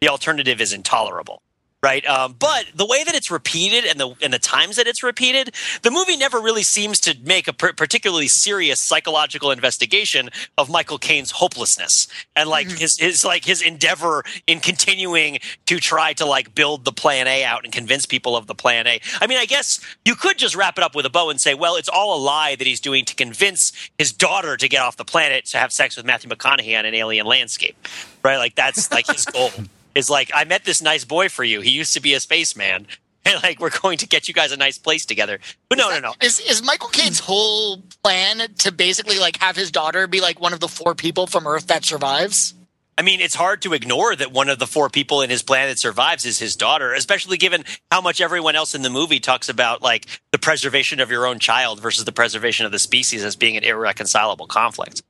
the 0.00 0.08
alternative 0.08 0.58
is 0.58 0.72
intolerable 0.72 1.42
right? 1.86 2.04
Um, 2.04 2.34
but 2.36 2.64
the 2.74 2.84
way 2.84 3.04
that 3.04 3.14
it's 3.14 3.30
repeated 3.30 3.84
and 3.84 4.00
the 4.00 4.12
and 4.20 4.34
the 4.34 4.40
times 4.40 4.74
that 4.74 4.88
it's 4.88 5.04
repeated, 5.04 5.54
the 5.82 5.92
movie 5.92 6.16
never 6.16 6.40
really 6.40 6.64
seems 6.64 6.98
to 7.02 7.16
make 7.22 7.46
a 7.46 7.52
per- 7.52 7.74
particularly 7.74 8.26
serious 8.26 8.80
psychological 8.80 9.52
investigation 9.52 10.30
of 10.58 10.68
Michael 10.68 10.98
Caine's 10.98 11.30
hopelessness 11.30 12.08
and 12.34 12.50
like 12.50 12.68
his 12.68 12.98
his 12.98 13.24
like 13.24 13.44
his 13.44 13.62
endeavor 13.62 14.24
in 14.48 14.58
continuing 14.58 15.38
to 15.66 15.78
try 15.78 16.12
to 16.14 16.26
like 16.26 16.56
build 16.56 16.84
the 16.84 16.90
plan 16.90 17.28
A 17.28 17.44
out 17.44 17.62
and 17.62 17.72
convince 17.72 18.04
people 18.04 18.36
of 18.36 18.48
the 18.48 18.54
plan 18.56 18.88
A. 18.88 19.00
I 19.20 19.28
mean, 19.28 19.38
I 19.38 19.46
guess 19.46 19.78
you 20.04 20.16
could 20.16 20.38
just 20.38 20.56
wrap 20.56 20.78
it 20.78 20.82
up 20.82 20.96
with 20.96 21.06
a 21.06 21.10
bow 21.10 21.30
and 21.30 21.40
say, 21.40 21.54
well, 21.54 21.76
it's 21.76 21.88
all 21.88 22.18
a 22.18 22.20
lie 22.20 22.56
that 22.56 22.66
he's 22.66 22.80
doing 22.80 23.04
to 23.04 23.14
convince 23.14 23.70
his 23.96 24.12
daughter 24.12 24.56
to 24.56 24.68
get 24.68 24.82
off 24.82 24.96
the 24.96 25.04
planet 25.04 25.44
to 25.46 25.58
have 25.58 25.70
sex 25.70 25.96
with 25.96 26.04
Matthew 26.04 26.28
McConaughey 26.28 26.76
on 26.76 26.84
an 26.84 26.96
alien 26.96 27.26
landscape, 27.26 27.76
right? 28.24 28.38
Like 28.38 28.56
that's 28.56 28.90
like 28.90 29.06
his 29.06 29.24
goal 29.24 29.52
is 29.96 30.10
like 30.10 30.30
I 30.34 30.44
met 30.44 30.64
this 30.64 30.82
nice 30.82 31.04
boy 31.04 31.28
for 31.28 31.44
you. 31.44 31.60
He 31.60 31.70
used 31.70 31.94
to 31.94 32.00
be 32.00 32.14
a 32.14 32.20
spaceman, 32.20 32.86
and 33.24 33.42
like 33.42 33.60
we're 33.60 33.70
going 33.70 33.98
to 33.98 34.06
get 34.06 34.28
you 34.28 34.34
guys 34.34 34.52
a 34.52 34.56
nice 34.56 34.78
place 34.78 35.06
together. 35.06 35.38
But 35.68 35.78
no, 35.78 35.90
no, 35.90 35.98
no. 36.00 36.14
Is 36.22 36.40
is 36.40 36.62
Michael 36.62 36.90
Caine's 36.90 37.20
whole 37.20 37.82
plan 38.02 38.48
to 38.58 38.72
basically 38.72 39.18
like 39.18 39.38
have 39.38 39.56
his 39.56 39.70
daughter 39.70 40.06
be 40.06 40.20
like 40.20 40.40
one 40.40 40.52
of 40.52 40.60
the 40.60 40.68
four 40.68 40.94
people 40.94 41.26
from 41.26 41.46
Earth 41.46 41.66
that 41.68 41.84
survives? 41.84 42.54
I 42.98 43.02
mean, 43.02 43.20
it's 43.20 43.34
hard 43.34 43.60
to 43.62 43.74
ignore 43.74 44.16
that 44.16 44.32
one 44.32 44.48
of 44.48 44.58
the 44.58 44.66
four 44.66 44.88
people 44.88 45.20
in 45.20 45.28
his 45.28 45.42
plan 45.42 45.68
that 45.68 45.78
survives 45.78 46.24
is 46.24 46.38
his 46.38 46.56
daughter, 46.56 46.94
especially 46.94 47.36
given 47.36 47.64
how 47.90 48.00
much 48.00 48.22
everyone 48.22 48.56
else 48.56 48.74
in 48.74 48.80
the 48.80 48.88
movie 48.88 49.20
talks 49.20 49.50
about 49.50 49.82
like 49.82 50.06
the 50.32 50.38
preservation 50.38 50.98
of 50.98 51.10
your 51.10 51.26
own 51.26 51.38
child 51.38 51.80
versus 51.80 52.06
the 52.06 52.12
preservation 52.12 52.64
of 52.64 52.72
the 52.72 52.78
species 52.78 53.22
as 53.22 53.36
being 53.36 53.58
an 53.58 53.64
irreconcilable 53.64 54.46
conflict, 54.46 55.02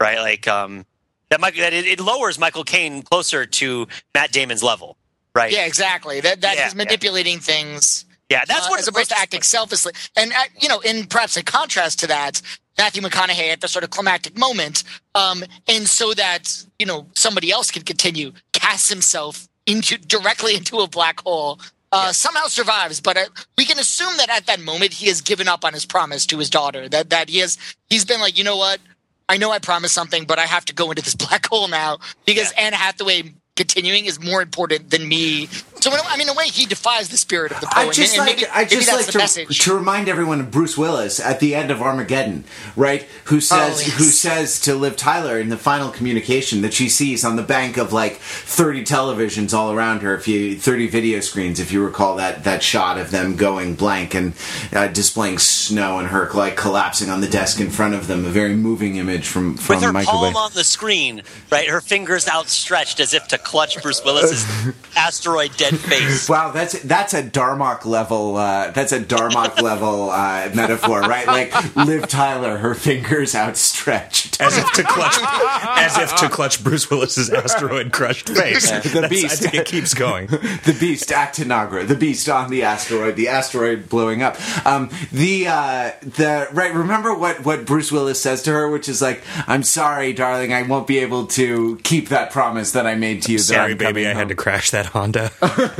right? 0.00 0.18
Like 0.18 0.46
um, 0.46 0.86
that. 1.32 1.40
Michael, 1.40 1.60
that 1.62 1.72
it, 1.72 1.86
it 1.86 2.00
lowers 2.00 2.38
Michael 2.38 2.64
Caine 2.64 3.02
closer 3.02 3.46
to 3.46 3.86
Matt 4.14 4.32
Damon's 4.32 4.62
level, 4.62 4.96
right? 5.34 5.52
Yeah, 5.52 5.66
exactly. 5.66 6.20
That 6.20 6.40
that 6.42 6.56
Yeah, 6.56 6.64
he's 6.64 6.74
manipulating 6.74 7.38
things. 7.40 8.04
yeah. 8.30 8.44
That's 8.46 8.66
uh, 8.66 8.70
what 8.70 8.80
as 8.80 8.88
opposed 8.88 9.10
to 9.10 9.18
acting 9.18 9.42
selflessly. 9.42 9.92
And 10.16 10.32
uh, 10.32 10.36
you 10.60 10.68
know, 10.68 10.80
in 10.80 11.06
perhaps 11.06 11.36
in 11.36 11.44
contrast 11.44 12.00
to 12.00 12.06
that, 12.08 12.40
Matthew 12.78 13.02
McConaughey 13.02 13.52
at 13.52 13.60
the 13.60 13.68
sort 13.68 13.84
of 13.84 13.90
climactic 13.90 14.38
moment, 14.38 14.84
um, 15.14 15.44
and 15.68 15.86
so 15.86 16.14
that 16.14 16.64
you 16.78 16.86
know 16.86 17.06
somebody 17.14 17.50
else 17.50 17.70
can 17.70 17.82
continue 17.82 18.32
casts 18.52 18.88
himself 18.88 19.48
into 19.66 19.98
directly 19.98 20.54
into 20.56 20.78
a 20.78 20.88
black 20.88 21.20
hole. 21.20 21.60
Uh, 21.94 22.10
Somehow 22.10 22.46
survives, 22.46 23.02
but 23.02 23.18
uh, 23.18 23.24
we 23.58 23.66
can 23.66 23.78
assume 23.78 24.16
that 24.16 24.30
at 24.30 24.46
that 24.46 24.58
moment 24.60 24.94
he 24.94 25.08
has 25.08 25.20
given 25.20 25.46
up 25.46 25.62
on 25.62 25.74
his 25.74 25.84
promise 25.84 26.24
to 26.24 26.38
his 26.38 26.48
daughter. 26.48 26.88
That 26.88 27.10
that 27.10 27.28
he 27.28 27.38
has 27.40 27.58
he's 27.90 28.06
been 28.06 28.18
like, 28.20 28.38
you 28.38 28.44
know 28.44 28.56
what, 28.56 28.80
I 29.28 29.36
know 29.36 29.50
I 29.50 29.58
promised 29.58 29.94
something, 29.94 30.24
but 30.24 30.38
I 30.38 30.46
have 30.46 30.64
to 30.66 30.74
go 30.74 30.90
into 30.90 31.02
this 31.02 31.14
black 31.26 31.46
hole 31.46 31.68
now 31.68 31.98
because 32.26 32.52
Anne 32.52 32.72
Hathaway 32.72 33.34
continuing 33.62 34.06
is 34.06 34.18
more 34.22 34.40
important 34.40 34.90
than 34.90 35.06
me. 35.06 35.46
So 35.80 35.92
in 35.92 35.98
a- 35.98 36.02
I 36.04 36.16
mean, 36.16 36.28
in 36.28 36.34
a 36.34 36.38
way, 36.38 36.46
he 36.46 36.64
defies 36.64 37.08
the 37.10 37.18
spirit 37.18 37.52
of 37.52 37.60
the 37.60 37.66
poem. 37.66 37.88
I 37.88 37.92
just 37.92 38.16
and, 38.16 38.20
and 38.20 38.28
like 38.28 38.36
maybe, 38.48 38.50
I 38.54 38.64
just 38.64 38.86
that's 38.86 38.96
like 38.96 39.06
the 39.06 39.12
to, 39.12 39.18
message. 39.18 39.58
to 39.64 39.74
remind 39.74 40.08
everyone 40.08 40.40
of 40.40 40.50
Bruce 40.50 40.78
Willis 40.78 41.18
at 41.20 41.40
the 41.40 41.54
end 41.54 41.70
of 41.70 41.82
Armageddon, 41.82 42.44
right? 42.76 43.02
Who 43.24 43.40
says 43.40 43.76
Oh, 43.76 43.80
yes. 43.80 43.98
who 43.98 44.04
says 44.04 44.60
to 44.60 44.74
Liv 44.74 44.96
Tyler 44.96 45.38
in 45.38 45.48
the 45.48 45.56
final 45.58 45.90
communication 45.90 46.62
that 46.62 46.72
she 46.72 46.88
sees 46.88 47.24
on 47.24 47.36
the 47.36 47.42
bank 47.42 47.76
of 47.76 47.92
like 47.92 48.14
thirty 48.16 48.84
televisions 48.84 49.52
all 49.52 49.72
around 49.72 50.00
her, 50.02 50.14
if 50.14 50.26
you 50.28 50.56
thirty 50.56 50.86
video 50.86 51.20
screens, 51.20 51.58
if 51.60 51.72
you 51.72 51.84
recall 51.84 52.16
that 52.16 52.44
that 52.44 52.62
shot 52.62 52.96
of 52.96 53.10
them 53.10 53.36
going 53.36 53.74
blank 53.74 54.14
and 54.14 54.32
uh, 54.72 54.86
displaying 54.86 55.38
snow 55.38 55.98
and 55.98 56.08
her 56.08 56.30
like 56.32 56.56
collapsing 56.56 57.10
on 57.10 57.20
the 57.20 57.28
desk 57.28 57.60
in 57.60 57.70
front 57.70 57.94
of 57.94 58.06
them, 58.06 58.24
a 58.24 58.30
very 58.30 58.54
moving 58.54 58.96
image 58.96 59.26
from 59.26 59.56
from 59.56 59.76
with 59.76 59.84
her 59.84 59.92
Michael 59.92 60.12
palm 60.12 60.32
Bay. 60.32 60.38
on 60.38 60.50
the 60.54 60.64
screen, 60.64 61.22
right? 61.50 61.68
Her 61.68 61.80
fingers 61.80 62.28
outstretched 62.28 63.00
as 63.00 63.12
if 63.14 63.26
to 63.28 63.38
clutch 63.42 63.82
Bruce 63.82 64.04
Willis's 64.04 64.46
asteroid 64.96 65.56
dead 65.56 65.72
dead 65.72 65.80
face. 65.80 66.28
Wow, 66.28 66.50
that's 66.50 66.80
that's 66.82 67.14
a 67.14 67.22
Darmok 67.22 67.84
level. 67.84 68.36
Uh, 68.36 68.70
that's 68.70 68.92
a 68.92 69.00
Darmok 69.00 69.60
level 69.62 70.10
uh, 70.10 70.50
metaphor, 70.54 71.00
right? 71.00 71.26
Like 71.26 71.76
Liv 71.76 72.08
Tyler, 72.08 72.58
her 72.58 72.74
fingers 72.74 73.34
outstretched. 73.34 74.40
as 74.40 74.56
if 74.58 74.70
to 74.72 74.82
clutch, 74.82 75.16
as 75.20 75.98
if 75.98 76.14
to 76.16 76.28
clutch 76.28 76.62
Bruce 76.62 76.90
Willis's 76.90 77.30
asteroid 77.30 77.92
crushed 77.92 78.28
face. 78.28 78.70
The 78.70 78.88
That's- 78.88 79.10
beast. 79.10 79.32
I 79.32 79.36
think 79.36 79.54
it 79.54 79.66
keeps 79.66 79.94
going. 79.94 80.26
the 80.26 80.76
beast 80.78 81.12
at 81.12 81.34
Tanagra, 81.34 81.86
the 81.86 81.94
beast 81.94 82.28
on 82.28 82.50
the 82.50 82.62
asteroid, 82.62 83.16
the 83.16 83.28
asteroid 83.28 83.88
blowing 83.88 84.22
up. 84.22 84.36
Um, 84.66 84.90
the 85.10 85.48
uh, 85.48 85.92
the 86.02 86.48
right. 86.52 86.74
Remember 86.74 87.14
what 87.14 87.44
what 87.44 87.66
Bruce 87.66 87.90
Willis 87.92 88.20
says 88.20 88.42
to 88.42 88.52
her, 88.52 88.70
which 88.70 88.88
is 88.88 89.00
like, 89.02 89.22
"I'm 89.46 89.62
sorry, 89.62 90.12
darling, 90.12 90.52
I 90.52 90.62
won't 90.62 90.86
be 90.86 90.98
able 90.98 91.26
to 91.28 91.78
keep 91.82 92.08
that 92.08 92.30
promise 92.30 92.72
that 92.72 92.86
I 92.86 92.94
made 92.94 93.22
to 93.22 93.31
you." 93.32 93.38
that 93.38 93.44
Sorry, 93.44 93.72
I'm 93.72 93.78
baby, 93.78 94.02
coming 94.02 94.06
I 94.06 94.14
had 94.14 94.28
to 94.28 94.34
crash 94.34 94.70
that 94.70 94.86
Honda 94.86 95.30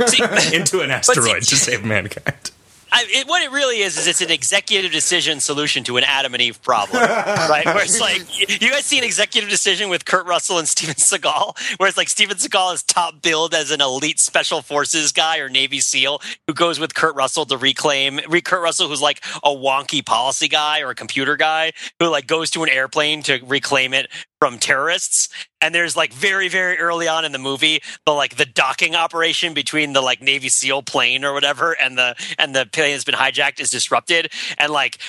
See, 0.07 0.23
into 0.55 0.81
an 0.81 0.91
asteroid 0.91 1.43
to 1.43 1.55
save 1.55 1.83
mankind. 1.83 2.51
I, 2.93 3.05
it, 3.09 3.27
what 3.27 3.41
it 3.41 3.51
really 3.51 3.79
is 3.79 3.97
is 3.97 4.05
it's 4.05 4.21
an 4.21 4.29
executive 4.29 4.91
decision 4.91 5.39
solution 5.39 5.83
to 5.85 5.97
an 5.97 6.03
Adam 6.03 6.35
and 6.35 6.41
Eve 6.43 6.61
problem, 6.61 7.01
right? 7.01 7.65
Where 7.65 7.83
it's 7.83 7.99
like 7.99 8.39
you 8.39 8.45
you 8.47 8.69
guys 8.69 8.85
see 8.85 8.99
an 8.99 9.03
executive 9.03 9.49
decision 9.49 9.89
with 9.89 10.05
Kurt 10.05 10.27
Russell 10.27 10.59
and 10.59 10.67
Steven 10.67 10.93
Seagal, 10.93 11.57
where 11.79 11.89
it's 11.89 11.97
like 11.97 12.07
Steven 12.07 12.37
Seagal 12.37 12.75
is 12.75 12.83
top 12.83 13.19
billed 13.23 13.55
as 13.55 13.71
an 13.71 13.81
elite 13.81 14.19
special 14.19 14.61
forces 14.61 15.11
guy 15.11 15.39
or 15.39 15.49
Navy 15.49 15.79
SEAL 15.79 16.21
who 16.45 16.53
goes 16.53 16.79
with 16.79 16.93
Kurt 16.93 17.15
Russell 17.15 17.47
to 17.47 17.57
reclaim 17.57 18.19
re- 18.29 18.41
Kurt 18.41 18.61
Russell, 18.61 18.87
who's 18.87 19.01
like 19.01 19.23
a 19.43 19.49
wonky 19.49 20.05
policy 20.05 20.47
guy 20.47 20.81
or 20.81 20.91
a 20.91 20.95
computer 20.95 21.35
guy 21.35 21.71
who 21.99 22.09
like 22.09 22.27
goes 22.27 22.51
to 22.51 22.61
an 22.61 22.69
airplane 22.69 23.23
to 23.23 23.39
reclaim 23.47 23.95
it 23.95 24.07
from 24.43 24.59
terrorists. 24.59 25.29
And 25.61 25.73
there's 25.73 25.95
like 25.95 26.11
very, 26.11 26.49
very 26.49 26.77
early 26.77 27.07
on 27.07 27.23
in 27.23 27.31
the 27.31 27.37
movie, 27.37 27.81
the 28.05 28.11
like 28.11 28.35
the 28.35 28.45
docking 28.45 28.93
operation 28.93 29.53
between 29.53 29.93
the 29.93 30.01
like 30.01 30.21
Navy 30.21 30.49
SEAL 30.49 30.83
plane 30.83 31.23
or 31.23 31.33
whatever 31.33 31.71
and 31.71 31.97
the 31.97 32.13
and 32.37 32.53
the 32.53 32.65
plane 32.65 32.91
that's 32.91 33.05
been 33.05 33.15
hijacked 33.15 33.61
is 33.61 33.69
disrupted. 33.69 34.33
And 34.57 34.73
like 34.73 34.99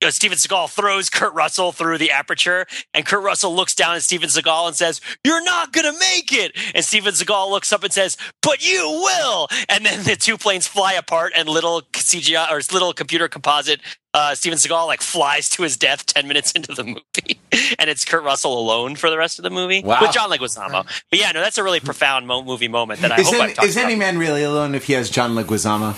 uh, 0.00 0.12
Steven 0.12 0.38
Seagal 0.38 0.70
throws 0.70 1.10
Kurt 1.10 1.34
Russell 1.34 1.72
through 1.72 1.98
the 1.98 2.12
aperture, 2.12 2.66
and 2.92 3.04
Kurt 3.04 3.24
Russell 3.24 3.52
looks 3.52 3.74
down 3.74 3.96
at 3.96 4.02
Steven 4.02 4.28
Seagal 4.28 4.68
and 4.68 4.76
says, 4.76 5.00
"You're 5.24 5.42
not 5.42 5.72
gonna 5.72 5.98
make 5.98 6.32
it." 6.32 6.52
And 6.72 6.84
Steven 6.84 7.14
Seagal 7.14 7.50
looks 7.50 7.72
up 7.72 7.82
and 7.82 7.92
says, 7.92 8.16
"But 8.42 8.64
you 8.64 8.88
will." 8.88 9.48
And 9.68 9.84
then 9.84 10.04
the 10.04 10.14
two 10.14 10.38
planes 10.38 10.68
fly 10.68 10.92
apart, 10.92 11.32
and 11.34 11.48
little 11.48 11.82
CGI 11.94 12.48
or 12.48 12.60
little 12.72 12.92
computer 12.92 13.26
composite 13.26 13.80
uh, 14.14 14.34
Steven 14.34 14.56
Seagal 14.58 14.86
like 14.86 15.02
flies 15.02 15.50
to 15.50 15.62
his 15.64 15.76
death 15.76 16.06
ten 16.06 16.26
minutes 16.26 16.52
into 16.52 16.72
the 16.72 16.84
movie, 16.84 17.40
and 17.78 17.90
it's 17.90 18.04
Kurt 18.04 18.22
Russell 18.24 18.58
alone 18.58 18.96
for 18.96 19.10
the 19.10 19.18
rest 19.18 19.38
of 19.38 19.42
the 19.42 19.50
movie 19.50 19.82
Wow. 19.84 19.98
with 20.00 20.12
John 20.12 20.30
Leguizamo. 20.30 20.86
But 21.10 21.18
yeah, 21.18 21.32
no, 21.32 21.40
that's 21.40 21.58
a 21.58 21.62
really 21.64 21.80
profound 21.80 22.26
mo- 22.26 22.42
movie 22.44 22.68
moment 22.68 23.00
that 23.00 23.12
I 23.12 23.20
Is, 23.20 23.26
hope 23.26 23.34
any, 23.34 23.42
I've 23.50 23.54
talked 23.56 23.68
is 23.68 23.76
about. 23.76 23.86
any 23.86 23.96
man 23.96 24.16
really 24.16 24.42
alone 24.44 24.74
if 24.74 24.84
he 24.86 24.92
has 24.94 25.10
John 25.10 25.34
Leguizamo? 25.34 25.96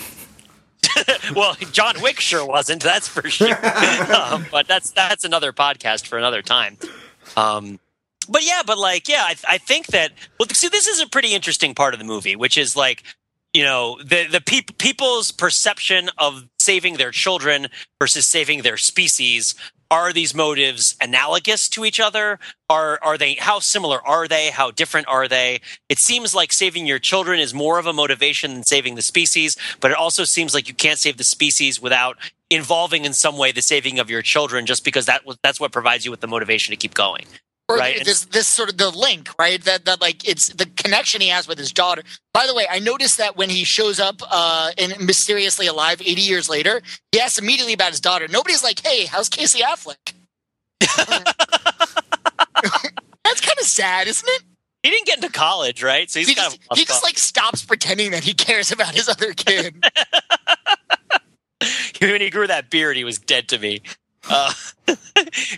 well, 1.35 1.55
John 1.71 1.95
Wick 2.01 2.19
sure 2.19 2.45
wasn't. 2.45 2.81
That's 2.83 3.07
for 3.07 3.29
sure. 3.29 3.55
um, 4.15 4.45
but 4.51 4.67
that's 4.67 4.91
that's 4.91 5.23
another 5.23 5.53
podcast 5.53 6.07
for 6.07 6.17
another 6.17 6.41
time. 6.41 6.77
Um, 7.35 7.79
but 8.29 8.43
yeah, 8.45 8.61
but 8.65 8.77
like, 8.77 9.07
yeah, 9.07 9.23
I, 9.23 9.35
I 9.47 9.57
think 9.57 9.87
that. 9.87 10.11
Well, 10.39 10.47
see, 10.51 10.67
this 10.69 10.87
is 10.87 10.99
a 11.01 11.07
pretty 11.07 11.33
interesting 11.33 11.75
part 11.75 11.93
of 11.93 11.99
the 11.99 12.05
movie, 12.05 12.35
which 12.35 12.57
is 12.57 12.75
like, 12.75 13.03
you 13.53 13.63
know, 13.63 13.97
the 14.03 14.25
the 14.27 14.41
peop- 14.41 14.77
people's 14.77 15.31
perception 15.31 16.09
of 16.17 16.45
saving 16.67 16.97
their 16.97 17.11
children 17.11 17.67
versus 17.97 18.27
saving 18.27 18.61
their 18.61 18.75
species. 18.75 19.55
Are 19.89 20.11
these 20.11 20.35
motives 20.35 20.97
analogous 20.99 21.69
to 21.69 21.85
each 21.85 22.01
other? 22.01 22.39
Are 22.69 22.99
are 23.01 23.17
they? 23.17 23.35
How 23.35 23.59
similar 23.59 24.05
are 24.05 24.27
they? 24.27 24.51
How 24.51 24.69
different 24.71 25.07
are 25.07 25.29
they? 25.29 25.61
It 25.87 25.97
seems 25.97 26.35
like 26.35 26.51
saving 26.51 26.85
your 26.85 26.99
children 26.99 27.39
is 27.39 27.53
more 27.53 27.79
of 27.79 27.85
a 27.85 27.93
motivation 27.93 28.53
than 28.53 28.63
saving 28.63 28.95
the 28.95 29.01
species, 29.01 29.55
but 29.79 29.91
it 29.91 29.97
also 29.97 30.25
seems 30.25 30.53
like 30.53 30.67
you 30.67 30.73
can't 30.73 30.99
save 30.99 31.15
the 31.15 31.23
species 31.23 31.81
without 31.81 32.17
involving 32.49 33.05
in 33.05 33.13
some 33.13 33.37
way 33.37 33.53
the 33.53 33.61
saving 33.61 33.97
of 33.97 34.09
your 34.09 34.21
children, 34.21 34.65
just 34.65 34.83
because 34.83 35.05
that 35.05 35.21
that's 35.41 35.61
what 35.61 35.71
provides 35.71 36.03
you 36.03 36.11
with 36.11 36.19
the 36.19 36.27
motivation 36.35 36.73
to 36.73 36.77
keep 36.77 36.93
going. 36.93 37.25
Or 37.69 37.77
Right, 37.77 38.03
this 38.05 38.25
this 38.25 38.47
sort 38.47 38.69
of 38.69 38.77
the 38.77 38.89
link, 38.91 39.29
right? 39.39 39.61
That 39.63 39.85
that 39.85 40.01
like 40.01 40.27
it's 40.27 40.49
the 40.49 40.65
connection 40.67 41.21
he 41.21 41.29
has 41.29 41.47
with 41.47 41.57
his 41.57 41.71
daughter. 41.71 42.03
By 42.33 42.47
the 42.47 42.55
way, 42.55 42.67
I 42.69 42.79
noticed 42.79 43.17
that 43.17 43.37
when 43.37 43.49
he 43.49 43.63
shows 43.65 43.99
up 43.99 44.21
uh 44.29 44.71
and 44.77 44.99
mysteriously 45.05 45.67
alive 45.67 46.01
80 46.01 46.21
years 46.21 46.49
later, 46.49 46.81
he 47.11 47.19
asks 47.19 47.39
immediately 47.39 47.73
about 47.73 47.91
his 47.91 48.01
daughter. 48.01 48.27
Nobody's 48.29 48.63
like, 48.63 48.85
"Hey, 48.85 49.05
how's 49.05 49.29
Casey 49.29 49.61
Affleck?" 49.61 50.13
That's 53.25 53.41
kind 53.41 53.59
of 53.59 53.65
sad, 53.65 54.07
isn't 54.07 54.27
it? 54.29 54.43
He 54.83 54.89
didn't 54.91 55.07
get 55.07 55.17
into 55.23 55.29
college, 55.31 55.83
right? 55.83 56.09
So 56.09 56.19
he's 56.19 56.29
He 56.29 56.35
kind 56.35 56.51
just, 56.51 56.61
of 56.71 56.77
he 56.77 56.85
just 56.85 57.03
like 57.03 57.17
stops 57.17 57.65
pretending 57.65 58.11
that 58.11 58.23
he 58.23 58.33
cares 58.33 58.71
about 58.71 58.95
his 58.95 59.09
other 59.09 59.33
kid. 59.33 59.83
when 62.01 62.21
he 62.21 62.29
grew 62.29 62.47
that 62.47 62.69
beard, 62.69 62.97
he 62.97 63.03
was 63.03 63.19
dead 63.19 63.49
to 63.49 63.59
me. 63.59 63.81
Uh, 64.29 64.53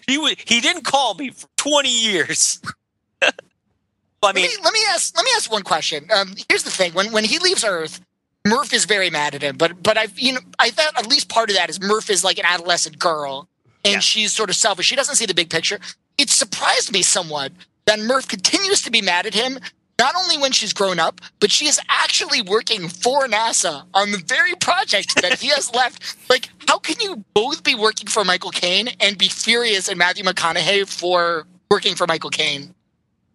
he 0.07 0.17
wa 0.17 0.30
he 0.45 0.61
didn't 0.61 0.84
call 0.84 1.15
me 1.15 1.32
for 1.32 1.47
twenty 1.57 1.89
years. 1.91 2.59
I 4.24 4.34
let 4.34 4.36
mean, 4.36 4.45
me 4.45 4.49
let 4.63 4.74
me 4.74 4.80
ask 4.89 5.15
let 5.15 5.26
me 5.26 5.32
ask 5.36 5.51
one 5.51 5.63
question. 5.63 6.07
Um, 6.13 6.36
here's 6.49 6.63
the 6.63 6.72
thing: 6.72 6.93
when 6.93 7.11
when 7.11 7.24
he 7.26 7.39
leaves 7.39 7.63
Earth, 7.65 8.01
Murph 8.47 8.74
is 8.74 8.86
very 8.86 9.09
mad 9.09 9.36
at 9.36 9.41
him. 9.43 9.57
But 9.57 9.82
but 9.84 9.97
I 9.97 10.07
you 10.15 10.34
know 10.34 10.41
I 10.59 10.72
thought 10.72 10.97
at 10.99 11.07
least 11.07 11.30
part 11.30 11.49
of 11.49 11.55
that 11.57 11.70
is 11.70 11.82
Murph 11.82 12.09
is 12.09 12.24
like 12.24 12.39
an 12.39 12.45
adolescent 12.45 12.99
girl, 12.99 13.47
and 13.86 13.95
Yeah. 13.95 13.99
she's 14.01 14.34
sort 14.34 14.49
of 14.49 14.55
selfish. 14.57 14.88
She 14.88 14.95
doesn't 14.95 15.15
see 15.15 15.26
the 15.28 15.36
big 15.36 15.49
picture. 15.49 15.80
It 16.17 16.30
surprised 16.30 16.91
me 16.93 17.01
somewhat 17.03 17.53
that 17.86 17.99
Murph 17.99 18.28
continues 18.28 18.82
to 18.84 18.91
be 18.91 19.01
mad 19.01 19.26
at 19.26 19.34
him. 19.36 19.59
Not 19.99 20.15
only 20.15 20.37
when 20.37 20.53
she's 20.53 20.71
grown 20.71 20.97
up, 20.97 21.19
but 21.41 21.51
she 21.51 21.67
is 21.67 21.79
actually 21.89 22.41
working 22.41 22.87
for 22.87 23.27
NASA 23.27 23.83
on 23.93 24.11
the 24.11 24.17
very 24.25 24.55
project 24.55 25.21
that 25.21 25.39
he 25.39 25.49
has 25.49 25.71
left. 25.73 26.15
Like, 26.29 26.49
how 26.67 26.77
can 26.77 26.95
you 27.01 27.25
both 27.33 27.63
be 27.63 27.73
working 27.73 28.07
for 28.07 28.23
Michael 28.23 28.51
Caine 28.51 28.89
and 28.99 29.17
be 29.17 29.29
furious 29.29 29.89
at 29.89 29.97
Matthew 29.97 30.23
McConaughey 30.23 30.87
for 30.87 31.47
working 31.71 31.95
for 31.95 32.05
Michael 32.05 32.29
Caine? 32.29 32.75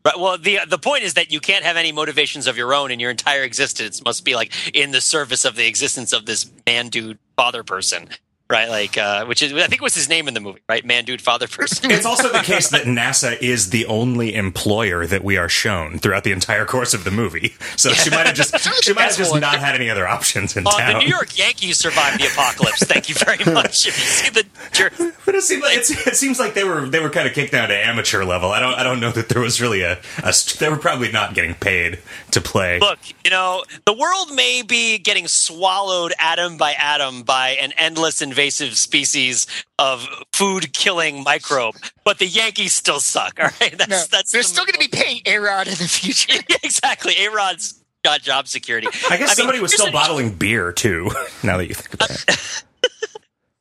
Right. 0.05 0.17
Well, 0.17 0.39
the 0.39 0.61
the 0.69 0.79
point 0.79 1.03
is 1.03 1.15
that 1.15 1.33
you 1.33 1.41
can't 1.41 1.65
have 1.65 1.77
any 1.77 1.91
motivations 1.91 2.47
of 2.47 2.57
your 2.57 2.73
own, 2.73 2.93
and 2.93 3.01
your 3.01 3.11
entire 3.11 3.43
existence 3.43 4.05
must 4.05 4.25
be 4.25 4.37
like 4.37 4.53
in 4.75 4.93
the 4.93 5.01
service 5.01 5.45
of 5.45 5.57
the 5.57 5.67
existence 5.67 6.13
of 6.13 6.27
this 6.27 6.49
man, 6.67 6.89
dude, 6.89 7.19
father 7.37 7.65
person, 7.65 8.09
right? 8.51 8.69
Like, 8.69 8.97
uh, 8.99 9.25
which 9.27 9.43
is 9.43 9.53
I 9.53 9.67
think 9.67 9.81
was 9.83 9.95
his 9.95 10.09
name 10.09 10.29
in 10.29 10.35
the 10.35 10.41
movie, 10.41 10.61
right? 10.69 10.85
Man, 10.85 11.05
dude, 11.05 11.21
father 11.23 11.49
person. 11.49 11.91
It's 11.95 12.07
also 12.07 12.31
the 12.31 12.41
case 12.41 12.69
that 12.71 12.83
NASA 12.85 13.41
is 13.41 13.71
the 13.71 13.87
only 13.87 14.35
employer 14.35 15.07
that 15.07 15.23
we 15.25 15.37
are 15.37 15.49
shown 15.49 15.99
throughout 15.99 16.25
the 16.25 16.33
entire 16.33 16.65
course 16.67 16.93
of 16.95 17.05
the 17.05 17.11
movie. 17.11 17.55
So 17.77 17.91
she 17.93 18.11
might 18.11 18.27
have 18.27 18.35
just 18.35 18.59
she 18.85 18.93
might 18.93 19.05
have 19.05 19.17
just 19.17 19.31
one. 19.33 19.41
not 19.41 19.59
had 19.59 19.75
any 19.75 19.89
other 19.91 20.07
options 20.07 20.57
in 20.57 20.67
Uh, 20.67 20.71
town. 20.71 20.93
the 20.95 20.99
New 21.01 21.11
York 21.11 21.37
Yankees 21.39 21.79
survived 21.79 22.21
the 22.21 22.27
apocalypse. 22.27 22.83
Thank 22.85 23.09
you 23.09 23.15
very 23.15 23.45
much. 23.53 23.87
If 23.87 23.97
you 23.99 24.05
see 24.05 24.31
the 24.31 24.45
jer- 24.73 25.13
But 25.25 25.35
it 25.35 25.43
seems 25.43 25.63
like 25.63 25.77
it's, 25.77 25.91
it 26.07 26.17
seems 26.17 26.39
like 26.39 26.55
they 26.55 26.65
were 26.65 26.87
they 26.89 27.01
were 27.01 27.11
kind 27.11 27.27
of 27.29 27.35
kicked 27.35 27.53
down 27.53 27.69
to 27.69 27.77
amateur 27.77 28.25
level. 28.25 28.51
I 28.51 28.61
don't 28.61 28.75
I 28.75 28.83
don't 28.83 29.01
know 29.01 29.11
that 29.13 29.29
there 29.29 29.41
was 29.43 29.61
really 29.61 29.83
a, 29.83 29.99
a 30.23 30.33
they 30.59 30.69
were 30.69 30.77
probably 30.77 31.11
not 31.13 31.35
getting 31.35 31.55
paid 31.55 31.99
to 32.33 32.41
play. 32.41 32.79
look, 32.81 32.99
you 33.25 33.31
know, 33.31 33.65
the 33.87 33.93
world 33.93 34.35
may 34.35 34.63
be 34.63 34.99
getting 34.99 35.29
swallowed 35.29 36.13
atom 36.19 36.57
by 36.57 36.73
atom 36.73 37.23
by 37.23 37.51
an 37.51 37.73
endless 37.79 38.21
invasive 38.35 38.77
species 38.77 39.47
of 39.79 40.05
food 40.33 40.73
killing 40.73 41.23
microbe, 41.23 41.77
but 42.05 42.19
the 42.19 42.27
Yankees 42.27 42.73
still 42.73 42.99
suck. 42.99 43.35
All 43.41 43.49
right, 43.61 43.79
that's 43.79 43.89
No, 43.89 44.03
that's 44.11 44.33
they're 44.33 44.43
the- 44.43 44.49
still 44.49 44.65
going 44.65 44.73
to 44.75 44.79
be 44.81 44.89
paying 44.89 45.21
A-Rod 45.25 45.69
in 45.69 45.75
the 45.75 45.87
future. 45.89 46.43
exactly. 46.65 47.15
A 47.25 47.31
Rod's 47.31 47.81
got 48.05 48.23
job 48.23 48.49
security. 48.49 48.89
I 49.11 49.17
guess 49.17 49.29
mean, 49.31 49.37
somebody 49.37 49.61
was 49.61 49.73
still 49.73 49.87
an- 49.87 49.93
bottling 49.93 50.31
beer 50.35 50.73
too. 50.73 51.11
Now 51.45 51.59
that 51.59 51.67
you 51.69 51.75
think 51.75 51.95
about 51.95 52.11
it, 52.11 52.65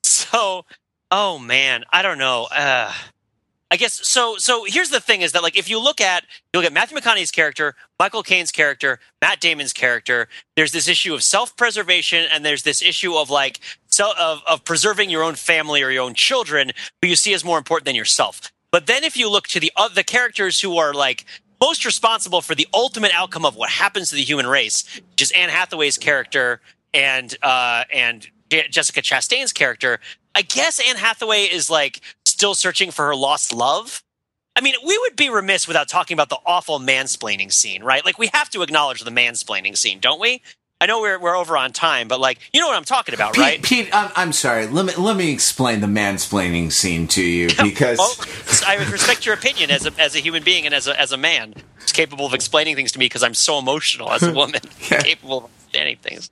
So, 0.01 0.65
oh 1.11 1.37
man, 1.37 1.83
I 1.91 2.01
don't 2.01 2.17
know. 2.17 2.47
Uh, 2.51 2.91
I 3.73 3.75
guess 3.75 4.07
so. 4.07 4.37
So 4.37 4.65
here's 4.67 4.91
the 4.91 4.99
thing: 4.99 5.21
is 5.21 5.31
that 5.31 5.41
like 5.41 5.57
if 5.57 5.67
you 5.67 5.79
look 5.79 5.99
at 5.99 6.25
you 6.53 6.59
look 6.59 6.67
at 6.67 6.73
Matthew 6.73 6.95
McConaughey's 6.95 7.31
character, 7.31 7.73
Michael 7.99 8.21
Caine's 8.21 8.51
character, 8.51 8.99
Matt 9.19 9.41
Damon's 9.41 9.73
character, 9.73 10.27
there's 10.55 10.71
this 10.71 10.87
issue 10.87 11.15
of 11.15 11.23
self-preservation, 11.23 12.27
and 12.31 12.45
there's 12.45 12.61
this 12.61 12.83
issue 12.83 13.15
of 13.15 13.31
like 13.31 13.59
so 13.87 14.11
of 14.15 14.43
of 14.45 14.63
preserving 14.63 15.09
your 15.09 15.23
own 15.23 15.33
family 15.33 15.81
or 15.81 15.89
your 15.89 16.03
own 16.03 16.13
children, 16.13 16.71
who 17.01 17.07
you 17.07 17.15
see 17.15 17.33
as 17.33 17.43
more 17.43 17.57
important 17.57 17.85
than 17.85 17.95
yourself. 17.95 18.51
But 18.71 18.85
then 18.85 19.03
if 19.03 19.17
you 19.17 19.27
look 19.27 19.47
to 19.47 19.59
the 19.59 19.71
uh, 19.75 19.87
the 19.87 20.03
characters 20.03 20.61
who 20.61 20.77
are 20.77 20.93
like 20.93 21.25
most 21.59 21.83
responsible 21.83 22.41
for 22.41 22.53
the 22.53 22.67
ultimate 22.75 23.11
outcome 23.15 23.43
of 23.43 23.55
what 23.55 23.71
happens 23.71 24.11
to 24.11 24.15
the 24.15 24.21
human 24.21 24.45
race, 24.45 25.01
which 25.09 25.23
is 25.23 25.31
Anne 25.31 25.49
Hathaway's 25.49 25.97
character 25.97 26.61
and 26.93 27.35
uh, 27.41 27.85
and 27.91 28.27
Jessica 28.69 29.01
Chastain's 29.01 29.51
character. 29.51 29.99
I 30.35 30.41
guess 30.41 30.79
Anne 30.79 30.95
Hathaway 30.95 31.43
is 31.43 31.69
like 31.69 32.01
still 32.25 32.55
searching 32.55 32.91
for 32.91 33.05
her 33.07 33.15
lost 33.15 33.53
love. 33.53 34.03
I 34.55 34.61
mean, 34.61 34.75
we 34.85 34.97
would 34.99 35.15
be 35.15 35.29
remiss 35.29 35.67
without 35.67 35.87
talking 35.87 36.15
about 36.15 36.29
the 36.29 36.37
awful 36.45 36.79
mansplaining 36.79 37.51
scene, 37.51 37.83
right? 37.83 38.05
Like 38.05 38.19
we 38.19 38.29
have 38.33 38.49
to 38.51 38.61
acknowledge 38.61 39.01
the 39.01 39.11
mansplaining 39.11 39.75
scene, 39.77 39.99
don't 39.99 40.19
we? 40.19 40.41
I 40.81 40.85
know 40.85 40.99
we're 40.99 41.17
we're 41.17 41.35
over 41.35 41.55
on 41.55 41.71
time, 41.71 42.09
but 42.09 42.19
like 42.19 42.39
you 42.51 42.59
know 42.59 42.67
what 42.67 42.75
I'm 42.75 42.83
talking 42.83 43.15
about, 43.15 43.33
Pete, 43.33 43.41
right? 43.41 43.63
Pete 43.63 43.89
I'm, 43.93 44.11
I'm 44.15 44.33
sorry. 44.33 44.67
Let 44.67 44.85
me 44.85 44.93
let 44.97 45.15
me 45.15 45.31
explain 45.31 45.79
the 45.79 45.87
mansplaining 45.87 46.73
scene 46.73 47.07
to 47.09 47.23
you 47.23 47.49
oh, 47.59 47.63
because 47.63 47.97
Well, 47.97 48.13
I 48.67 48.75
respect 48.91 49.25
your 49.25 49.33
opinion 49.33 49.71
as 49.71 49.85
a 49.85 49.93
as 49.97 50.13
a 50.15 50.19
human 50.19 50.43
being 50.43 50.65
and 50.65 50.75
as 50.75 50.87
a 50.87 50.99
as 50.99 51.13
a 51.13 51.17
man 51.17 51.53
who's 51.77 51.93
capable 51.93 52.25
of 52.25 52.33
explaining 52.33 52.75
things 52.75 52.91
to 52.91 52.99
me 52.99 53.05
because 53.05 53.23
I'm 53.23 53.33
so 53.33 53.59
emotional 53.59 54.11
as 54.11 54.23
a 54.23 54.33
woman, 54.35 54.59
Yeah. 54.91 55.01
capable 55.03 55.37
of 55.37 55.43
understanding 55.45 55.97
things. 56.01 56.29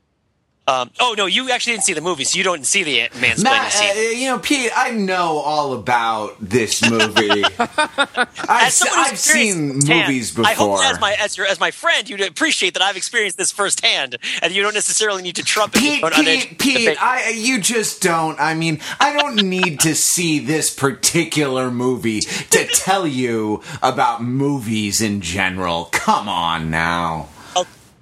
Um, 0.68 0.92
oh 1.00 1.16
no, 1.18 1.26
you 1.26 1.50
actually 1.50 1.74
didn't 1.74 1.86
see 1.86 1.94
the 1.94 2.02
movie, 2.02 2.24
so 2.24 2.38
you 2.38 2.44
don't 2.44 2.66
see 2.66 2.84
the 2.84 3.00
mansplaining 3.14 3.44
Matt, 3.44 3.72
scene. 3.72 3.90
uh, 3.90 4.12
you 4.12 4.28
know, 4.30 4.38
Pete, 4.38 4.72
I 4.76 4.92
know 4.92 5.38
all 5.40 5.74
about 5.74 6.36
this 6.40 6.88
movie. 6.88 7.44
I've, 7.60 8.72
who's 8.72 8.84
I've 8.94 9.18
seen 9.18 9.80
movies 9.80 10.32
before. 10.32 10.46
I 10.46 10.54
hope 10.54 10.78
that 10.80 10.94
as 10.94 11.02
my 11.02 11.16
as 11.20 11.36
your 11.36 11.48
as 11.48 11.60
my 11.60 11.72
friend, 11.72 12.08
you'd 12.08 12.22
appreciate 12.22 12.76
that 12.76 12.84
I've 12.84 12.96
experienced 12.96 13.40
this 13.40 13.52
firsthand, 13.52 14.18
and 14.44 14.54
you 14.54 14.62
don't 14.62 14.76
necessarily 14.76 15.24
need 15.24 15.38
to 15.38 15.44
trump 15.44 15.76
it. 15.76 15.80
Pete, 15.80 16.04
on 16.04 16.12
Pete, 16.12 16.60
Pete. 16.60 16.98
I, 17.02 17.30
you 17.30 17.60
just 17.60 18.04
don't. 18.04 18.40
I 18.40 18.54
mean, 18.54 18.80
I 19.00 19.14
don't 19.14 19.38
need 19.42 19.80
to 19.82 19.96
see 19.96 20.38
this 20.38 20.74
particular 20.74 21.72
movie 21.72 22.22
to 22.22 22.68
tell 22.68 23.08
you 23.08 23.64
about 23.82 24.24
movies 24.24 25.02
in 25.02 25.22
general. 25.22 25.86
Come 25.92 26.30
on 26.30 26.70
now. 26.70 27.30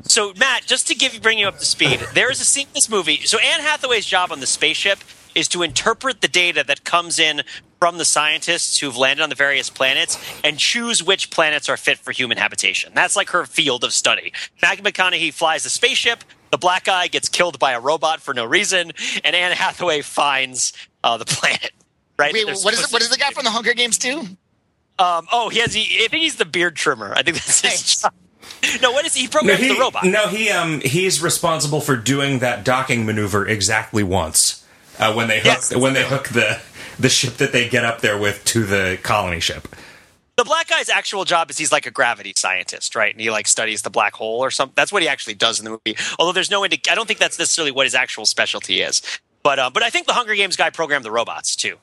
So, 0.10 0.34
Matt, 0.38 0.65
just 0.65 0.88
to 0.88 0.95
give 0.95 1.14
you, 1.14 1.19
bring 1.19 1.38
you 1.38 1.48
up 1.48 1.60
to 1.60 1.65
speed, 1.65 1.99
there 2.15 2.31
is 2.31 2.41
a 2.41 2.45
scene 2.45 2.65
in 2.68 2.73
this 2.73 2.90
movie. 2.90 3.18
So, 3.26 3.38
Anne 3.38 3.61
Hathaway's 3.61 4.07
job 4.07 4.31
on 4.31 4.40
the 4.40 4.48
spaceship 4.48 4.99
is 5.36 5.48
to 5.49 5.61
interpret 5.61 6.22
the 6.22 6.27
data 6.27 6.64
that 6.68 6.84
comes 6.84 7.19
in 7.19 7.44
from 7.80 7.99
the 7.99 8.06
scientists 8.06 8.80
who've 8.80 8.98
landed 8.98 9.22
on 9.22 9.30
the 9.30 9.36
various 9.36 9.69
planets 9.69 10.18
and 10.44 10.57
choose 10.57 11.03
which 11.03 11.30
planets 11.30 11.69
are 11.69 11.77
fit 11.77 11.99
for 11.99 12.11
human 12.11 12.38
habitation. 12.40 12.91
That's 12.95 13.15
like 13.15 13.30
her 13.30 13.45
field 13.45 13.84
of 13.84 13.94
study. 13.94 14.34
Matthew 14.64 14.84
McConaughey 14.84 15.31
flies 15.31 15.64
the 15.64 15.69
spaceship. 15.69 16.23
The 16.52 16.57
black 16.57 16.86
guy 16.86 17.07
gets 17.07 17.30
killed 17.30 17.60
by 17.60 17.73
a 17.73 17.80
robot 17.80 18.19
for 18.19 18.34
no 18.34 18.44
reason, 18.45 18.91
and 19.23 19.36
Anne 19.36 19.52
Hathaway 19.56 20.02
finds 20.02 20.73
uh, 21.03 21.18
the 21.18 21.26
planet. 21.27 21.72
Right? 22.18 22.34
Wait, 22.34 22.45
what 22.48 22.73
is 22.73 22.81
it? 22.84 22.91
What 22.91 23.03
is 23.03 23.10
the 23.11 23.18
guy 23.18 23.30
from 23.30 23.44
the 23.45 23.52
Hunger 23.52 23.73
Games 23.76 23.99
do? 23.99 24.22
Um, 24.98 25.27
oh, 25.31 25.49
he 25.49 25.60
has. 25.60 25.73
He, 25.76 26.03
I 26.03 26.07
think 26.07 26.23
he's 26.23 26.36
the 26.36 26.45
beard 26.45 26.76
trimmer. 26.76 27.14
I 27.15 27.22
think 27.22 27.38
that's 27.38 27.61
his 27.61 27.72
Nice. 27.72 28.02
job. 28.02 28.14
No, 28.81 28.91
what 28.91 29.06
is 29.06 29.14
he? 29.15 29.22
He 29.27 29.30
No, 29.44 29.56
he, 29.56 29.68
the 29.69 29.80
robot. 29.80 30.03
no, 30.06 30.27
he 30.27 30.49
um 30.49 30.81
he's 30.81 31.22
responsible 31.22 31.81
for 31.81 31.95
doing 31.95 32.40
that 32.40 32.64
docking 32.64 33.06
maneuver 33.06 33.48
exactly 33.48 34.03
once 34.03 34.65
uh, 34.99 35.14
when 35.14 35.27
they 35.27 35.38
hook 35.38 35.45
Yes. 35.45 35.76
when 35.76 35.94
they 35.94 36.03
hook 36.06 36.30
the 36.30 36.60
the 36.99 37.10
ship 37.10 37.36
that 37.38 37.52
they 37.53 37.68
get 37.69 37.86
up 37.86 38.02
there 38.02 38.18
with 38.18 38.44
to 38.45 38.65
the 38.65 38.99
colony 39.03 39.40
ship. 39.40 39.68
the 40.36 40.44
black 40.44 40.68
guy's 40.68 40.90
actual 40.90 41.23
job 41.26 41.49
is 41.49 41.57
he's 41.57 41.72
like 41.72 41.86
a 41.86 41.91
gravity 41.91 42.34
scientist, 42.36 42.95
right? 42.95 43.14
And 43.14 43.22
he 43.22 43.30
like 43.31 43.48
studies 43.48 43.81
the 43.84 43.90
black 43.90 44.14
hole 44.15 44.40
or 44.40 44.52
something. 44.52 44.73
That's 44.76 44.91
what 44.91 45.02
he 45.02 45.07
actually 45.07 45.36
does 45.36 45.60
in 45.60 45.65
the 45.65 45.72
movie. 45.72 45.98
Although 46.18 46.31
there's 46.34 46.52
no 46.52 46.64
indi- 46.65 46.81
I 46.90 46.95
don't 46.95 47.07
think 47.07 47.19
that's 47.19 47.40
necessarily 47.40 47.72
what 47.72 47.86
his 47.86 47.95
actual 47.95 48.26
specialty 48.26 48.81
is. 48.81 49.02
But 49.44 49.60
uh, 49.60 49.69
but 49.73 49.84
I 49.84 49.90
think 49.90 50.07
the 50.07 50.14
Hunger 50.14 50.36
Games 50.36 50.56
guy 50.57 50.69
programmed 50.69 51.06
the 51.06 51.11
robots 51.11 51.56
too, 51.56 51.76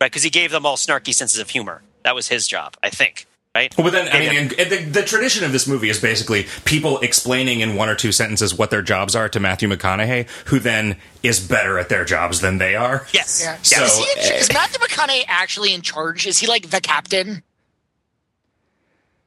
right? 0.00 0.10
Because 0.10 0.24
he 0.24 0.30
gave 0.30 0.50
them 0.50 0.66
all 0.66 0.76
snarky 0.76 1.14
senses 1.14 1.38
of 1.38 1.50
humor. 1.50 1.82
That 2.02 2.14
was 2.16 2.26
his 2.28 2.46
job, 2.48 2.76
I 2.82 2.90
think. 2.90 3.26
Right? 3.54 3.72
Well, 3.78 3.84
but 3.84 3.92
then 3.92 4.08
I 4.08 4.18
mean, 4.18 4.48
the, 4.48 4.84
the 4.90 5.02
tradition 5.04 5.44
of 5.44 5.52
this 5.52 5.68
movie 5.68 5.88
is 5.88 6.00
basically 6.00 6.46
people 6.64 6.98
explaining 7.00 7.60
in 7.60 7.76
one 7.76 7.88
or 7.88 7.94
two 7.94 8.10
sentences 8.10 8.52
what 8.52 8.70
their 8.70 8.82
jobs 8.82 9.14
are 9.14 9.28
to 9.28 9.38
Matthew 9.38 9.68
McConaughey, 9.68 10.28
who 10.46 10.58
then 10.58 10.96
is 11.22 11.46
better 11.46 11.78
at 11.78 11.88
their 11.88 12.04
jobs 12.04 12.40
than 12.40 12.58
they 12.58 12.74
are. 12.74 13.06
yes. 13.12 13.42
Yeah. 13.44 13.56
So, 13.62 13.84
is, 13.84 13.96
he 13.96 14.34
in, 14.34 14.40
is 14.40 14.52
Matthew 14.52 14.80
McConaughey 14.80 15.24
actually 15.28 15.72
in 15.72 15.82
charge? 15.82 16.26
Is 16.26 16.38
he 16.38 16.48
like 16.48 16.70
the 16.70 16.80
captain? 16.80 17.44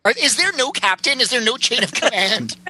Or 0.04 0.12
is 0.12 0.36
there 0.36 0.52
no 0.54 0.72
captain? 0.72 1.22
Is 1.22 1.30
there 1.30 1.42
no 1.42 1.56
chain 1.56 1.84
of 1.84 1.94
command? 1.94 2.58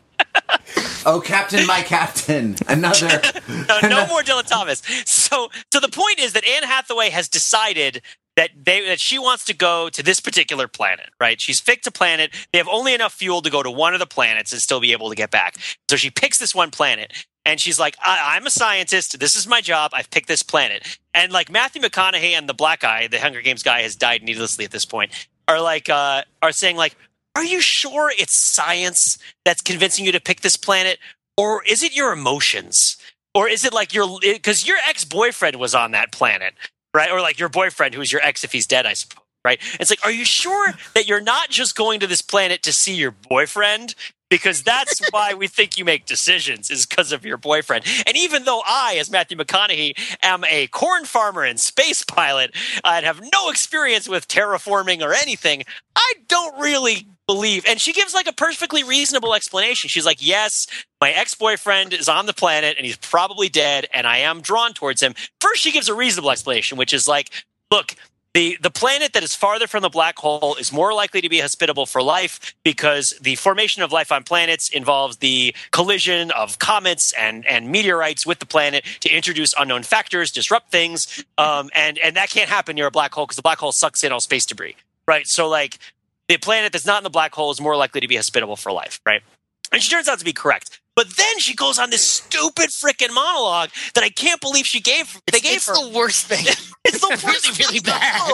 Oh, 1.05 1.21
Captain, 1.21 1.65
my 1.65 1.83
Captain. 1.83 2.55
Another. 2.67 3.21
no, 3.47 3.79
no 3.83 4.07
more 4.09 4.21
Dylan 4.23 4.45
Thomas. 4.45 4.81
So, 5.05 5.49
so 5.71 5.79
the 5.79 5.87
point 5.87 6.19
is 6.19 6.33
that 6.33 6.45
Anne 6.45 6.63
Hathaway 6.63 7.09
has 7.11 7.29
decided 7.29 8.01
that 8.37 8.51
they 8.55 8.87
that 8.87 9.01
she 9.01 9.19
wants 9.19 9.43
to 9.45 9.53
go 9.53 9.89
to 9.89 10.01
this 10.01 10.21
particular 10.21 10.69
planet. 10.69 11.09
Right? 11.19 11.41
She's 11.41 11.59
picked 11.59 11.85
a 11.87 11.91
planet. 11.91 12.33
They 12.53 12.57
have 12.59 12.69
only 12.69 12.93
enough 12.93 13.13
fuel 13.13 13.41
to 13.41 13.49
go 13.49 13.61
to 13.61 13.69
one 13.69 13.93
of 13.93 13.99
the 13.99 14.05
planets 14.05 14.53
and 14.53 14.61
still 14.61 14.79
be 14.79 14.93
able 14.93 15.09
to 15.09 15.15
get 15.15 15.31
back. 15.31 15.57
So 15.89 15.97
she 15.97 16.09
picks 16.09 16.37
this 16.37 16.55
one 16.55 16.71
planet. 16.71 17.11
And 17.45 17.61
she's 17.61 17.79
like, 17.79 17.95
I'm 18.05 18.45
a 18.45 18.49
scientist. 18.49 19.19
This 19.19 19.37
is 19.37 19.47
my 19.47 19.61
job. 19.61 19.91
I've 19.93 20.11
picked 20.11 20.27
this 20.27 20.43
planet. 20.43 20.99
And 21.13 21.31
like 21.31 21.49
Matthew 21.49 21.81
McConaughey 21.81 22.31
and 22.31 22.47
the 22.47 22.53
black 22.53 22.81
guy, 22.81 23.07
the 23.07 23.19
Hunger 23.19 23.41
Games 23.41 23.63
guy, 23.63 23.83
has 23.83 23.95
died 23.95 24.21
needlessly 24.21 24.65
at 24.65 24.71
this 24.71 24.83
point. 24.83 25.11
Are 25.47 25.61
like, 25.61 25.89
uh, 25.89 26.23
are 26.41 26.51
saying 26.51 26.75
like, 26.75 26.97
are 27.35 27.45
you 27.45 27.61
sure 27.61 28.11
it's 28.17 28.33
science 28.35 29.17
that's 29.45 29.61
convincing 29.61 30.05
you 30.05 30.11
to 30.11 30.19
pick 30.19 30.41
this 30.41 30.57
planet, 30.57 30.99
or 31.37 31.63
is 31.63 31.83
it 31.83 31.95
your 31.95 32.11
emotions? 32.11 32.97
or 33.37 33.47
is 33.47 33.63
it 33.63 33.71
like 33.71 33.93
your 33.93 34.19
because 34.19 34.67
your 34.67 34.77
ex-boyfriend 34.87 35.57
was 35.57 35.75
on 35.75 35.91
that 35.91 36.11
planet 36.11 36.55
right? 36.97 37.11
Or 37.11 37.21
like 37.21 37.39
your 37.39 37.49
boyfriend 37.49 37.93
who's 37.93 38.11
your 38.11 38.21
ex 38.23 38.43
if 38.43 38.51
he's 38.51 38.67
dead 38.67 38.85
i 38.85 38.93
suppose 38.93 39.23
right? 39.45 39.61
It's 39.79 39.89
like 39.89 40.03
are 40.03 40.11
you 40.11 40.25
sure 40.25 40.73
that 40.93 41.07
you're 41.07 41.21
not 41.21 41.49
just 41.49 41.75
going 41.77 42.01
to 42.01 42.07
this 42.07 42.21
planet 42.21 42.63
to 42.63 42.73
see 42.73 42.95
your 42.95 43.11
boyfriend 43.11 43.95
because 44.29 44.63
that's 44.63 45.01
why 45.11 45.33
we 45.33 45.47
think 45.47 45.77
you 45.77 45.85
make 45.85 46.05
decisions 46.05 46.69
is 46.69 46.85
because 46.85 47.11
of 47.11 47.25
your 47.25 47.37
boyfriend. 47.37 47.85
And 48.05 48.17
even 48.17 48.43
though 48.43 48.61
i 48.65 48.97
as 48.99 49.11
matthew 49.11 49.37
mcconaughey 49.37 49.93
am 50.21 50.43
a 50.45 50.67
corn 50.67 51.05
farmer 51.05 51.43
and 51.43 51.59
space 51.59 52.03
pilot 52.03 52.55
and 52.83 53.05
have 53.05 53.21
no 53.33 53.49
experience 53.49 54.07
with 54.07 54.27
terraforming 54.27 55.01
or 55.01 55.13
anything 55.13 55.63
i 55.95 56.13
don't 56.27 56.59
really 56.59 57.07
believe 57.27 57.65
and 57.67 57.79
she 57.79 57.93
gives 57.93 58.13
like 58.13 58.27
a 58.27 58.33
perfectly 58.33 58.83
reasonable 58.83 59.33
explanation. 59.33 59.89
She's 59.89 60.05
like 60.05 60.25
yes 60.25 60.67
my 61.01 61.11
ex-boyfriend 61.11 61.93
is 61.93 62.09
on 62.09 62.25
the 62.25 62.33
planet 62.33 62.75
and 62.77 62.85
he's 62.85 62.97
probably 62.97 63.49
dead 63.49 63.87
and 63.93 64.07
i 64.07 64.17
am 64.17 64.41
drawn 64.41 64.73
towards 64.73 65.01
him. 65.01 65.13
First 65.39 65.61
she 65.61 65.71
gives 65.71 65.89
a 65.89 65.93
reasonable 65.93 66.31
explanation 66.31 66.77
which 66.77 66.93
is 66.93 67.07
like 67.07 67.31
look 67.71 67.95
the, 68.37 68.55
the 68.61 68.69
planet 68.69 69.13
that 69.13 69.23
is 69.23 69.33
farther 69.33 69.65
from 69.65 69.81
the 69.81 69.89
black 69.89 70.19
hole 70.19 70.55
is 70.59 70.71
more 70.71 70.93
likely 70.93 71.21
to 71.21 71.27
be 71.27 71.39
hospitable 71.39 71.87
for 71.87 72.03
life 72.03 72.53
because 72.63 73.15
the 73.19 73.33
formation 73.33 73.81
of 73.81 73.91
life 73.91 74.11
on 74.11 74.21
planets 74.21 74.69
involves 74.69 75.17
the 75.17 75.55
collision 75.71 76.29
of 76.29 76.59
comets 76.59 77.13
and, 77.13 77.47
and 77.47 77.71
meteorites 77.71 78.27
with 78.27 78.37
the 78.37 78.45
planet 78.45 78.85
to 78.99 79.09
introduce 79.09 79.55
unknown 79.57 79.81
factors, 79.81 80.29
disrupt 80.29 80.69
things, 80.69 81.25
um, 81.39 81.71
and, 81.73 81.97
and 81.97 82.15
that 82.15 82.29
can't 82.29 82.47
happen 82.47 82.75
near 82.75 82.85
a 82.85 82.91
black 82.91 83.11
hole 83.11 83.25
because 83.25 83.37
the 83.37 83.41
black 83.41 83.57
hole 83.57 83.71
sucks 83.71 84.03
in 84.03 84.11
all 84.11 84.19
space 84.19 84.45
debris, 84.45 84.75
right? 85.07 85.25
So, 85.25 85.49
like, 85.49 85.79
the 86.27 86.37
planet 86.37 86.73
that's 86.73 86.85
not 86.85 86.99
in 86.99 87.03
the 87.03 87.09
black 87.09 87.33
hole 87.33 87.49
is 87.49 87.59
more 87.59 87.75
likely 87.75 88.01
to 88.01 88.07
be 88.07 88.17
hospitable 88.17 88.55
for 88.55 88.71
life, 88.71 89.01
right? 89.03 89.23
And 89.71 89.81
she 89.81 89.89
turns 89.89 90.07
out 90.07 90.19
to 90.19 90.25
be 90.25 90.33
correct. 90.33 90.79
But 90.97 91.11
then 91.11 91.37
she 91.39 91.53
goes 91.55 91.77
on 91.77 91.91
this 91.91 92.01
stupid 92.01 92.71
freaking 92.71 93.13
monologue 93.13 93.69
that 93.93 94.03
I 94.03 94.09
can't 94.09 94.41
believe 94.41 94.65
she 94.65 94.81
gave. 94.81 95.21
They 95.31 95.39
gave 95.39 95.57
it's 95.57 95.67
her. 95.67 95.75
the 95.75 95.95
worst 95.95 96.25
thing. 96.25 96.45
It's 96.85 97.01
the 97.01 97.09
worst 97.25 97.59
really, 97.59 97.59
really 97.59 97.79
bad. 97.81 98.31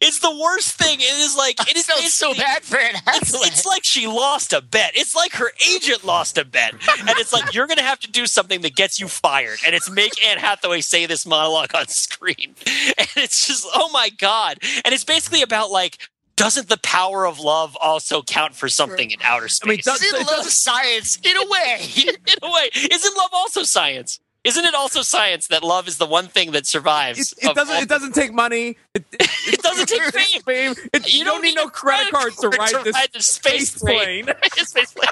It's 0.00 0.20
the 0.20 0.30
worst 0.30 0.74
thing. 0.74 1.00
It 1.00 1.18
is 1.20 1.36
like 1.36 1.60
it 1.62 1.70
It 1.70 1.76
is 1.76 1.88
it's, 1.88 2.14
so 2.14 2.32
bad 2.32 2.62
for 2.62 2.78
Anne 2.78 2.94
It's, 2.94 3.04
Hathaway. 3.04 3.48
it's 3.48 3.66
like 3.66 3.82
she 3.84 4.06
lost 4.06 4.52
a 4.52 4.62
bet. 4.62 4.92
It's 4.94 5.16
like 5.16 5.32
her 5.32 5.50
agent 5.68 6.04
lost 6.04 6.38
a 6.38 6.44
bet, 6.44 6.72
and 6.72 7.10
it's 7.18 7.32
like 7.32 7.52
you're 7.52 7.66
going 7.66 7.78
to 7.78 7.84
have 7.84 7.98
to 8.00 8.10
do 8.10 8.26
something 8.26 8.60
that 8.60 8.76
gets 8.76 9.00
you 9.00 9.08
fired, 9.08 9.58
and 9.66 9.74
it's 9.74 9.90
make 9.90 10.24
Anne 10.24 10.38
Hathaway 10.38 10.80
say 10.80 11.06
this 11.06 11.26
monologue 11.26 11.74
on 11.74 11.88
screen, 11.88 12.54
and 12.66 13.08
it's 13.16 13.48
just 13.48 13.66
oh 13.74 13.90
my 13.92 14.10
god, 14.10 14.58
and 14.84 14.94
it's 14.94 15.04
basically 15.04 15.42
about 15.42 15.70
like. 15.70 15.98
Doesn't 16.38 16.68
the 16.68 16.78
power 16.78 17.26
of 17.26 17.40
love 17.40 17.76
also 17.80 18.22
count 18.22 18.54
for 18.54 18.68
something 18.68 19.10
in 19.10 19.18
outer 19.22 19.48
space? 19.48 19.66
I 19.66 19.70
mean, 19.70 19.80
does- 19.84 20.02
Isn't 20.02 20.26
love 20.26 20.46
science 20.46 21.18
in 21.22 21.36
a 21.36 21.44
way? 21.48 21.80
in 22.06 22.14
a 22.42 22.50
way, 22.50 22.70
isn't 22.74 23.16
love 23.16 23.30
also 23.32 23.64
science? 23.64 24.20
Isn't 24.44 24.64
it 24.64 24.74
also 24.74 25.02
science 25.02 25.48
that 25.48 25.64
love 25.64 25.88
is 25.88 25.98
the 25.98 26.06
one 26.06 26.28
thing 26.28 26.52
that 26.52 26.64
survives? 26.64 27.32
It, 27.32 27.48
it 27.50 27.54
doesn't. 27.56 27.82
It 27.82 27.88
doesn't 27.88 28.14
take 28.14 28.32
money. 28.32 28.76
It, 28.94 29.04
it, 29.12 29.30
It 29.54 29.62
doesn't 29.62 29.86
take 29.88 30.02
fame. 30.14 30.42
fame. 30.42 30.74
It- 30.94 31.12
you, 31.12 31.24
don't 31.24 31.42
need 31.42 31.56
no 31.56 31.68
credit 31.68 32.12
cards 32.12 32.36
to 32.36 32.48
ride 32.48 32.84
this 32.84 32.96
the 33.12 33.20
space, 33.22 33.72
space 33.72 33.78
plane. 33.78 34.24
plane. 34.26 34.36
space 34.64 34.94
plane. 34.94 35.08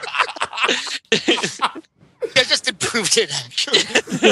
I 2.37 2.43
just 2.45 2.69
improved 2.69 3.19
it. 3.19 3.31
Actually, 3.33 3.81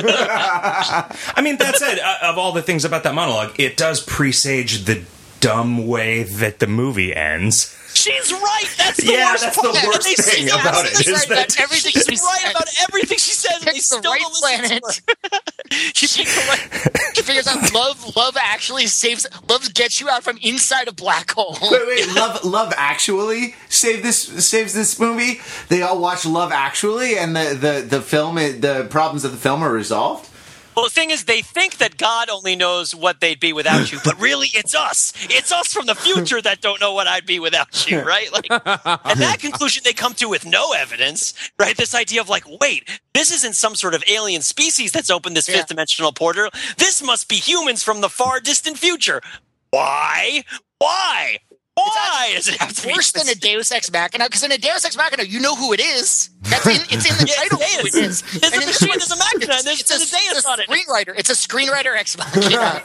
I 0.00 1.40
mean, 1.42 1.58
that 1.58 1.76
said, 1.76 1.98
uh, 1.98 2.18
of 2.22 2.38
all 2.38 2.52
the 2.52 2.62
things 2.62 2.84
about 2.84 3.02
that 3.02 3.14
monologue, 3.14 3.58
it 3.58 3.76
does 3.76 4.00
presage 4.04 4.84
the 4.84 5.04
dumb 5.44 5.86
way 5.86 6.22
that 6.24 6.58
the 6.58 6.66
movie 6.66 7.14
ends. 7.14 7.76
She's 7.94 8.32
right. 8.32 8.64
That's 8.76 8.96
the 8.96 9.12
Yeah, 9.12 9.30
worst 9.32 9.42
that's 9.44 9.60
the 9.62 9.70
worst 9.86 10.20
thing 10.24 10.46
that. 10.46 10.60
about 10.60 10.84
it, 10.84 10.96
She's 10.96 11.12
right 11.12 11.28
that- 11.28 11.54
about 11.54 11.60
everything 11.60 11.92
She's 11.92 12.04
she's 12.06 12.22
right 12.22 12.50
about 12.50 12.66
everything 12.88 13.18
she 13.18 13.30
says. 13.30 13.52
and 13.58 13.62
they 13.68 13.72
picks 13.74 13.88
the 13.88 13.96
still 13.98 14.10
right 14.10 14.20
don't 14.20 14.34
planet. 14.34 14.82
She 15.94 16.06
picks 16.06 16.34
the 16.34 16.40
right. 16.48 17.14
She 17.16 17.22
figures 17.22 17.46
out 17.46 17.72
love. 17.72 18.16
Love 18.16 18.36
actually 18.40 18.86
saves. 18.88 19.26
Love 19.48 19.72
gets 19.74 20.00
you 20.00 20.08
out 20.08 20.22
from 20.24 20.38
inside 20.42 20.88
a 20.88 20.92
black 20.92 21.30
hole. 21.30 21.56
Wait, 21.70 21.86
wait, 21.86 22.14
Love, 22.14 22.44
Love 22.44 22.72
Actually 22.76 23.54
save 23.68 24.02
this 24.02 24.20
saves 24.48 24.74
this 24.74 24.98
movie. 24.98 25.40
They 25.68 25.82
all 25.82 25.98
watch 26.00 26.26
Love 26.26 26.50
Actually, 26.52 27.16
and 27.16 27.34
the 27.36 27.54
the 27.54 27.86
the 27.96 28.02
film, 28.02 28.34
the 28.36 28.86
problems 28.90 29.24
of 29.24 29.30
the 29.30 29.38
film 29.38 29.62
are 29.62 29.72
resolved. 29.72 30.28
Well, 30.76 30.84
the 30.84 30.90
thing 30.90 31.10
is, 31.10 31.24
they 31.24 31.40
think 31.42 31.78
that 31.78 31.96
God 31.96 32.28
only 32.30 32.56
knows 32.56 32.94
what 32.94 33.20
they'd 33.20 33.38
be 33.40 33.52
without 33.52 33.92
you, 33.92 33.98
but 34.04 34.20
really, 34.20 34.48
it's 34.54 34.74
us. 34.74 35.12
It's 35.30 35.52
us 35.52 35.72
from 35.72 35.86
the 35.86 35.94
future 35.94 36.40
that 36.42 36.60
don't 36.60 36.80
know 36.80 36.92
what 36.92 37.06
I'd 37.06 37.26
be 37.26 37.38
without 37.38 37.88
you, 37.90 38.00
right? 38.02 38.32
Like, 38.32 38.46
and 38.50 39.20
that 39.20 39.38
conclusion 39.40 39.82
they 39.84 39.92
come 39.92 40.14
to 40.14 40.28
with 40.28 40.44
no 40.44 40.72
evidence, 40.72 41.34
right? 41.58 41.76
This 41.76 41.94
idea 41.94 42.20
of 42.20 42.28
like, 42.28 42.44
wait, 42.60 42.88
this 43.14 43.30
isn't 43.32 43.54
some 43.54 43.74
sort 43.74 43.94
of 43.94 44.02
alien 44.08 44.42
species 44.42 44.92
that's 44.92 45.10
opened 45.10 45.36
this 45.36 45.48
Yeah. 45.48 45.56
fifth 45.58 45.68
dimensional 45.68 46.12
portal. 46.12 46.48
This 46.78 47.02
must 47.02 47.28
be 47.28 47.36
humans 47.36 47.82
from 47.82 48.00
the 48.00 48.08
far 48.08 48.40
distant 48.40 48.78
future. 48.78 49.20
Why? 49.70 50.44
Why? 50.78 51.38
Why 51.76 52.32
does 52.34 52.48
it 52.48 52.54
have 52.56 52.72
to 52.72 52.86
be 52.86 52.92
Worse 52.92 53.12
than 53.12 53.28
a 53.28 53.34
Deus 53.34 53.72
Ex 53.72 53.90
Machina, 53.90 54.24
because 54.26 54.42
in 54.44 54.52
a 54.52 54.58
Deus 54.58 54.84
Ex 54.84 54.96
Machina, 54.96 55.24
you 55.24 55.40
know 55.40 55.54
who 55.56 55.72
it 55.72 55.80
is. 55.80 56.30
That's 56.42 56.66
in, 56.66 56.80
it's 56.90 57.10
in 57.10 57.16
the 57.18 57.26
Yeah, 57.28 57.34
title. 57.42 57.58
it's 57.60 57.74
Who 57.74 57.86
it 57.88 57.92
Deus. 57.92 58.22
is. 58.22 58.40
There's 58.40 58.52
And 58.52 58.62
a 58.62 58.66
this 58.66 58.80
machine, 58.80 58.88
one, 58.90 58.98
there's 58.98 59.10
a 59.10 59.16
Machina, 59.16 59.54
and 59.54 59.64
there's- 59.66 59.80
it's 59.80 59.90
a, 59.90 59.94
a 59.96 59.98
Deus 60.34 60.44
a 60.46 60.48
on 60.50 60.60
it. 60.60 60.68
screenwriter. 60.68 61.14
It's 61.18 61.30
a 61.30 61.32
screenwriter 61.34 61.96
Ex 61.96 62.16
Machina. 62.16 62.82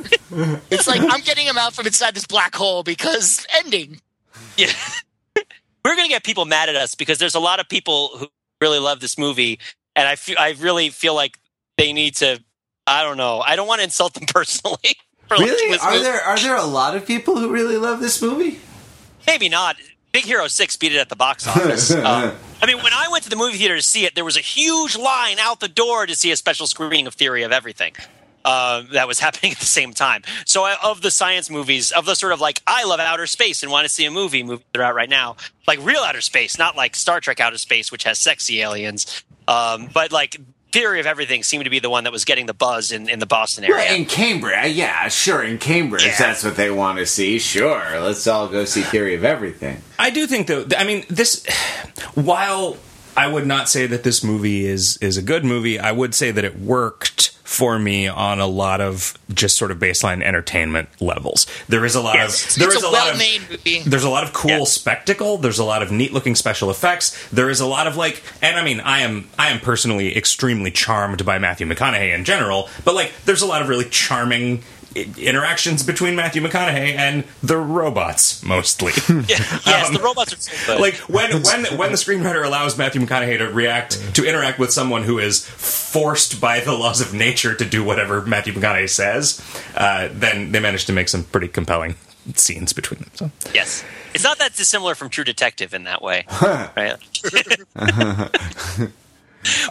it's 0.72 0.88
like 0.88 1.02
I'm 1.02 1.22
getting 1.22 1.46
him 1.46 1.58
out 1.58 1.74
from 1.74 1.86
inside 1.86 2.16
this 2.16 2.26
black 2.26 2.56
hole 2.56 2.82
because 2.84 3.46
ending. 3.64 4.02
Yeah. 4.58 4.72
We're 5.86 5.96
going 5.96 6.08
to 6.08 6.14
get 6.14 6.24
people 6.24 6.46
mad 6.46 6.70
at 6.70 6.76
us 6.76 6.96
because 6.96 7.20
there's 7.20 7.36
a 7.36 7.40
lot 7.40 7.60
of 7.60 7.70
people 7.70 8.10
who 8.18 8.28
really 8.60 8.80
love 8.80 9.00
this 9.00 9.18
movie, 9.18 9.60
and 9.96 10.08
I 10.08 10.16
feel, 10.16 10.36
I 10.40 10.56
really 10.60 10.90
feel 10.90 11.14
like 11.16 11.38
they 11.78 11.94
need 11.94 12.16
to. 12.18 12.44
I 12.88 13.04
don't 13.04 13.18
know. 13.18 13.40
I 13.40 13.56
don't 13.56 13.68
want 13.68 13.80
to 13.80 13.84
insult 13.84 14.16
them 14.16 14.26
personally. 14.28 14.78
Really? 15.32 15.78
Are 15.78 15.92
movie. 15.92 16.04
there 16.04 16.22
are 16.22 16.40
there 16.40 16.56
a 16.56 16.64
lot 16.66 16.96
of 16.98 17.06
people 17.06 17.38
who 17.38 17.52
really 17.52 17.78
love 17.78 18.00
this 18.00 18.20
movie? 18.22 18.60
Maybe 19.30 19.48
not. 19.48 19.76
Big 20.12 20.24
Hero 20.24 20.48
Six 20.48 20.76
beat 20.76 20.92
it 20.92 20.98
at 20.98 21.10
the 21.10 21.16
box 21.16 21.48
office. 21.48 21.92
Um, 21.92 22.34
I 22.64 22.66
mean, 22.66 22.78
when 22.78 22.94
I 22.94 23.10
went 23.12 23.26
to 23.26 23.30
the 23.30 23.36
movie 23.36 23.60
theater 23.60 23.76
to 23.76 23.82
see 23.82 24.06
it, 24.06 24.16
there 24.16 24.26
was 24.26 24.36
a 24.36 24.42
huge 24.42 24.98
line 24.98 25.38
out 25.40 25.60
the 25.60 25.68
door 25.68 26.08
to 26.08 26.16
see 26.16 26.32
a 26.32 26.36
special 26.36 26.66
screening 26.66 27.06
of 27.06 27.14
Theory 27.14 27.44
of 27.44 27.52
Everything. 27.52 27.94
Uh, 28.44 28.84
that 28.92 29.08
was 29.08 29.20
happening 29.26 29.52
at 29.52 29.60
the 29.60 29.66
same 29.66 29.94
time. 29.94 30.24
So, 30.46 30.64
I, 30.64 30.78
of 30.84 31.04
the 31.04 31.12
science 31.12 31.48
movies, 31.48 31.92
of 31.92 32.08
the 32.08 32.16
sort 32.16 32.34
of 32.34 32.42
like 32.42 32.64
I 32.66 32.86
love 32.86 33.00
outer 33.00 33.28
space 33.28 33.62
and 33.62 33.72
want 33.72 33.86
to 33.86 33.90
see 33.90 34.04
a 34.06 34.12
movie, 34.12 34.42
movies 34.42 34.66
that 34.74 34.80
are 34.82 34.84
out 34.84 34.96
right 34.96 35.10
now, 35.10 35.36
like 35.68 35.78
real 35.86 36.02
outer 36.02 36.22
space, 36.22 36.58
not 36.58 36.76
like 36.76 36.96
Star 36.96 37.20
Trek 37.20 37.40
outer 37.40 37.60
space, 37.60 37.92
which 37.92 38.06
has 38.06 38.18
sexy 38.18 38.62
aliens, 38.62 39.24
um, 39.48 39.90
but 39.94 40.12
like 40.12 40.42
Theory 40.72 41.00
of 41.00 41.06
Everything 41.06 41.44
seemed 41.44 41.64
to 41.64 41.70
be 41.70 41.80
the 41.80 41.90
one 41.90 42.04
that 42.04 42.12
was 42.14 42.26
getting 42.26 42.46
the 42.46 42.54
buzz 42.54 42.92
in, 42.92 43.10
in 43.10 43.20
the 43.20 43.26
Boston 43.26 43.64
area. 43.64 43.76
Right, 43.76 44.00
in 44.00 44.06
Cambridge, 44.06 44.76
yeah, 44.76 45.08
sure. 45.08 45.44
In 45.44 45.58
Cambridge, 45.58 46.06
Yeah. 46.06 46.16
that's 46.18 46.44
what 46.44 46.56
they 46.56 46.70
want 46.70 47.00
to 47.00 47.06
see. 47.06 47.40
Sure, 47.40 48.00
let's 48.00 48.26
all 48.28 48.48
go 48.48 48.66
see 48.66 48.82
Theory 48.82 49.16
of 49.16 49.24
Everything. 49.24 49.82
I 49.98 50.10
do 50.12 50.28
think 50.28 50.48
though. 50.48 50.66
I 50.78 50.84
mean, 50.84 51.06
this. 51.10 51.46
While 52.16 52.78
I 53.18 53.28
would 53.28 53.48
not 53.48 53.68
say 53.70 53.88
that 53.88 54.04
this 54.04 54.24
movie 54.24 54.66
is 54.66 54.98
is 54.98 55.18
a 55.18 55.22
good 55.22 55.44
movie, 55.44 55.80
I 55.80 55.92
would 55.92 56.14
say 56.14 56.32
that 56.32 56.44
it 56.46 56.60
worked 56.60 57.36
for 57.50 57.80
me 57.80 58.08
on 58.08 58.40
a 58.40 58.46
lot 58.46 58.80
of 58.80 59.18
just 59.34 59.58
sort 59.58 59.72
of 59.72 59.80
baseline 59.80 60.22
entertainment 60.22 60.88
levels. 61.02 61.48
There 61.68 61.84
is 61.84 61.96
a 61.96 62.00
lot 62.02 62.14
Yes. 62.14 62.52
of 62.56 62.60
there 62.60 62.68
it's 62.68 62.78
is 62.78 62.84
a, 62.84 62.88
a 62.88 62.90
lot 62.90 63.10
of 63.10 63.18
movie. 63.18 63.82
there's 63.88 64.04
a 64.04 64.10
lot 64.10 64.24
of 64.24 64.34
cool 64.34 64.52
Yeah. 64.52 64.64
spectacle 64.66 65.38
there's 65.40 65.58
a 65.58 65.64
lot 65.64 65.82
of 65.82 65.92
neat 65.92 66.14
looking 66.14 66.36
special 66.36 66.70
effects 66.70 67.18
there 67.30 67.50
is 67.50 67.60
a 67.60 67.66
lot 67.66 67.88
of 67.88 67.96
like 67.98 68.22
and 68.42 68.56
i 68.58 68.64
mean 68.64 68.80
i 68.82 69.00
am 69.00 69.28
i 69.40 69.50
am 69.50 69.60
personally 69.60 70.16
extremely 70.16 70.70
charmed 70.70 71.26
by 71.26 71.40
matthew 71.40 71.66
mcconaughey 71.68 72.14
in 72.14 72.24
general 72.24 72.70
but 72.86 72.94
like 72.94 73.12
there's 73.26 73.42
a 73.42 73.48
lot 73.48 73.62
of 73.64 73.68
really 73.70 73.86
charming 73.86 74.62
interactions 74.96 75.84
between 75.84 76.16
matthew 76.16 76.42
mcconaughey 76.42 76.96
and 76.96 77.24
the 77.44 77.58
robots 77.58 78.44
mostly 78.44 78.92
Yeah, 79.10 79.38
yes, 79.66 79.90
the 79.96 80.00
robots 80.04 80.34
are 80.34 80.38
so 80.38 80.74
good. 80.74 80.82
like 80.82 80.96
when 81.10 81.44
when 81.44 81.66
when 81.78 81.92
the 81.92 81.98
screenwriter 81.98 82.44
allows 82.46 82.78
Matthew 82.78 83.02
McConaughey 83.02 83.38
to 83.38 83.46
react 83.52 84.16
to 84.16 84.26
interact 84.26 84.60
with 84.60 84.72
someone 84.72 85.04
who 85.04 85.20
is 85.20 85.46
forced 85.46 86.40
by 86.42 86.60
the 86.60 86.74
laws 86.74 87.02
of 87.02 87.14
nature 87.14 87.54
to 87.54 87.66
do 87.66 87.84
whatever 87.84 88.22
Matthew 88.22 88.54
McConaughey 88.54 88.90
says, 88.90 89.42
uh, 89.76 90.10
then 90.12 90.52
they 90.52 90.60
manage 90.60 90.86
to 90.86 90.94
make 90.94 91.10
some 91.10 91.24
pretty 91.24 91.48
compelling 91.48 91.96
scenes 92.36 92.74
between 92.74 93.02
them. 93.02 93.12
So 93.14 93.32
Yes. 93.54 93.84
It's 94.14 94.24
not 94.24 94.40
that 94.40 94.56
dissimilar 94.56 94.96
from 94.96 95.10
True 95.10 95.24
Detective 95.24 95.74
in 95.74 95.84
that 95.84 96.02
way. 96.02 96.26
right? 96.42 96.98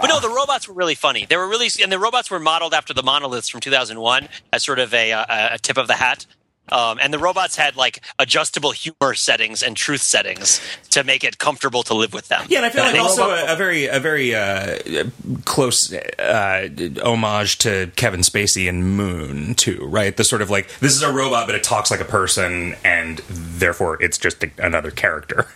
But 0.00 0.08
no, 0.08 0.20
the 0.20 0.28
robots 0.28 0.68
were 0.68 0.74
really 0.74 0.94
funny. 0.94 1.26
They 1.26 1.36
were 1.36 1.48
really, 1.48 1.68
and 1.82 1.90
the 1.90 1.98
robots 1.98 2.30
were 2.30 2.40
modeled 2.40 2.74
after 2.74 2.94
the 2.94 3.02
monoliths 3.02 3.48
from 3.48 3.60
2001 3.60 4.28
as 4.52 4.62
sort 4.62 4.78
of 4.78 4.92
a, 4.94 5.10
a, 5.10 5.26
a 5.52 5.58
tip 5.58 5.76
of 5.76 5.86
the 5.86 5.94
hat. 5.94 6.26
Um, 6.70 6.98
and 7.00 7.12
the 7.12 7.18
robots 7.18 7.56
had 7.56 7.76
like 7.76 8.04
adjustable 8.18 8.72
humor 8.72 9.14
settings 9.14 9.62
and 9.62 9.76
truth 9.76 10.02
settings 10.02 10.60
to 10.90 11.02
make 11.02 11.24
it 11.24 11.38
comfortable 11.38 11.82
to 11.84 11.94
live 11.94 12.12
with 12.12 12.28
them. 12.28 12.44
yeah, 12.48 12.58
and 12.58 12.66
I 12.66 12.70
feel 12.70 12.84
like 12.84 13.00
also 13.00 13.30
a, 13.30 13.54
a 13.54 13.56
very 13.56 13.86
a 13.86 13.98
very 13.98 14.34
uh, 14.34 14.78
close 15.44 15.92
uh, 15.92 16.68
homage 17.02 17.58
to 17.58 17.90
Kevin 17.96 18.20
Spacey 18.20 18.68
and 18.68 18.96
Moon 18.96 19.54
too, 19.54 19.86
right? 19.86 20.16
The 20.16 20.24
sort 20.24 20.42
of 20.42 20.50
like 20.50 20.68
this 20.80 20.94
is 20.94 21.02
a 21.02 21.12
robot, 21.12 21.46
but 21.46 21.54
it 21.54 21.62
talks 21.62 21.90
like 21.90 22.00
a 22.00 22.04
person, 22.04 22.76
and 22.84 23.18
therefore 23.28 24.02
it's 24.02 24.18
just 24.18 24.44
a, 24.44 24.50
another 24.58 24.90
character. 24.90 25.46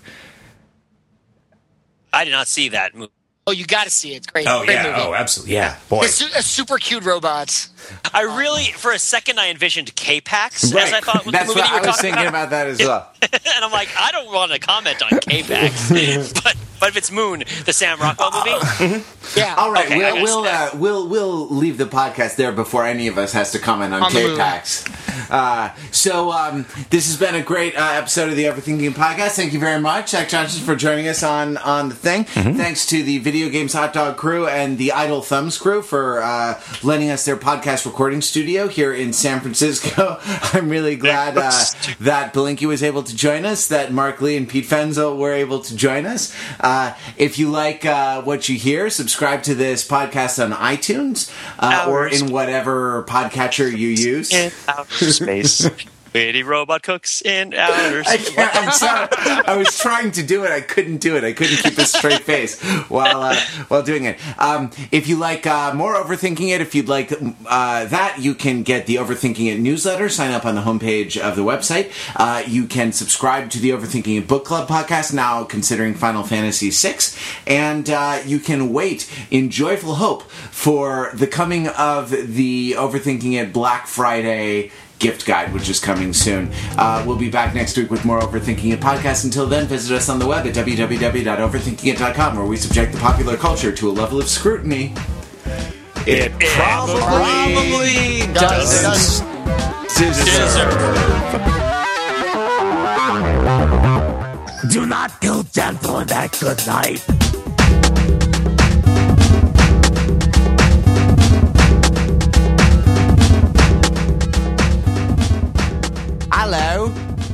I 2.13 2.25
did 2.25 2.31
not 2.31 2.49
see 2.49 2.69
that 2.71 2.95
movie. 2.95 3.13
Oh, 3.45 3.51
you 3.51 3.65
got 3.67 3.85
to 3.85 3.91
see 3.91 4.13
it. 4.13 4.19
It's 4.19 4.27
great. 4.29 4.47
Oh 4.49 4.65
great 4.65 4.75
yeah, 4.75 4.83
movie. 4.85 5.01
oh 5.01 5.15
absolutely, 5.15 5.55
yeah, 5.55 5.77
boy. 5.89 6.05
It's 6.05 6.15
su- 6.15 6.29
a 6.37 6.43
super 6.43 6.79
cute 6.79 7.05
robot. 7.05 7.69
I 8.15 8.23
really, 8.23 8.65
for 8.67 8.93
a 8.93 8.99
second, 9.01 9.41
I 9.41 9.49
envisioned 9.51 9.95
K-Pax 9.97 10.65
as 10.73 10.75
I 10.93 11.01
thought 11.01 11.25
was 11.27 11.33
That's 11.33 11.49
the 11.53 11.57
movie 11.57 11.61
what 11.61 11.69
you 11.71 11.75
were 11.81 11.85
I 11.85 11.87
was 11.91 12.01
thinking 12.01 12.23
about. 12.23 12.29
about 12.29 12.51
that 12.51 12.67
as 12.69 12.79
well. 12.81 13.11
and 13.21 13.65
I'm 13.65 13.73
like, 13.73 13.89
I 13.99 14.13
don't 14.13 14.33
want 14.33 14.53
to 14.53 14.61
comment 14.61 15.03
on 15.03 15.19
K-Pax, 15.19 15.91
but 16.45 16.55
but 16.83 16.89
if 16.89 16.97
it's 16.97 17.13
Moon, 17.13 17.45
the 17.65 17.73
Sam 17.73 18.01
Rockwell 18.01 18.33
movie, 18.81 19.05
Yeah. 19.37 19.55
All 19.57 19.71
right, 19.71 19.87
Okay, 19.87 19.99
we'll 20.21 20.43
we'll, 20.43 20.45
uh, 20.45 20.71
we'll 20.75 21.09
we'll 21.09 21.49
leave 21.49 21.79
the 21.79 21.85
podcast 21.85 22.35
there 22.35 22.51
before 22.51 22.85
any 22.85 23.07
of 23.07 23.19
us 23.19 23.33
has 23.35 23.53
to 23.53 23.61
comment 23.61 23.95
on, 23.95 24.03
On. 24.03 24.11
K-Pax. 24.11 24.85
Uh, 25.31 25.73
so 25.93 26.33
um, 26.33 26.67
this 26.91 27.07
has 27.07 27.17
been 27.17 27.37
a 27.37 27.43
great 27.43 27.77
uh, 27.77 27.93
episode 27.93 28.31
of 28.31 28.35
the 28.37 28.45
Overthinking 28.47 28.91
podcast. 28.95 29.37
Thank 29.37 29.53
you 29.53 29.61
very 29.61 29.81
much, 29.81 30.09
Zach 30.11 30.29
Johnson, 30.29 30.65
for 30.65 30.75
joining 30.75 31.07
us 31.07 31.23
on 31.23 31.57
on 31.59 31.89
the 31.89 31.95
thing. 31.95 32.25
Thanks 32.25 32.85
to 32.87 33.05
the 33.05 33.19
Video 33.19 33.49
Games 33.49 33.75
Hot 33.75 33.93
Dog 33.93 34.17
crew 34.17 34.49
and 34.49 34.77
the 34.77 34.91
Idle 34.91 35.23
Thumbs 35.23 35.59
crew 35.59 35.83
for 35.83 36.21
uh, 36.21 36.61
lending 36.83 37.11
us 37.11 37.25
their 37.25 37.37
podcast 37.37 37.87
recording 37.87 38.21
studio 38.23 38.67
here 38.67 38.93
in 38.93 39.13
San 39.13 39.39
Francisco. 39.41 40.19
I'm 40.53 40.69
really 40.69 40.97
glad 40.97 41.39
uh, 41.39 41.53
that 42.01 42.35
Belinkie 42.35 42.67
was 42.67 42.83
able 42.83 43.05
to 43.05 43.15
join 43.15 43.47
us, 43.47 43.69
that 43.69 43.93
Mark 43.93 44.21
Lee 44.21 44.37
and 44.37 44.49
Pete 44.49 44.65
Fenzel 44.67 45.17
were 45.17 45.33
able 45.33 45.61
to 45.61 45.77
join 45.77 46.07
us. 46.07 46.35
Uh, 46.59 46.72
if 47.17 47.39
you 47.39 47.51
like 47.51 47.85
uh, 47.85 48.23
what 48.23 48.49
you 48.49 48.57
hear, 48.57 48.91
subscribe 48.91 49.43
to 49.45 49.55
this 49.55 49.87
podcast 49.87 50.43
on 50.43 50.53
iTunes 50.53 51.31
uh, 51.59 51.87
or 51.89 52.09
in 52.09 52.31
whatever 52.33 53.05
podcatcher 53.05 53.71
you 53.71 53.89
use. 53.89 54.33
in 54.33 54.53
outer 54.69 55.13
space, 55.13 55.69
witty 56.13 56.43
robot 56.43 56.83
cooks 56.83 57.23
in 57.23 57.55
outer 57.55 58.03
I, 58.07 58.17
space. 58.17 58.35
can't, 58.35 58.57
I'm 58.57 58.73
sorry. 58.73 59.09
I 59.47 59.57
was 59.57 59.79
trying 59.79 60.13
to 60.13 60.23
do 60.23 60.45
it. 60.45 60.51
I 60.51 60.61
couldn't 60.61 60.99
do 60.99 61.17
it. 61.17 61.25
I 61.25 61.33
couldn't 61.33 61.57
keep 61.59 61.79
a 61.79 61.85
straight 61.85 62.21
face 62.21 62.61
while 62.89 63.23
uh, 63.23 63.37
while 63.69 63.83
doing 63.83 64.05
it. 64.05 64.19
Um, 64.39 64.71
if 64.91 65.09
you 65.09 65.17
like 65.17 65.47
uh, 65.47 65.75
more 65.75 65.95
overthinking 65.95 66.55
it, 66.55 66.61
if 66.61 66.75
you'd 66.75 66.89
like 66.89 67.13
uh, 67.13 67.85
that, 67.87 68.17
you 68.21 68.35
can 68.35 68.63
get 68.63 68.87
the 68.87 68.97
Overthinking 68.97 69.53
It 69.53 69.61
newsletter. 69.61 70.09
Sign 70.09 70.33
up 70.33 70.45
on 70.45 70.55
the 70.55 70.63
homepage 70.63 71.19
of 71.21 71.37
the 71.37 71.43
website. 71.43 71.93
Uh, 72.17 72.43
you 72.47 72.67
can 72.67 72.93
subscribe 72.93 73.51
to 73.51 73.59
the 73.59 73.71
Overthinking 73.71 74.19
It 74.19 74.29
book 74.29 74.45
club 74.45 74.69
podcast. 74.69 75.13
Now 75.13 75.45
considering 75.45 75.95
Final 75.95 76.23
Fantasy 76.23 76.71
VI, 76.71 76.99
and 77.47 77.91
uh, 77.91 78.21
you 78.25 78.39
can 78.39 78.73
wait 78.73 79.11
in 79.31 79.51
joyful 79.51 79.97
hope 79.97 80.23
for 80.31 81.11
the 81.15 81.27
coming 81.27 81.69
of 81.69 82.11
the 82.11 82.73
Overthinking 82.73 83.41
It 83.41 83.53
Black 83.53 83.87
Friday 83.87 84.71
gift 85.03 85.27
guide, 85.27 85.53
which 85.53 85.69
is 85.69 85.81
coming 85.81 86.13
soon. 86.15 86.51
Uh, 86.79 87.03
we'll 87.07 87.19
be 87.19 87.29
back 87.29 87.55
next 87.55 87.77
week 87.77 87.91
with 87.91 88.05
more 88.05 88.21
Overthinking 88.21 88.73
It 88.73 88.81
podcast. 88.81 89.25
Until 89.25 89.47
then, 89.47 89.67
visit 89.67 89.95
us 89.95 90.09
on 90.09 90.19
the 90.21 90.27
web 90.27 90.47
at 90.47 90.55
www.overthinkingit.com, 90.55 92.37
where 92.37 92.47
we 92.47 92.57
subject 92.57 92.93
the 92.93 92.99
popular 92.99 93.37
culture 93.37 93.73
to 93.73 93.91
a 93.91 93.93
level 93.93 94.21
of 94.21 94.29
scrutiny. 94.29 94.95
It 96.07 96.33
Probably 96.57 98.33
doesn't. 98.33 99.29
Scissors 99.91 100.55
Do 104.73 104.87
not 104.87 105.21
kill 105.21 105.43
gentlemen 105.43 106.11
at 106.13 106.39
good 106.41 106.65
night. 106.67 107.42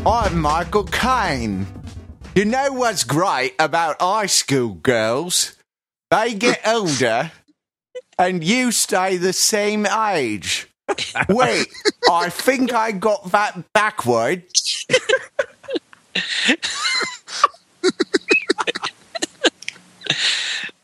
I'm 0.09 0.41
Michael 0.41 0.85
Caine. 0.85 1.67
You 2.35 2.47
know 2.47 2.73
what's 2.73 3.05
great 3.05 3.55
about 3.59 4.01
high 4.01 4.25
school 4.25 4.71
girls? 4.73 5.55
They 6.11 6.33
get 6.33 6.63
older 6.67 7.31
and 8.19 8.43
you 8.43 8.73
stay 8.73 9.19
the 9.19 9.35
same 9.35 9.85
age. 9.85 10.67
Wait, 11.29 11.69
I 12.11 12.31
think 12.31 12.73
I 12.73 12.93
got 12.93 13.33
that 13.33 13.71
backward. 13.75 14.45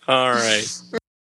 All 0.07 0.33
right. 0.33 0.67